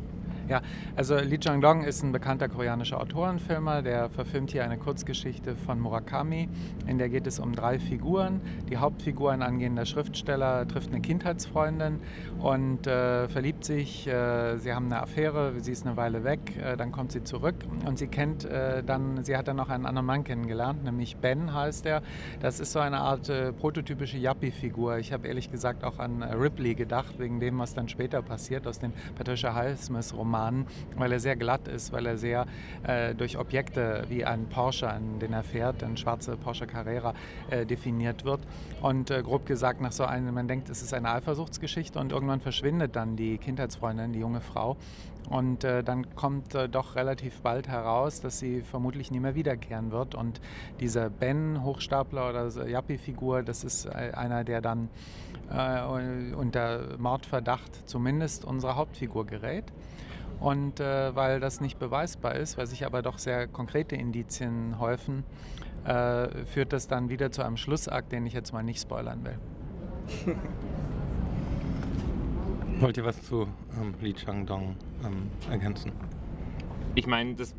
Ja, 0.50 0.64
also 0.96 1.16
Lee 1.16 1.38
Chang-dong 1.38 1.84
ist 1.84 2.02
ein 2.02 2.12
bekannter 2.12 2.50
koreanischer 2.50 3.00
Autorenfilmer, 3.00 3.84
der 3.84 4.10
verfilmt 4.10 4.50
hier 4.50 4.64
eine 4.64 4.80
Kurzgeschichte 4.80 5.56
von 5.56 5.80
Murakami. 5.80 6.50
In 6.88 6.98
der 6.98 7.08
geht 7.08 7.28
es 7.28 7.38
um 7.38 7.54
drei 7.54 7.78
Figuren. 7.78 8.42
Die 8.68 8.78
Hauptfigur, 8.78 9.32
ein 9.32 9.44
angehender 9.44 9.86
Schriftsteller, 9.86 10.68
trifft 10.68 10.90
eine 10.90 11.02
Kindheitsfreundin 11.02 12.00
und 12.40 12.88
äh, 12.88 13.28
verliebt 13.28 13.64
sich. 13.64 14.08
Äh, 14.08 14.58
sie 14.58 14.74
haben 14.74 14.88
eine 14.88 15.04
Affäre, 15.04 15.54
sie 15.60 15.72
ist 15.72 15.86
eine 15.86 15.98
Weile 15.98 16.24
weg, 16.24 16.40
äh, 16.58 16.76
dann 16.76 16.92
kommt 16.92 17.12
sie 17.12 17.24
zurück 17.24 17.58
und 17.86 18.00
sie 18.00 18.08
kennt 18.08 18.44
äh, 18.46 18.84
dann, 18.84 19.24
sie 19.24 19.38
hat 19.38 19.48
dann 19.48 19.58
noch 19.58 19.70
einen 19.70 19.86
anderen 19.86 20.08
Mann 20.08 20.24
kennengelernt, 20.24 20.84
nämlich 20.84 21.18
Ben 21.18 21.54
heißt 21.54 21.86
er. 21.86 22.02
Das 22.40 22.60
ist 22.60 22.72
so 22.72 22.80
eine 22.80 23.02
Art 23.02 23.30
äh, 23.30 23.54
prototypische 23.54 24.18
Yuppie-Figur. 24.18 24.98
Ich 24.98 25.14
habe 25.14 25.28
ehrlich 25.28 25.52
gesagt 25.52 25.84
auch 25.84 26.00
an 26.00 26.24
Ripley 26.24 26.74
gedacht, 26.74 27.20
wegen 27.20 27.40
dem, 27.40 27.60
was 27.60 27.76
dann 27.76 27.88
später 27.88 28.24
passiert 28.24 28.66
aus 28.66 28.80
dem 28.80 28.94
Patricia 29.16 29.54
Highsmith-Roman. 29.54 30.39
Roman, 30.40 30.66
weil 30.96 31.12
er 31.12 31.20
sehr 31.20 31.36
glatt 31.36 31.68
ist, 31.68 31.92
weil 31.92 32.06
er 32.06 32.18
sehr 32.18 32.46
äh, 32.84 33.14
durch 33.14 33.38
Objekte 33.38 34.06
wie 34.10 34.26
ein 34.26 34.48
Porsche, 34.48 34.90
an 34.90 35.20
den 35.20 35.34
er 35.34 35.44
fährt, 35.44 35.84
ein 35.84 35.98
schwarzer 35.98 36.36
Porsche 36.38 36.68
Carrera, 36.68 37.14
äh, 37.50 37.66
definiert 37.66 38.26
wird. 38.26 38.42
Und 38.82 39.12
äh, 39.12 39.22
grob 39.22 39.46
gesagt, 39.46 39.82
nach 39.82 39.92
so 39.92 40.06
einem, 40.06 40.34
man 40.34 40.48
denkt, 40.48 40.70
es 40.70 40.82
ist 40.82 40.94
eine 40.94 41.12
Eifersuchtsgeschichte 41.12 42.00
und 42.00 42.12
irgendwann 42.12 42.40
verschwindet 42.40 42.96
dann 42.96 43.16
die 43.16 43.38
Kindheitsfreundin, 43.38 44.14
die 44.14 44.20
junge 44.20 44.42
Frau. 44.42 44.78
Und 45.30 45.64
äh, 45.64 45.84
dann 45.84 46.16
kommt 46.16 46.56
äh, 46.56 46.68
doch 46.68 46.96
relativ 46.96 47.42
bald 47.42 47.68
heraus, 47.68 48.22
dass 48.22 48.40
sie 48.40 48.62
vermutlich 48.62 49.12
nie 49.12 49.20
mehr 49.20 49.36
wiederkehren 49.36 49.92
wird. 49.92 50.16
Und 50.16 50.42
dieser 50.80 51.10
Ben, 51.10 51.64
Hochstapler 51.64 52.30
oder 52.30 52.68
Yappi-Figur, 52.68 53.44
das 53.44 53.64
ist 53.64 53.86
äh, 53.86 54.12
einer, 54.14 54.44
der 54.44 54.62
dann 54.62 54.90
unter 55.50 56.98
Mordverdacht 57.00 57.90
zumindest 57.90 58.46
unserer 58.46 58.76
Hauptfigur 58.76 59.26
gerät. 59.26 59.66
Und 60.40 60.80
äh, 60.80 61.16
weil 61.16 61.40
das 61.40 61.60
nicht 61.60 61.80
beweisbar 61.80 62.36
ist, 62.36 62.58
weil 62.58 62.68
sich 62.68 62.86
aber 62.86 63.02
doch 63.02 63.18
sehr 63.18 63.48
konkrete 63.48 63.96
Indizien 63.96 64.80
häufen, 64.80 65.24
äh, 65.86 66.46
führt 66.46 66.72
das 66.74 66.88
dann 66.88 67.10
wieder 67.10 67.32
zu 67.32 67.44
einem 67.44 67.58
Schlussakt, 67.58 68.12
den 68.12 68.26
ich 68.26 68.34
jetzt 68.34 68.54
mal 68.54 68.64
nicht 68.64 68.82
spoilern 68.82 69.26
will. 69.26 69.38
Wollt 72.80 72.96
ihr 72.98 73.04
was 73.04 73.22
zu 73.24 73.48
ähm, 73.82 73.94
Li 74.00 74.14
Changdong 74.14 74.76
ähm, 75.06 75.30
ergänzen? 75.52 75.92
Ich 76.96 77.08
meine, 77.08 77.36
das 77.36 77.54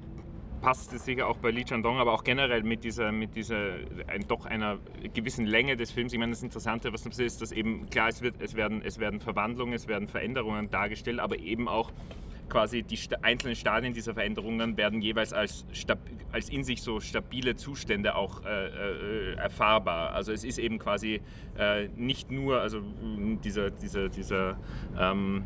passt 0.60 0.98
sicher 0.98 1.26
auch 1.26 1.36
bei 1.38 1.50
Li 1.50 1.64
Chandong, 1.64 1.98
aber 1.98 2.12
auch 2.12 2.24
generell 2.24 2.62
mit 2.62 2.84
dieser, 2.84 3.12
mit 3.12 3.34
dieser 3.34 3.74
ein, 4.06 4.26
doch 4.28 4.46
einer 4.46 4.78
gewissen 5.14 5.46
Länge 5.46 5.76
des 5.76 5.90
Films. 5.90 6.12
Ich 6.12 6.18
meine, 6.18 6.32
das 6.32 6.42
Interessante, 6.42 6.92
was 6.92 7.06
ist, 7.06 7.42
dass 7.42 7.52
eben 7.52 7.88
klar, 7.90 8.08
es, 8.08 8.22
wird, 8.22 8.40
es, 8.40 8.54
werden, 8.54 8.82
es 8.84 8.98
werden 8.98 9.20
Verwandlungen, 9.20 9.74
es 9.74 9.88
werden 9.88 10.08
Veränderungen 10.08 10.70
dargestellt, 10.70 11.20
aber 11.20 11.38
eben 11.38 11.68
auch 11.68 11.92
quasi 12.50 12.82
die 12.82 12.98
einzelnen 13.22 13.56
Stadien 13.56 13.94
dieser 13.94 14.12
Veränderungen 14.12 14.76
werden 14.76 15.00
jeweils 15.00 15.32
als, 15.32 15.64
als 16.32 16.50
in 16.50 16.64
sich 16.64 16.82
so 16.82 17.00
stabile 17.00 17.56
Zustände 17.56 18.14
auch 18.14 18.44
äh, 18.44 18.66
äh, 18.66 19.34
erfahrbar. 19.36 20.12
Also 20.12 20.32
es 20.32 20.44
ist 20.44 20.58
eben 20.58 20.78
quasi 20.78 21.22
äh, 21.56 21.88
nicht 21.96 22.30
nur, 22.30 22.60
also 22.60 22.82
dieser, 23.42 23.70
dieser, 23.70 24.08
dieser 24.10 24.58
ähm, 24.98 25.44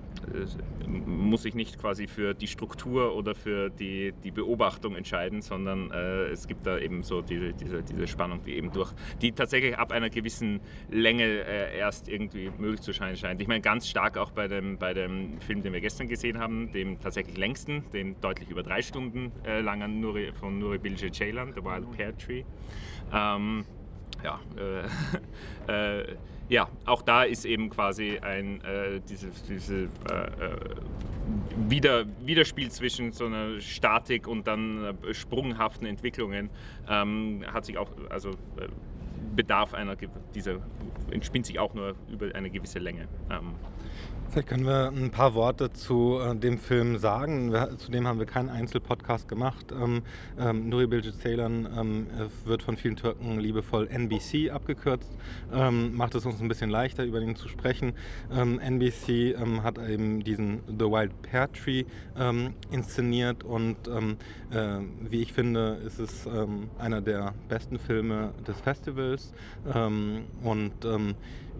muss 1.06 1.42
sich 1.42 1.54
nicht 1.54 1.78
quasi 1.78 2.06
für 2.06 2.34
die 2.34 2.46
Struktur 2.46 3.14
oder 3.14 3.34
für 3.34 3.70
die, 3.70 4.12
die 4.22 4.30
Beobachtung 4.30 4.96
entscheiden, 4.96 5.42
sondern 5.42 5.90
äh, 5.90 6.26
es 6.26 6.46
gibt 6.46 6.66
da 6.66 6.78
eben 6.78 7.02
so 7.02 7.22
diese, 7.22 7.52
diese, 7.52 7.82
diese 7.82 8.06
Spannung, 8.06 8.42
die 8.44 8.54
eben 8.54 8.72
durch, 8.72 8.92
die 9.20 9.32
tatsächlich 9.32 9.76
ab 9.78 9.92
einer 9.92 10.10
gewissen 10.10 10.60
Länge 10.90 11.24
äh, 11.24 11.76
erst 11.78 12.08
irgendwie 12.08 12.50
möglich 12.58 12.80
zu 12.80 12.92
scheinen 12.92 13.16
scheint. 13.16 13.40
Ich 13.40 13.48
meine, 13.48 13.60
ganz 13.60 13.88
stark 13.88 14.18
auch 14.18 14.30
bei 14.30 14.48
dem, 14.48 14.78
bei 14.78 14.94
dem 14.94 15.40
Film, 15.40 15.62
den 15.62 15.72
wir 15.72 15.80
gestern 15.80 16.08
gesehen 16.08 16.38
haben, 16.38 16.72
dem 16.72 17.00
tatsächlich 17.00 17.36
längsten, 17.36 17.84
dem 17.92 18.20
deutlich 18.20 18.50
über 18.50 18.62
drei 18.62 18.82
Stunden 18.82 19.32
äh, 19.44 19.60
langen 19.60 20.00
Nuri, 20.00 20.32
von 20.32 20.58
Nuri 20.58 20.78
Bilge 20.78 21.10
Ceylan, 21.10 21.52
The 21.54 21.64
Wild 21.64 21.90
Pear 21.92 22.16
Tree. 22.16 22.44
Ähm, 23.12 23.64
ja, 24.22 24.40
äh, 25.68 26.00
äh, 26.00 26.16
ja, 26.54 26.68
auch 26.86 27.02
da 27.02 27.24
ist 27.24 27.44
eben 27.44 27.68
quasi 27.68 28.18
ein 28.18 28.62
äh, 28.62 29.00
diese, 29.08 29.28
diese 29.48 29.74
äh, 29.74 30.14
äh, 30.14 30.56
Wider, 31.68 32.04
Widerspiel 32.24 32.70
zwischen 32.70 33.10
so 33.10 33.26
einer 33.26 33.60
Statik 33.60 34.28
und 34.28 34.46
dann 34.46 34.84
äh, 34.84 35.14
sprunghaften 35.14 35.84
Entwicklungen 35.84 36.50
ähm, 36.88 37.42
hat 37.52 37.64
sich 37.64 37.76
auch, 37.76 37.90
also 38.08 38.30
bedarf 39.34 39.74
einer 39.74 39.96
dieser, 40.32 40.60
entspinnt 41.10 41.46
sich 41.46 41.58
auch 41.58 41.74
nur 41.74 41.96
über 42.08 42.32
eine 42.36 42.50
gewisse 42.50 42.78
Länge. 42.78 43.08
Ähm, 43.30 43.54
Vielleicht 44.30 44.48
können 44.48 44.66
wir 44.66 44.88
ein 44.88 45.10
paar 45.10 45.34
Worte 45.34 45.72
zu 45.72 46.18
äh, 46.18 46.34
dem 46.34 46.58
Film 46.58 46.98
sagen. 46.98 47.52
Wir, 47.52 47.76
zudem 47.78 48.08
haben 48.08 48.18
wir 48.18 48.26
keinen 48.26 48.48
Einzelpodcast 48.48 49.28
gemacht. 49.28 49.72
Ähm, 49.72 50.02
ähm, 50.38 50.68
Nuri 50.68 50.86
Bilge 50.86 51.12
Ceylan 51.12 51.68
ähm, 51.78 52.06
wird 52.44 52.62
von 52.62 52.76
vielen 52.76 52.96
Türken 52.96 53.38
liebevoll 53.38 53.86
NBC 53.86 54.50
abgekürzt. 54.50 55.12
Ähm, 55.52 55.94
macht 55.94 56.14
es 56.14 56.26
uns 56.26 56.40
ein 56.40 56.48
bisschen 56.48 56.70
leichter, 56.70 57.04
über 57.04 57.20
ihn 57.20 57.36
zu 57.36 57.48
sprechen. 57.48 57.92
Ähm, 58.32 58.58
NBC 58.58 59.36
ähm, 59.40 59.62
hat 59.62 59.78
eben 59.78 60.24
diesen 60.24 60.60
The 60.66 60.86
Wild 60.86 61.22
Pear 61.22 61.52
Tree 61.52 61.84
inszeniert 62.70 63.42
und 63.42 63.76
äh, 64.54 64.78
wie 65.10 65.22
ich 65.22 65.32
finde, 65.32 65.80
ist 65.84 65.98
es 65.98 66.28
einer 66.78 67.00
der 67.00 67.34
besten 67.48 67.78
Filme 67.78 68.32
des 68.46 68.60
Festivals. 68.60 69.32
und 69.64 70.72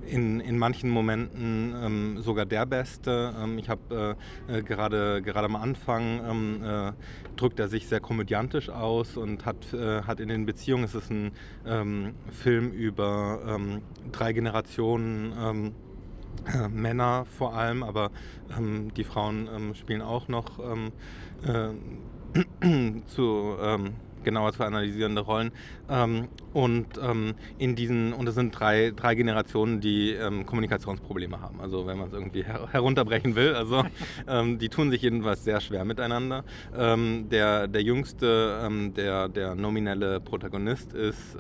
in, 0.07 0.41
in 0.41 0.59
manchen 0.59 0.91
Momenten 0.91 1.75
ähm, 1.83 2.23
sogar 2.23 2.47
der 2.47 2.67
Beste. 2.67 3.35
Ähm, 3.41 3.59
ich 3.59 3.69
habe 3.69 4.17
äh, 4.49 4.59
äh, 4.59 4.63
gerade, 4.63 5.23
gerade 5.23 5.47
am 5.47 5.57
Anfang 5.57 6.21
ähm, 6.29 6.63
äh, 6.65 6.93
drückt 7.37 7.59
er 7.59 7.69
sich 7.69 7.87
sehr 7.87 8.01
komödiantisch 8.01 8.69
aus 8.71 9.17
und 9.17 9.47
hat, 9.47 9.73
äh, 9.73 10.03
hat 10.03 10.21
in 10.21 10.29
den 10.29 10.47
Beziehungen, 10.47 10.85
es 10.85 10.95
ist 10.95 11.11
ein 11.11 11.33
ähm, 11.67 12.15
Film 12.31 12.71
über 12.71 13.41
ähm, 13.47 13.83
drei 14.13 14.33
Generationen 14.33 15.33
ähm, 15.39 15.73
äh, 16.47 16.69
Männer 16.69 17.25
vor 17.25 17.55
allem, 17.55 17.83
aber 17.83 18.11
die 18.97 19.05
Frauen 19.05 19.75
spielen 19.75 20.03
auch 20.03 20.29
noch 20.29 20.59
äh, 20.61 21.71
zu 23.07 23.57
genauer 24.25 24.53
zu 24.53 24.65
analysierende 24.65 25.21
Rollen. 25.21 25.53
Ähm, 25.89 26.29
und 26.53 26.87
ähm, 27.03 27.35
in 27.59 27.75
diesen, 27.75 28.13
und 28.13 28.29
es 28.29 28.37
sind 28.37 28.59
drei, 28.59 28.93
drei 28.95 29.15
Generationen, 29.17 29.81
die 29.81 30.13
ähm, 30.13 30.47
Kommunikationsprobleme 30.47 31.41
haben. 31.41 31.61
Also 31.61 31.87
wenn 31.87 31.99
man 31.99 32.09
es 32.09 32.13
irgendwie 32.13 32.45
her 32.45 32.69
herunterbrechen 32.71 33.35
will. 33.35 33.55
Also 33.55 33.85
ähm, 34.29 34.59
die 34.59 34.69
tun 34.69 34.91
sich 34.91 35.03
jedenfalls 35.03 35.45
sehr 35.45 35.61
schwer 35.61 35.85
miteinander. 35.85 36.45
Ähm, 36.77 37.29
der, 37.29 37.67
der 37.67 37.83
jüngste, 37.83 38.61
ähm, 38.65 38.95
der, 38.95 39.29
der 39.29 39.55
nominelle 39.55 40.21
Protagonist 40.21 40.95
ist, 40.95 41.37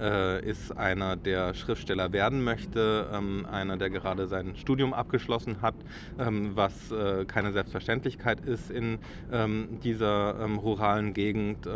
äh, 0.00 0.44
ist 0.44 0.76
einer, 0.76 1.16
der 1.16 1.54
Schriftsteller 1.54 2.12
werden 2.12 2.44
möchte, 2.44 3.08
einer, 3.50 3.76
der 3.76 3.90
gerade 3.90 4.26
sein 4.26 4.56
Studium 4.56 4.92
abgeschlossen 4.92 5.62
hat, 5.62 5.74
was 6.16 6.90
äh, 6.92 7.24
keine 7.24 7.52
Selbstverständlichkeit 7.52 8.40
ist 8.40 8.70
in 8.70 8.98
dieser 9.82 10.44
ruralen 10.56 11.14
Gegend, 11.14 11.66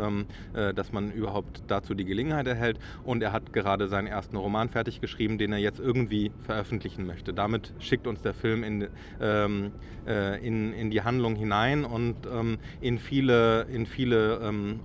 äh, 0.53 0.73
dass 0.73 0.91
man 0.91 1.11
überhaupt 1.11 1.63
dazu 1.67 1.93
die 1.93 2.05
Gelegenheit 2.05 2.47
erhält. 2.47 2.79
Und 3.03 3.23
er 3.23 3.31
hat 3.31 3.53
gerade 3.53 3.87
seinen 3.87 4.07
ersten 4.07 4.37
Roman 4.37 4.69
fertig 4.69 5.01
geschrieben, 5.01 5.37
den 5.37 5.51
er 5.51 5.59
jetzt 5.59 5.79
irgendwie 5.79 6.31
veröffentlichen 6.43 7.05
möchte. 7.05 7.33
Damit 7.33 7.73
schickt 7.79 8.07
uns 8.07 8.21
der 8.21 8.33
Film 8.33 8.63
in, 8.63 8.87
ähm, 9.21 9.71
äh, 10.07 10.45
in, 10.45 10.73
in 10.73 10.91
die 10.91 11.01
Handlung 11.01 11.35
hinein 11.35 11.85
und 11.85 12.15
ähm, 12.31 12.57
in 12.81 12.97
viele, 12.99 13.63
in 13.63 13.85
viele 13.85 14.39
ähm, 14.43 14.79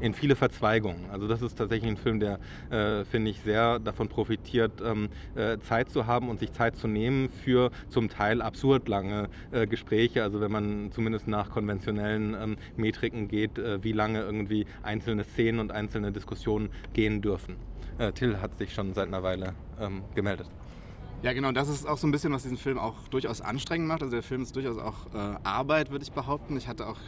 in 0.00 0.14
viele 0.14 0.36
Verzweigungen. 0.36 1.10
Also 1.10 1.28
das 1.28 1.42
ist 1.42 1.56
tatsächlich 1.56 1.90
ein 1.90 1.96
Film, 1.96 2.20
der, 2.20 2.38
äh, 2.70 3.04
finde 3.04 3.30
ich, 3.30 3.40
sehr 3.40 3.78
davon 3.78 4.08
profitiert, 4.08 4.82
ähm, 4.84 5.08
äh, 5.34 5.58
Zeit 5.58 5.90
zu 5.90 6.06
haben 6.06 6.28
und 6.28 6.38
sich 6.38 6.52
Zeit 6.52 6.76
zu 6.76 6.88
nehmen 6.88 7.28
für 7.28 7.70
zum 7.88 8.08
Teil 8.08 8.42
absurd 8.42 8.88
lange 8.88 9.28
äh, 9.52 9.66
Gespräche. 9.66 10.22
Also 10.22 10.40
wenn 10.40 10.52
man 10.52 10.92
zumindest 10.92 11.28
nach 11.28 11.50
konventionellen 11.50 12.34
ähm, 12.34 12.56
Metriken 12.76 13.28
geht, 13.28 13.58
äh, 13.58 13.82
wie 13.82 13.92
lange 13.92 14.20
irgendwie 14.20 14.66
einzelne 14.82 15.24
Szenen 15.24 15.60
und 15.60 15.72
einzelne 15.72 16.12
Diskussionen 16.12 16.70
gehen 16.92 17.22
dürfen. 17.22 17.56
Äh, 17.98 18.12
Till 18.12 18.40
hat 18.40 18.56
sich 18.56 18.74
schon 18.74 18.92
seit 18.94 19.08
einer 19.08 19.22
Weile 19.22 19.54
ähm, 19.80 20.02
gemeldet. 20.14 20.48
Ja, 21.22 21.32
genau, 21.32 21.52
das 21.52 21.70
ist 21.70 21.86
auch 21.86 21.96
so 21.96 22.06
ein 22.06 22.10
bisschen, 22.10 22.34
was 22.34 22.42
diesen 22.42 22.58
Film 22.58 22.78
auch 22.78 23.08
durchaus 23.08 23.40
anstrengend 23.40 23.88
macht. 23.88 24.02
Also 24.02 24.12
der 24.12 24.22
Film 24.22 24.42
ist 24.42 24.54
durchaus 24.56 24.76
auch 24.76 25.06
äh, 25.14 25.36
Arbeit, 25.42 25.90
würde 25.90 26.02
ich 26.02 26.12
behaupten. 26.12 26.54
Ich 26.58 26.68
hatte 26.68 26.86
auch 26.86 26.98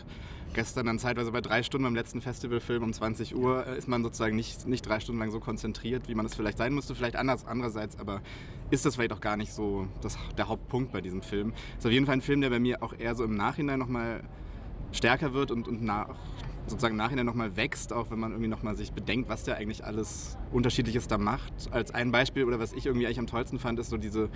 gestern 0.56 0.86
dann 0.86 0.98
zeitweise 0.98 1.30
bei 1.30 1.42
drei 1.42 1.62
Stunden 1.62 1.84
beim 1.84 1.94
letzten 1.94 2.22
Festivalfilm 2.22 2.82
um 2.82 2.92
20 2.92 3.36
Uhr 3.36 3.66
äh, 3.66 3.78
ist 3.78 3.88
man 3.88 4.02
sozusagen 4.02 4.34
nicht, 4.34 4.66
nicht 4.66 4.88
drei 4.88 5.00
Stunden 5.00 5.20
lang 5.20 5.30
so 5.30 5.38
konzentriert, 5.38 6.08
wie 6.08 6.14
man 6.14 6.24
es 6.24 6.34
vielleicht 6.34 6.56
sein 6.56 6.74
müsste. 6.74 6.94
Vielleicht 6.94 7.14
anders, 7.14 7.44
andererseits, 7.46 7.98
aber 8.00 8.22
ist 8.70 8.86
das 8.86 8.96
vielleicht 8.96 9.12
auch 9.12 9.20
gar 9.20 9.36
nicht 9.36 9.52
so 9.52 9.86
das, 10.00 10.18
der 10.36 10.48
Hauptpunkt 10.48 10.92
bei 10.92 11.02
diesem 11.02 11.20
Film. 11.20 11.52
Ist 11.76 11.86
auf 11.86 11.92
jeden 11.92 12.06
Fall 12.06 12.14
ein 12.14 12.22
Film, 12.22 12.40
der 12.40 12.48
bei 12.48 12.58
mir 12.58 12.82
auch 12.82 12.94
eher 12.98 13.14
so 13.14 13.22
im 13.22 13.34
Nachhinein 13.34 13.78
nochmal 13.78 14.22
stärker 14.92 15.34
wird 15.34 15.50
und, 15.50 15.68
und 15.68 15.82
nach, 15.82 16.16
sozusagen 16.66 16.94
im 16.94 16.98
Nachhinein 16.98 17.26
nochmal 17.26 17.54
wächst, 17.58 17.92
auch 17.92 18.10
wenn 18.10 18.18
man 18.18 18.32
irgendwie 18.32 18.48
nochmal 18.48 18.76
sich 18.76 18.92
bedenkt, 18.92 19.28
was 19.28 19.44
der 19.44 19.58
eigentlich 19.58 19.84
alles 19.84 20.38
Unterschiedliches 20.52 21.06
da 21.06 21.18
macht. 21.18 21.52
Als 21.70 21.92
ein 21.92 22.12
Beispiel 22.12 22.44
oder 22.44 22.58
was 22.58 22.72
ich 22.72 22.86
irgendwie 22.86 23.06
eigentlich 23.06 23.18
am 23.18 23.26
tollsten 23.26 23.58
fand, 23.58 23.78
ist 23.78 23.90
so 23.90 23.98
diese, 23.98 24.30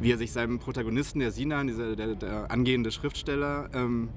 wie 0.00 0.12
er 0.12 0.18
sich 0.18 0.30
seinem 0.30 0.60
Protagonisten, 0.60 1.18
der 1.18 1.32
Sinan, 1.32 1.66
dieser, 1.66 1.96
der, 1.96 2.14
der 2.14 2.50
angehende 2.52 2.92
Schriftsteller, 2.92 3.70
ähm, 3.74 4.08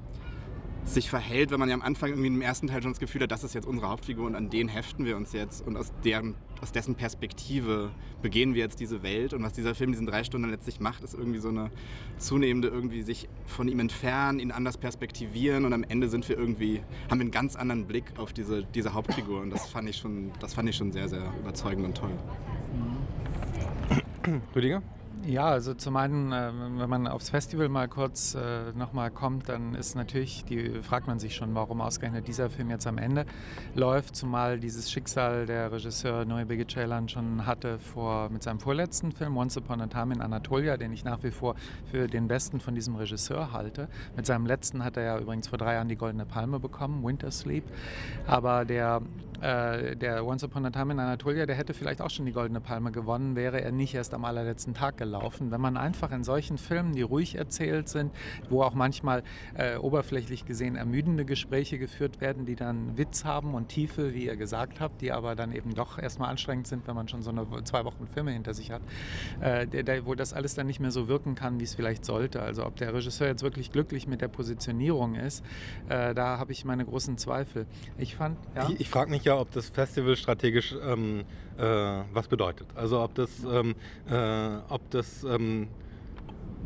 sich 0.86 1.10
verhält, 1.10 1.52
wenn 1.52 1.60
man 1.60 1.68
ja 1.68 1.76
am 1.76 1.82
Anfang 1.82 2.12
irgendwie 2.12 2.28
im 2.28 2.42
ersten 2.42 2.68
Teil 2.68 2.82
schon 2.82 2.92
das 2.92 3.00
Gefühl 3.00 3.22
hat, 3.22 3.32
das 3.32 3.44
ist 3.44 3.56
jetzt 3.56 3.66
unsere 3.66 3.90
Hauptfigur 3.90 4.26
und 4.26 4.36
an 4.36 4.50
den 4.50 4.68
heften 4.68 5.06
wir 5.06 5.18
uns 5.18 5.34
jetzt 5.34 5.66
und 5.66 5.78
aus, 5.78 5.92
deren, 6.04 6.36
aus 6.62 6.72
dessen 6.72 6.96
Perspektive 6.96 7.92
begehen 8.22 8.54
wir 8.54 8.62
jetzt 8.62 8.80
diese 8.80 9.04
Welt 9.04 9.34
und 9.34 9.44
was 9.44 9.54
dieser 9.54 9.76
Film 9.76 9.92
diesen 9.92 10.06
drei 10.06 10.24
Stunden 10.24 10.50
letztlich 10.50 10.80
macht, 10.80 11.04
ist 11.04 11.16
irgendwie 11.16 11.40
so 11.40 11.50
eine 11.50 11.72
zunehmende 12.18 12.68
irgendwie 12.68 13.02
sich 13.02 13.28
von 13.46 13.68
ihm 13.68 13.80
entfernen, 13.80 14.40
ihn 14.40 14.52
anders 14.52 14.78
perspektivieren 14.78 15.66
und 15.66 15.74
am 15.74 15.84
Ende 15.84 16.08
sind 16.08 16.30
wir 16.30 16.38
irgendwie, 16.38 16.82
haben 17.10 17.20
wir 17.20 17.24
einen 17.24 17.32
ganz 17.32 17.56
anderen 17.56 17.88
Blick 17.88 18.06
auf 18.18 18.32
diese, 18.32 18.64
diese 18.64 18.94
Hauptfigur 18.94 19.42
und 19.42 19.50
das 19.50 19.68
fand 19.68 19.90
ich 19.90 19.98
schon, 19.98 20.32
das 20.40 20.54
fand 20.54 20.70
ich 20.70 20.76
schon 20.76 20.92
sehr, 20.92 21.10
sehr 21.10 21.34
überzeugend 21.40 21.86
und 21.86 21.98
toll. 21.98 22.12
Rüdiger? 24.56 24.82
Ja, 25.28 25.48
also 25.48 25.74
zum 25.74 25.96
einen, 25.96 26.32
äh, 26.32 26.52
wenn 26.78 26.90
man 26.90 27.08
aufs 27.08 27.32
Festival 27.32 27.68
mal 27.68 27.88
kurz 27.88 28.36
äh, 28.36 28.72
nochmal 28.76 29.10
kommt, 29.10 29.50
dann 29.50 29.74
ist 29.74 29.96
natürlich, 29.96 30.46
die, 30.46 30.84
fragt 30.84 31.08
man 31.08 31.18
sich 31.18 31.36
schon, 31.36 31.56
warum 31.56 31.82
ausgerechnet 31.82 32.28
dieser 32.28 32.52
Film 32.52 32.70
jetzt 32.70 32.86
am 32.86 33.00
Ende 33.00 33.26
läuft, 33.74 34.16
zumal 34.16 34.60
dieses 34.60 34.92
Schicksal 34.92 35.48
der 35.48 35.72
Regisseur 35.72 36.26
Noé 36.26 36.46
Birgit 36.46 36.70
Ceylan 36.70 37.10
schon 37.10 37.48
hatte 37.48 37.80
vor, 37.80 38.30
mit 38.30 38.44
seinem 38.44 38.60
vorletzten 38.60 39.12
Film 39.12 39.36
Once 39.36 39.58
Upon 39.58 39.82
a 39.82 39.88
Time 39.88 40.14
in 40.14 40.22
Anatolia, 40.22 40.78
den 40.78 40.94
ich 40.94 41.04
nach 41.04 41.24
wie 41.24 41.32
vor 41.32 41.56
für 41.90 42.08
den 42.08 42.28
besten 42.28 42.60
von 42.60 42.76
diesem 42.76 42.96
Regisseur 42.96 43.52
halte. 43.52 43.88
Mit 44.16 44.28
seinem 44.28 44.46
letzten 44.46 44.84
hat 44.84 44.96
er 44.96 45.04
ja 45.04 45.20
übrigens 45.20 45.48
vor 45.48 45.58
drei 45.58 45.74
Jahren 45.74 45.90
die 45.90 45.96
Goldene 45.96 46.28
Palme 46.28 46.60
bekommen, 46.60 47.04
Winter 47.04 47.32
Sleep. 47.32 47.64
Aber 48.28 48.64
der 48.64 49.02
äh, 49.42 49.96
der 49.96 50.26
Once 50.26 50.44
Upon 50.44 50.66
a 50.66 50.70
Time 50.70 50.94
in 50.94 51.00
Anatolia, 51.00 51.46
der 51.46 51.56
hätte 51.56 51.74
vielleicht 51.74 52.02
auch 52.02 52.10
schon 52.10 52.26
die 52.26 52.32
Goldene 52.32 52.62
Palme 52.62 52.92
gewonnen, 52.92 53.36
wäre 53.36 53.62
er 53.62 53.72
nicht 53.72 53.94
erst 53.94 54.14
am 54.14 54.26
allerletzten 54.26 54.74
Tag 54.74 54.98
gelaufen. 54.98 55.52
Wenn 55.52 55.62
man 55.62 55.78
einfach 55.78 56.12
in 56.12 56.24
solchen 56.24 56.58
Filmen, 56.58 56.94
die 56.94 57.02
ruhig 57.02 57.36
erzählt 57.36 57.90
sind, 57.90 58.14
wo 58.50 58.64
auch 58.64 58.74
manchmal 58.74 59.24
äh, 59.56 59.78
oberflächlich 59.78 60.46
gesehen 60.46 60.76
ermüdende 60.76 61.26
Gespräche 61.26 61.78
geführt 61.78 62.22
werden, 62.22 62.46
die 62.46 62.56
dann 62.56 62.98
Witz 62.98 63.26
haben 63.26 63.54
und 63.54 63.70
Tiefe, 63.70 64.14
wie 64.14 64.26
ihr 64.26 64.36
gesagt 64.36 64.80
habt, 64.80 65.02
die 65.02 65.12
aber 65.12 65.36
dann 65.36 65.52
eben 65.52 65.74
doch 65.74 66.00
erstmal 66.00 66.30
anstrengend 66.30 66.68
sind, 66.68 66.88
wenn 66.88 66.96
man 66.96 67.08
schon 67.08 67.22
so 67.22 67.32
eine 67.32 67.46
zwei 67.64 67.86
Wochen 67.86 68.08
Filme 68.08 68.32
hinter 68.32 68.54
sich 68.54 68.72
hat, 68.72 68.82
äh, 69.42 69.68
der, 69.68 69.84
der, 69.84 70.06
wo 70.06 70.16
das 70.16 70.34
alles 70.34 70.56
dann 70.56 70.68
nicht 70.68 70.80
mehr 70.80 70.92
so 70.92 71.08
wirken 71.08 71.36
kann, 71.36 71.60
wie 71.60 71.64
es 71.64 71.76
vielleicht 71.76 72.06
sollte. 72.06 72.42
Also 72.42 72.66
ob 72.66 72.76
der 72.78 72.94
Regisseur 72.94 73.28
jetzt 73.28 73.44
wirklich 73.44 73.72
glücklich 73.72 74.08
mit 74.08 74.22
der 74.22 74.28
Positionierung 74.28 75.16
ist, 75.16 75.44
äh, 75.90 76.14
da 76.14 76.38
habe 76.38 76.52
ich 76.52 76.66
meine 76.66 76.86
großen 76.86 77.18
Zweifel. 77.18 77.66
Ich 77.98 78.16
fand, 78.16 78.38
ja? 78.56 78.70
Ich, 78.70 78.82
ich 78.82 78.90
frage 78.90 79.12
mich 79.12 79.25
ja, 79.26 79.38
ob 79.38 79.52
das 79.52 79.70
Festival 79.70 80.16
strategisch 80.16 80.76
ähm, 80.84 81.24
äh, 81.58 81.64
was 82.14 82.28
bedeutet. 82.28 82.68
Also 82.76 83.02
ob 83.02 83.16
das, 83.16 83.30
ähm, 83.44 83.76
äh, 84.10 84.58
ob 84.70 84.90
das 84.92 85.24
ähm, 85.24 85.68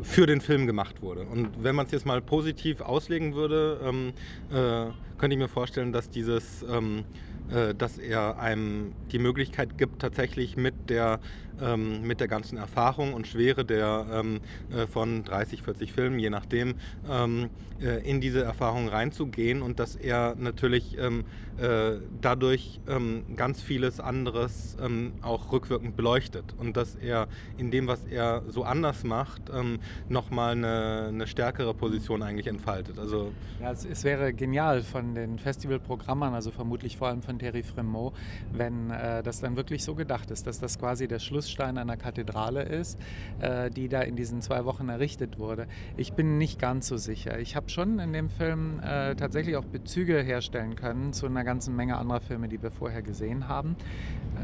für 0.02 0.26
den 0.26 0.40
Film 0.40 0.66
gemacht 0.66 1.02
wurde. 1.02 1.24
Und 1.24 1.62
wenn 1.62 1.74
man 1.74 1.86
es 1.86 1.92
jetzt 1.92 2.06
mal 2.06 2.22
positiv 2.22 2.80
auslegen 2.80 3.34
würde, 3.34 3.80
ähm, 3.84 4.12
äh, 4.50 4.90
könnte 5.18 5.34
ich 5.34 5.38
mir 5.38 5.48
vorstellen, 5.48 5.92
dass 5.92 6.08
dieses 6.08 6.62
ähm, 6.62 7.04
äh, 7.50 7.74
dass 7.74 7.98
er 7.98 8.38
einem 8.38 8.92
die 9.10 9.18
Möglichkeit 9.18 9.76
gibt, 9.76 10.00
tatsächlich 10.00 10.56
mit 10.56 10.88
der, 10.88 11.18
ähm, 11.62 12.02
mit 12.02 12.20
der 12.20 12.28
ganzen 12.28 12.58
Erfahrung 12.58 13.14
und 13.14 13.26
Schwere 13.26 13.64
der 13.64 14.06
ähm, 14.12 14.40
äh, 14.70 14.86
von 14.86 15.24
30, 15.24 15.62
40 15.62 15.92
Filmen, 15.92 16.18
je 16.18 16.30
nachdem, 16.30 16.74
ähm, 17.08 17.50
äh, 17.80 18.08
in 18.08 18.20
diese 18.20 18.42
Erfahrung 18.42 18.88
reinzugehen 18.88 19.62
und 19.62 19.78
dass 19.78 19.96
er 19.96 20.34
natürlich 20.38 20.98
ähm, 20.98 21.24
äh, 21.60 21.98
dadurch 22.20 22.80
ähm, 22.88 23.24
ganz 23.36 23.62
vieles 23.62 24.00
anderes 24.00 24.76
ähm, 24.82 25.12
auch 25.22 25.52
rückwirkend 25.52 25.96
beleuchtet 25.96 26.54
und 26.58 26.76
dass 26.76 26.94
er 26.94 27.28
in 27.58 27.70
dem, 27.70 27.86
was 27.86 28.04
er 28.04 28.42
so 28.48 28.64
anders 28.64 29.04
macht, 29.04 29.50
ähm, 29.54 29.78
nochmal 30.08 30.52
eine, 30.52 31.06
eine 31.08 31.26
stärkere 31.26 31.74
Position 31.74 32.22
eigentlich 32.22 32.46
entfaltet. 32.46 32.98
Also 32.98 33.32
ja, 33.60 33.72
es, 33.72 33.84
es 33.84 34.04
wäre 34.04 34.32
genial 34.32 34.82
von 34.82 35.14
den 35.14 35.38
Festivalprogrammern, 35.38 36.34
also 36.34 36.50
vermutlich 36.50 36.96
vor 36.96 37.08
allem 37.08 37.22
von 37.22 37.38
Thierry 37.38 37.62
Fremont, 37.62 38.14
wenn 38.52 38.90
äh, 38.90 39.22
das 39.22 39.40
dann 39.40 39.56
wirklich 39.56 39.84
so 39.84 39.94
gedacht 39.94 40.30
ist, 40.30 40.46
dass 40.46 40.60
das 40.60 40.78
quasi 40.78 41.08
der 41.08 41.18
Schlussstein 41.50 41.78
einer 41.78 41.96
Kathedrale 41.96 42.62
ist, 42.62 42.98
äh, 43.40 43.70
die 43.70 43.88
da 43.88 44.00
in 44.02 44.16
diesen 44.16 44.40
zwei 44.40 44.64
Wochen 44.64 44.88
errichtet 44.88 45.38
wurde. 45.38 45.66
Ich 45.96 46.12
bin 46.12 46.38
nicht 46.38 46.60
ganz 46.60 46.86
so 46.86 46.96
sicher. 46.96 47.38
Ich 47.38 47.56
habe 47.56 47.68
schon 47.68 47.98
in 47.98 48.12
dem 48.12 48.30
Film 48.30 48.80
äh, 48.80 49.16
tatsächlich 49.16 49.56
auch 49.56 49.64
Bezüge 49.64 50.22
herstellen 50.22 50.76
können 50.76 51.12
zu 51.12 51.26
einer 51.26 51.44
ganzen 51.44 51.74
Menge 51.74 51.96
anderer 51.96 52.20
Filme, 52.20 52.48
die 52.48 52.62
wir 52.62 52.70
vorher 52.70 53.02
gesehen 53.02 53.48
haben. 53.48 53.76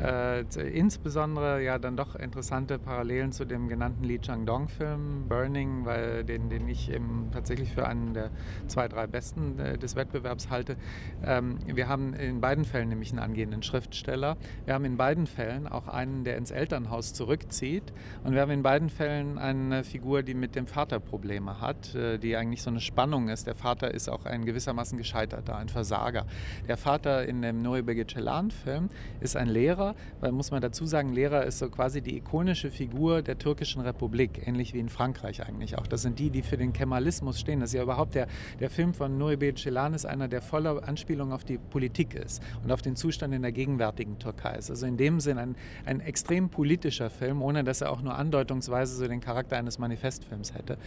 Äh, 0.03 0.43
insbesondere 0.61 1.63
ja 1.63 1.79
dann 1.79 1.97
doch 1.97 2.17
interessante 2.17 2.79
Parallelen 2.79 3.33
zu 3.33 3.45
dem 3.45 3.69
genannten 3.69 4.05
Lee 4.05 4.19
Chang-dong-Film 4.19 5.29
Burning, 5.29 5.85
weil 5.85 6.25
den, 6.25 6.51
den 6.51 6.69
ich 6.69 6.91
eben 6.91 7.29
tatsächlich 7.33 7.73
für 7.73 7.87
einen 7.87 8.15
der 8.15 8.31
zwei, 8.67 8.89
drei 8.89 9.07
besten 9.07 9.59
äh, 9.59 9.79
des 9.79 9.97
Wettbewerbs 9.97 10.51
halte. 10.51 10.77
Ähm, 11.25 11.59
wir 11.67 11.89
haben 11.89 12.15
in 12.15 12.41
beiden 12.41 12.65
Fällen 12.65 12.89
nämlich 12.89 13.11
einen 13.11 13.21
angehenden 13.21 13.63
Schriftsteller. 13.63 14.37
Wir 14.65 14.75
haben 14.75 14.85
in 14.85 14.97
beiden 14.97 15.27
Fällen 15.27 15.69
auch 15.69 15.87
einen, 15.87 16.25
der 16.25 16.37
ins 16.37 16.51
Elternhaus 16.51 16.96
zurückzieht. 17.03 17.93
Und 18.25 18.35
wir 18.35 18.41
haben 18.41 18.51
in 18.51 18.63
beiden 18.63 18.89
Fällen 18.89 19.39
eine 19.39 19.85
Figur, 19.85 20.23
die 20.23 20.35
mit 20.35 20.55
dem 20.55 20.67
Vater 20.67 21.01
Probleme 21.01 21.61
hat, 21.61 21.95
äh, 21.95 22.19
die 22.19 22.37
eigentlich 22.37 22.63
so 22.63 22.71
eine 22.71 22.81
Spannung 22.81 23.29
ist. 23.29 23.47
Der 23.47 23.55
Vater 23.55 23.93
ist 23.93 24.09
auch 24.09 24.25
ein 24.25 24.45
gewissermaßen 24.45 24.99
gescheiterter, 24.99 25.57
ein 25.57 25.69
Versager. 25.69 26.27
Der 26.69 26.77
Vater 26.77 27.27
in 27.27 27.43
dem 27.43 27.63
Noe 27.63 27.83
Celan-Film 28.07 28.89
ist 29.21 29.37
ein 29.37 29.49
Lehrer, 29.49 29.95
weil 30.21 30.33
muss 30.33 30.51
man 30.51 30.61
dazu 30.61 30.87
sagen, 30.87 31.13
Lehrer 31.13 31.45
ist 31.45 31.59
so 31.59 31.69
quasi 31.69 32.01
die 32.01 32.17
ikonische 32.17 32.71
Figur 32.71 33.23
der 33.23 33.39
türkischen 33.39 33.83
Republik, 33.83 34.47
ähnlich 34.47 34.75
wie 34.75 34.79
in 34.79 34.89
Frankreich 34.89 35.47
eigentlich 35.47 35.79
auch. 35.79 35.87
Das 35.87 36.03
sind 36.03 36.19
die, 36.19 36.31
die 36.31 36.43
für 36.43 36.57
den 36.57 36.73
Kemalismus 36.73 37.41
stehen. 37.41 37.61
Das 37.61 37.71
ist 37.71 37.75
ja 37.75 37.83
überhaupt 37.83 38.15
der, 38.15 38.27
der 38.61 38.71
Film 38.71 38.95
von 38.95 39.19
Noe 39.19 39.37
Celan 39.55 39.95
ist 39.95 40.07
einer, 40.07 40.29
der 40.29 40.43
voller 40.43 40.87
Anspielung 40.89 41.33
auf 41.33 41.45
die 41.45 41.59
Politik 41.59 42.15
ist 42.15 42.43
und 42.63 42.73
auf 42.73 42.83
den 42.83 42.97
Zustand 42.97 43.35
in 43.35 43.43
der 43.43 43.53
gegenwärtigen 43.53 44.19
Türkei 44.19 44.57
ist. 44.57 44.71
Also 44.71 44.87
in 44.87 44.97
dem 44.97 45.21
Sinn 45.21 45.39
ein, 45.39 45.57
ein 45.85 46.01
extrem 46.01 46.49
politischer 46.49 46.76
Film, 47.11 47.43
ohne 47.43 47.65
dass 47.65 47.81
er 47.81 47.91
auch 47.91 48.03
nur 48.03 48.17
andeutungsweise 48.17 48.95
so 48.97 49.07
den 49.07 49.21
Charakter 49.21 49.57
eines 49.57 49.79
Manifestfilms 49.79 50.55
hätte. 50.55 50.79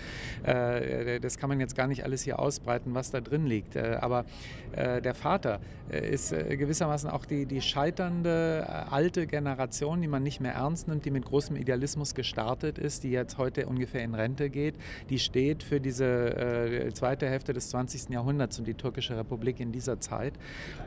Äh, 0.44 1.20
das 1.20 1.38
kann 1.38 1.50
man 1.50 1.60
jetzt 1.60 1.76
gar 1.76 1.88
nicht 1.88 2.04
alles 2.04 2.24
hier 2.24 2.40
ausbreiten, 2.40 2.94
was 2.94 3.12
da 3.12 3.22
drin 3.22 3.46
liegt. 3.46 3.76
Äh, 3.76 3.98
aber 4.02 4.26
äh, 4.72 5.02
der 5.02 5.14
Vater 5.14 5.60
ist 5.90 6.30
gewissermaßen 6.30 7.10
auch 7.10 7.26
die, 7.26 7.48
die 7.48 7.62
scheiternde 7.62 8.86
alte 8.92 9.26
Generation, 9.26 10.04
die 10.04 10.08
man 10.08 10.22
nicht 10.22 10.40
mehr 10.40 10.54
ernst 10.54 10.88
nimmt, 10.88 11.04
die 11.04 11.10
mit 11.10 11.26
großem 11.26 11.56
Idealismus 11.56 12.14
gestartet 12.14 12.78
ist, 12.78 13.04
die 13.04 13.10
jetzt 13.10 13.40
heute 13.40 13.66
ungefähr 13.66 14.04
in 14.04 14.14
Rente 14.14 14.52
geht. 14.52 14.76
Die 15.10 15.18
steht 15.18 15.64
für 15.64 15.82
diese 15.82 16.92
zweite 16.94 17.28
Hälfte 17.28 17.54
des 17.54 17.72
20. 17.72 18.12
Jahrhunderts 18.12 18.60
und 18.60 18.68
die 18.68 18.76
türkische 18.76 19.18
Republik 19.18 19.60
in 19.60 19.72
dieser 19.72 20.00
Zeit. 20.00 20.34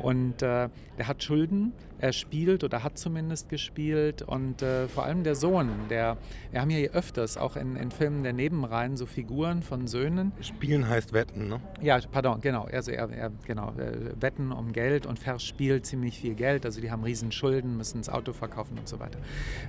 Und 0.00 0.40
der 0.40 0.70
hat 1.02 1.20
Schulden, 1.24 1.72
er 2.02 2.12
spielt 2.12 2.64
oder 2.64 2.82
hat 2.82 2.98
zumindest 2.98 3.48
gespielt 3.48 4.22
und 4.22 4.60
äh, 4.60 4.88
vor 4.88 5.04
allem 5.04 5.22
der 5.22 5.36
Sohn, 5.36 5.70
der, 5.88 6.18
wir 6.50 6.60
haben 6.60 6.68
hier 6.68 6.90
öfters 6.90 7.36
auch 7.36 7.54
in, 7.54 7.76
in 7.76 7.92
Filmen 7.92 8.24
der 8.24 8.32
Nebenreihen 8.32 8.96
so 8.96 9.06
Figuren 9.06 9.62
von 9.62 9.86
Söhnen. 9.86 10.32
Spielen 10.40 10.88
heißt 10.88 11.12
wetten, 11.12 11.48
ne? 11.48 11.60
Ja, 11.80 12.00
pardon, 12.10 12.40
genau, 12.40 12.64
also 12.64 12.90
er, 12.90 13.08
er 13.10 13.30
genau, 13.46 13.72
äh, 13.78 14.20
wetten 14.20 14.50
um 14.50 14.72
Geld 14.72 15.06
und 15.06 15.20
verspielt 15.20 15.86
ziemlich 15.86 16.18
viel 16.18 16.34
Geld, 16.34 16.66
also 16.66 16.80
die 16.80 16.90
haben 16.90 17.04
riesen 17.04 17.30
Schulden, 17.30 17.76
müssen 17.76 17.98
das 17.98 18.08
Auto 18.08 18.32
verkaufen 18.32 18.78
und 18.78 18.88
so 18.88 18.98
weiter. 18.98 19.20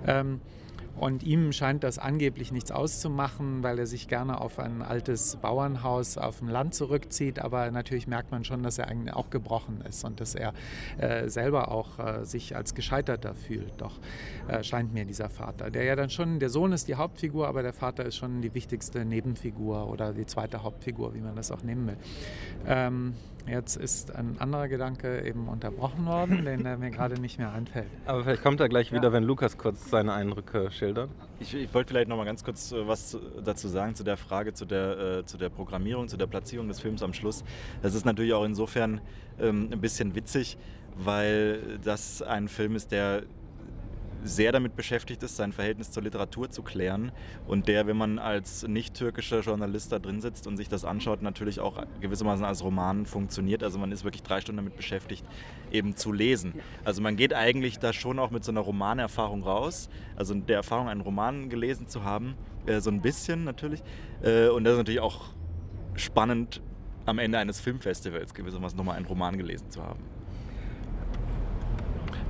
Ähm, 0.07 0.41
und 0.95 1.23
ihm 1.23 1.51
scheint 1.51 1.83
das 1.83 1.97
angeblich 1.97 2.51
nichts 2.51 2.71
auszumachen, 2.71 3.63
weil 3.63 3.79
er 3.79 3.87
sich 3.87 4.07
gerne 4.07 4.39
auf 4.39 4.59
ein 4.59 4.81
altes 4.81 5.37
Bauernhaus 5.37 6.17
auf 6.17 6.39
dem 6.39 6.49
Land 6.49 6.75
zurückzieht. 6.75 7.39
Aber 7.39 7.71
natürlich 7.71 8.07
merkt 8.07 8.31
man 8.31 8.43
schon, 8.43 8.63
dass 8.63 8.77
er 8.77 8.87
eigentlich 8.87 9.13
auch 9.13 9.29
gebrochen 9.29 9.81
ist 9.87 10.03
und 10.03 10.19
dass 10.19 10.35
er 10.35 10.53
äh, 10.97 11.29
selber 11.29 11.71
auch 11.71 11.99
äh, 11.99 12.25
sich 12.25 12.55
als 12.55 12.75
Gescheiterter 12.75 13.33
fühlt. 13.33 13.81
Doch 13.81 13.99
äh, 14.47 14.63
scheint 14.63 14.93
mir 14.93 15.05
dieser 15.05 15.29
Vater, 15.29 15.71
der 15.71 15.83
ja 15.83 15.95
dann 15.95 16.09
schon, 16.09 16.39
der 16.39 16.49
Sohn 16.49 16.71
ist 16.71 16.87
die 16.87 16.95
Hauptfigur, 16.95 17.47
aber 17.47 17.63
der 17.63 17.73
Vater 17.73 18.05
ist 18.05 18.15
schon 18.15 18.41
die 18.41 18.53
wichtigste 18.53 19.03
Nebenfigur 19.03 19.89
oder 19.89 20.13
die 20.13 20.25
zweite 20.25 20.63
Hauptfigur, 20.63 21.15
wie 21.15 21.21
man 21.21 21.35
das 21.35 21.51
auch 21.51 21.63
nehmen 21.63 21.87
will. 21.87 21.97
Ähm, 22.67 23.13
Jetzt 23.47 23.75
ist 23.75 24.15
ein 24.15 24.37
anderer 24.39 24.69
Gedanke 24.69 25.21
eben 25.25 25.49
unterbrochen 25.49 26.05
worden, 26.05 26.45
den 26.45 26.65
er 26.65 26.77
mir 26.77 26.91
gerade 26.91 27.19
nicht 27.19 27.37
mehr 27.37 27.51
einfällt. 27.51 27.87
Aber 28.05 28.23
vielleicht 28.23 28.41
kommt 28.41 28.61
er 28.61 28.69
gleich 28.69 28.91
wieder, 28.91 29.09
ja. 29.09 29.13
wenn 29.13 29.23
Lukas 29.23 29.57
kurz 29.57 29.89
seine 29.89 30.13
Eindrücke 30.13 30.71
schildert. 30.71 31.09
Ich, 31.39 31.53
ich 31.53 31.73
wollte 31.73 31.89
vielleicht 31.89 32.07
noch 32.07 32.15
mal 32.15 32.25
ganz 32.25 32.43
kurz 32.43 32.71
äh, 32.71 32.87
was 32.87 33.17
dazu 33.43 33.67
sagen 33.67 33.95
zu 33.95 34.03
der 34.03 34.15
Frage, 34.15 34.53
zu 34.53 34.65
der, 34.65 34.97
äh, 35.19 35.25
zu 35.25 35.37
der 35.37 35.49
Programmierung, 35.49 36.07
zu 36.07 36.15
der 36.15 36.27
Platzierung 36.27 36.69
des 36.69 36.79
Films 36.79 37.03
am 37.03 37.13
Schluss. 37.13 37.43
Das 37.81 37.95
ist 37.95 38.05
natürlich 38.05 38.33
auch 38.33 38.45
insofern 38.45 39.01
ähm, 39.39 39.69
ein 39.71 39.81
bisschen 39.81 40.15
witzig, 40.15 40.57
weil 40.95 41.79
das 41.83 42.21
ein 42.21 42.47
Film 42.47 42.75
ist, 42.75 42.91
der 42.91 43.23
sehr 44.23 44.51
damit 44.51 44.75
beschäftigt 44.75 45.21
ist, 45.23 45.35
sein 45.35 45.53
Verhältnis 45.53 45.91
zur 45.91 46.03
Literatur 46.03 46.49
zu 46.49 46.63
klären 46.63 47.11
und 47.47 47.67
der, 47.67 47.87
wenn 47.87 47.97
man 47.97 48.19
als 48.19 48.67
nicht-türkischer 48.67 49.41
Journalist 49.41 49.91
da 49.91 49.99
drin 49.99 50.21
sitzt 50.21 50.47
und 50.47 50.57
sich 50.57 50.69
das 50.69 50.85
anschaut, 50.85 51.21
natürlich 51.21 51.59
auch 51.59 51.83
gewissermaßen 52.01 52.45
als 52.45 52.63
Roman 52.63 53.05
funktioniert. 53.05 53.63
Also 53.63 53.79
man 53.79 53.91
ist 53.91 54.03
wirklich 54.03 54.23
drei 54.23 54.41
Stunden 54.41 54.57
damit 54.57 54.75
beschäftigt, 54.75 55.25
eben 55.71 55.95
zu 55.95 56.11
lesen. 56.11 56.53
Also 56.83 57.01
man 57.01 57.15
geht 57.15 57.33
eigentlich 57.33 57.79
da 57.79 57.93
schon 57.93 58.19
auch 58.19 58.31
mit 58.31 58.43
so 58.43 58.51
einer 58.51 58.61
Romanerfahrung 58.61 59.43
raus, 59.43 59.89
also 60.15 60.33
der 60.33 60.57
Erfahrung, 60.57 60.87
einen 60.87 61.01
Roman 61.01 61.49
gelesen 61.49 61.87
zu 61.87 62.03
haben, 62.03 62.35
äh, 62.65 62.79
so 62.79 62.89
ein 62.89 63.01
bisschen 63.01 63.43
natürlich. 63.43 63.83
Äh, 64.21 64.47
und 64.47 64.63
das 64.63 64.73
ist 64.73 64.79
natürlich 64.79 65.01
auch 65.01 65.25
spannend, 65.95 66.61
am 67.05 67.19
Ende 67.19 67.37
eines 67.37 67.59
Filmfestivals 67.59 68.33
gewissermaßen 68.33 68.77
nochmal 68.77 68.95
einen 68.95 69.05
Roman 69.05 69.37
gelesen 69.37 69.69
zu 69.69 69.83
haben. 69.83 69.99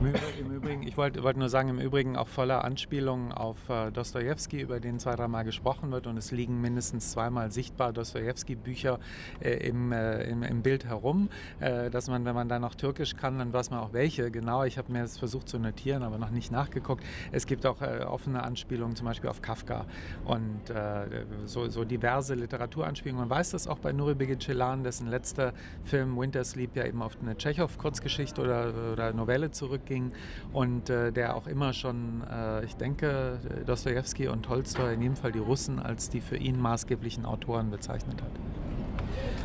Im 0.03 0.51
Übrigen, 0.51 0.83
ich 0.83 0.97
wollte 0.97 1.23
wollt 1.23 1.37
nur 1.37 1.47
sagen, 1.47 1.69
im 1.69 1.79
Übrigen 1.79 2.17
auch 2.17 2.27
voller 2.27 2.65
Anspielungen 2.65 3.31
auf 3.31 3.69
äh, 3.69 3.89
Dostoevsky, 3.89 4.59
über 4.59 4.81
den 4.81 4.99
zwei, 4.99 5.15
dreimal 5.15 5.45
gesprochen 5.45 5.91
wird 5.91 6.07
und 6.07 6.17
es 6.17 6.31
liegen 6.31 6.59
mindestens 6.59 7.11
zweimal 7.11 7.51
sichtbar 7.51 7.93
Dostoevsky-Bücher 7.93 8.99
äh, 9.39 9.51
im, 9.67 9.93
äh, 9.93 10.23
im, 10.23 10.43
im, 10.43 10.61
Bild 10.61 10.85
herum, 10.85 11.29
äh, 11.61 11.89
dass 11.89 12.09
man, 12.09 12.25
wenn 12.25 12.35
man 12.35 12.49
dann 12.49 12.61
noch 12.61 12.75
Türkisch 12.75 13.15
kann, 13.15 13.39
dann 13.39 13.53
weiß 13.53 13.71
man 13.71 13.79
auch 13.79 13.93
welche. 13.93 14.29
Genau, 14.29 14.65
ich 14.65 14.77
habe 14.77 14.91
mir 14.91 15.03
das 15.03 15.17
versucht 15.17 15.47
zu 15.47 15.57
notieren, 15.57 16.03
aber 16.03 16.17
noch 16.17 16.31
nicht 16.31 16.51
nachgeguckt. 16.51 17.03
Es 17.31 17.45
gibt 17.45 17.65
auch 17.65 17.81
äh, 17.81 18.03
offene 18.03 18.43
Anspielungen 18.43 18.97
zum 18.97 19.05
Beispiel 19.05 19.29
auf 19.29 19.41
Kafka 19.41 19.85
und 20.25 20.69
äh, 20.69 21.25
so, 21.45 21.69
so, 21.69 21.85
diverse 21.85 22.35
Literaturanspielungen. 22.35 23.27
Man 23.27 23.37
weiß 23.37 23.51
das 23.51 23.67
auch 23.67 23.79
bei 23.79 23.93
Nuri 23.93 24.15
Bilge 24.15 24.37
Ceylan, 24.37 24.83
dessen 24.83 25.07
letzter 25.07 25.53
Film 25.85 26.17
Winter 26.17 26.43
Sleep 26.43 26.75
ja 26.75 26.85
eben 26.85 27.01
auf 27.01 27.17
eine 27.21 27.37
Tschechow-Kurzgeschichte 27.37 28.41
oder, 28.41 28.73
oder 28.91 29.13
Novelle 29.13 29.51
zurückgeht 29.51 29.92
ging 29.93 30.11
und 30.51 30.89
äh, 30.89 31.11
der 31.11 31.35
auch 31.35 31.47
immer 31.47 31.73
schon, 31.73 32.23
äh, 32.29 32.65
ich 32.65 32.75
denke, 32.75 33.39
Dostoevsky 33.65 34.27
und 34.27 34.43
Tolstoi, 34.43 34.93
in 34.93 35.01
jedem 35.01 35.15
Fall 35.15 35.31
die 35.31 35.39
Russen, 35.39 35.79
als 35.79 36.09
die 36.09 36.21
für 36.21 36.37
ihn 36.37 36.59
maßgeblichen 36.59 37.25
Autoren 37.25 37.69
bezeichnet 37.69 38.21
hat. 38.21 38.31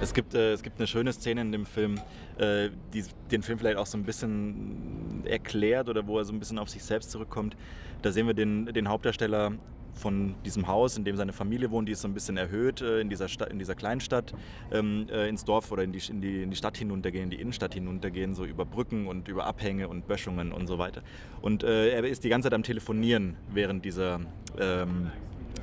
Es 0.00 0.14
gibt, 0.14 0.34
äh, 0.34 0.52
es 0.52 0.62
gibt 0.62 0.78
eine 0.78 0.86
schöne 0.86 1.12
Szene 1.12 1.40
in 1.42 1.52
dem 1.52 1.66
Film, 1.66 2.00
äh, 2.38 2.70
die 2.94 3.04
den 3.30 3.42
Film 3.42 3.58
vielleicht 3.58 3.76
auch 3.76 3.86
so 3.86 3.98
ein 3.98 4.04
bisschen 4.04 5.24
erklärt 5.24 5.88
oder 5.88 6.06
wo 6.06 6.18
er 6.18 6.24
so 6.24 6.32
ein 6.32 6.38
bisschen 6.38 6.58
auf 6.58 6.68
sich 6.68 6.82
selbst 6.82 7.10
zurückkommt. 7.10 7.56
Da 8.02 8.12
sehen 8.12 8.26
wir 8.26 8.34
den, 8.34 8.66
den 8.66 8.88
Hauptdarsteller 8.88 9.52
von 9.98 10.34
diesem 10.44 10.66
Haus, 10.66 10.96
in 10.96 11.04
dem 11.04 11.16
seine 11.16 11.32
Familie 11.32 11.70
wohnt, 11.70 11.88
die 11.88 11.92
ist 11.92 12.00
so 12.00 12.08
ein 12.08 12.14
bisschen 12.14 12.36
erhöht 12.36 12.80
äh, 12.80 13.00
in, 13.00 13.10
dieser 13.10 13.28
in 13.50 13.58
dieser 13.58 13.74
Kleinstadt, 13.74 14.34
ähm, 14.72 15.06
äh, 15.10 15.28
ins 15.28 15.44
Dorf 15.44 15.70
oder 15.72 15.82
in 15.82 15.92
die, 15.92 16.00
in, 16.08 16.20
die, 16.20 16.42
in 16.42 16.50
die 16.50 16.56
Stadt 16.56 16.76
hinuntergehen, 16.76 17.24
in 17.24 17.30
die 17.30 17.40
Innenstadt 17.40 17.74
hinuntergehen, 17.74 18.34
so 18.34 18.44
über 18.44 18.64
Brücken 18.64 19.06
und 19.06 19.28
über 19.28 19.46
Abhänge 19.46 19.88
und 19.88 20.06
Böschungen 20.06 20.52
und 20.52 20.66
so 20.66 20.78
weiter. 20.78 21.02
Und 21.42 21.62
äh, 21.62 21.90
er 21.90 22.04
ist 22.04 22.24
die 22.24 22.28
ganze 22.28 22.46
Zeit 22.46 22.54
am 22.54 22.62
Telefonieren 22.62 23.36
während, 23.52 23.84
dieser, 23.84 24.20
ähm, 24.58 25.10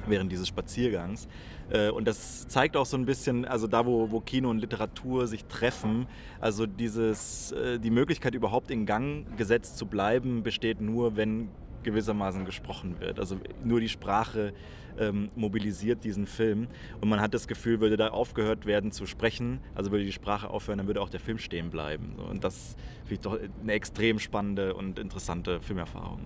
während 0.07 0.31
dieses 0.31 0.47
Spaziergangs. 0.47 1.27
Äh, 1.69 1.89
und 1.89 2.07
das 2.07 2.47
zeigt 2.47 2.77
auch 2.77 2.85
so 2.85 2.97
ein 2.97 3.05
bisschen, 3.05 3.45
also 3.45 3.67
da, 3.67 3.85
wo, 3.85 4.11
wo 4.11 4.19
Kino 4.19 4.49
und 4.49 4.59
Literatur 4.59 5.27
sich 5.27 5.45
treffen, 5.45 6.07
also 6.39 6.65
dieses, 6.65 7.51
äh, 7.53 7.79
die 7.79 7.89
Möglichkeit 7.89 8.35
überhaupt 8.35 8.71
in 8.71 8.85
Gang 8.85 9.25
gesetzt 9.37 9.77
zu 9.77 9.85
bleiben, 9.85 10.43
besteht 10.43 10.81
nur, 10.81 11.15
wenn 11.15 11.49
gewissermaßen 11.85 12.43
gesprochen 12.43 12.99
wird. 12.99 13.19
Also 13.19 13.37
nur 13.63 13.79
die 13.79 13.87
Sprache 13.89 14.53
ähm, 14.99 15.29
mobilisiert 15.35 16.03
diesen 16.03 16.25
Film 16.25 16.67
und 17.01 17.09
man 17.09 17.21
hat 17.21 17.33
das 17.33 17.47
Gefühl, 17.47 17.79
würde 17.79 17.97
da 17.97 18.09
aufgehört 18.09 18.65
werden 18.65 18.91
zu 18.91 19.05
sprechen, 19.05 19.59
also 19.73 19.91
würde 19.91 20.05
die 20.05 20.11
Sprache 20.11 20.49
aufhören, 20.49 20.79
dann 20.79 20.87
würde 20.87 21.01
auch 21.01 21.09
der 21.09 21.19
Film 21.19 21.37
stehen 21.37 21.69
bleiben. 21.69 22.15
Und 22.29 22.43
das 22.43 22.75
finde 23.03 23.13
ich 23.13 23.19
doch 23.19 23.39
eine 23.61 23.73
extrem 23.73 24.19
spannende 24.19 24.73
und 24.73 24.99
interessante 24.99 25.61
Filmerfahrung. 25.61 26.21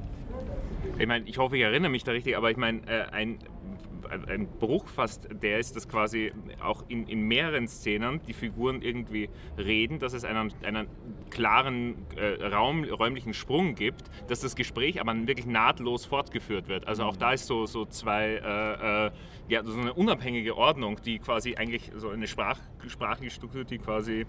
Ich 0.98 1.08
meine, 1.08 1.28
ich 1.28 1.38
hoffe, 1.38 1.58
ich 1.58 1.64
erinnere 1.64 1.92
mich 1.92 2.04
da 2.04 2.12
richtig, 2.12 2.36
aber 2.38 2.52
ich 2.52 2.58
meine, 2.58 2.82
äh, 2.88 3.06
ein 3.12 3.40
ein 4.28 4.48
Bruch 4.60 4.88
fast, 4.88 5.28
der 5.42 5.60
ist, 5.60 5.76
dass 5.76 5.88
quasi 5.88 6.32
auch 6.62 6.84
in, 6.88 7.08
in 7.08 7.22
mehreren 7.22 7.68
Szenen 7.68 8.22
die 8.28 8.34
Figuren 8.34 8.82
irgendwie 8.82 9.30
reden, 9.58 10.00
dass 10.00 10.14
es 10.14 10.24
einen, 10.24 10.52
einen 10.64 10.88
klaren 11.30 11.96
äh, 12.16 12.46
Raum, 12.46 12.84
räumlichen 12.84 13.34
Sprung 13.34 13.76
gibt, 13.76 14.04
dass 14.28 14.42
das 14.42 14.56
Gespräch 14.56 15.00
aber 15.00 15.16
wirklich 15.28 15.46
nahtlos 15.46 16.06
fortgeführt 16.06 16.68
wird. 16.68 16.88
Also 16.88 17.04
auch 17.04 17.18
da 17.18 17.34
ist 17.34 17.48
so, 17.48 17.66
so 17.66 17.86
zwei, 17.86 18.36
äh, 18.36 19.08
äh, 19.08 19.12
ja, 19.48 19.64
so 19.64 19.78
eine 19.78 19.94
unabhängige 19.94 20.56
Ordnung, 20.56 21.00
die 21.04 21.20
quasi 21.20 21.56
eigentlich 21.56 21.92
so 21.96 22.10
eine 22.10 22.28
Sprach, 22.28 22.60
sprachliche 22.88 23.32
Struktur, 23.32 23.64
die 23.64 23.78
quasi 23.78 24.26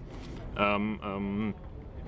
ähm, 0.57 0.99
ähm, 1.03 1.53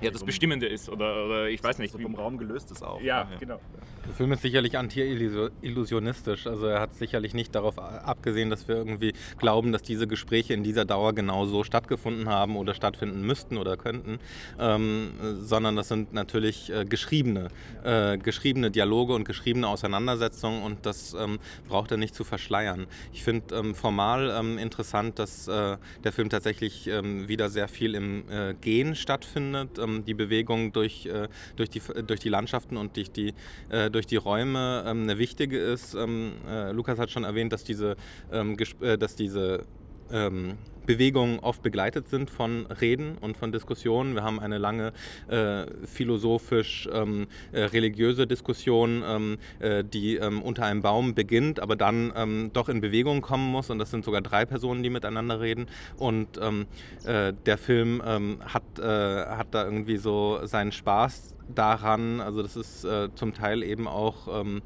ja, 0.00 0.10
das 0.10 0.24
Bestimmende 0.24 0.66
ist 0.66 0.88
oder, 0.88 1.24
oder 1.24 1.48
ich 1.48 1.62
weiß 1.62 1.78
nicht. 1.78 1.92
So 1.92 1.98
vom 1.98 2.14
Raum 2.14 2.38
gelöst 2.38 2.70
ist 2.70 2.82
auch. 2.82 3.00
Ja, 3.00 3.28
ja. 3.30 3.36
genau. 3.38 3.60
Der 4.06 4.14
Film 4.14 4.32
ist 4.32 4.42
sicherlich 4.42 4.76
anti-illusionistisch. 4.76 6.46
Also 6.46 6.66
er 6.66 6.80
hat 6.80 6.94
sicherlich 6.94 7.32
nicht 7.32 7.54
darauf 7.54 7.78
abgesehen, 7.78 8.50
dass 8.50 8.68
wir 8.68 8.76
irgendwie 8.76 9.14
glauben, 9.38 9.72
dass 9.72 9.82
diese 9.82 10.06
Gespräche 10.06 10.52
in 10.52 10.62
dieser 10.62 10.84
Dauer 10.84 11.14
genau 11.14 11.46
so 11.46 11.64
stattgefunden 11.64 12.28
haben 12.28 12.56
oder 12.56 12.74
stattfinden 12.74 13.22
müssten 13.22 13.56
oder 13.56 13.76
könnten, 13.76 14.18
ähm, 14.58 15.12
sondern 15.40 15.76
das 15.76 15.88
sind 15.88 16.12
natürlich 16.12 16.70
äh, 16.70 16.84
geschriebene, 16.84 17.48
äh, 17.82 18.18
geschriebene 18.18 18.70
Dialoge 18.70 19.14
und 19.14 19.24
geschriebene 19.24 19.66
Auseinandersetzungen 19.66 20.62
und 20.62 20.84
das 20.84 21.14
ähm, 21.14 21.38
braucht 21.68 21.90
er 21.90 21.96
nicht 21.96 22.14
zu 22.14 22.24
verschleiern. 22.24 22.86
Ich 23.12 23.24
finde 23.24 23.54
ähm, 23.54 23.74
formal 23.74 24.34
ähm, 24.38 24.58
interessant, 24.58 25.18
dass 25.18 25.48
äh, 25.48 25.78
der 26.04 26.12
Film 26.12 26.28
tatsächlich 26.28 26.86
ähm, 26.88 27.26
wieder 27.28 27.48
sehr 27.48 27.68
viel 27.68 27.94
im 27.94 28.28
äh, 28.28 28.54
Gehen 28.54 28.94
stattfindet, 28.94 29.78
ähm, 29.94 30.04
die 30.04 30.14
Bewegung 30.14 30.72
durch, 30.72 31.06
äh, 31.06 31.28
durch, 31.56 31.70
die, 31.70 31.80
durch 32.06 32.20
die 32.20 32.28
Landschaften 32.28 32.76
und 32.76 32.96
durch 32.96 33.10
die 33.10 33.34
äh, 33.70 33.90
durch 33.90 34.06
die 34.06 34.16
Räume 34.16 34.84
ähm, 34.86 35.02
eine 35.02 35.18
wichtige 35.18 35.58
ist. 35.58 35.94
Ähm, 35.94 36.32
äh, 36.48 36.72
Lukas 36.72 36.98
hat 36.98 37.10
schon 37.10 37.24
erwähnt, 37.24 37.52
dass 37.52 37.64
diese, 37.64 37.96
ähm, 38.32 38.56
äh, 38.80 38.98
dass 38.98 39.16
diese 39.16 39.64
ähm, 40.12 40.58
Bewegungen 40.86 41.40
oft 41.40 41.62
begleitet 41.62 42.08
sind 42.08 42.30
von 42.30 42.64
Reden 42.66 43.18
und 43.20 43.36
von 43.36 43.52
Diskussionen. 43.52 44.14
Wir 44.14 44.22
haben 44.22 44.40
eine 44.40 44.56
lange 44.58 44.92
äh, 45.28 45.66
philosophisch-religiöse 45.86 48.22
ähm, 48.22 48.24
äh, 48.24 48.26
Diskussion, 48.26 49.04
ähm, 49.06 49.36
äh, 49.60 49.84
die 49.84 50.16
ähm, 50.16 50.42
unter 50.42 50.64
einem 50.64 50.82
Baum 50.82 51.14
beginnt, 51.14 51.60
aber 51.60 51.76
dann 51.76 52.12
ähm, 52.16 52.50
doch 52.52 52.68
in 52.68 52.80
Bewegung 52.80 53.20
kommen 53.22 53.48
muss. 53.50 53.70
Und 53.70 53.78
das 53.78 53.90
sind 53.90 54.04
sogar 54.04 54.20
drei 54.20 54.44
Personen, 54.44 54.82
die 54.82 54.90
miteinander 54.90 55.40
reden. 55.40 55.66
Und 55.96 56.38
ähm, 56.40 56.66
äh, 57.04 57.32
der 57.46 57.58
Film 57.58 58.02
ähm, 58.04 58.38
hat, 58.44 58.64
äh, 58.78 58.82
hat 58.82 59.48
da 59.52 59.64
irgendwie 59.64 59.96
so 59.96 60.40
seinen 60.44 60.72
Spaß 60.72 61.36
daran, 61.54 62.22
also 62.22 62.42
das 62.42 62.56
ist 62.56 62.84
äh, 62.84 63.14
zum 63.14 63.34
Teil 63.34 63.62
eben 63.62 63.86
auch 63.86 64.26
we 64.26 64.62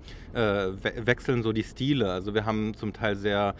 wechseln 1.04 1.42
so 1.42 1.52
die 1.52 1.64
Stile. 1.64 2.12
Also 2.12 2.32
wir 2.34 2.46
haben 2.46 2.74
zum 2.74 2.92
Teil 2.92 3.16
sehr 3.16 3.56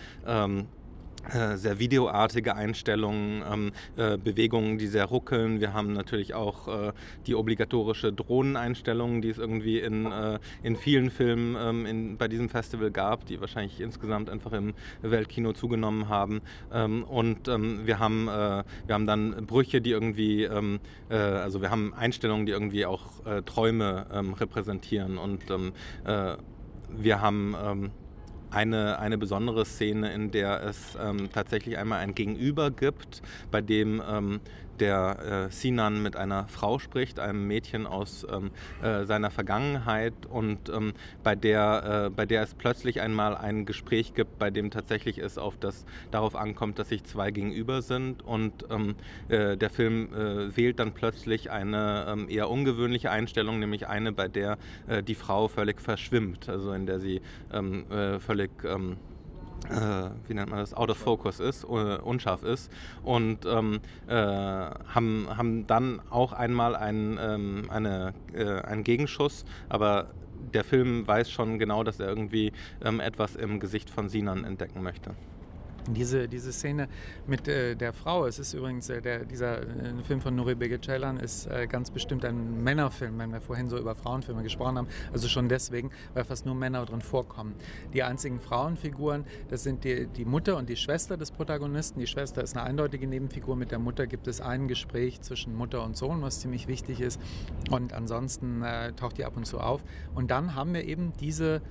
sehr 1.56 1.78
videoartige 1.78 2.55
Einstellungen, 2.55 3.42
ähm, 3.50 3.72
äh, 3.96 4.16
Bewegungen, 4.16 4.78
die 4.78 4.86
sehr 4.86 5.05
ruckeln. 5.05 5.60
Wir 5.60 5.72
haben 5.72 5.92
natürlich 5.92 6.34
auch 6.34 6.68
äh, 6.68 6.92
die 7.26 7.34
obligatorische 7.34 8.12
Drohneneinstellung, 8.12 9.20
die 9.20 9.28
es 9.28 9.38
irgendwie 9.38 9.78
in, 9.80 10.06
äh, 10.06 10.38
in 10.62 10.76
vielen 10.76 11.10
Filmen 11.10 11.56
ähm, 11.59 11.86
in, 11.86 12.16
bei 12.16 12.28
diesem 12.28 12.48
Festival 12.48 12.90
gab, 12.90 13.26
die 13.26 13.40
wahrscheinlich 13.40 13.80
insgesamt 13.80 14.30
einfach 14.30 14.52
im 14.52 14.74
Weltkino 15.02 15.52
zugenommen 15.52 16.09
haben. 16.09 16.40
Ähm, 16.72 17.05
und 17.05 17.48
ähm, 17.48 17.86
wir, 17.86 17.98
haben, 17.98 18.28
äh, 18.28 18.64
wir 18.86 18.94
haben 18.94 19.06
dann 19.06 19.46
Brüche, 19.46 19.80
die 19.80 19.90
irgendwie, 19.90 20.44
ähm, 20.44 20.80
äh, 21.10 21.16
also 21.16 21.60
wir 21.60 21.70
haben 21.70 21.94
Einstellungen, 21.94 22.46
die 22.46 22.52
irgendwie 22.52 22.86
auch 22.86 23.09
Träume 23.44 24.06
ähm, 24.12 24.32
repräsentieren. 24.34 25.18
Und 25.18 25.44
wir 26.88 27.20
haben 27.20 27.90
eine, 28.50 28.98
eine 28.98 29.18
besondere 29.18 29.64
Szene, 29.64 30.12
in 30.12 30.30
der 30.30 30.62
es 30.62 30.96
ähm, 31.00 31.30
tatsächlich 31.32 31.78
einmal 31.78 32.00
ein 32.00 32.14
Gegenüber 32.14 32.70
gibt, 32.70 33.22
bei 33.50 33.60
dem 33.60 34.02
ähm, 34.08 34.40
der 34.80 35.48
äh, 35.48 35.52
Sinan 35.52 36.02
mit 36.02 36.16
einer 36.16 36.48
Frau 36.48 36.78
spricht, 36.78 37.20
einem 37.20 37.46
Mädchen 37.46 37.86
aus 37.86 38.26
ähm, 38.30 38.50
äh, 38.82 39.05
seiner 39.05 39.30
Vergangenheit 39.30 40.14
und 40.28 40.68
ähm, 40.68 40.94
bei, 41.22 41.34
der, 41.34 42.06
äh, 42.06 42.10
bei 42.10 42.26
der 42.26 42.42
es 42.42 42.55
plötzlich 42.55 43.00
einmal 43.00 43.36
ein 43.36 43.66
Gespräch 43.66 44.14
gibt, 44.14 44.38
bei 44.38 44.50
dem 44.50 44.70
tatsächlich 44.70 45.18
es 45.18 45.38
auf 45.38 45.56
das, 45.59 45.84
darauf 46.10 46.36
ankommt, 46.36 46.78
dass 46.78 46.88
sich 46.88 47.05
zwei 47.05 47.30
gegenüber 47.30 47.82
sind 47.82 48.24
und 48.24 48.64
ähm, 48.70 48.94
äh, 49.28 49.56
der 49.56 49.70
Film 49.70 50.09
äh, 50.14 50.56
wählt 50.56 50.78
dann 50.78 50.92
plötzlich 50.92 51.50
eine 51.50 52.06
ähm, 52.09 52.28
eher 52.28 52.50
ungewöhnliche 52.50 53.10
Einstellung, 53.10 53.59
nämlich 53.59 53.86
eine, 53.86 54.12
bei 54.12 54.28
der 54.28 54.59
äh, 54.86 55.02
die 55.02 55.14
Frau 55.14 55.48
völlig 55.48 55.80
verschwimmt, 55.80 56.48
also 56.48 56.72
in 56.72 56.86
der 56.86 57.00
sie 57.00 57.20
ähm, 57.52 57.84
völlig 58.20 58.50
ähm, 58.64 58.96
äh, 59.70 60.10
wie 60.26 60.35
nennt 60.35 60.51
man 60.51 60.59
das, 60.60 60.74
out 60.74 60.90
of 60.90 60.98
focus 60.98 61.40
ist, 61.40 61.64
uh, 61.64 61.98
unscharf 62.02 62.43
ist 62.43 62.70
und 63.02 63.44
ähm, 63.47 63.80
äh, 64.06 64.14
haben, 64.14 65.28
haben 65.36 65.66
dann 65.66 66.01
auch 66.10 66.32
einmal 66.32 66.76
einen, 66.76 67.18
ähm, 67.20 67.70
eine, 67.70 68.14
äh, 68.32 68.60
einen 68.62 68.85
Gegenschuss, 68.85 69.44
aber 69.68 70.09
der 70.55 70.64
Film 70.64 71.06
weiß 71.06 71.30
schon 71.30 71.59
genau, 71.59 71.85
dass 71.85 72.01
er 72.01 72.09
irgendwie 72.09 72.52
ähm, 72.82 73.01
etwas 73.01 73.36
im 73.36 73.60
Gesicht 73.60 73.90
von 73.90 74.09
Sinan 74.09 74.44
entdecken 74.44 74.82
möchte. 74.82 75.14
Diese, 75.94 76.28
diese 76.28 76.52
Szene 76.52 76.89
mit 77.27 77.48
äh, 77.48 77.74
der 77.74 77.93
Frau, 77.93 78.27
es 78.27 78.39
ist 78.39 78.55
übrigens, 78.55 78.89
äh, 78.90 79.01
der, 79.01 79.24
dieser 79.24 79.62
äh, 79.62 80.02
Film 80.05 80.20
von 80.20 80.35
Nuri 80.35 80.55
Bilge 80.55 80.81
Ceylan 80.81 81.19
ist 81.19 81.47
äh, 81.47 81.66
ganz 81.66 81.90
bestimmt 81.90 82.24
ein 82.24 82.62
Männerfilm, 82.62 83.19
wenn 83.19 83.32
wir 83.32 83.40
vorhin 83.40 83.69
so 83.69 83.78
über 83.78 83.94
Frauenfilme 83.94 84.43
gesprochen 84.43 84.78
haben. 84.78 84.89
Also 85.12 85.28
schon 85.28 85.48
deswegen, 85.48 85.90
weil 86.15 86.24
fast 86.24 86.47
nur 86.47 86.55
Männer 86.55 86.85
drin 86.85 87.01
vorkommen. 87.01 87.55
Die 87.94 88.02
einzigen 88.02 88.40
Frauenfiguren, 88.40 89.24
das 89.48 89.62
sind 89.62 89.85
die, 89.85 90.06
die 90.06 90.24
Mutter 90.24 90.56
und 90.56 90.69
die 90.69 90.77
Schwester 90.77 91.16
des 91.16 91.31
Protagonisten. 91.31 92.01
Die 92.01 92.06
Schwester 92.06 92.43
ist 92.43 92.56
eine 92.56 92.66
eindeutige 92.66 93.06
Nebenfigur. 93.06 93.56
Mit 93.56 93.70
der 93.70 93.78
Mutter 93.78 94.06
gibt 94.06 94.28
es 94.28 94.40
ein 94.40 94.69
Gespräch 94.69 95.20
zwischen 95.23 95.55
Mutter 95.55 95.85
und 95.85 95.97
Sohn, 95.97 96.23
was 96.23 96.40
ziemlich 96.40 96.69
wichtig 96.69 97.01
ist. 97.01 97.20
Und 97.70 97.93
ansonsten 97.93 98.62
äh, 98.62 98.93
taucht 98.93 99.19
die 99.19 99.24
ab 99.24 99.36
und 99.36 99.47
zu 99.47 99.59
auf. 99.59 99.82
Und 100.15 100.31
dann 100.31 100.55
haben 100.55 100.74
wir 100.74 100.85
eben 100.85 101.12
diese 101.20 101.62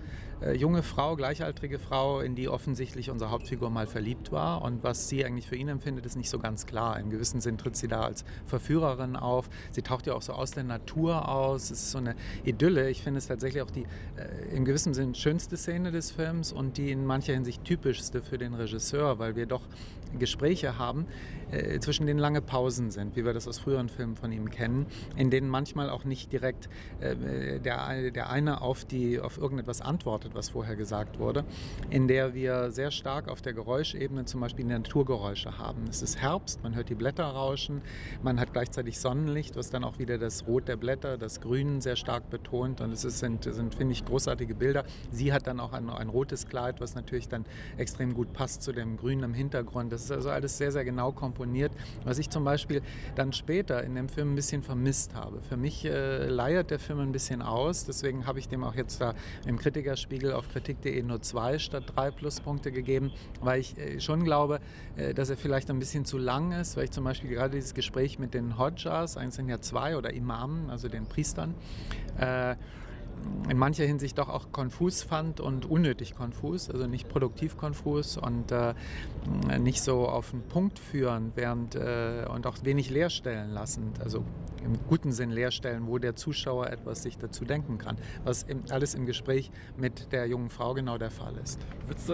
äh, 0.41 0.53
junge 0.53 0.84
Frau, 0.84 1.15
gleichaltrige 1.15 1.80
Frau, 1.80 2.19
in 2.19 2.35
die 2.35 2.47
offensichtlich 2.49 3.09
unsere 3.09 3.31
Hauptfigur 3.31 3.69
mal 3.69 3.88
verliebt 3.88 4.31
war. 4.31 4.61
Und 4.61 4.84
was 4.84 5.09
sie 5.09 5.26
eigentlich 5.26 5.47
für 5.47 5.55
ihn 5.55 5.68
empfindet, 5.68 6.05
ist 6.05 6.15
nicht 6.15 6.30
so 6.30 6.39
ganz 6.39 6.65
klar. 6.65 6.99
Im 6.99 7.09
gewissen 7.09 7.41
Sinn 7.41 7.57
tritt 7.57 7.76
sie 7.76 7.88
da 7.88 8.01
als 8.01 8.23
Verführerin 8.45 9.15
auf. 9.15 9.49
Sie 9.72 9.81
taucht 9.81 10.07
ja 10.07 10.14
auch 10.14 10.22
so 10.22 10.34
aus 10.34 10.51
der 10.51 10.64
Natur 10.64 11.27
aus. 11.27 11.72
Es 11.72 11.84
ist 11.84 11.91
so 11.91 11.97
eine 11.97 12.15
Idylle. 12.43 12.89
Ich 12.89 13.01
finde 13.01 13.18
es 13.18 13.27
tatsächlich 13.27 13.64
auch 13.64 13.72
die 13.72 13.84
äh, 14.15 14.55
im 14.55 14.65
gewissen 14.65 14.93
Sinn 14.93 15.15
schönste 15.15 15.57
Szene 15.57 15.91
des 15.91 16.11
Films 16.11 16.51
und 16.51 16.77
die 16.77 16.91
in 16.91 17.05
mancher 17.05 17.34
Hinsicht 17.34 17.64
typischste 17.64 18.22
für 18.22 18.38
den 18.38 18.53
Regisseur, 18.53 19.19
weil 19.19 19.35
wir 19.35 19.45
doch 19.45 19.64
Gespräche 20.19 20.77
haben, 20.77 21.05
äh, 21.51 21.79
zwischen 21.79 22.05
denen 22.05 22.19
lange 22.19 22.41
Pausen 22.41 22.91
sind, 22.91 23.15
wie 23.15 23.25
wir 23.25 23.34
das 23.34 23.47
aus 23.47 23.59
früheren 23.59 23.89
Filmen 23.89 24.15
von 24.15 24.31
ihm 24.31 24.49
kennen, 24.49 24.85
in 25.15 25.29
denen 25.29 25.49
manchmal 25.49 25.89
auch 25.89 26.03
nicht 26.03 26.31
direkt 26.31 26.69
äh, 26.99 27.59
der, 27.59 28.11
der 28.11 28.29
eine 28.29 28.61
auf, 28.61 28.85
die, 28.85 29.19
auf 29.19 29.38
irgendetwas 29.38 29.81
antwortet, 29.81 30.35
was 30.35 30.49
vorher 30.49 30.75
gesagt 30.75 31.19
wurde, 31.19 31.45
in 31.89 32.07
der 32.07 32.34
wir 32.34 32.71
sehr 32.71 32.91
stark 32.91 33.29
auf 33.29 33.41
der 33.41 33.53
Geräuschebene 33.53 34.25
zum 34.25 34.41
Beispiel 34.41 34.65
Naturgeräusche 34.65 35.57
haben. 35.57 35.85
Es 35.89 36.01
ist 36.01 36.21
Herbst, 36.21 36.63
man 36.63 36.75
hört 36.75 36.89
die 36.89 36.95
Blätter 36.95 37.25
rauschen, 37.25 37.81
man 38.23 38.39
hat 38.39 38.53
gleichzeitig 38.53 38.99
Sonnenlicht, 38.99 39.55
was 39.55 39.69
dann 39.69 39.84
auch 39.84 39.99
wieder 39.99 40.17
das 40.17 40.47
Rot 40.47 40.67
der 40.67 40.75
Blätter, 40.75 41.17
das 41.17 41.41
Grün 41.41 41.81
sehr 41.81 41.95
stark 41.95 42.29
betont 42.29 42.81
und 42.81 42.91
es 42.91 43.05
ist, 43.05 43.19
sind, 43.19 43.43
sind 43.43 43.75
finde 43.75 43.93
ich, 43.93 44.05
großartige 44.05 44.55
Bilder. 44.55 44.84
Sie 45.11 45.34
hat 45.34 45.47
dann 45.47 45.59
auch 45.59 45.73
ein, 45.73 45.89
ein 45.89 46.09
rotes 46.09 46.47
Kleid, 46.47 46.81
was 46.81 46.95
natürlich 46.95 47.27
dann 47.27 47.45
extrem 47.77 48.13
gut 48.13 48.34
passt 48.34 48.61
zu 48.61 48.71
dem 48.71 48.97
Grün 48.97 49.23
im 49.23 49.34
Hintergrund. 49.34 49.91
Das 49.98 50.06
ist 50.06 50.11
also 50.11 50.30
alles 50.30 50.57
sehr, 50.57 50.72
sehr 50.72 50.86
genau 50.86 51.11
komponiert, 51.11 51.72
was 52.03 52.19
ich 52.19 52.30
zum 52.30 52.44
Beispiel 52.44 52.84
dann 53.15 53.34
später 53.34 53.84
in 53.84 53.95
dem 53.95 54.10
Film 54.10 54.34
ein 54.34 54.36
bisschen 54.36 54.61
vermisst 54.61 55.15
habe. 55.15 55.41
Für 55.41 55.57
mich 55.57 55.86
äh, 55.86 56.28
leiert 56.28 56.69
der 56.69 56.78
Film 56.78 56.99
ein 56.99 57.11
bisschen 57.11 57.41
aus, 57.41 57.86
deswegen 57.86 58.28
habe 58.28 58.38
ich 58.38 58.48
dem 58.48 58.64
auch 58.64 58.76
jetzt 58.76 59.02
da 59.02 59.15
im 59.48 59.57
Kritikerspiegel 59.57 60.34
auf 60.34 60.49
kritik.de 60.49 61.02
nur 61.02 61.22
zwei 61.22 61.57
statt 61.57 61.84
drei 61.95 62.11
Pluspunkte 62.11 62.72
gegeben, 62.72 63.11
weil 63.41 63.60
ich 63.60 63.76
äh, 63.78 63.99
schon 63.99 64.24
glaube, 64.24 64.60
äh, 64.98 65.15
dass 65.15 65.32
er 65.32 65.38
vielleicht 65.38 65.72
ein 65.72 65.80
bisschen 65.80 66.06
zu 66.06 66.19
lang 66.19 66.52
ist, 66.52 66.78
weil 66.78 66.84
ich 66.84 66.91
zum 66.91 67.03
Beispiel 67.03 67.32
gerade 67.32 67.56
dieses 67.56 67.74
Gespräch 67.74 68.19
mit 68.19 68.36
den 68.36 68.60
Hodjas, 68.60 69.18
eins 69.18 69.36
sind 69.36 69.49
ja 69.49 69.60
zwei, 69.61 69.98
oder 69.98 70.14
Imamen, 70.14 70.69
also 70.69 70.90
den 70.90 71.07
Priestern, 71.07 71.56
äh, 72.19 72.56
in 73.49 73.57
mancher 73.57 73.85
Hinsicht 73.85 74.18
doch 74.18 74.30
auch 74.30 74.52
konfus 74.52 75.03
fand 75.03 75.39
und 75.39 75.65
unnötig 75.65 76.15
konfus, 76.15 76.69
also 76.69 76.88
nicht 76.88 77.07
produktiv 77.07 77.57
konfus 77.57 78.18
und 78.18 78.52
äh, 78.52 78.73
nicht 79.60 79.81
so 79.81 80.07
auf 80.07 80.31
den 80.31 80.41
Punkt 80.41 80.80
führen 80.80 81.31
während, 81.35 81.76
äh, 81.76 82.26
und 82.34 82.45
auch 82.45 82.57
wenig 82.64 82.89
leerstellen 82.89 83.52
lassend. 83.52 84.02
Also 84.02 84.23
im 84.63 84.77
guten 84.88 85.11
Sinn 85.11 85.31
Leerstellen, 85.31 85.88
wo 85.88 85.97
der 85.97 86.15
Zuschauer 86.15 86.69
etwas 86.69 87.03
sich 87.03 87.17
dazu 87.17 87.45
denken 87.45 87.77
kann, 87.77 87.97
was 88.23 88.43
im, 88.43 88.63
alles 88.69 88.95
im 88.95 89.05
Gespräch 89.05 89.51
mit 89.77 90.11
der 90.11 90.27
jungen 90.27 90.49
Frau 90.49 90.73
genau 90.73 90.97
der 90.97 91.11
Fall 91.11 91.34
ist. 91.43 91.59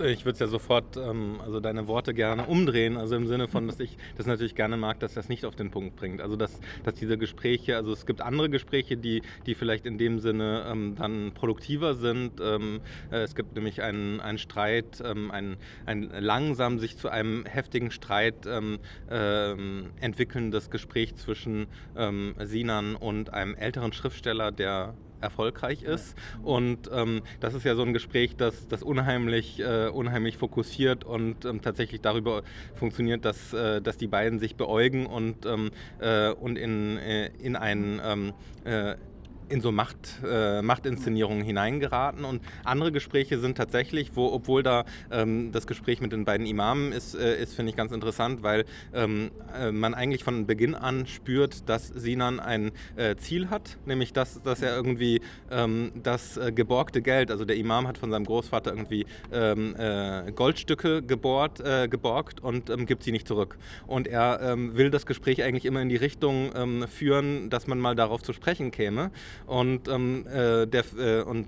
Ich 0.06 0.26
würde 0.26 0.34
es 0.34 0.40
ja 0.40 0.48
sofort, 0.48 0.98
ähm, 0.98 1.40
also 1.42 1.60
deine 1.60 1.88
Worte 1.88 2.14
gerne 2.14 2.46
umdrehen, 2.46 2.98
also 2.98 3.16
im 3.16 3.28
Sinne 3.28 3.48
von, 3.48 3.68
dass 3.68 3.80
ich 3.80 3.98
das 4.18 4.26
natürlich 4.26 4.56
gerne 4.56 4.78
mag, 4.78 5.00
dass 5.00 5.14
das 5.14 5.30
nicht 5.30 5.46
auf 5.46 5.56
den 5.56 5.72
Punkt 5.72 5.96
bringt. 5.96 6.22
Also 6.22 6.36
dass, 6.36 6.60
dass 6.84 6.96
diese 6.96 7.18
Gespräche, 7.18 7.76
also 7.76 7.92
es 7.92 8.06
gibt 8.06 8.22
andere 8.22 8.50
Gespräche, 8.50 8.98
die, 8.98 9.22
die 9.46 9.56
vielleicht 9.56 9.86
in 9.86 9.98
dem 9.98 10.20
Sinne 10.20 10.66
ähm, 10.68 10.96
dann 10.96 11.32
produktiver 11.34 11.96
sind. 11.96 12.40
Ähm, 12.42 12.82
äh, 13.12 13.24
es 13.24 13.36
gibt 13.36 13.56
nämlich 13.56 13.82
einen, 13.82 14.20
einen 14.20 14.38
Streit, 14.38 15.02
ähm, 15.04 15.32
ein, 15.32 15.58
ein 15.86 16.10
langsam 16.20 16.80
sich 16.80 16.98
zu 16.98 17.10
einem 17.10 17.46
heftigen 17.46 17.92
Streit 17.92 18.46
ähm, 18.46 18.80
ähm, 19.10 19.92
entwickelndes 20.00 20.70
Gespräch 20.70 21.16
zwischen 21.16 21.68
Sinan 22.40 22.96
und 22.96 23.34
einem 23.34 23.56
älteren 23.56 23.94
Schriftsteller, 23.94 24.52
der 24.52 24.94
erfolgreich 25.24 25.82
ist. 25.82 26.16
Und 26.44 26.90
ähm, 26.94 27.22
das 27.40 27.56
ist 27.56 27.64
ja 27.64 27.76
so 27.76 27.82
ein 27.82 27.94
Gespräch, 27.94 28.36
das, 28.36 28.68
das 28.68 28.84
unheimlich, 28.84 29.60
äh, 29.60 29.88
unheimlich 29.88 30.38
fokussiert 30.38 31.04
und 31.04 31.46
ähm, 31.46 31.62
tatsächlich 31.62 32.02
darüber 32.02 32.44
funktioniert, 32.76 33.26
dass, 33.26 33.54
äh, 33.54 33.82
dass 33.82 33.98
die 33.98 34.08
beiden 34.08 34.38
sich 34.38 34.56
beäugen 34.56 35.06
und, 35.06 35.46
ähm, 35.46 35.72
äh, 36.00 36.30
und 36.30 36.58
in, 36.58 36.98
äh, 36.98 37.28
in 37.40 37.56
einen 37.56 38.02
ähm, 38.04 38.34
äh, 38.66 38.96
in 39.50 39.62
so 39.62 39.72
Macht, 39.72 40.20
äh, 40.28 40.62
Machtinszenierungen 40.62 41.44
hineingeraten. 41.44 42.26
Und 42.26 42.42
andere 42.64 42.92
Gespräche 42.92 43.40
sind 43.40 43.58
tatsächlich, 43.58 44.12
wo, 44.16 44.28
obwohl 44.28 44.64
da 44.64 44.86
ähm, 45.12 45.52
das 45.52 45.68
Gespräch 45.68 46.02
mit 46.02 46.12
den 46.12 46.26
beiden 46.26 46.46
Imamen 46.46 46.92
ist, 46.92 47.16
äh, 47.16 47.42
ist 47.42 47.56
finde 47.56 47.72
ich 47.72 47.76
ganz 47.76 47.92
interessant, 47.92 48.44
weil 48.44 48.66
ähm, 48.94 49.32
äh, 49.58 49.72
man 49.72 49.94
eigentlich 49.94 50.24
von 50.24 50.46
Beginn 50.46 50.76
an 50.76 51.08
spürt, 51.08 51.70
dass 51.70 51.88
Sinan 51.88 52.40
ein 52.40 52.72
äh, 52.96 53.16
Ziel 53.16 53.50
hat, 53.50 53.78
nämlich 53.86 54.14
dass, 54.14 54.42
dass 54.42 54.62
er 54.62 54.76
irgendwie 54.76 55.22
ähm, 55.52 55.92
das 56.02 56.38
äh, 56.38 56.52
geborgte 56.52 57.02
Geld, 57.02 57.32
also 57.32 57.46
der 57.46 57.58
Imam 57.58 57.88
hat 57.88 57.98
von 57.98 58.12
seinem 58.12 58.26
Großvater 58.26 58.72
irgendwie 58.72 59.06
ähm, 59.32 59.76
äh, 59.78 60.32
Goldstücke 60.32 61.02
gebohrt, 61.02 61.62
geborgt 61.90 62.42
und 62.42 62.70
ähm, 62.70 62.86
gibt 62.86 63.04
sie 63.04 63.12
nicht 63.12 63.28
zurück. 63.28 63.58
Und 63.88 64.08
er 64.08 64.40
ähm, 64.42 64.76
will 64.76 64.90
das 64.90 65.06
Gespräch 65.06 65.44
eigentlich 65.44 65.66
immer 65.66 65.82
in 65.82 65.90
die 65.90 65.96
Richtung 65.96 66.52
führen, 66.88 67.50
dass 67.50 67.68
man 67.68 67.80
mal 67.80 67.96
darauf 67.96 68.22
zu 68.22 68.34
sprechen 68.34 68.72
käme. 68.72 69.12
Und, 69.46 69.88
ähm, 69.88 70.26
äh, 70.28 70.66
der, 70.68 70.84
äh, 70.98 71.22
und 71.22 71.48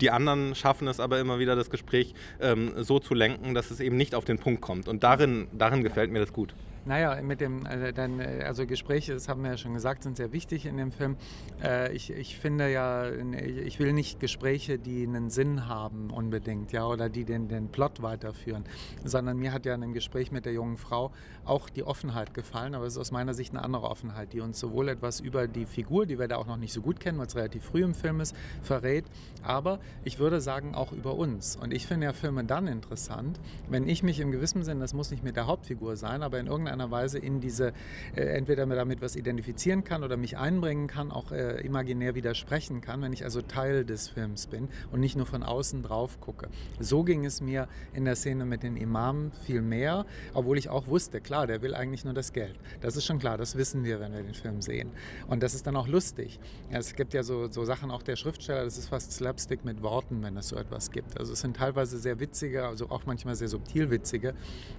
die 0.00 0.10
anderen 0.10 0.54
schaffen 0.54 0.88
es 0.88 0.98
aber 0.98 1.20
immer 1.20 1.38
wieder, 1.38 1.54
das 1.54 1.70
Gespräch 1.70 2.14
ähm, 2.40 2.72
so 2.78 2.98
zu 2.98 3.14
lenken, 3.14 3.54
dass 3.54 3.70
es 3.70 3.80
eben 3.80 3.96
nicht 3.96 4.14
auf 4.14 4.24
den 4.24 4.38
Punkt 4.38 4.60
kommt. 4.60 4.88
Und 4.88 5.04
darin, 5.04 5.46
darin 5.52 5.82
gefällt 5.82 6.10
mir 6.10 6.18
das 6.18 6.32
gut. 6.32 6.54
Naja, 6.84 7.22
mit 7.22 7.40
dem, 7.40 7.64
also, 7.64 7.92
dann, 7.92 8.20
also 8.20 8.66
Gespräche, 8.66 9.14
das 9.14 9.28
haben 9.28 9.44
wir 9.44 9.52
ja 9.52 9.56
schon 9.56 9.72
gesagt, 9.72 10.02
sind 10.02 10.16
sehr 10.16 10.32
wichtig 10.32 10.66
in 10.66 10.76
dem 10.76 10.90
Film. 10.90 11.16
Äh, 11.62 11.94
ich, 11.94 12.10
ich 12.10 12.36
finde 12.36 12.72
ja, 12.72 13.08
ich 13.08 13.78
will 13.78 13.92
nicht 13.92 14.18
Gespräche, 14.18 14.80
die 14.80 15.06
einen 15.06 15.30
Sinn 15.30 15.68
haben 15.68 16.10
unbedingt, 16.10 16.72
ja, 16.72 16.84
oder 16.84 17.08
die 17.08 17.24
den, 17.24 17.46
den 17.46 17.68
Plot 17.68 18.02
weiterführen, 18.02 18.64
sondern 19.04 19.38
mir 19.38 19.52
hat 19.52 19.64
ja 19.64 19.74
in 19.74 19.80
dem 19.80 19.92
Gespräch 19.92 20.32
mit 20.32 20.44
der 20.44 20.54
jungen 20.54 20.76
Frau 20.76 21.12
auch 21.44 21.70
die 21.70 21.84
Offenheit 21.84 22.34
gefallen, 22.34 22.74
aber 22.74 22.86
es 22.86 22.94
ist 22.94 22.98
aus 22.98 23.12
meiner 23.12 23.34
Sicht 23.34 23.52
eine 23.54 23.62
andere 23.62 23.88
Offenheit, 23.88 24.32
die 24.32 24.40
uns 24.40 24.58
sowohl 24.58 24.88
etwas 24.88 25.20
über 25.20 25.46
die 25.46 25.66
Figur, 25.66 26.04
die 26.06 26.18
wir 26.18 26.26
da 26.26 26.36
auch 26.36 26.46
noch 26.46 26.56
nicht 26.56 26.72
so 26.72 26.80
gut 26.80 26.98
kennen, 26.98 27.18
weil 27.18 27.26
es 27.26 27.36
relativ 27.36 27.64
früh 27.64 27.84
im 27.84 27.94
Film 27.94 28.20
ist, 28.20 28.34
verrät, 28.62 29.04
aber 29.44 29.78
ich 30.02 30.18
würde 30.18 30.40
sagen 30.40 30.74
auch 30.74 30.90
über 30.90 31.14
uns. 31.14 31.54
Und 31.54 31.72
ich 31.72 31.86
finde 31.86 32.06
ja 32.06 32.12
Filme 32.12 32.42
dann 32.42 32.66
interessant, 32.66 33.38
wenn 33.68 33.86
ich 33.86 34.02
mich 34.02 34.18
im 34.18 34.32
gewissen 34.32 34.64
Sinn, 34.64 34.80
das 34.80 34.94
muss 34.94 35.12
nicht 35.12 35.22
mit 35.22 35.36
der 35.36 35.46
Hauptfigur 35.46 35.96
sein, 35.96 36.24
aber 36.24 36.40
in 36.40 36.48
irgendeiner 36.48 36.71
irgendeiner 36.72 36.90
Weise 36.90 37.18
in 37.18 37.40
diese, 37.40 37.72
äh, 38.16 38.22
entweder 38.22 38.66
damit 38.66 39.02
was 39.02 39.16
identifizieren 39.16 39.84
kann 39.84 40.02
oder 40.02 40.16
mich 40.16 40.38
einbringen 40.38 40.86
kann, 40.86 41.10
auch 41.10 41.32
äh, 41.32 41.60
imaginär 41.64 42.14
widersprechen 42.14 42.80
kann, 42.80 43.02
wenn 43.02 43.12
ich 43.12 43.24
also 43.24 43.42
Teil 43.42 43.84
des 43.84 44.08
Films 44.08 44.46
bin 44.46 44.68
und 44.90 45.00
nicht 45.00 45.16
nur 45.16 45.26
von 45.26 45.42
außen 45.42 45.82
drauf 45.82 46.20
gucke. 46.20 46.48
So 46.80 47.04
ging 47.04 47.24
es 47.24 47.40
mir 47.40 47.68
in 47.92 48.04
der 48.04 48.16
Szene 48.16 48.44
mit 48.44 48.62
den 48.62 48.76
Imamen 48.76 49.32
viel 49.44 49.62
mehr, 49.62 50.06
obwohl 50.34 50.58
ich 50.58 50.68
auch 50.68 50.86
wusste, 50.86 51.20
klar, 51.20 51.46
der 51.46 51.62
will 51.62 51.74
eigentlich 51.74 52.04
nur 52.04 52.14
das 52.14 52.32
Geld. 52.32 52.58
Das 52.80 52.96
ist 52.96 53.04
schon 53.04 53.18
klar, 53.18 53.36
das 53.36 53.56
wissen 53.56 53.84
wir, 53.84 54.00
wenn 54.00 54.12
wir 54.12 54.22
den 54.22 54.34
Film 54.34 54.62
sehen. 54.62 54.90
Und 55.28 55.42
das 55.42 55.54
ist 55.54 55.66
dann 55.66 55.76
auch 55.76 55.88
lustig. 55.88 56.40
Es 56.70 56.94
gibt 56.94 57.14
ja 57.14 57.22
so, 57.22 57.48
so 57.50 57.64
Sachen 57.64 57.90
auch 57.90 58.02
der 58.02 58.16
Schriftsteller, 58.16 58.64
das 58.64 58.78
ist 58.78 58.88
fast 58.88 59.12
Slapstick 59.12 59.64
mit 59.64 59.82
Worten, 59.82 60.22
wenn 60.22 60.36
es 60.36 60.48
so 60.48 60.56
etwas 60.56 60.90
gibt. 60.90 61.18
Also 61.18 61.32
es 61.32 61.40
sind 61.40 61.56
teilweise 61.56 61.98
sehr 61.98 62.18
witzige, 62.20 62.64
also 62.64 62.88
auch 62.90 63.06
manchmal 63.06 63.34
sehr 63.34 63.48
subtil 63.48 63.90
witzige 63.90 64.34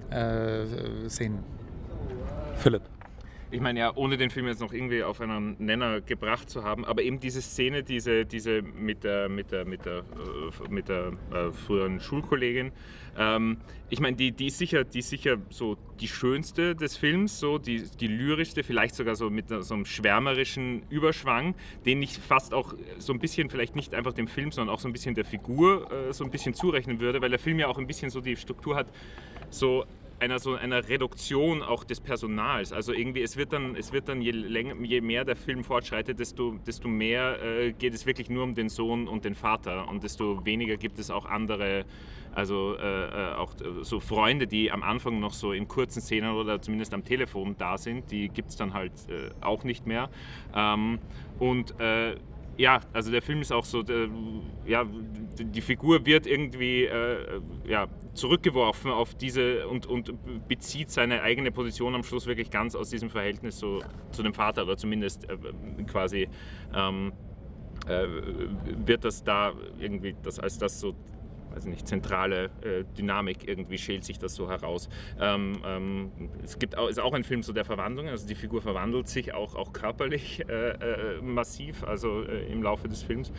äh, 0.10 1.10
Szenen. 1.10 1.44
Philipp. 2.56 2.84
Ich 3.54 3.62
meine 3.62 3.80
ja, 3.80 3.96
ohne 3.96 4.18
den 4.18 4.32
Film 4.32 4.48
jetzt 4.48 4.62
noch 4.62 4.74
irgendwie 4.74 5.04
auf 5.04 5.22
einen 5.22 5.56
Nenner 5.60 6.02
gebracht 6.02 6.50
zu 6.50 6.64
haben, 6.64 6.86
aber 6.86 7.04
eben 7.04 7.20
diese 7.20 7.40
Szene, 7.40 7.84
diese, 7.84 8.26
diese 8.26 8.64
mit 8.64 9.04
der, 9.04 9.30
mit 9.30 9.52
der, 9.52 9.64
mit 9.64 9.86
der, 9.86 10.00
äh, 10.00 10.70
mit 10.70 10.90
der 10.90 11.12
äh, 11.32 11.52
früheren 11.52 12.00
Schulkollegin, 12.00 12.72
ähm, 13.16 13.58
ich 13.92 14.00
meine, 14.00 14.18
die, 14.18 14.32
die, 14.32 14.48
ist 14.48 14.58
sicher, 14.58 14.84
die 14.84 15.00
ist 15.00 15.10
sicher 15.12 15.38
so 15.52 15.78
die 16.00 16.08
schönste 16.08 16.76
des 16.76 16.98
Films, 16.98 17.40
so 17.40 17.60
die, 17.60 17.84
die 18.00 18.08
lyrischste, 18.08 18.64
vielleicht 18.64 18.96
sogar 18.96 19.16
so 19.16 19.30
mit 19.30 19.50
so 19.50 19.74
einem 19.76 19.86
schwärmerischen 19.86 20.82
Überschwang, 20.90 21.54
den 21.86 22.02
ich 22.02 22.18
fast 22.18 22.56
auch 22.56 22.74
so 22.98 23.14
ein 23.14 23.20
bisschen, 23.20 23.52
vielleicht 23.52 23.76
nicht 23.76 23.94
einfach 23.94 24.14
dem 24.14 24.28
Film, 24.28 24.52
sondern 24.52 24.74
auch 24.74 24.80
so 24.80 24.90
ein 24.90 24.94
bisschen 24.94 25.14
der 25.14 25.26
Figur 25.26 25.92
äh, 25.92 26.12
so 26.12 26.24
ein 26.24 26.32
bisschen 26.32 26.56
zurechnen 26.56 27.00
würde, 27.00 27.22
weil 27.22 27.30
der 27.30 27.38
Film 27.38 27.60
ja 27.60 27.68
auch 27.68 27.78
ein 27.78 27.86
bisschen 27.86 28.10
so 28.10 28.20
die 28.20 28.36
Struktur 28.36 28.76
hat, 28.76 28.88
so 29.52 29.86
einer 30.24 30.40
so 30.40 30.56
einer 30.56 30.88
Reduktion 30.88 31.62
auch 31.62 31.84
des 31.84 32.00
Personals. 32.00 32.72
Also 32.72 32.94
irgendwie, 32.94 33.22
es 33.22 33.36
wird 33.36 33.52
dann, 33.52 33.76
es 33.76 33.92
wird 33.92 34.08
dann 34.08 34.22
je, 34.22 34.32
länger, 34.32 34.76
je 34.82 35.02
mehr 35.02 35.26
der 35.26 35.36
Film 35.36 35.64
fortschreitet, 35.66 36.18
desto, 36.18 36.56
desto 36.66 36.88
mehr 36.88 37.44
äh, 37.44 37.74
geht 37.74 37.94
es 37.94 38.06
wirklich 38.06 38.30
nur 38.30 38.44
um 38.44 38.56
den 38.56 38.70
Sohn 38.70 39.08
und 39.10 39.26
den 39.26 39.36
Vater 39.36 39.88
und 39.90 40.04
desto 40.04 40.46
weniger 40.46 40.78
gibt 40.78 40.98
es 40.98 41.12
auch 41.12 41.26
andere, 41.26 41.84
also 42.34 42.76
äh, 42.78 43.32
äh 43.32 43.34
auch 43.34 43.54
äh, 43.56 43.84
so 43.84 44.00
Freunde, 44.00 44.48
die 44.48 44.72
am 44.72 44.82
Anfang 44.82 45.20
noch 45.20 45.34
so 45.34 45.52
in 45.52 45.68
kurzen 45.68 46.02
Szenen 46.02 46.32
oder 46.36 46.62
zumindest 46.62 46.94
am 46.94 47.04
Telefon 47.04 47.56
da 47.58 47.78
sind, 47.78 48.10
die 48.10 48.30
gibt 48.30 48.50
es 48.50 48.56
dann 48.56 48.74
halt 48.74 48.94
äh, 49.10 49.30
auch 49.42 49.66
nicht 49.66 49.86
mehr. 49.86 50.10
Ähm, 50.56 51.00
und 51.40 51.78
äh, 51.82 52.16
ja, 52.58 52.82
also 52.94 53.12
der 53.12 53.22
Film 53.22 53.42
ist 53.42 53.52
auch 53.52 53.66
so, 53.66 53.82
der, 53.82 54.08
ja, 54.66 54.86
die 55.40 55.62
Figur 55.62 56.06
wird 56.06 56.28
irgendwie 56.28 56.86
äh, 56.86 57.42
ja, 57.68 57.88
zurückgeworfen 58.14 58.92
auf 58.92 59.16
diese 59.16 59.68
und, 59.68 59.88
und 59.88 60.14
bezieht 60.48 60.92
seine 60.92 61.22
eigene 61.24 61.52
Position 61.52 61.96
am 61.96 62.04
Schluss 62.04 62.28
wirklich 62.28 62.52
ganz 62.52 62.76
aus 62.76 62.90
diesem 62.90 63.10
Verhältnis 63.10 63.58
so 63.58 63.82
zu 64.12 64.22
dem 64.22 64.34
Vater 64.34 64.64
oder 64.64 64.78
zumindest 64.78 65.28
äh, 65.30 65.38
quasi 65.88 66.30
ähm, 66.76 67.14
äh, 67.88 68.06
wird 68.86 69.04
das 69.04 69.24
da 69.24 69.54
irgendwie 69.80 70.16
das 70.22 70.40
als 70.40 70.58
das 70.60 70.80
so 70.80 70.96
weiß 71.54 71.66
nicht, 71.66 71.88
zentrale 71.88 72.46
äh, 72.62 72.84
Dynamik 72.98 73.48
irgendwie 73.48 73.78
schält 73.78 74.04
sich 74.04 74.18
das 74.18 74.36
so 74.36 74.50
heraus. 74.50 74.90
Ähm, 75.20 75.54
ähm, 75.66 76.12
es 76.44 76.58
gibt 76.58 76.78
auch, 76.78 76.90
ist 76.90 77.00
auch 77.00 77.14
ein 77.14 77.24
Film 77.24 77.44
so 77.44 77.54
der 77.54 77.66
Verwandlung, 77.66 78.08
also 78.08 78.28
die 78.28 78.36
Figur 78.36 78.62
verwandelt 78.62 79.08
sich 79.08 79.34
auch, 79.34 79.56
auch 79.56 79.74
körperlich 79.74 80.44
äh, 80.48 80.70
äh, 80.72 81.22
massiv, 81.22 81.84
also 81.84 82.24
äh, 82.24 82.52
im 82.52 82.64
Laufe 82.64 82.88
des 82.88 83.04
Films. 83.04 83.32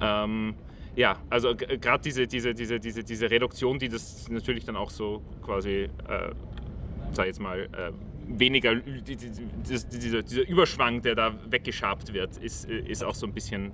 Ähm, 0.00 0.54
ja, 0.96 1.18
also 1.28 1.56
gerade 1.56 2.02
diese, 2.02 2.26
diese, 2.26 2.54
diese, 2.54 2.78
diese, 2.78 3.02
diese 3.02 3.30
Reduktion, 3.30 3.78
die 3.78 3.88
das 3.88 4.28
natürlich 4.28 4.64
dann 4.64 4.76
auch 4.76 4.90
so 4.90 5.22
quasi, 5.42 5.88
äh, 6.08 6.30
sag 7.10 7.26
jetzt 7.26 7.40
mal, 7.40 7.62
äh, 7.62 7.90
weniger, 8.28 8.76
die, 8.76 9.16
die, 9.16 9.30
dieser, 9.68 10.22
dieser, 10.22 10.48
Überschwang, 10.48 11.02
der 11.02 11.14
da 11.14 11.34
weggeschabt 11.50 12.12
wird, 12.14 12.36
ist, 12.38 12.64
ist 12.66 13.04
auch 13.04 13.14
so 13.14 13.26
ein 13.26 13.34
bisschen 13.34 13.70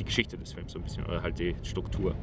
die 0.00 0.04
Geschichte 0.04 0.38
des 0.38 0.54
Films, 0.54 0.72
so 0.72 0.78
ein 0.78 0.82
bisschen, 0.82 1.04
oder 1.04 1.22
halt 1.22 1.38
die 1.38 1.54
Struktur 1.62 2.14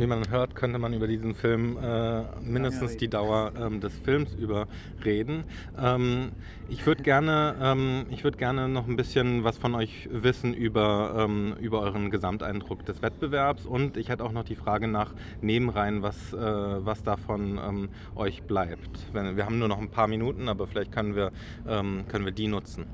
wie 0.00 0.06
man 0.06 0.30
hört, 0.30 0.54
könnte 0.54 0.78
man 0.78 0.92
über 0.92 1.06
diesen 1.06 1.34
Film 1.34 1.76
äh, 1.82 2.22
mindestens 2.40 2.96
die 2.96 3.08
Dauer 3.08 3.52
ähm, 3.58 3.80
des 3.80 3.92
Films 3.98 4.34
über 4.34 4.66
reden. 5.04 5.44
Ähm, 5.80 6.32
ich 6.68 6.86
würde 6.86 7.02
gerne, 7.02 7.56
ähm, 7.60 8.06
würd 8.22 8.38
gerne 8.38 8.68
noch 8.68 8.86
ein 8.86 8.96
bisschen 8.96 9.44
was 9.44 9.58
von 9.58 9.74
euch 9.74 10.08
wissen 10.12 10.54
über, 10.54 11.14
ähm, 11.18 11.54
über 11.60 11.80
euren 11.80 12.10
Gesamteindruck 12.10 12.84
des 12.84 13.02
Wettbewerbs 13.02 13.66
und 13.66 13.96
ich 13.96 14.08
hätte 14.08 14.24
auch 14.24 14.32
noch 14.32 14.44
die 14.44 14.56
Frage 14.56 14.88
nach 14.88 15.12
Nebenreihen, 15.40 16.02
was, 16.02 16.32
äh, 16.32 16.36
was 16.38 17.02
davon 17.02 17.58
ähm, 17.58 17.88
euch 18.14 18.42
bleibt. 18.42 18.90
Wenn, 19.12 19.36
wir 19.36 19.44
haben 19.44 19.58
nur 19.58 19.68
noch 19.68 19.78
ein 19.78 19.90
paar 19.90 20.08
Minuten, 20.08 20.48
aber 20.48 20.66
vielleicht 20.66 20.92
können 20.92 21.16
wir, 21.16 21.32
ähm, 21.66 22.04
können 22.08 22.24
wir 22.24 22.32
die 22.32 22.48
nutzen. 22.48 22.86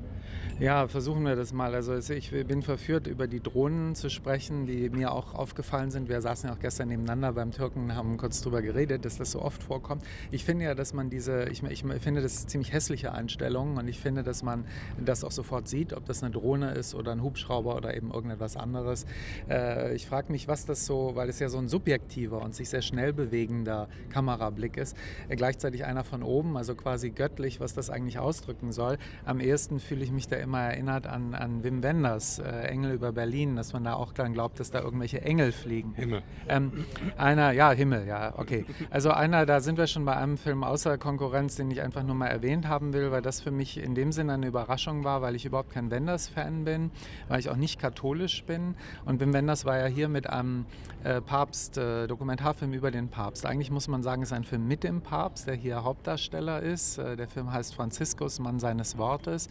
Ja, 0.57 0.87
versuchen 0.87 1.25
wir 1.25 1.35
das 1.35 1.51
mal. 1.51 1.75
Also 1.75 1.97
ich 2.13 2.31
bin 2.31 2.61
verführt, 2.61 3.07
über 3.07 3.27
die 3.27 3.41
Drohnen 3.41 3.93
zu 3.93 4.09
sprechen, 4.09 4.65
die 4.65 4.89
mir 4.89 5.11
auch 5.11 5.33
aufgefallen 5.33 5.91
sind. 5.91 6.07
Wir 6.07 6.21
saßen 6.21 6.47
ja 6.47 6.55
auch 6.55 6.59
gestern 6.59 6.87
nebeneinander 6.87 7.33
beim 7.33 7.51
Türken, 7.51 7.93
haben 7.93 8.15
kurz 8.15 8.39
darüber 8.39 8.61
geredet, 8.61 9.03
dass 9.03 9.17
das 9.17 9.31
so 9.33 9.41
oft 9.41 9.61
vorkommt. 9.61 10.03
Ich 10.31 10.45
finde 10.45 10.63
ja, 10.63 10.73
dass 10.73 10.93
man 10.93 11.09
diese, 11.09 11.49
ich, 11.49 11.61
ich 11.61 11.83
finde 11.99 12.21
das 12.21 12.47
ziemlich 12.47 12.71
hässliche 12.71 13.11
Einstellungen 13.11 13.77
und 13.77 13.89
ich 13.89 13.99
finde, 13.99 14.23
dass 14.23 14.43
man 14.43 14.63
das 14.97 15.25
auch 15.25 15.31
sofort 15.31 15.67
sieht, 15.67 15.91
ob 15.91 16.05
das 16.05 16.23
eine 16.23 16.31
Drohne 16.31 16.71
ist 16.71 16.95
oder 16.95 17.11
ein 17.11 17.21
Hubschrauber 17.21 17.75
oder 17.75 17.93
eben 17.93 18.11
irgendetwas 18.11 18.55
anderes. 18.55 19.05
Äh, 19.49 19.93
ich 19.93 20.07
frage 20.07 20.31
mich, 20.31 20.47
was 20.47 20.65
das 20.65 20.85
so, 20.85 21.11
weil 21.15 21.27
es 21.27 21.39
ja 21.39 21.49
so 21.49 21.57
ein 21.57 21.67
subjektiver 21.67 22.41
und 22.41 22.55
sich 22.55 22.69
sehr 22.69 22.81
schnell 22.81 23.11
bewegender 23.11 23.89
Kamerablick 24.09 24.77
ist, 24.77 24.95
äh, 25.27 25.35
gleichzeitig 25.35 25.83
einer 25.83 26.05
von 26.05 26.23
oben, 26.23 26.55
also 26.55 26.75
quasi 26.75 27.09
göttlich, 27.09 27.59
was 27.59 27.73
das 27.73 27.89
eigentlich 27.89 28.19
ausdrücken 28.19 28.71
soll. 28.71 28.97
Am 29.25 29.41
ehesten 29.41 29.81
fühle 29.81 30.05
ich 30.05 30.13
mich 30.13 30.29
da 30.29 30.44
immer 30.45 30.61
erinnert 30.61 31.07
an, 31.07 31.33
an 31.35 31.63
Wim 31.63 31.83
Wenders, 31.83 32.39
äh, 32.39 32.67
Engel 32.67 32.93
über 32.93 33.11
Berlin, 33.11 33.55
dass 33.55 33.73
man 33.73 33.83
da 33.83 33.95
auch 33.95 34.13
dann 34.13 34.33
glaubt, 34.33 34.59
dass 34.59 34.71
da 34.71 34.79
irgendwelche 34.79 35.21
Engel 35.21 35.51
fliegen. 35.51 35.93
Himmel. 35.95 36.21
Ähm, 36.47 36.85
einer, 37.17 37.51
ja, 37.51 37.71
Himmel, 37.71 38.07
ja, 38.07 38.33
okay. 38.37 38.65
Also 38.89 39.11
einer, 39.11 39.45
da 39.45 39.59
sind 39.59 39.77
wir 39.77 39.87
schon 39.87 40.05
bei 40.05 40.15
einem 40.15 40.37
Film 40.37 40.63
außer 40.63 40.97
Konkurrenz, 40.97 41.55
den 41.55 41.69
ich 41.69 41.81
einfach 41.81 42.03
nur 42.03 42.15
mal 42.15 42.27
erwähnt 42.27 42.67
haben 42.67 42.93
will, 42.93 43.11
weil 43.11 43.21
das 43.21 43.41
für 43.41 43.51
mich 43.51 43.77
in 43.77 43.95
dem 43.95 44.11
Sinne 44.11 44.33
eine 44.33 44.47
Überraschung 44.47 45.03
war, 45.03 45.21
weil 45.21 45.35
ich 45.35 45.45
überhaupt 45.45 45.71
kein 45.71 45.91
Wenders-Fan 45.91 46.63
bin, 46.63 46.91
weil 47.27 47.39
ich 47.39 47.49
auch 47.49 47.57
nicht 47.57 47.79
katholisch 47.79 48.43
bin. 48.45 48.75
Und 49.03 49.19
Wim 49.19 49.33
Wenders 49.33 49.65
war 49.65 49.77
ja 49.77 49.87
hier 49.87 50.07
mit 50.07 50.29
einem 50.29 50.65
äh, 51.05 51.21
Papst, 51.21 51.77
äh, 51.77 52.07
Dokumentarfilm 52.07 52.73
über 52.73 52.89
den 52.89 53.09
Papst. 53.09 53.45
Eigentlich 53.45 53.69
muss 53.69 53.87
man 53.87 54.01
sagen, 54.01 54.23
es 54.23 54.29
ist 54.29 54.33
ein 54.33 54.43
Film 54.43 54.67
mit 54.67 54.83
dem 54.83 55.01
Papst, 55.01 55.47
der 55.47 55.53
hier 55.53 55.83
Hauptdarsteller 55.83 56.61
ist. 56.61 56.97
Äh, 56.97 57.15
der 57.15 57.27
Film 57.27 57.53
heißt 57.53 57.75
Franziskus, 57.75 58.39
Mann 58.39 58.59
seines 58.59 58.97
Wortes. 58.97 59.47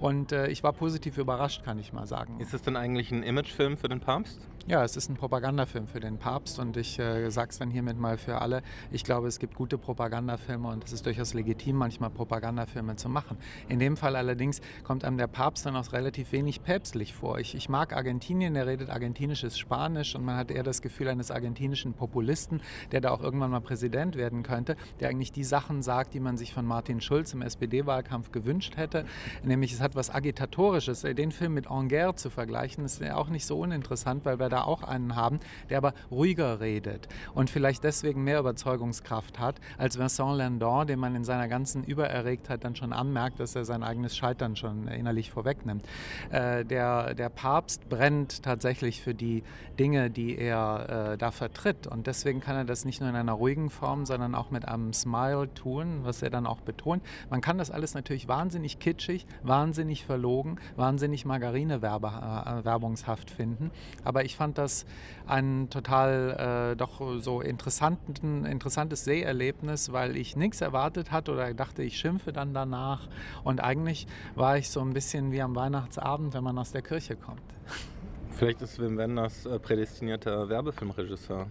Und 0.00 0.32
äh, 0.32 0.48
ich 0.48 0.64
war 0.64 0.72
positiv 0.72 1.16
überrascht, 1.16 1.64
kann 1.64 1.78
ich 1.78 1.92
mal 1.92 2.06
sagen. 2.06 2.40
Ist 2.40 2.54
es 2.54 2.62
denn 2.62 2.76
eigentlich 2.76 3.12
ein 3.12 3.22
Imagefilm 3.22 3.76
für 3.76 3.88
den 3.88 4.00
Papst? 4.00 4.40
Ja, 4.68 4.82
es 4.82 4.96
ist 4.96 5.08
ein 5.08 5.14
Propagandafilm 5.14 5.86
für 5.86 6.00
den 6.00 6.18
Papst 6.18 6.58
und 6.58 6.76
ich 6.76 6.98
äh, 6.98 7.30
sage 7.30 7.50
es 7.50 7.58
dann 7.58 7.70
hiermit 7.70 8.00
mal 8.00 8.18
für 8.18 8.40
alle. 8.40 8.64
Ich 8.90 9.04
glaube, 9.04 9.28
es 9.28 9.38
gibt 9.38 9.54
gute 9.54 9.78
Propagandafilme 9.78 10.66
und 10.66 10.82
es 10.82 10.92
ist 10.92 11.06
durchaus 11.06 11.34
legitim, 11.34 11.76
manchmal 11.76 12.10
Propagandafilme 12.10 12.96
zu 12.96 13.08
machen. 13.08 13.36
In 13.68 13.78
dem 13.78 13.96
Fall 13.96 14.16
allerdings 14.16 14.60
kommt 14.82 15.04
einem 15.04 15.18
der 15.18 15.28
Papst 15.28 15.66
dann 15.66 15.76
auch 15.76 15.92
relativ 15.92 16.32
wenig 16.32 16.64
päpstlich 16.64 17.14
vor. 17.14 17.38
Ich, 17.38 17.54
ich 17.54 17.68
mag 17.68 17.94
Argentinien, 17.94 18.54
der 18.54 18.66
redet 18.66 18.90
argentinisches 18.90 19.56
Spanisch 19.56 20.16
und 20.16 20.24
man 20.24 20.36
hat 20.36 20.50
eher 20.50 20.64
das 20.64 20.82
Gefühl 20.82 20.95
eines 21.04 21.30
argentinischen 21.30 21.94
Populisten, 21.94 22.60
der 22.92 23.00
da 23.00 23.10
auch 23.10 23.22
irgendwann 23.22 23.50
mal 23.50 23.60
Präsident 23.60 24.16
werden 24.16 24.42
könnte, 24.42 24.76
der 25.00 25.10
eigentlich 25.10 25.32
die 25.32 25.44
Sachen 25.44 25.82
sagt, 25.82 26.14
die 26.14 26.20
man 26.20 26.36
sich 26.36 26.52
von 26.52 26.66
Martin 26.66 27.00
Schulz 27.00 27.32
im 27.32 27.42
SPD-Wahlkampf 27.42 28.32
gewünscht 28.32 28.76
hätte. 28.76 29.04
Nämlich 29.44 29.72
es 29.72 29.80
hat 29.80 29.94
was 29.94 30.10
Agitatorisches. 30.10 31.02
Den 31.02 31.30
Film 31.30 31.54
mit 31.54 31.70
Anger 31.70 32.16
zu 32.16 32.30
vergleichen, 32.30 32.84
ist 32.84 33.00
ja 33.00 33.16
auch 33.16 33.28
nicht 33.28 33.46
so 33.46 33.58
uninteressant, 33.60 34.24
weil 34.24 34.38
wir 34.38 34.48
da 34.48 34.62
auch 34.62 34.82
einen 34.82 35.16
haben, 35.16 35.40
der 35.70 35.78
aber 35.78 35.94
ruhiger 36.10 36.60
redet 36.60 37.08
und 37.34 37.50
vielleicht 37.50 37.84
deswegen 37.84 38.24
mehr 38.24 38.40
Überzeugungskraft 38.40 39.38
hat 39.38 39.60
als 39.78 39.98
Vincent 39.98 40.38
Landon, 40.38 40.86
dem 40.86 41.00
man 41.00 41.14
in 41.14 41.24
seiner 41.24 41.48
ganzen 41.48 41.84
Übererregtheit 41.84 42.64
dann 42.64 42.76
schon 42.76 42.92
anmerkt, 42.92 43.40
dass 43.40 43.54
er 43.54 43.64
sein 43.64 43.82
eigenes 43.82 44.16
Scheitern 44.16 44.56
schon 44.56 44.88
innerlich 44.88 45.30
vorwegnimmt. 45.30 45.84
Äh, 46.30 46.64
der, 46.64 47.14
der 47.14 47.28
Papst 47.28 47.88
brennt 47.88 48.42
tatsächlich 48.42 49.02
für 49.02 49.14
die 49.14 49.42
Dinge, 49.78 50.10
die 50.10 50.36
er 50.36 50.85
äh, 50.88 51.16
da 51.16 51.30
vertritt 51.30 51.86
und 51.86 52.06
deswegen 52.06 52.40
kann 52.40 52.56
er 52.56 52.64
das 52.64 52.84
nicht 52.84 53.00
nur 53.00 53.08
in 53.10 53.16
einer 53.16 53.32
ruhigen 53.32 53.70
Form, 53.70 54.06
sondern 54.06 54.34
auch 54.34 54.50
mit 54.50 54.66
einem 54.66 54.92
Smile 54.92 55.52
tun, 55.54 56.00
was 56.02 56.22
er 56.22 56.30
dann 56.30 56.46
auch 56.46 56.60
betont. 56.60 57.02
Man 57.30 57.40
kann 57.40 57.58
das 57.58 57.70
alles 57.70 57.94
natürlich 57.94 58.28
wahnsinnig 58.28 58.78
kitschig, 58.78 59.26
wahnsinnig 59.42 60.04
verlogen, 60.04 60.58
wahnsinnig 60.76 61.24
Margarine-werbungshaft 61.24 63.30
finden, 63.30 63.70
aber 64.04 64.24
ich 64.24 64.36
fand 64.36 64.58
das 64.58 64.86
ein 65.26 65.68
total 65.70 66.72
äh, 66.72 66.76
doch 66.76 67.00
so 67.18 67.40
interessanten, 67.40 68.44
interessantes 68.44 69.04
Seherlebnis, 69.04 69.92
weil 69.92 70.16
ich 70.16 70.36
nichts 70.36 70.60
erwartet 70.60 71.12
hatte 71.12 71.32
oder 71.32 71.52
dachte, 71.54 71.82
ich 71.82 71.98
schimpfe 71.98 72.32
dann 72.32 72.54
danach. 72.54 73.08
Und 73.44 73.60
eigentlich 73.60 74.06
war 74.34 74.58
ich 74.58 74.70
so 74.70 74.80
ein 74.80 74.92
bisschen 74.92 75.32
wie 75.32 75.42
am 75.42 75.54
Weihnachtsabend, 75.54 76.34
wenn 76.34 76.44
man 76.44 76.58
aus 76.58 76.72
der 76.72 76.82
Kirche 76.82 77.16
kommt. 77.16 77.42
Vielleicht 78.38 78.60
ist 78.60 78.78
Wim 78.78 78.98
Wenders 78.98 79.46
äh, 79.46 79.58
prädestinierter 79.58 80.46
Werbefilmregisseur. 80.50 81.46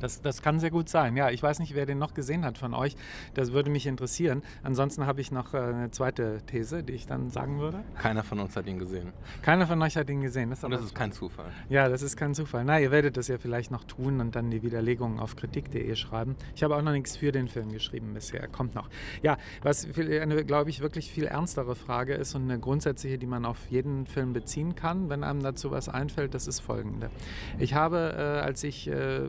Das, 0.00 0.22
das 0.22 0.42
kann 0.42 0.60
sehr 0.60 0.70
gut 0.70 0.88
sein. 0.88 1.16
Ja, 1.16 1.30
ich 1.30 1.42
weiß 1.42 1.58
nicht, 1.58 1.74
wer 1.74 1.86
den 1.86 1.98
noch 1.98 2.14
gesehen 2.14 2.44
hat 2.44 2.58
von 2.58 2.74
euch. 2.74 2.96
Das 3.34 3.52
würde 3.52 3.70
mich 3.70 3.86
interessieren. 3.86 4.42
Ansonsten 4.62 5.06
habe 5.06 5.20
ich 5.20 5.30
noch 5.30 5.54
äh, 5.54 5.58
eine 5.58 5.90
zweite 5.90 6.40
These, 6.46 6.82
die 6.82 6.92
ich 6.92 7.06
dann 7.06 7.30
sagen 7.30 7.58
würde. 7.58 7.82
Keiner 7.98 8.22
von 8.22 8.40
uns 8.40 8.56
hat 8.56 8.66
ihn 8.66 8.78
gesehen. 8.78 9.12
Keiner 9.42 9.66
von 9.66 9.80
euch 9.82 9.96
hat 9.96 10.08
ihn 10.10 10.20
gesehen. 10.20 10.50
Das 10.50 10.58
ist, 10.58 10.64
und 10.64 10.70
das 10.70 10.82
ist 10.82 10.94
kein 10.94 11.12
Zufall. 11.12 11.50
Ja, 11.68 11.88
das 11.88 12.02
ist 12.02 12.16
kein 12.16 12.34
Zufall. 12.34 12.64
Na, 12.64 12.80
ihr 12.80 12.90
werdet 12.90 13.16
das 13.16 13.28
ja 13.28 13.38
vielleicht 13.38 13.70
noch 13.70 13.84
tun 13.84 14.20
und 14.20 14.36
dann 14.36 14.50
die 14.50 14.62
Widerlegungen 14.62 15.18
auf 15.18 15.36
kritik.de 15.36 15.94
schreiben. 15.96 16.36
Ich 16.54 16.62
habe 16.62 16.76
auch 16.76 16.82
noch 16.82 16.92
nichts 16.92 17.16
für 17.16 17.32
den 17.32 17.48
Film 17.48 17.72
geschrieben 17.72 18.14
bisher. 18.14 18.46
Kommt 18.48 18.74
noch. 18.74 18.88
Ja, 19.22 19.38
was 19.62 19.86
eine, 19.96 20.44
glaube 20.44 20.70
ich, 20.70 20.80
wirklich 20.80 21.10
viel 21.10 21.24
ernstere 21.24 21.74
Frage 21.74 22.14
ist 22.14 22.34
und 22.34 22.42
eine 22.42 22.58
grundsätzliche, 22.58 23.18
die 23.18 23.26
man 23.26 23.44
auf 23.44 23.58
jeden 23.70 24.06
Film 24.06 24.32
beziehen 24.32 24.74
kann, 24.74 25.08
wenn 25.08 25.24
einem 25.24 25.42
dazu 25.42 25.70
was 25.70 25.88
einfällt, 25.88 26.34
das 26.34 26.46
ist 26.46 26.60
folgende. 26.60 27.10
Ich 27.58 27.74
habe, 27.74 28.14
äh, 28.16 28.44
als 28.44 28.64
ich 28.64 28.88
äh, 28.88 29.22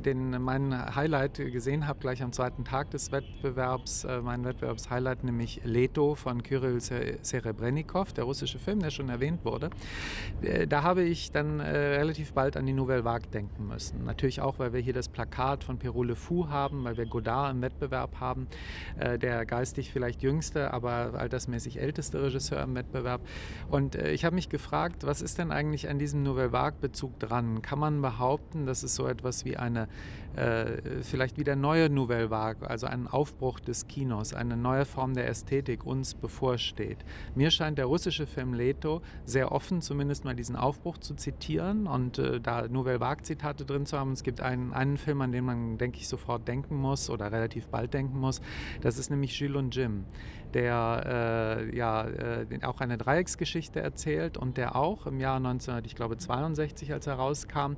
den 0.00 0.42
mein 0.42 0.94
Highlight 0.94 1.34
gesehen 1.34 1.86
habe, 1.86 1.98
gleich 1.98 2.22
am 2.22 2.32
zweiten 2.32 2.64
Tag 2.64 2.90
des 2.90 3.12
Wettbewerbs, 3.12 4.04
äh, 4.04 4.20
mein 4.20 4.44
Wettbewerbshighlight, 4.44 5.24
nämlich 5.24 5.60
Leto 5.64 6.14
von 6.14 6.42
Kyrill 6.42 6.80
Serebrennikov, 6.80 8.12
der 8.12 8.24
russische 8.24 8.58
Film, 8.58 8.80
der 8.80 8.90
schon 8.90 9.08
erwähnt 9.08 9.44
wurde. 9.44 9.70
Äh, 10.42 10.66
da 10.66 10.82
habe 10.82 11.02
ich 11.02 11.32
dann 11.32 11.60
äh, 11.60 11.76
relativ 11.98 12.32
bald 12.32 12.56
an 12.56 12.66
die 12.66 12.72
Nouvelle 12.72 13.04
Vague 13.04 13.28
denken 13.28 13.68
müssen. 13.68 14.04
Natürlich 14.04 14.40
auch, 14.40 14.58
weil 14.58 14.72
wir 14.72 14.80
hier 14.80 14.92
das 14.92 15.08
Plakat 15.08 15.64
von 15.64 15.78
Pierrot 15.78 16.06
Le 16.06 16.16
Fou 16.16 16.48
haben, 16.48 16.84
weil 16.84 16.96
wir 16.96 17.06
Godard 17.06 17.52
im 17.52 17.62
Wettbewerb 17.62 18.20
haben, 18.20 18.46
äh, 18.98 19.18
der 19.18 19.44
geistig 19.46 19.92
vielleicht 19.92 20.22
jüngste, 20.22 20.72
aber 20.72 21.14
altersmäßig 21.14 21.80
älteste 21.80 22.22
Regisseur 22.22 22.62
im 22.62 22.74
Wettbewerb. 22.74 23.20
Und 23.68 23.94
äh, 23.96 24.12
ich 24.12 24.24
habe 24.24 24.34
mich 24.34 24.48
gefragt, 24.48 25.04
was 25.04 25.22
ist 25.22 25.38
denn 25.38 25.52
eigentlich 25.52 25.88
an 25.88 25.98
diesem 25.98 26.22
Nouvelle 26.22 26.52
Vague-Bezug 26.52 27.18
dran? 27.18 27.62
Kann 27.62 27.78
man 27.78 28.00
behaupten, 28.00 28.66
dass 28.66 28.82
es 28.82 28.94
so 28.94 29.06
etwas 29.06 29.44
wie 29.44 29.56
eine 29.56 29.88
äh, 30.36 31.02
vielleicht 31.02 31.38
wieder 31.38 31.56
neue 31.56 31.90
Nouvelle 31.90 32.30
Vague, 32.30 32.68
also 32.68 32.86
ein 32.86 33.08
Aufbruch 33.08 33.58
des 33.60 33.88
Kinos, 33.88 34.32
eine 34.32 34.56
neue 34.56 34.84
Form 34.84 35.14
der 35.14 35.28
Ästhetik 35.28 35.84
uns 35.84 36.14
bevorsteht. 36.14 36.98
Mir 37.34 37.50
scheint 37.50 37.78
der 37.78 37.86
russische 37.86 38.26
Film 38.26 38.54
Leto 38.54 39.02
sehr 39.24 39.50
offen, 39.52 39.82
zumindest 39.82 40.24
mal 40.24 40.36
diesen 40.36 40.56
Aufbruch 40.56 40.98
zu 40.98 41.14
zitieren 41.14 41.86
und 41.86 42.18
äh, 42.18 42.40
da 42.40 42.68
Nouvelle 42.68 43.00
Vague-Zitate 43.00 43.64
drin 43.64 43.86
zu 43.86 43.98
haben. 43.98 44.12
Es 44.12 44.22
gibt 44.22 44.40
einen, 44.40 44.72
einen 44.72 44.98
Film, 44.98 45.20
an 45.20 45.32
den 45.32 45.44
man, 45.44 45.78
denke 45.78 45.98
ich, 45.98 46.08
sofort 46.08 46.46
denken 46.46 46.76
muss 46.76 47.10
oder 47.10 47.32
relativ 47.32 47.66
bald 47.66 47.92
denken 47.92 48.18
muss. 48.18 48.40
Das 48.82 48.98
ist 48.98 49.10
nämlich 49.10 49.38
Jules 49.38 49.56
und 49.56 49.74
Jim 49.74 50.04
der 50.54 51.58
äh, 51.70 51.76
ja 51.76 52.06
äh, 52.06 52.46
auch 52.62 52.80
eine 52.80 52.98
Dreiecksgeschichte 52.98 53.80
erzählt 53.80 54.36
und 54.36 54.56
der 54.56 54.76
auch 54.76 55.06
im 55.06 55.20
Jahr 55.20 55.36
1962, 55.36 56.92
als 56.92 57.06
er 57.06 57.14
rauskam, 57.14 57.74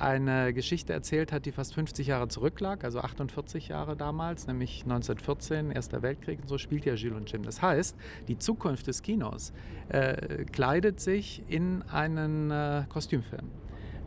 eine 0.00 0.52
Geschichte 0.52 0.92
erzählt 0.92 1.32
hat, 1.32 1.46
die 1.46 1.52
fast 1.52 1.74
50 1.74 2.06
Jahre 2.06 2.28
zurücklag, 2.28 2.84
also 2.84 3.00
48 3.00 3.68
Jahre 3.68 3.96
damals, 3.96 4.46
nämlich 4.46 4.82
1914, 4.82 5.70
Erster 5.70 6.02
Weltkrieg 6.02 6.40
und 6.40 6.48
so 6.48 6.58
spielt 6.58 6.84
ja 6.84 6.94
Jules 6.94 7.16
und 7.18 7.30
Jim. 7.30 7.42
Das 7.42 7.62
heißt, 7.62 7.96
die 8.28 8.38
Zukunft 8.38 8.86
des 8.86 9.02
Kinos 9.02 9.52
äh, 9.88 10.44
kleidet 10.44 11.00
sich 11.00 11.42
in 11.48 11.82
einen 11.82 12.50
äh, 12.50 12.84
Kostümfilm. 12.88 13.50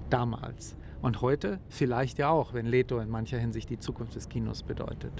Damals. 0.10 0.76
Und 1.02 1.22
heute 1.22 1.60
vielleicht 1.70 2.18
ja 2.20 2.30
auch, 2.30 2.54
wenn 2.54 2.66
Leto 2.66 3.00
in 3.00 3.10
mancher 3.10 3.40
Hinsicht 3.40 3.70
die 3.70 3.80
Zukunft 3.80 4.16
des 4.16 4.30
Kinos 4.30 4.64
bedeutet. 4.64 5.14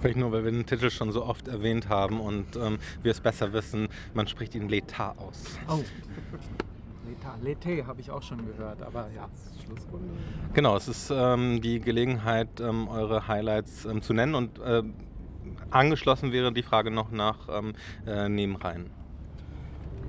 Vielleicht 0.00 0.16
nur, 0.16 0.30
weil 0.30 0.44
wir 0.44 0.52
den 0.52 0.66
Titel 0.66 0.90
schon 0.90 1.10
so 1.10 1.24
oft 1.24 1.48
erwähnt 1.48 1.88
haben 1.88 2.20
und 2.20 2.56
ähm, 2.56 2.78
wir 3.02 3.10
es 3.10 3.20
besser 3.20 3.52
wissen, 3.52 3.88
man 4.14 4.28
spricht 4.28 4.54
ihn 4.54 4.68
Letat 4.68 5.18
aus. 5.18 5.58
Oh. 5.68 5.82
L'été 7.42 7.84
habe 7.86 8.00
ich 8.00 8.10
auch 8.10 8.22
schon 8.22 8.44
gehört, 8.46 8.82
aber 8.82 9.08
ja. 9.14 9.28
Genau, 10.54 10.76
es 10.76 10.88
ist 10.88 11.10
ähm, 11.10 11.60
die 11.60 11.80
Gelegenheit, 11.80 12.60
ähm, 12.60 12.88
eure 12.88 13.28
Highlights 13.28 13.84
ähm, 13.84 14.02
zu 14.02 14.14
nennen 14.14 14.34
und 14.34 14.58
äh, 14.58 14.82
angeschlossen 15.70 16.32
wäre 16.32 16.52
die 16.52 16.62
Frage 16.62 16.90
noch 16.90 17.10
nach 17.10 17.48
ähm, 17.50 17.74
äh, 18.06 18.28
Nebenreihen. 18.28 18.90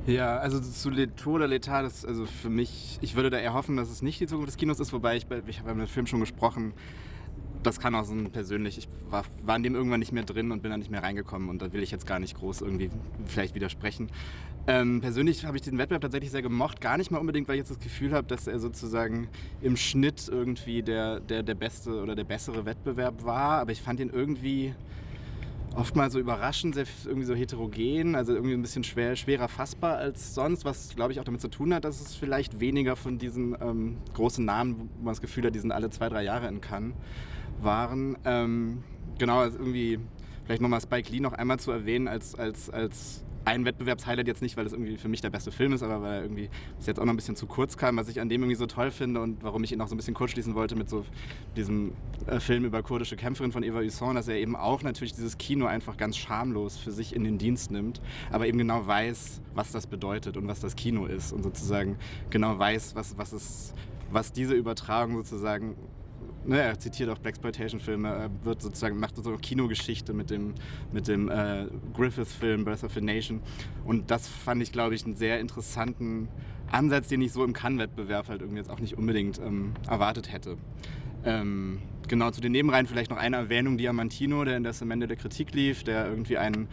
Ja, 0.06 0.38
also 0.38 0.60
zu 0.60 0.90
Leto 0.90 1.32
oder 1.32 1.48
Letat, 1.48 1.86
das, 1.86 2.06
also 2.06 2.26
für 2.26 2.50
mich, 2.50 2.98
ich 3.02 3.16
würde 3.16 3.30
da 3.30 3.38
eher 3.38 3.54
hoffen, 3.54 3.78
dass 3.78 3.90
es 3.90 4.02
nicht 4.02 4.20
die 4.20 4.28
Zukunft 4.28 4.48
des 4.48 4.58
Kinos 4.58 4.80
ist, 4.80 4.94
wobei 4.94 5.18
ich, 5.18 5.28
ich 5.48 5.60
habe 5.60 5.70
ja 5.70 5.76
mit 5.76 5.88
dem 5.88 5.92
Film 5.92 6.08
schon 6.08 6.20
gesprochen, 6.20 6.74
das 7.64 7.80
kann 7.80 7.94
auch 7.96 8.06
so 8.06 8.14
ein 8.14 8.32
persönlich, 8.32 8.78
ich 8.78 8.88
war, 9.10 9.24
war 9.44 9.56
in 9.56 9.64
dem 9.64 9.76
irgendwann 9.76 10.00
nicht 10.00 10.12
mehr 10.12 10.24
drin 10.24 10.52
und 10.52 10.62
bin 10.62 10.72
da 10.72 10.78
nicht 10.78 10.92
mehr 10.92 11.04
reingekommen 11.04 11.50
und 11.50 11.62
da 11.62 11.74
will 11.74 11.84
ich 11.84 11.92
jetzt 11.92 12.08
gar 12.08 12.20
nicht 12.20 12.38
groß 12.38 12.62
irgendwie 12.62 12.90
vielleicht 13.26 13.56
widersprechen. 13.56 14.10
Ähm, 14.68 15.02
persönlich 15.02 15.46
habe 15.46 15.58
ich 15.58 15.64
diesen 15.64 15.78
Wettbewerb 15.78 16.02
tatsächlich 16.02 16.32
sehr 16.32 16.42
gemocht, 16.42 16.80
gar 16.80 16.98
nicht 16.98 17.12
mal 17.12 17.18
unbedingt, 17.18 17.48
weil 17.48 17.56
ich 17.56 17.60
jetzt 17.60 17.72
das 17.72 17.80
Gefühl 17.80 18.14
habe, 18.14 18.28
dass 18.28 18.48
er 18.48 18.60
sozusagen 18.60 19.28
im 19.62 19.76
Schnitt 19.76 20.30
irgendwie 20.30 20.84
der, 20.84 21.20
der, 21.20 21.44
der 21.44 21.56
beste 21.56 22.02
oder 22.02 22.16
der 22.16 22.24
bessere 22.24 22.66
Wettbewerb 22.66 23.24
war, 23.24 23.60
aber 23.62 23.72
ich 23.72 23.82
fand 23.82 24.00
ihn 24.00 24.10
irgendwie 24.10 24.74
oftmals 25.76 26.14
so 26.14 26.20
überraschend, 26.20 26.76
sehr, 26.76 26.86
irgendwie 27.06 27.26
so 27.26 27.36
heterogen, 27.36 28.16
also 28.16 28.34
irgendwie 28.34 28.54
ein 28.54 28.62
bisschen 28.62 28.84
schwer, 28.84 29.16
schwerer 29.16 29.48
fassbar 29.48 29.98
als 29.98 30.34
sonst, 30.34 30.66
was 30.66 30.96
glaube 30.96 31.14
ich 31.14 31.20
auch 31.20 31.24
damit 31.24 31.42
zu 31.42 31.48
tun 31.48 31.74
hat, 31.74 31.86
dass 31.86 32.02
es 32.02 32.16
vielleicht 32.16 32.60
weniger 32.60 32.96
von 32.96 33.18
diesen 33.18 33.56
ähm, 33.62 33.98
großen 34.14 34.44
Namen, 34.44 34.90
wo 34.98 35.04
man 35.04 35.14
das 35.14 35.22
Gefühl 35.22 35.46
hat, 35.46 35.56
die 35.56 35.60
sind 35.60 35.72
alle 35.72 35.90
zwei, 35.90 36.10
drei 36.10 36.24
Jahre 36.24 36.48
in 36.48 36.62
Cannes, 36.62 36.94
waren. 37.64 38.18
Ähm, 38.26 38.84
genau, 39.18 39.40
also 39.40 39.58
irgendwie 39.58 40.00
vielleicht 40.46 40.62
nochmal 40.62 40.82
Spike 40.82 41.12
Lee 41.12 41.20
noch 41.20 41.34
einmal 41.34 41.60
zu 41.60 41.72
erwähnen 41.72 42.08
als, 42.08 42.36
als, 42.36 42.70
als 42.70 43.24
ein 43.46 43.66
Wettbewerbshighlight 43.66 44.28
jetzt 44.28 44.42
nicht, 44.42 44.58
weil 44.58 44.66
es 44.66 44.74
irgendwie 44.74 44.98
für 44.98 45.08
mich 45.08 45.22
der 45.22 45.30
beste 45.30 45.52
Film 45.52 45.74
ist, 45.74 45.84
aber 45.84 46.02
weil 46.02 46.14
er 46.14 46.22
irgendwie 46.24 46.50
bis 46.78 46.86
jetzt 46.86 47.00
auch 47.00 47.06
noch 47.06 47.14
ein 47.14 47.16
bisschen 47.16 47.36
zu 47.36 47.48
kurz 47.48 47.78
kam, 47.78 47.98
was 47.98 48.10
ich 48.10 48.20
an 48.22 48.30
dem 48.30 48.42
irgendwie 48.42 48.56
so 48.56 48.66
toll 48.66 48.92
finde 48.92 49.22
und 49.22 49.44
warum 49.44 49.64
ich 49.64 49.72
ihn 49.72 49.82
auch 49.82 49.88
so 49.88 49.96
ein 49.96 49.98
bisschen 49.98 50.14
kurz 50.14 50.32
schließen 50.32 50.56
wollte 50.56 50.76
mit 50.76 50.90
so 50.90 51.06
diesem 51.56 51.94
äh, 52.28 52.40
Film 52.40 52.66
über 52.66 52.84
kurdische 52.84 53.16
Kämpferin 53.16 53.52
von 53.52 53.64
Eva 53.64 53.80
Husson, 53.82 54.16
dass 54.16 54.28
er 54.28 54.36
eben 54.36 54.56
auch 54.56 54.84
natürlich 54.84 55.14
dieses 55.14 55.38
Kino 55.38 55.66
einfach 55.66 55.98
ganz 55.98 56.18
schamlos 56.18 56.78
für 56.78 56.92
sich 56.92 57.16
in 57.16 57.24
den 57.24 57.38
Dienst 57.38 57.72
nimmt, 57.72 58.02
aber 58.32 58.48
eben 58.48 58.58
genau 58.58 58.86
weiß, 58.86 59.42
was 59.56 59.72
das 59.72 59.88
bedeutet 59.88 60.38
und 60.38 60.48
was 60.48 60.60
das 60.60 60.76
Kino 60.76 61.06
ist 61.06 61.32
und 61.32 61.44
sozusagen 61.44 61.98
genau 62.30 62.58
weiß, 62.60 62.96
was, 62.96 63.18
was, 63.18 63.34
es, 63.34 63.74
was 64.12 64.32
diese 64.32 64.54
Übertragung 64.54 65.16
sozusagen 65.16 65.76
ne, 66.46 66.62
er 66.62 66.80
zitiert 66.80 67.10
auch 67.10 67.20
Blaxploitation-Filme, 67.20 68.30
wird 68.44 68.62
sozusagen, 68.62 69.00
macht 69.00 69.16
so 69.16 69.30
eine 69.30 69.40
Kinogeschichte 69.40 70.14
mit 70.14 70.30
dem, 70.30 70.54
mit 70.92 71.08
dem 71.08 71.30
äh, 71.30 71.66
Griffith-Film 71.94 72.66
Birth 72.66 72.84
of 72.84 72.98
a 72.98 73.02
Nation. 73.02 73.42
Und 73.86 74.12
das 74.12 74.28
fand 74.28 74.62
ich, 74.62 74.72
glaube 74.72 74.96
ich, 74.96 75.06
einen 75.06 75.16
sehr 75.16 75.40
interessanten 75.40 76.28
Ansatz, 76.72 77.08
den 77.08 77.22
ich 77.22 77.32
so 77.32 77.44
im 77.44 77.54
Cannes-Wettbewerb 77.54 78.28
halt 78.28 78.42
irgendwie 78.42 78.60
jetzt 78.60 78.70
auch 78.70 78.80
nicht 78.80 78.98
unbedingt 78.98 79.40
ähm, 79.40 79.74
erwartet 79.88 80.32
hätte. 80.32 80.58
Ähm, 81.26 81.80
genau, 82.08 82.32
zu 82.32 82.42
den 82.42 82.52
Nebenreihen 82.52 82.88
vielleicht 82.88 83.12
noch 83.12 83.18
eine 83.18 83.38
Erwähnung, 83.38 83.78
Diamantino, 83.78 84.46
der 84.46 84.58
in 84.58 84.64
der 84.64 84.74
Semende 84.74 85.08
der 85.08 85.18
Kritik 85.18 85.54
lief, 85.54 85.84
der 85.84 86.08
irgendwie 86.08 86.38
einen 86.38 86.68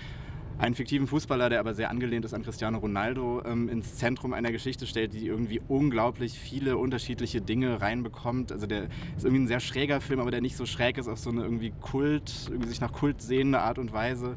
einen 0.59 0.75
fiktiven 0.75 1.07
Fußballer, 1.07 1.51
der 1.51 1.61
aber 1.61 1.75
sehr 1.75 1.91
angelehnt 1.91 2.25
ist 2.25 2.33
an 2.33 2.43
Cristiano 2.43 2.79
Ronaldo, 2.79 3.43
ähm, 3.45 3.69
ins 3.69 3.97
Zentrum 3.97 4.33
einer 4.33 4.53
Geschichte 4.53 4.87
stellt, 4.87 5.13
die 5.13 5.27
irgendwie 5.27 5.61
unglaublich 5.69 6.39
viele 6.39 6.79
unterschiedliche 6.79 7.41
Dinge 7.41 7.81
reinbekommt. 7.81 8.53
Also 8.53 8.67
der 8.67 8.85
ist 9.17 9.25
irgendwie 9.25 9.45
ein 9.45 9.49
sehr 9.49 9.61
schräger 9.61 10.01
Film, 10.01 10.21
aber 10.21 10.31
der 10.31 10.41
nicht 10.41 10.57
so 10.57 10.65
schräg 10.65 10.99
ist 10.99 11.09
auf 11.09 11.19
so 11.19 11.31
eine 11.31 11.43
irgendwie 11.43 11.73
Kult, 11.81 12.47
irgendwie 12.49 12.69
sich 12.69 12.81
nach 12.81 12.93
Kult 12.93 13.21
sehende 13.21 13.61
Art 13.61 13.79
und 13.79 13.93
Weise, 13.93 14.37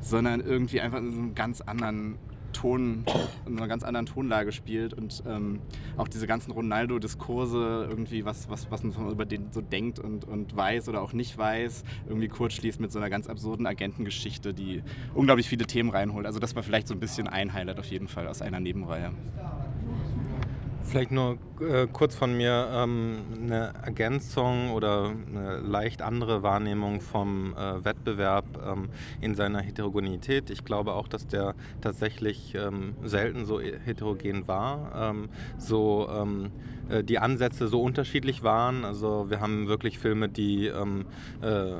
sondern 0.00 0.40
irgendwie 0.40 0.80
einfach 0.80 0.98
in 0.98 1.10
so 1.12 1.18
einem 1.18 1.34
ganz 1.34 1.60
anderen 1.60 2.18
Ton, 2.62 3.04
in 3.44 3.58
einer 3.58 3.66
ganz 3.66 3.82
anderen 3.82 4.06
Tonlage 4.06 4.52
spielt 4.52 4.94
und 4.94 5.24
ähm, 5.26 5.58
auch 5.96 6.06
diese 6.06 6.28
ganzen 6.28 6.52
Ronaldo-Diskurse, 6.52 7.88
irgendwie 7.90 8.24
was, 8.24 8.48
was, 8.48 8.70
was 8.70 8.84
man 8.84 9.10
über 9.10 9.24
den 9.24 9.50
so 9.50 9.60
denkt 9.60 9.98
und, 9.98 10.24
und 10.24 10.56
weiß 10.56 10.88
oder 10.88 11.02
auch 11.02 11.12
nicht 11.12 11.36
weiß, 11.36 11.82
irgendwie 12.06 12.28
kurz 12.28 12.52
schließt 12.52 12.78
mit 12.78 12.92
so 12.92 13.00
einer 13.00 13.10
ganz 13.10 13.26
absurden 13.26 13.66
Agentengeschichte, 13.66 14.54
die 14.54 14.84
unglaublich 15.12 15.48
viele 15.48 15.66
Themen 15.66 15.90
reinholt. 15.90 16.24
Also 16.24 16.38
das 16.38 16.54
war 16.54 16.62
vielleicht 16.62 16.86
so 16.86 16.94
ein 16.94 17.00
bisschen 17.00 17.26
ein 17.26 17.52
Highlight 17.52 17.80
auf 17.80 17.86
jeden 17.86 18.06
Fall 18.06 18.28
aus 18.28 18.42
einer 18.42 18.60
Nebenreihe. 18.60 19.10
Vielleicht 20.84 21.10
nur 21.10 21.38
äh, 21.60 21.86
kurz 21.90 22.14
von 22.14 22.36
mir 22.36 22.68
ähm, 22.72 23.22
eine 23.42 23.72
Ergänzung 23.82 24.72
oder 24.72 25.14
eine 25.26 25.58
leicht 25.58 26.02
andere 26.02 26.42
Wahrnehmung 26.42 27.00
vom 27.00 27.54
äh, 27.54 27.84
Wettbewerb 27.84 28.44
ähm, 28.66 28.88
in 29.20 29.34
seiner 29.34 29.60
Heterogenität. 29.60 30.50
Ich 30.50 30.64
glaube 30.64 30.92
auch, 30.92 31.08
dass 31.08 31.26
der 31.26 31.54
tatsächlich 31.80 32.54
ähm, 32.54 32.94
selten 33.04 33.46
so 33.46 33.60
heterogen 33.60 34.48
war, 34.48 35.10
ähm, 35.10 35.28
so 35.56 36.08
ähm, 36.10 36.50
äh, 36.90 37.02
die 37.02 37.18
Ansätze 37.18 37.68
so 37.68 37.80
unterschiedlich 37.80 38.42
waren. 38.42 38.84
Also 38.84 39.30
wir 39.30 39.40
haben 39.40 39.68
wirklich 39.68 39.98
Filme, 39.98 40.28
die 40.28 40.66
ähm, 40.66 41.06
äh, 41.40 41.76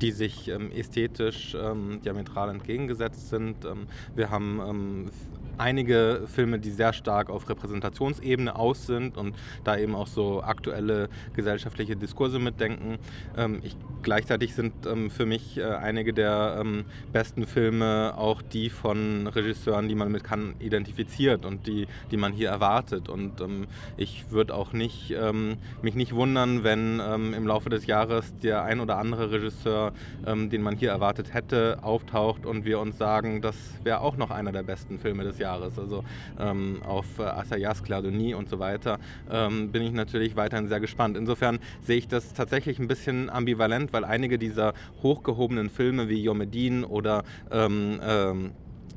die 0.00 0.12
sich 0.12 0.48
ähm, 0.48 0.70
ästhetisch 0.70 1.56
ähm, 1.60 2.00
diametral 2.04 2.50
entgegengesetzt 2.50 3.30
sind. 3.30 3.64
Ähm, 3.64 3.88
wir 4.14 4.30
haben 4.30 5.10
einige 5.58 6.22
Filme, 6.26 6.58
die 6.58 6.70
sehr 6.70 6.92
stark 6.92 7.30
auf 7.30 7.48
Repräsentationsebene 7.48 8.54
aus 8.54 8.86
sind 8.86 9.16
und 9.16 9.34
da 9.64 9.76
eben 9.76 9.94
auch 9.94 10.06
so 10.06 10.42
aktuelle 10.42 11.08
gesellschaftliche 11.34 11.96
Diskurse 11.96 12.38
mitdenken. 12.38 12.98
Ähm, 13.36 13.60
ich, 13.62 13.76
gleichzeitig 14.02 14.54
sind 14.54 14.86
ähm, 14.86 15.10
für 15.10 15.26
mich 15.26 15.58
äh, 15.58 15.64
einige 15.64 16.12
der 16.12 16.58
ähm, 16.60 16.84
besten 17.12 17.46
Filme 17.46 18.14
auch 18.16 18.42
die 18.42 18.70
von 18.70 19.26
Regisseuren, 19.26 19.88
die 19.88 19.94
man 19.94 20.10
mit 20.10 20.24
Cannes 20.24 20.54
identifiziert 20.60 21.44
und 21.44 21.66
die, 21.66 21.86
die 22.10 22.16
man 22.16 22.32
hier 22.32 22.50
erwartet. 22.50 23.08
Und 23.08 23.40
ähm, 23.40 23.66
ich 23.96 24.30
würde 24.30 24.54
auch 24.54 24.72
nicht, 24.72 25.10
ähm, 25.10 25.56
mich 25.82 25.94
nicht 25.94 26.14
wundern, 26.14 26.64
wenn 26.64 27.00
ähm, 27.00 27.34
im 27.34 27.46
Laufe 27.46 27.70
des 27.70 27.86
Jahres 27.86 28.36
der 28.38 28.62
ein 28.62 28.80
oder 28.80 28.98
andere 28.98 29.30
Regisseur, 29.30 29.92
den 30.24 30.62
man 30.62 30.76
hier 30.76 30.90
erwartet 30.90 31.34
hätte, 31.34 31.78
auftaucht 31.82 32.46
und 32.46 32.64
wir 32.64 32.80
uns 32.80 32.98
sagen, 32.98 33.40
das 33.40 33.56
wäre 33.82 34.00
auch 34.00 34.16
noch 34.16 34.30
einer 34.30 34.52
der 34.52 34.62
besten 34.62 34.98
Filme 34.98 35.24
des 35.24 35.38
Jahres. 35.38 35.47
Jahres, 35.48 35.78
also 35.78 36.04
ähm, 36.38 36.82
auf 36.86 37.18
äh, 37.18 37.22
Assayas, 37.22 37.82
Claudonie 37.82 38.34
und 38.34 38.48
so 38.48 38.58
weiter, 38.58 38.98
ähm, 39.30 39.70
bin 39.72 39.82
ich 39.82 39.92
natürlich 39.92 40.36
weiterhin 40.36 40.68
sehr 40.68 40.80
gespannt. 40.80 41.16
Insofern 41.16 41.58
sehe 41.80 41.96
ich 41.96 42.08
das 42.08 42.34
tatsächlich 42.34 42.78
ein 42.78 42.88
bisschen 42.88 43.30
ambivalent, 43.30 43.92
weil 43.92 44.04
einige 44.04 44.38
dieser 44.38 44.74
hochgehobenen 45.02 45.70
Filme 45.70 46.08
wie 46.08 46.22
Yomedin 46.22 46.84
oder 46.84 47.24
ähm, 47.50 48.00
ähm 48.02 48.50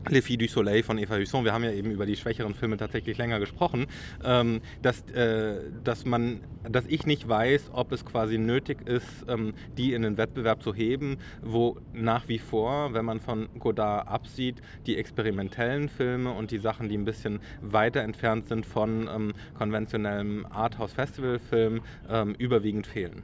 Les 0.10 0.22
Filles 0.22 0.48
du 0.48 0.48
Soleil 0.48 0.82
von 0.82 0.98
Eva 0.98 1.18
Husson, 1.18 1.46
wir 1.46 1.54
haben 1.54 1.64
ja 1.64 1.72
eben 1.72 1.92
über 1.92 2.08
die 2.08 2.16
schwächeren 2.16 2.56
Filme 2.56 2.76
tatsächlich 2.76 3.18
länger 3.18 3.40
gesprochen, 3.40 3.86
ähm, 4.24 4.62
dass, 4.82 5.04
äh, 5.12 5.60
dass, 5.84 6.06
man, 6.06 6.42
dass 6.68 6.86
ich 6.88 7.06
nicht 7.06 7.30
weiß, 7.30 7.70
ob 7.74 7.92
es 7.92 8.04
quasi 8.04 8.40
nötig 8.40 8.88
ist, 8.88 9.26
ähm, 9.28 9.54
die 9.78 9.94
in 9.94 10.02
den 10.02 10.18
Wettbewerb 10.18 10.64
zu 10.64 10.74
heben, 10.74 11.18
wo 11.44 11.78
nach 11.94 12.28
wie 12.28 12.40
vor, 12.40 12.94
wenn 12.94 13.06
man 13.06 13.20
von 13.20 13.48
Godard 13.60 14.08
absieht, 14.08 14.56
die 14.88 14.98
experimentellen 14.98 15.88
Filme 15.88 16.32
und 16.32 16.50
die 16.50 16.58
Sachen, 16.58 16.90
die 16.90 16.98
ein 16.98 17.06
bisschen 17.06 17.40
weiter 17.62 18.02
entfernt 18.02 18.48
sind 18.48 18.66
von 18.66 19.08
ähm, 19.08 19.34
konventionellem 19.54 20.48
Arthouse-Festival-Film, 20.50 21.82
ähm, 22.10 22.36
überwiegend 22.40 22.88
fehlen. 22.88 23.22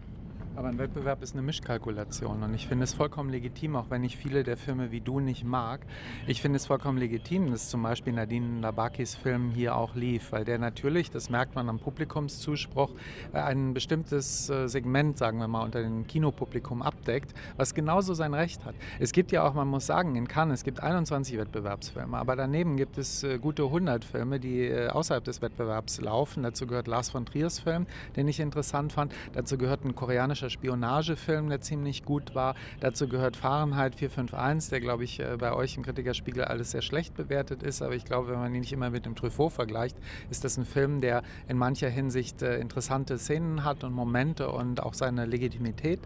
Aber 0.57 0.69
ein 0.69 0.79
Wettbewerb 0.79 1.21
ist 1.21 1.34
eine 1.34 1.43
Mischkalkulation 1.43 2.41
und 2.41 2.55
ich 2.55 2.67
finde 2.67 2.85
es 2.85 2.95
vollkommen 2.95 3.29
legitim, 3.29 3.75
auch 3.75 3.91
wenn 3.91 4.03
ich 4.03 4.17
viele 4.17 4.43
der 4.43 4.57
Filme 4.57 4.91
wie 4.91 5.01
du 5.01 5.19
nicht 5.19 5.43
mag. 5.43 5.85
Ich 6.25 6.41
finde 6.41 6.57
es 6.57 6.65
vollkommen 6.65 6.97
legitim, 6.97 7.51
dass 7.51 7.69
zum 7.69 7.84
Beispiel 7.84 8.13
Nadine 8.13 8.59
Labakis 8.61 9.13
Film 9.13 9.51
hier 9.51 9.75
auch 9.75 9.93
lief, 9.93 10.31
weil 10.31 10.45
der 10.45 10.57
natürlich, 10.57 11.11
das 11.11 11.29
merkt 11.29 11.53
man 11.53 11.69
am 11.69 11.77
Publikumszuspruch, 11.77 12.89
äh, 13.34 13.38
ein 13.38 13.75
bestimmtes 13.75 14.49
äh, 14.49 14.67
Segment, 14.67 15.19
sagen 15.19 15.38
wir 15.38 15.47
mal, 15.47 15.61
unter 15.61 15.84
dem 15.84 16.07
Kinopublikum 16.07 16.81
abdeckt, 16.81 17.35
was 17.55 17.75
genauso 17.75 18.15
sein 18.15 18.34
Recht 18.34 18.65
hat. 18.65 18.73
Es 18.99 19.11
gibt 19.11 19.31
ja 19.31 19.47
auch, 19.47 19.53
man 19.53 19.67
muss 19.67 19.85
sagen, 19.85 20.15
in 20.15 20.27
Cannes, 20.27 20.61
es 20.61 20.63
gibt 20.63 20.81
21 20.81 21.38
Wettbewerbsfilme, 21.38 22.17
aber 22.17 22.35
daneben 22.35 22.77
gibt 22.77 22.97
es 22.97 23.21
äh, 23.21 23.38
gute 23.38 23.61
100 23.61 24.03
Filme, 24.03 24.39
die 24.39 24.75
außerhalb 24.89 25.23
des 25.23 25.43
Wettbewerbs 25.43 26.01
laufen. 26.01 26.41
Dazu 26.41 26.65
gehört 26.65 26.88
Lars 26.88 27.11
von 27.11 27.27
Triers 27.27 27.59
Film, 27.59 27.85
den 28.15 28.27
ich 28.27 28.39
interessant 28.39 28.91
fand. 28.91 29.13
Dazu 29.34 29.59
gehört 29.59 29.85
ein 29.85 29.93
koreanischer 29.93 30.47
amerikanischer 30.48 30.49
Spionagefilm, 30.49 31.49
der 31.49 31.61
ziemlich 31.61 32.03
gut 32.03 32.36
war. 32.36 32.56
Dazu 32.80 33.07
gehört 33.07 33.36
Fahrenheit 33.36 33.95
451, 33.95 34.69
der, 34.69 34.80
glaube 34.80 35.03
ich, 35.03 35.19
äh, 35.19 35.38
bei 35.38 35.53
euch 35.53 35.78
im 35.78 35.84
Kritikerspiegel 35.84 36.44
alles 36.44 36.72
sehr 36.72 36.82
schlecht 36.82 37.15
bewertet 37.15 37.64
ist. 37.64 37.82
Aber 37.82 37.95
ich 37.95 38.06
glaube, 38.06 38.30
wenn 38.30 38.40
man 38.40 38.53
ihn 38.53 38.61
nicht 38.61 38.74
immer 38.74 38.90
mit 38.90 39.06
dem 39.06 39.15
Truffaut 39.15 39.53
vergleicht, 39.53 39.98
ist 40.30 40.44
das 40.44 40.57
ein 40.57 40.65
Film, 40.65 41.02
der 41.02 41.24
in 41.48 41.57
mancher 41.57 41.90
Hinsicht 41.90 42.41
äh, 42.41 42.60
interessante 42.60 43.18
Szenen 43.18 43.64
hat 43.64 43.84
und 43.84 43.94
Momente 43.94 44.49
und 44.52 44.82
auch 44.82 44.94
seine 44.94 45.26
Legitimität. 45.26 45.99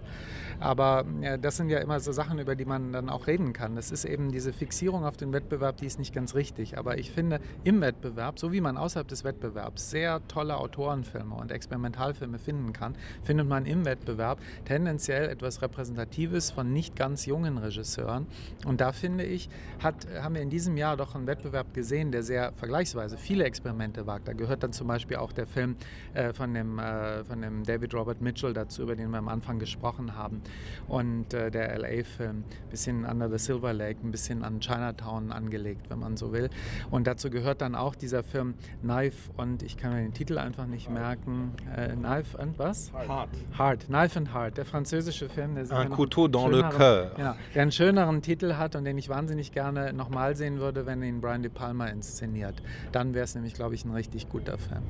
Aber 0.59 1.05
das 1.41 1.57
sind 1.57 1.69
ja 1.69 1.79
immer 1.79 1.99
so 1.99 2.11
Sachen, 2.11 2.37
über 2.37 2.55
die 2.55 2.65
man 2.65 2.91
dann 2.91 3.09
auch 3.09 3.25
reden 3.25 3.51
kann. 3.51 3.75
Das 3.75 3.89
ist 3.89 4.05
eben 4.05 4.31
diese 4.31 4.53
Fixierung 4.53 5.05
auf 5.05 5.17
den 5.17 5.33
Wettbewerb, 5.33 5.77
die 5.77 5.87
ist 5.87 5.97
nicht 5.97 6.13
ganz 6.13 6.35
richtig. 6.35 6.77
Aber 6.77 6.99
ich 6.99 7.11
finde, 7.11 7.39
im 7.63 7.81
Wettbewerb, 7.81 8.37
so 8.37 8.51
wie 8.51 8.61
man 8.61 8.77
außerhalb 8.77 9.07
des 9.07 9.23
Wettbewerbs 9.23 9.89
sehr 9.89 10.21
tolle 10.27 10.57
Autorenfilme 10.57 11.33
und 11.33 11.51
Experimentalfilme 11.51 12.37
finden 12.37 12.73
kann, 12.73 12.95
findet 13.23 13.47
man 13.47 13.65
im 13.65 13.85
Wettbewerb 13.85 14.30
Wettbewerb 14.31 14.39
tendenziell 14.65 15.29
etwas 15.29 15.61
Repräsentatives 15.61 16.51
von 16.51 16.71
nicht 16.71 16.95
ganz 16.95 17.25
jungen 17.25 17.57
Regisseuren. 17.57 18.27
Und 18.65 18.81
da 18.81 18.91
finde 18.91 19.23
ich, 19.23 19.49
hat, 19.83 20.07
haben 20.21 20.35
wir 20.35 20.41
in 20.41 20.49
diesem 20.49 20.77
Jahr 20.77 20.97
doch 20.97 21.15
einen 21.15 21.27
Wettbewerb 21.27 21.73
gesehen, 21.73 22.11
der 22.11 22.23
sehr 22.23 22.53
vergleichsweise 22.53 23.17
viele 23.17 23.43
Experimente 23.43 24.07
wagt. 24.07 24.27
Da 24.27 24.33
gehört 24.33 24.63
dann 24.63 24.73
zum 24.73 24.87
Beispiel 24.87 25.17
auch 25.17 25.31
der 25.31 25.47
Film 25.47 25.75
äh, 26.13 26.33
von, 26.33 26.53
dem, 26.53 26.79
äh, 26.79 27.23
von 27.23 27.41
dem 27.41 27.63
David 27.63 27.93
Robert 27.93 28.21
Mitchell 28.21 28.53
dazu, 28.53 28.83
über 28.83 28.95
den 28.95 29.09
wir 29.09 29.17
am 29.17 29.27
Anfang 29.27 29.59
gesprochen 29.59 30.15
haben. 30.15 30.41
Und 30.87 31.33
äh, 31.33 31.51
der 31.51 31.77
LA-Film, 31.77 32.37
ein 32.37 32.69
bisschen 32.69 33.05
Under 33.05 33.29
the 33.29 33.37
Silver 33.37 33.73
Lake, 33.73 33.99
ein 34.03 34.11
bisschen 34.11 34.43
an 34.43 34.59
Chinatown 34.59 35.31
angelegt, 35.31 35.89
wenn 35.89 35.99
man 35.99 36.17
so 36.17 36.31
will. 36.31 36.49
Und 36.89 37.07
dazu 37.07 37.29
gehört 37.29 37.61
dann 37.61 37.75
auch 37.75 37.95
dieser 37.95 38.23
Film 38.23 38.53
Knife 38.81 39.31
und 39.37 39.63
ich 39.63 39.77
kann 39.77 39.93
mir 39.93 40.01
den 40.01 40.13
Titel 40.13 40.37
einfach 40.37 40.67
nicht 40.67 40.89
merken. 40.89 41.53
Äh, 41.75 41.89
Knife 41.95 42.37
und 42.37 42.57
was? 42.59 42.91
Hard. 42.93 43.29
Hard. 43.57 43.85
Knife 43.87 44.20
Heart, 44.27 44.57
der 44.57 44.65
französische 44.65 45.29
Film, 45.29 45.55
der, 45.55 45.71
Un 45.71 45.89
couteau 45.89 46.27
dans 46.27 46.49
le 46.49 46.61
cœur. 46.61 47.11
Genau, 47.15 47.35
der 47.53 47.61
einen 47.61 47.71
schöneren 47.71 48.21
Titel 48.21 48.53
hat 48.55 48.75
und 48.75 48.85
den 48.85 48.97
ich 48.97 49.09
wahnsinnig 49.09 49.51
gerne 49.51 49.93
nochmal 49.93 50.35
sehen 50.35 50.59
würde, 50.59 50.85
wenn 50.85 51.01
ihn 51.03 51.21
Brian 51.21 51.41
De 51.41 51.51
Palma 51.51 51.87
inszeniert. 51.87 52.61
Dann 52.91 53.13
wäre 53.13 53.25
es 53.25 53.35
nämlich, 53.35 53.53
glaube 53.53 53.75
ich, 53.75 53.85
ein 53.85 53.91
richtig 53.91 54.29
guter 54.29 54.57
Film. 54.57 54.83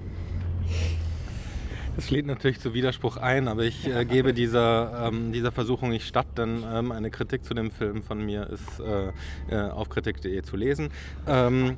Das 1.95 2.09
lädt 2.09 2.25
natürlich 2.25 2.59
zu 2.59 2.73
Widerspruch 2.73 3.17
ein, 3.17 3.47
aber 3.47 3.63
ich 3.63 3.87
äh, 3.87 4.05
gebe 4.05 4.33
dieser, 4.41 5.07
ähm, 5.07 5.31
dieser 5.33 5.51
Versuchung 5.51 5.89
nicht 5.89 6.07
statt, 6.07 6.27
denn 6.37 6.63
ähm, 6.71 6.91
eine 6.91 7.11
Kritik 7.11 7.43
zu 7.43 7.53
dem 7.53 7.69
Film 7.69 8.01
von 8.01 8.25
mir 8.25 8.49
ist 8.49 8.79
äh, 8.79 9.11
äh 9.53 9.69
auf 9.69 9.89
kritik.de 9.89 10.41
zu 10.41 10.55
lesen. 10.55 10.89
Ähm, 11.27 11.77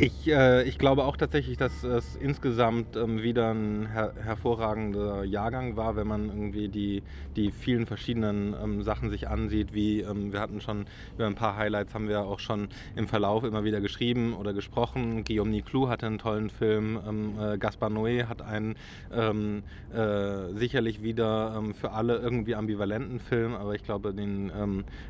Ich, 0.00 0.26
äh, 0.26 0.64
ich 0.64 0.76
glaube 0.76 1.04
auch 1.04 1.16
tatsächlich, 1.16 1.56
dass 1.56 1.84
es 1.84 2.16
insgesamt 2.16 2.96
ähm, 2.96 3.22
wieder 3.22 3.54
ein 3.54 3.86
her 3.86 4.12
hervorragender 4.24 5.22
Jahrgang 5.22 5.76
war, 5.76 5.94
wenn 5.94 6.08
man 6.08 6.30
irgendwie 6.30 6.68
die, 6.68 7.04
die 7.36 7.52
vielen 7.52 7.86
verschiedenen 7.86 8.56
ähm, 8.60 8.82
Sachen 8.82 9.08
sich 9.08 9.28
ansieht, 9.28 9.72
wie 9.72 10.00
ähm, 10.00 10.32
wir 10.32 10.40
hatten 10.40 10.60
schon 10.60 10.86
über 11.14 11.28
ein 11.28 11.36
paar 11.36 11.56
Highlights 11.56 11.94
haben 11.94 12.08
wir 12.08 12.22
auch 12.22 12.40
schon 12.40 12.70
im 12.96 13.06
Verlauf 13.06 13.44
immer 13.44 13.62
wieder 13.62 13.80
geschrieben 13.80 14.34
oder 14.34 14.52
gesprochen. 14.52 15.22
Guillaume 15.22 15.50
Niclou 15.50 15.88
hatte 15.88 16.06
einen 16.06 16.18
tollen 16.18 16.50
Film, 16.50 16.98
ähm, 17.08 17.38
äh, 17.38 17.58
Gaspar 17.58 17.88
Noé 17.88 18.26
hat 18.26 18.42
einen 18.42 18.74
ähm, 19.12 19.62
äh, 19.94 20.52
sicherlich 20.54 21.04
wieder 21.04 21.54
ähm, 21.56 21.72
für 21.72 21.92
alle 21.92 22.16
irgendwie 22.16 22.56
ambivalenten 22.56 23.20
Film, 23.20 23.54
aber 23.54 23.76
ich 23.76 23.84
glaube 23.84 24.12
den 24.12 24.50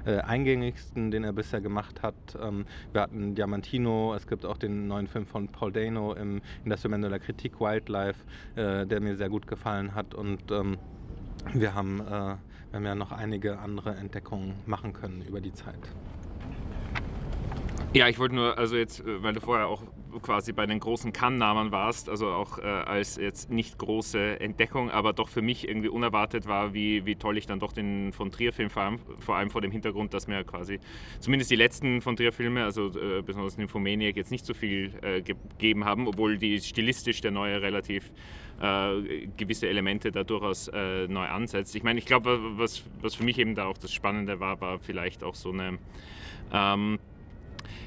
äh, 0.05 0.19
eingängigsten, 0.19 1.11
den 1.11 1.25
er 1.25 1.33
bisher 1.33 1.63
gemacht 1.63 2.03
hat. 2.03 2.15
wir 2.93 3.01
hatten 3.01 3.35
Diamantino, 3.35 4.15
es 4.15 4.27
gibt 4.27 4.45
auch 4.45 4.59
den 4.59 4.74
den 4.75 4.89
neuen 4.89 5.07
Film 5.07 5.27
von 5.27 5.49
Paul 5.49 5.73
Dano 5.73 6.13
im, 6.15 6.41
in 6.65 6.69
der 6.69 6.79
Semaine 6.79 7.03
de 7.03 7.11
la 7.11 7.19
Critique 7.19 7.61
Wildlife, 7.61 8.25
äh, 8.57 8.87
der 8.87 9.01
mir 9.01 9.17
sehr 9.17 9.29
gut 9.29 9.47
gefallen 9.47 9.95
hat. 9.95 10.15
Und 10.15 10.51
ähm, 10.51 10.79
wir, 11.53 11.75
haben, 11.75 12.01
äh, 12.01 12.11
wir 12.11 12.39
haben 12.73 12.85
ja 12.85 12.95
noch 12.95 13.13
einige 13.13 13.59
andere 13.59 13.95
Entdeckungen 13.95 14.55
machen 14.67 14.93
können 14.93 15.23
über 15.23 15.41
die 15.41 15.53
Zeit. 15.53 15.81
Ja, 17.93 18.09
ich 18.09 18.19
wollte 18.19 18.35
nur, 18.35 18.59
also 18.59 18.77
jetzt, 18.77 19.01
äh, 19.01 19.23
weil 19.23 19.35
du 19.35 19.41
vorher 19.41 19.69
auch 19.69 19.83
quasi 20.23 20.53
bei 20.53 20.67
den 20.67 20.81
großen 20.81 21.13
Kann-Namen 21.13 21.73
warst, 21.73 22.09
also 22.09 22.29
auch 22.29 22.59
äh, 22.59 22.63
als 22.63 23.17
jetzt 23.17 23.51
nicht 23.51 23.79
große 23.79 24.41
Entdeckung, 24.41 24.91
aber 24.91 25.13
doch 25.13 25.29
für 25.29 25.43
mich 25.43 25.69
irgendwie 25.69 25.89
unerwartet 25.89 26.47
war, 26.47 26.75
wie, 26.75 27.07
wie 27.07 27.17
toll 27.17 27.39
ich 27.39 27.47
dann 27.47 27.61
doch 27.61 27.73
den 27.73 28.13
von 28.13 28.31
Trier-Film, 28.31 28.71
vor 28.71 28.83
allem, 28.83 28.99
vor 29.19 29.37
allem 29.37 29.51
vor 29.51 29.61
dem 29.61 29.71
Hintergrund, 29.71 30.15
dass 30.15 30.27
mir 30.27 30.45
quasi 30.45 30.81
zumindest 31.21 31.51
die 31.51 31.57
letzten 31.57 32.01
von 32.01 32.17
Trier-Filme, 32.17 32.65
also 32.65 32.89
äh, 32.89 33.23
besonders 33.23 33.57
Nymphomaniac, 33.57 34.17
jetzt 34.17 34.31
nicht 34.31 34.47
so 34.47 34.55
viel 34.55 34.93
äh, 35.03 35.23
gegeben 35.23 35.85
haben, 35.85 36.07
obwohl 36.09 36.39
die 36.39 36.61
stilistisch 36.61 37.21
der 37.21 37.31
neue 37.31 37.63
relativ 37.63 38.13
äh, 38.61 39.27
gewisse 39.37 39.69
Elemente 39.69 40.13
da 40.13 40.25
durchaus 40.25 40.69
äh, 40.69 41.09
neu 41.09 41.27
ansetzt. 41.27 41.75
Ich 41.75 41.83
meine, 41.83 41.99
ich 41.99 42.07
glaube, 42.07 42.39
was, 42.57 42.85
was 43.01 43.15
für 43.15 43.25
mich 43.25 43.39
eben 43.39 43.55
da 43.55 43.67
auch 43.67 43.79
das 43.79 43.93
Spannende 43.93 44.41
war, 44.41 44.61
war 44.61 44.79
vielleicht 44.79 45.25
auch 45.25 45.35
so 45.35 45.51
eine 45.51 45.79
ähm, 46.53 46.99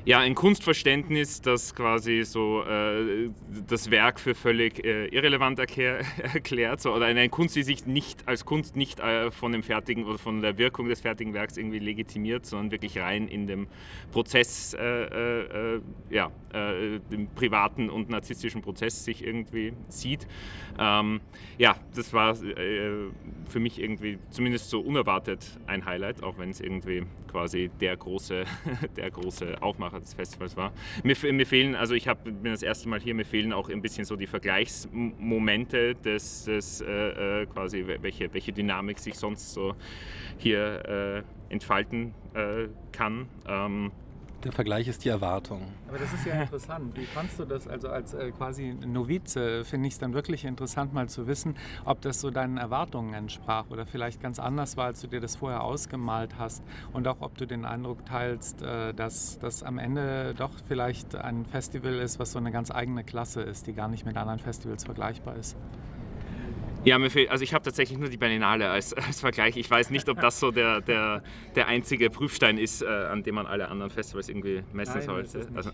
ja, 0.07 0.19
ein 0.19 0.35
Kunstverständnis, 0.35 1.41
das 1.41 1.75
quasi 1.75 2.23
so 2.23 2.63
äh, 2.63 3.29
das 3.67 3.91
Werk 3.91 4.21
für 4.21 4.35
völlig 4.35 4.85
äh, 4.85 5.07
irrelevant 5.07 5.59
erklär, 5.59 5.99
erklärt, 6.33 6.79
so, 6.79 6.93
oder 6.93 7.07
eine 7.07 7.27
Kunst, 7.27 7.57
die 7.57 7.63
sich 7.63 7.85
nicht 7.85 8.25
als 8.25 8.45
Kunst 8.45 8.77
nicht 8.77 9.01
äh, 9.01 9.31
von 9.31 9.51
dem 9.51 9.63
fertigen 9.63 10.05
oder 10.05 10.17
von 10.17 10.41
der 10.41 10.57
Wirkung 10.57 10.87
des 10.87 11.01
fertigen 11.01 11.33
Werks 11.33 11.57
irgendwie 11.57 11.79
legitimiert, 11.79 12.45
sondern 12.45 12.71
wirklich 12.71 12.97
rein 12.99 13.27
in 13.27 13.47
dem 13.47 13.67
Prozess, 14.13 14.73
äh, 14.75 14.81
äh, 14.81 15.75
äh, 15.75 15.81
ja, 16.09 16.31
dem 16.53 17.27
privaten 17.35 17.89
und 17.89 18.09
narzisstischen 18.09 18.61
Prozess 18.61 19.03
sich 19.03 19.23
irgendwie 19.23 19.73
sieht. 19.89 20.25
Ähm, 20.79 21.19
ja, 21.57 21.75
das 21.95 22.13
war 22.13 22.35
für 22.35 23.59
mich 23.59 23.79
irgendwie 23.79 24.19
zumindest 24.29 24.69
so 24.69 24.79
unerwartet 24.79 25.59
ein 25.67 25.85
Highlight, 25.85 26.23
auch 26.23 26.37
wenn 26.37 26.49
es 26.49 26.61
irgendwie 26.61 27.03
quasi 27.27 27.69
der 27.81 27.97
große, 27.97 28.45
der 28.97 29.11
große 29.11 29.61
Aufmacher 29.61 29.96
des 29.99 30.13
Festivals 30.13 30.55
war. 30.57 30.71
Mir, 31.03 31.15
mir 31.31 31.45
fehlen, 31.45 31.75
also 31.75 31.93
ich 31.93 32.07
hab, 32.07 32.23
bin 32.23 32.43
das 32.43 32.63
erste 32.63 32.89
Mal 32.89 32.99
hier, 32.99 33.13
mir 33.13 33.25
fehlen 33.25 33.53
auch 33.53 33.69
ein 33.69 33.81
bisschen 33.81 34.05
so 34.05 34.15
die 34.15 34.27
Vergleichsmomente 34.27 35.95
des, 35.95 36.45
des 36.45 36.81
äh, 36.81 37.41
äh 37.41 37.45
quasi, 37.45 37.85
welche, 38.01 38.33
welche 38.33 38.51
Dynamik 38.51 38.99
sich 38.99 39.15
sonst 39.15 39.53
so 39.53 39.75
hier 40.37 41.23
äh, 41.49 41.53
entfalten 41.53 42.13
äh, 42.33 42.67
kann. 42.91 43.27
Ähm, 43.47 43.91
der 44.43 44.51
Vergleich 44.51 44.87
ist 44.87 45.03
die 45.03 45.09
Erwartung. 45.09 45.61
Aber 45.87 45.97
das 45.97 46.13
ist 46.13 46.25
ja 46.25 46.41
interessant. 46.41 46.95
Wie 46.95 47.05
fandst 47.05 47.39
du 47.39 47.45
das? 47.45 47.67
Also 47.67 47.89
als 47.89 48.13
äh, 48.13 48.31
quasi 48.31 48.75
Novize 48.85 49.65
finde 49.65 49.87
ich 49.87 49.93
es 49.93 49.99
dann 49.99 50.13
wirklich 50.13 50.45
interessant, 50.45 50.93
mal 50.93 51.09
zu 51.09 51.27
wissen, 51.27 51.55
ob 51.85 52.01
das 52.01 52.21
so 52.21 52.29
deinen 52.29 52.57
Erwartungen 52.57 53.13
entsprach 53.13 53.65
oder 53.69 53.85
vielleicht 53.85 54.21
ganz 54.21 54.39
anders 54.39 54.77
war, 54.77 54.85
als 54.85 55.01
du 55.01 55.07
dir 55.07 55.21
das 55.21 55.35
vorher 55.35 55.63
ausgemalt 55.63 56.37
hast. 56.37 56.63
Und 56.93 57.07
auch 57.07 57.17
ob 57.21 57.37
du 57.37 57.47
den 57.47 57.65
Eindruck 57.65 58.05
teilst, 58.05 58.61
äh, 58.61 58.93
dass 58.93 59.39
das 59.39 59.63
am 59.63 59.79
Ende 59.79 60.33
doch 60.37 60.51
vielleicht 60.67 61.15
ein 61.15 61.45
Festival 61.45 61.95
ist, 61.95 62.19
was 62.19 62.31
so 62.31 62.39
eine 62.39 62.51
ganz 62.51 62.71
eigene 62.71 63.03
Klasse 63.03 63.41
ist, 63.41 63.67
die 63.67 63.73
gar 63.73 63.87
nicht 63.87 64.05
mit 64.05 64.17
anderen 64.17 64.39
Festivals 64.39 64.83
vergleichbar 64.83 65.35
ist. 65.35 65.57
Ja, 66.85 66.97
mir 66.97 67.09
fehlt, 67.09 67.29
also 67.29 67.43
ich 67.43 67.53
habe 67.53 67.65
tatsächlich 67.65 67.97
nur 67.97 68.09
die 68.09 68.17
Berlinale 68.17 68.69
als, 68.69 68.93
als 68.93 69.19
Vergleich. 69.19 69.57
Ich 69.57 69.69
weiß 69.69 69.89
nicht, 69.89 70.07
ob 70.09 70.21
das 70.21 70.39
so 70.39 70.51
der, 70.51 70.81
der, 70.81 71.23
der 71.55 71.67
einzige 71.67 72.09
Prüfstein 72.09 72.57
ist, 72.57 72.81
äh, 72.81 72.87
an 72.87 73.23
dem 73.23 73.35
man 73.35 73.45
alle 73.45 73.67
anderen 73.69 73.91
Festivals 73.91 74.29
irgendwie 74.29 74.63
messen 74.73 74.95
Nein, 74.95 75.03
sollte. 75.03 75.47
Also, 75.55 75.71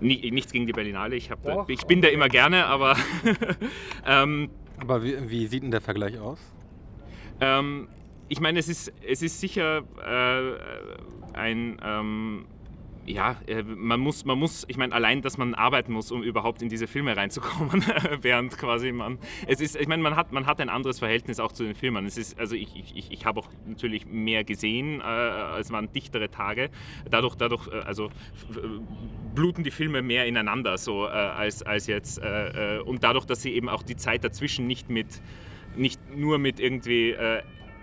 nie, 0.00 0.30
nichts 0.30 0.52
gegen 0.52 0.66
die 0.66 0.72
Berlinale, 0.72 1.16
ich, 1.16 1.30
da, 1.42 1.64
ich 1.68 1.84
bin 1.86 2.02
da 2.02 2.08
immer 2.08 2.28
gerne, 2.28 2.66
aber. 2.66 2.96
ähm, 4.06 4.50
aber 4.78 5.02
wie, 5.02 5.30
wie, 5.30 5.46
sieht 5.46 5.62
denn 5.62 5.70
der 5.70 5.80
Vergleich 5.80 6.18
aus? 6.18 6.38
Ähm, 7.40 7.88
ich 8.28 8.40
meine, 8.40 8.58
es 8.58 8.68
ist, 8.68 8.92
es 9.06 9.22
ist 9.22 9.40
sicher 9.40 9.82
äh, 10.04 11.36
ein. 11.36 11.80
Ähm, 11.82 12.46
ja, 13.06 13.36
äh, 13.46 13.62
man 13.62 14.00
muss, 14.00 14.24
man 14.24 14.38
muss, 14.38 14.64
ich 14.68 14.76
meine, 14.76 14.94
allein, 14.94 15.22
dass 15.22 15.36
man 15.36 15.54
arbeiten 15.54 15.92
muss, 15.92 16.10
um 16.10 16.22
überhaupt 16.22 16.62
in 16.62 16.68
diese 16.68 16.86
Filme 16.86 17.16
reinzukommen, 17.16 17.84
während 18.22 18.56
quasi 18.56 18.92
man, 18.92 19.18
es 19.46 19.60
ist, 19.60 19.76
ich 19.76 19.88
meine, 19.88 20.02
man 20.02 20.16
hat, 20.16 20.32
man 20.32 20.46
hat 20.46 20.60
ein 20.60 20.68
anderes 20.68 20.98
Verhältnis 20.98 21.40
auch 21.40 21.52
zu 21.52 21.64
den 21.64 21.74
Filmen. 21.74 22.06
Es 22.06 22.16
ist, 22.16 22.38
also 22.38 22.54
ich, 22.54 22.74
ich, 22.94 23.12
ich 23.12 23.26
habe 23.26 23.40
auch 23.40 23.48
natürlich 23.66 24.06
mehr 24.06 24.44
gesehen, 24.44 25.00
äh, 25.00 25.58
es 25.58 25.70
waren 25.70 25.92
dichtere 25.92 26.30
Tage. 26.30 26.70
Dadurch, 27.10 27.34
dadurch, 27.34 27.68
äh, 27.68 27.80
also 27.80 28.10
bluten 29.34 29.64
die 29.64 29.70
Filme 29.70 30.02
mehr 30.02 30.26
ineinander, 30.26 30.78
so 30.78 31.06
äh, 31.06 31.10
als, 31.10 31.62
als 31.62 31.86
jetzt, 31.86 32.22
äh, 32.22 32.78
äh, 32.78 32.80
und 32.80 33.04
dadurch, 33.04 33.26
dass 33.26 33.42
sie 33.42 33.52
eben 33.52 33.68
auch 33.68 33.82
die 33.82 33.96
Zeit 33.96 34.24
dazwischen 34.24 34.66
nicht 34.66 34.88
mit, 34.88 35.20
nicht 35.76 36.00
nur 36.16 36.38
mit 36.38 36.60
irgendwie 36.60 37.14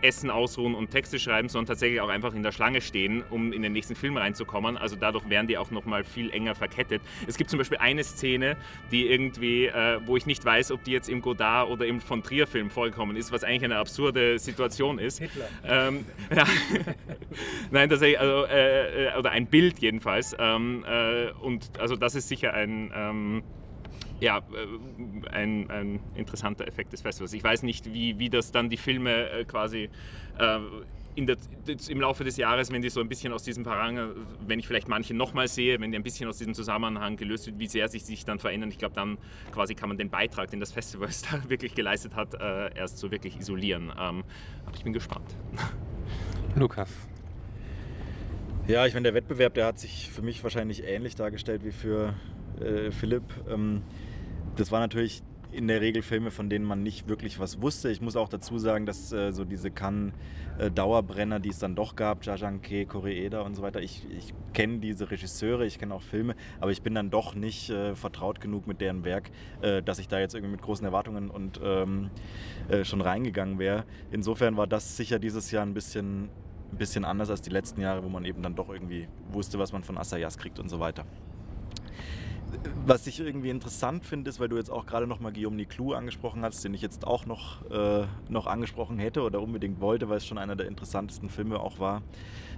Essen 0.01 0.29
ausruhen 0.29 0.75
und 0.75 0.91
Texte 0.91 1.19
schreiben, 1.19 1.49
sondern 1.49 1.67
tatsächlich 1.67 2.01
auch 2.01 2.09
einfach 2.09 2.33
in 2.33 2.43
der 2.43 2.51
Schlange 2.51 2.81
stehen, 2.81 3.23
um 3.29 3.53
in 3.53 3.61
den 3.61 3.73
nächsten 3.73 3.95
Film 3.95 4.17
reinzukommen. 4.17 4.77
Also 4.77 4.95
dadurch 4.95 5.29
werden 5.29 5.47
die 5.47 5.57
auch 5.57 5.71
nochmal 5.71 6.03
viel 6.03 6.29
enger 6.31 6.55
verkettet. 6.55 7.01
Es 7.27 7.37
gibt 7.37 7.49
zum 7.49 7.59
Beispiel 7.59 7.77
eine 7.77 8.03
Szene, 8.03 8.57
die 8.91 9.07
irgendwie, 9.07 9.65
äh, 9.65 9.99
wo 10.05 10.17
ich 10.17 10.25
nicht 10.25 10.43
weiß, 10.43 10.71
ob 10.71 10.83
die 10.83 10.91
jetzt 10.91 11.09
im 11.09 11.21
Godard 11.21 11.69
oder 11.69 11.85
im 11.85 12.01
von 12.01 12.23
Trier 12.23 12.47
Film 12.47 12.69
vorgekommen 12.69 13.15
ist, 13.15 13.31
was 13.31 13.43
eigentlich 13.43 13.63
eine 13.65 13.77
absurde 13.77 14.39
Situation 14.39 14.99
ist. 14.99 15.19
Hitler. 15.19 15.47
Ähm, 15.65 16.05
ja. 16.35 16.45
Nein, 17.71 17.89
tatsächlich, 17.89 18.19
also, 18.19 18.45
äh, 18.45 19.07
äh, 19.07 19.17
oder 19.17 19.31
ein 19.31 19.47
Bild 19.47 19.79
jedenfalls. 19.79 20.35
Ähm, 20.39 20.85
äh, 20.87 21.31
und 21.41 21.79
also 21.79 21.95
das 21.95 22.15
ist 22.15 22.27
sicher 22.27 22.53
ein 22.53 22.91
ähm, 22.95 23.43
ja, 24.21 24.37
äh, 24.37 25.29
ein, 25.29 25.69
ein, 25.69 25.99
interessanter 26.15 26.67
Effekt 26.67 26.93
des 26.93 27.01
Festivals. 27.01 27.33
Ich 27.33 27.43
weiß 27.43 27.63
nicht, 27.63 27.91
wie, 27.91 28.17
wie 28.19 28.29
das 28.29 28.51
dann 28.51 28.69
die 28.69 28.77
Filme 28.77 29.29
äh, 29.31 29.43
quasi 29.45 29.89
äh, 30.37 30.59
der, 31.17 31.37
im 31.89 31.99
Laufe 31.99 32.23
des 32.23 32.37
Jahres, 32.37 32.71
wenn 32.71 32.81
die 32.81 32.89
so 32.89 33.01
ein 33.01 33.09
bisschen 33.09 33.33
aus 33.33 33.43
diesem 33.43 33.63
Parang, 33.63 34.11
wenn 34.47 34.59
ich 34.59 34.67
vielleicht 34.67 34.87
manche 34.87 35.13
nochmal 35.13 35.47
sehe, 35.47 35.81
wenn 35.81 35.91
die 35.91 35.97
ein 35.97 36.03
bisschen 36.03 36.29
aus 36.29 36.37
diesem 36.37 36.53
Zusammenhang 36.53 37.17
gelöst 37.17 37.47
wird, 37.47 37.59
wie 37.59 37.67
sehr 37.67 37.89
sich 37.89 38.05
sich 38.05 38.23
dann 38.23 38.39
verändern. 38.39 38.69
Ich 38.69 38.77
glaube, 38.77 38.95
dann 38.95 39.17
quasi 39.51 39.75
kann 39.75 39.89
man 39.89 39.97
den 39.97 40.09
Beitrag, 40.09 40.51
den 40.51 40.59
das 40.59 40.71
Festival 40.71 41.09
da 41.31 41.49
wirklich 41.49 41.73
geleistet 41.75 42.15
hat, 42.15 42.35
äh, 42.35 42.75
erst 42.77 42.99
so 42.99 43.11
wirklich 43.11 43.37
isolieren. 43.39 43.91
Ähm, 43.99 44.23
aber 44.65 44.75
ich 44.75 44.83
bin 44.83 44.93
gespannt. 44.93 45.35
Lukas. 46.55 46.91
Ja, 48.67 48.85
ich 48.85 48.93
meine, 48.93 49.05
der 49.05 49.15
Wettbewerb, 49.15 49.55
der 49.55 49.65
hat 49.65 49.79
sich 49.79 50.11
für 50.11 50.21
mich 50.21 50.43
wahrscheinlich 50.43 50.83
ähnlich 50.83 51.15
dargestellt 51.15 51.65
wie 51.65 51.71
für 51.71 52.13
äh, 52.59 52.91
Philipp. 52.91 53.23
Ähm, 53.49 53.81
das 54.61 54.71
war 54.71 54.79
natürlich 54.79 55.23
in 55.51 55.67
der 55.67 55.81
Regel 55.81 56.03
Filme, 56.03 56.29
von 56.29 56.47
denen 56.47 56.63
man 56.63 56.83
nicht 56.83 57.09
wirklich 57.09 57.39
was 57.39 57.61
wusste. 57.63 57.89
Ich 57.89 57.99
muss 57.99 58.15
auch 58.15 58.29
dazu 58.29 58.59
sagen, 58.59 58.85
dass 58.85 59.11
äh, 59.11 59.33
so 59.33 59.43
diese 59.43 59.71
Cannes-Dauerbrenner, 59.71 61.39
die 61.39 61.49
es 61.49 61.57
dann 61.57 61.75
doch 61.75 61.95
gab, 61.95 62.23
Jajanke, 62.23 62.85
Koreeda 62.85 63.41
und 63.41 63.55
so 63.55 63.63
weiter, 63.63 63.81
ich, 63.81 64.05
ich 64.15 64.35
kenne 64.53 64.77
diese 64.77 65.09
Regisseure, 65.09 65.65
ich 65.65 65.79
kenne 65.79 65.95
auch 65.95 66.03
Filme, 66.03 66.35
aber 66.59 66.69
ich 66.69 66.83
bin 66.83 66.93
dann 66.93 67.09
doch 67.09 67.33
nicht 67.33 67.71
äh, 67.71 67.95
vertraut 67.95 68.39
genug 68.39 68.67
mit 68.67 68.81
deren 68.81 69.03
Werk, 69.03 69.31
äh, 69.61 69.81
dass 69.81 69.97
ich 69.97 70.07
da 70.07 70.19
jetzt 70.19 70.35
irgendwie 70.35 70.51
mit 70.51 70.61
großen 70.61 70.85
Erwartungen 70.85 71.31
und 71.31 71.59
ähm, 71.63 72.11
äh, 72.69 72.85
schon 72.85 73.01
reingegangen 73.01 73.57
wäre. 73.57 73.85
Insofern 74.11 74.57
war 74.57 74.67
das 74.67 74.95
sicher 74.95 75.17
dieses 75.17 75.49
Jahr 75.49 75.65
ein 75.65 75.73
bisschen, 75.73 76.29
ein 76.71 76.77
bisschen 76.77 77.03
anders 77.03 77.31
als 77.31 77.41
die 77.41 77.49
letzten 77.49 77.81
Jahre, 77.81 78.03
wo 78.03 78.09
man 78.09 78.25
eben 78.25 78.43
dann 78.43 78.53
doch 78.53 78.69
irgendwie 78.69 79.07
wusste, 79.31 79.57
was 79.57 79.73
man 79.73 79.83
von 79.83 79.97
Assayas 79.97 80.37
kriegt 80.37 80.59
und 80.59 80.69
so 80.69 80.79
weiter 80.79 81.03
was 82.85 83.07
ich 83.07 83.19
irgendwie 83.19 83.49
interessant 83.49 84.05
finde, 84.05 84.29
ist, 84.29 84.39
weil 84.39 84.49
du 84.49 84.57
jetzt 84.57 84.69
auch 84.69 84.85
gerade 84.85 85.07
noch 85.07 85.19
mal 85.19 85.31
Guillaume 85.31 85.55
Niclou 85.55 85.93
angesprochen 85.93 86.43
hast, 86.43 86.63
den 86.63 86.73
ich 86.73 86.81
jetzt 86.81 87.05
auch 87.05 87.25
noch, 87.25 87.69
äh, 87.69 88.05
noch 88.29 88.47
angesprochen 88.47 88.99
hätte 88.99 89.21
oder 89.21 89.41
unbedingt 89.41 89.79
wollte, 89.79 90.09
weil 90.09 90.17
es 90.17 90.25
schon 90.25 90.37
einer 90.37 90.55
der 90.55 90.67
interessantesten 90.67 91.29
Filme 91.29 91.59
auch 91.59 91.79
war. 91.79 92.01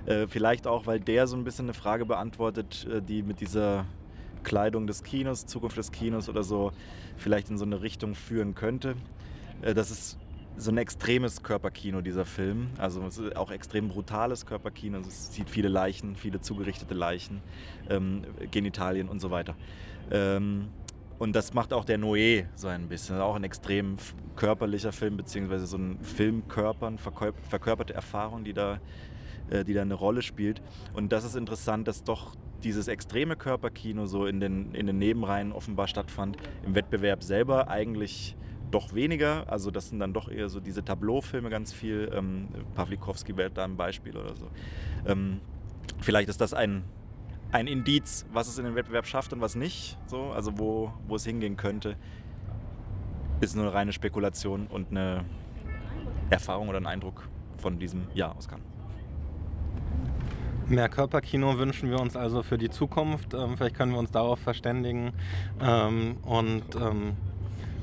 Äh, 0.05 0.27
vielleicht 0.27 0.67
auch, 0.67 0.85
weil 0.87 0.99
der 0.99 1.27
so 1.27 1.35
ein 1.35 1.43
bisschen 1.43 1.65
eine 1.65 1.73
Frage 1.73 2.05
beantwortet, 2.05 2.87
äh, 2.91 3.01
die 3.01 3.23
mit 3.23 3.41
dieser 3.41 3.85
Kleidung 4.43 4.87
des 4.87 5.03
Kinos, 5.03 5.45
Zukunft 5.45 5.77
des 5.77 5.91
Kinos 5.91 6.29
oder 6.29 6.43
so, 6.43 6.71
vielleicht 7.17 7.49
in 7.49 7.57
so 7.57 7.65
eine 7.65 7.81
Richtung 7.81 8.15
führen 8.15 8.55
könnte. 8.55 8.95
Äh, 9.61 9.73
das 9.73 9.91
ist 9.91 10.17
so 10.57 10.71
ein 10.71 10.77
extremes 10.77 11.43
Körperkino, 11.43 12.01
dieser 12.01 12.25
Film. 12.25 12.69
Also 12.77 13.03
es 13.05 13.17
ist 13.17 13.35
auch 13.35 13.51
extrem 13.51 13.89
brutales 13.89 14.45
Körperkino. 14.45 14.97
Also 14.97 15.09
es 15.09 15.33
sieht 15.33 15.49
viele 15.49 15.67
Leichen, 15.67 16.15
viele 16.15 16.41
zugerichtete 16.41 16.93
Leichen, 16.93 17.41
ähm, 17.89 18.23
Genitalien 18.51 19.09
und 19.09 19.19
so 19.19 19.31
weiter. 19.31 19.55
Ähm, 20.11 20.69
und 21.19 21.35
das 21.35 21.53
macht 21.53 21.73
auch 21.73 21.85
der 21.85 21.97
Noé 21.99 22.47
so 22.55 22.67
ein 22.67 22.87
bisschen. 22.87 23.19
Auch 23.19 23.35
ein 23.35 23.43
extrem 23.43 23.97
körperlicher 24.35 24.91
Film, 24.91 25.17
beziehungsweise 25.17 25.65
so 25.67 25.77
ein 25.77 25.99
Filmkörpern, 26.01 26.97
verkörperte 26.97 27.93
Erfahrung, 27.93 28.43
die 28.43 28.53
da, 28.53 28.79
äh, 29.49 29.63
die 29.63 29.73
da 29.73 29.81
eine 29.81 29.93
Rolle 29.93 30.21
spielt. 30.21 30.61
Und 30.93 31.11
das 31.11 31.23
ist 31.23 31.35
interessant, 31.35 31.87
dass 31.87 32.03
doch 32.03 32.35
dieses 32.63 32.87
extreme 32.87 33.35
Körperkino 33.35 34.05
so 34.05 34.25
in 34.25 34.39
den, 34.39 34.73
in 34.73 34.87
den 34.87 34.97
Nebenreihen 34.97 35.51
offenbar 35.51 35.87
stattfand. 35.87 36.37
Im 36.65 36.75
Wettbewerb 36.75 37.23
selber 37.23 37.67
eigentlich 37.67 38.35
doch 38.73 38.93
weniger. 38.93 39.45
Also 39.51 39.71
das 39.71 39.89
sind 39.89 39.99
dann 39.99 40.13
doch 40.13 40.29
eher 40.29 40.49
so 40.49 40.59
diese 40.59 40.83
Tableau-Filme 40.83 41.49
ganz 41.49 41.73
viel. 41.73 42.11
Ähm, 42.13 42.47
Pawlikowski 42.75 43.37
wäre 43.37 43.51
da 43.51 43.63
ein 43.63 43.77
Beispiel 43.77 44.17
oder 44.17 44.35
so. 44.35 44.47
Ähm, 45.05 45.39
vielleicht 45.99 46.29
ist 46.29 46.41
das 46.41 46.53
ein, 46.53 46.83
ein 47.51 47.67
Indiz, 47.67 48.25
was 48.33 48.47
es 48.47 48.57
in 48.57 48.65
den 48.65 48.75
Wettbewerb 48.75 49.05
schafft 49.05 49.33
und 49.33 49.41
was 49.41 49.55
nicht. 49.55 49.97
So, 50.07 50.31
also 50.31 50.57
wo, 50.57 50.93
wo 51.07 51.15
es 51.15 51.25
hingehen 51.25 51.57
könnte, 51.57 51.95
ist 53.41 53.55
nur 53.55 53.65
eine 53.65 53.73
reine 53.73 53.93
Spekulation 53.93 54.67
und 54.67 54.91
eine 54.91 55.25
Erfahrung 56.29 56.69
oder 56.69 56.79
ein 56.79 56.87
Eindruck 56.87 57.27
von 57.57 57.77
diesem 57.77 58.07
Jahr 58.13 58.35
aus 58.35 58.47
Cannes. 58.47 58.65
Mehr 60.67 60.87
Körperkino 60.87 61.57
wünschen 61.57 61.89
wir 61.89 61.99
uns 61.99 62.15
also 62.15 62.41
für 62.41 62.57
die 62.57 62.69
Zukunft. 62.69 63.33
Ähm, 63.33 63.57
vielleicht 63.57 63.75
können 63.75 63.91
wir 63.91 63.99
uns 63.99 64.11
darauf 64.11 64.39
verständigen 64.39 65.11
ähm, 65.61 66.17
und 66.23 66.75
ähm, 66.75 67.17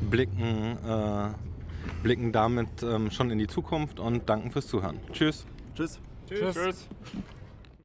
blicken, 0.01 0.79
äh, 0.87 1.29
blicken 2.03 2.33
damit 2.33 2.83
ähm, 2.83 3.11
schon 3.11 3.31
in 3.31 3.39
die 3.39 3.47
Zukunft 3.47 4.01
und 4.01 4.29
danken 4.29 4.51
fürs 4.51 4.67
Zuhören. 4.67 4.99
Tschüss. 5.13 5.47
Tschüss. 5.75 6.01
Tschüss. 6.29 6.55
Tschüss. 6.55 6.89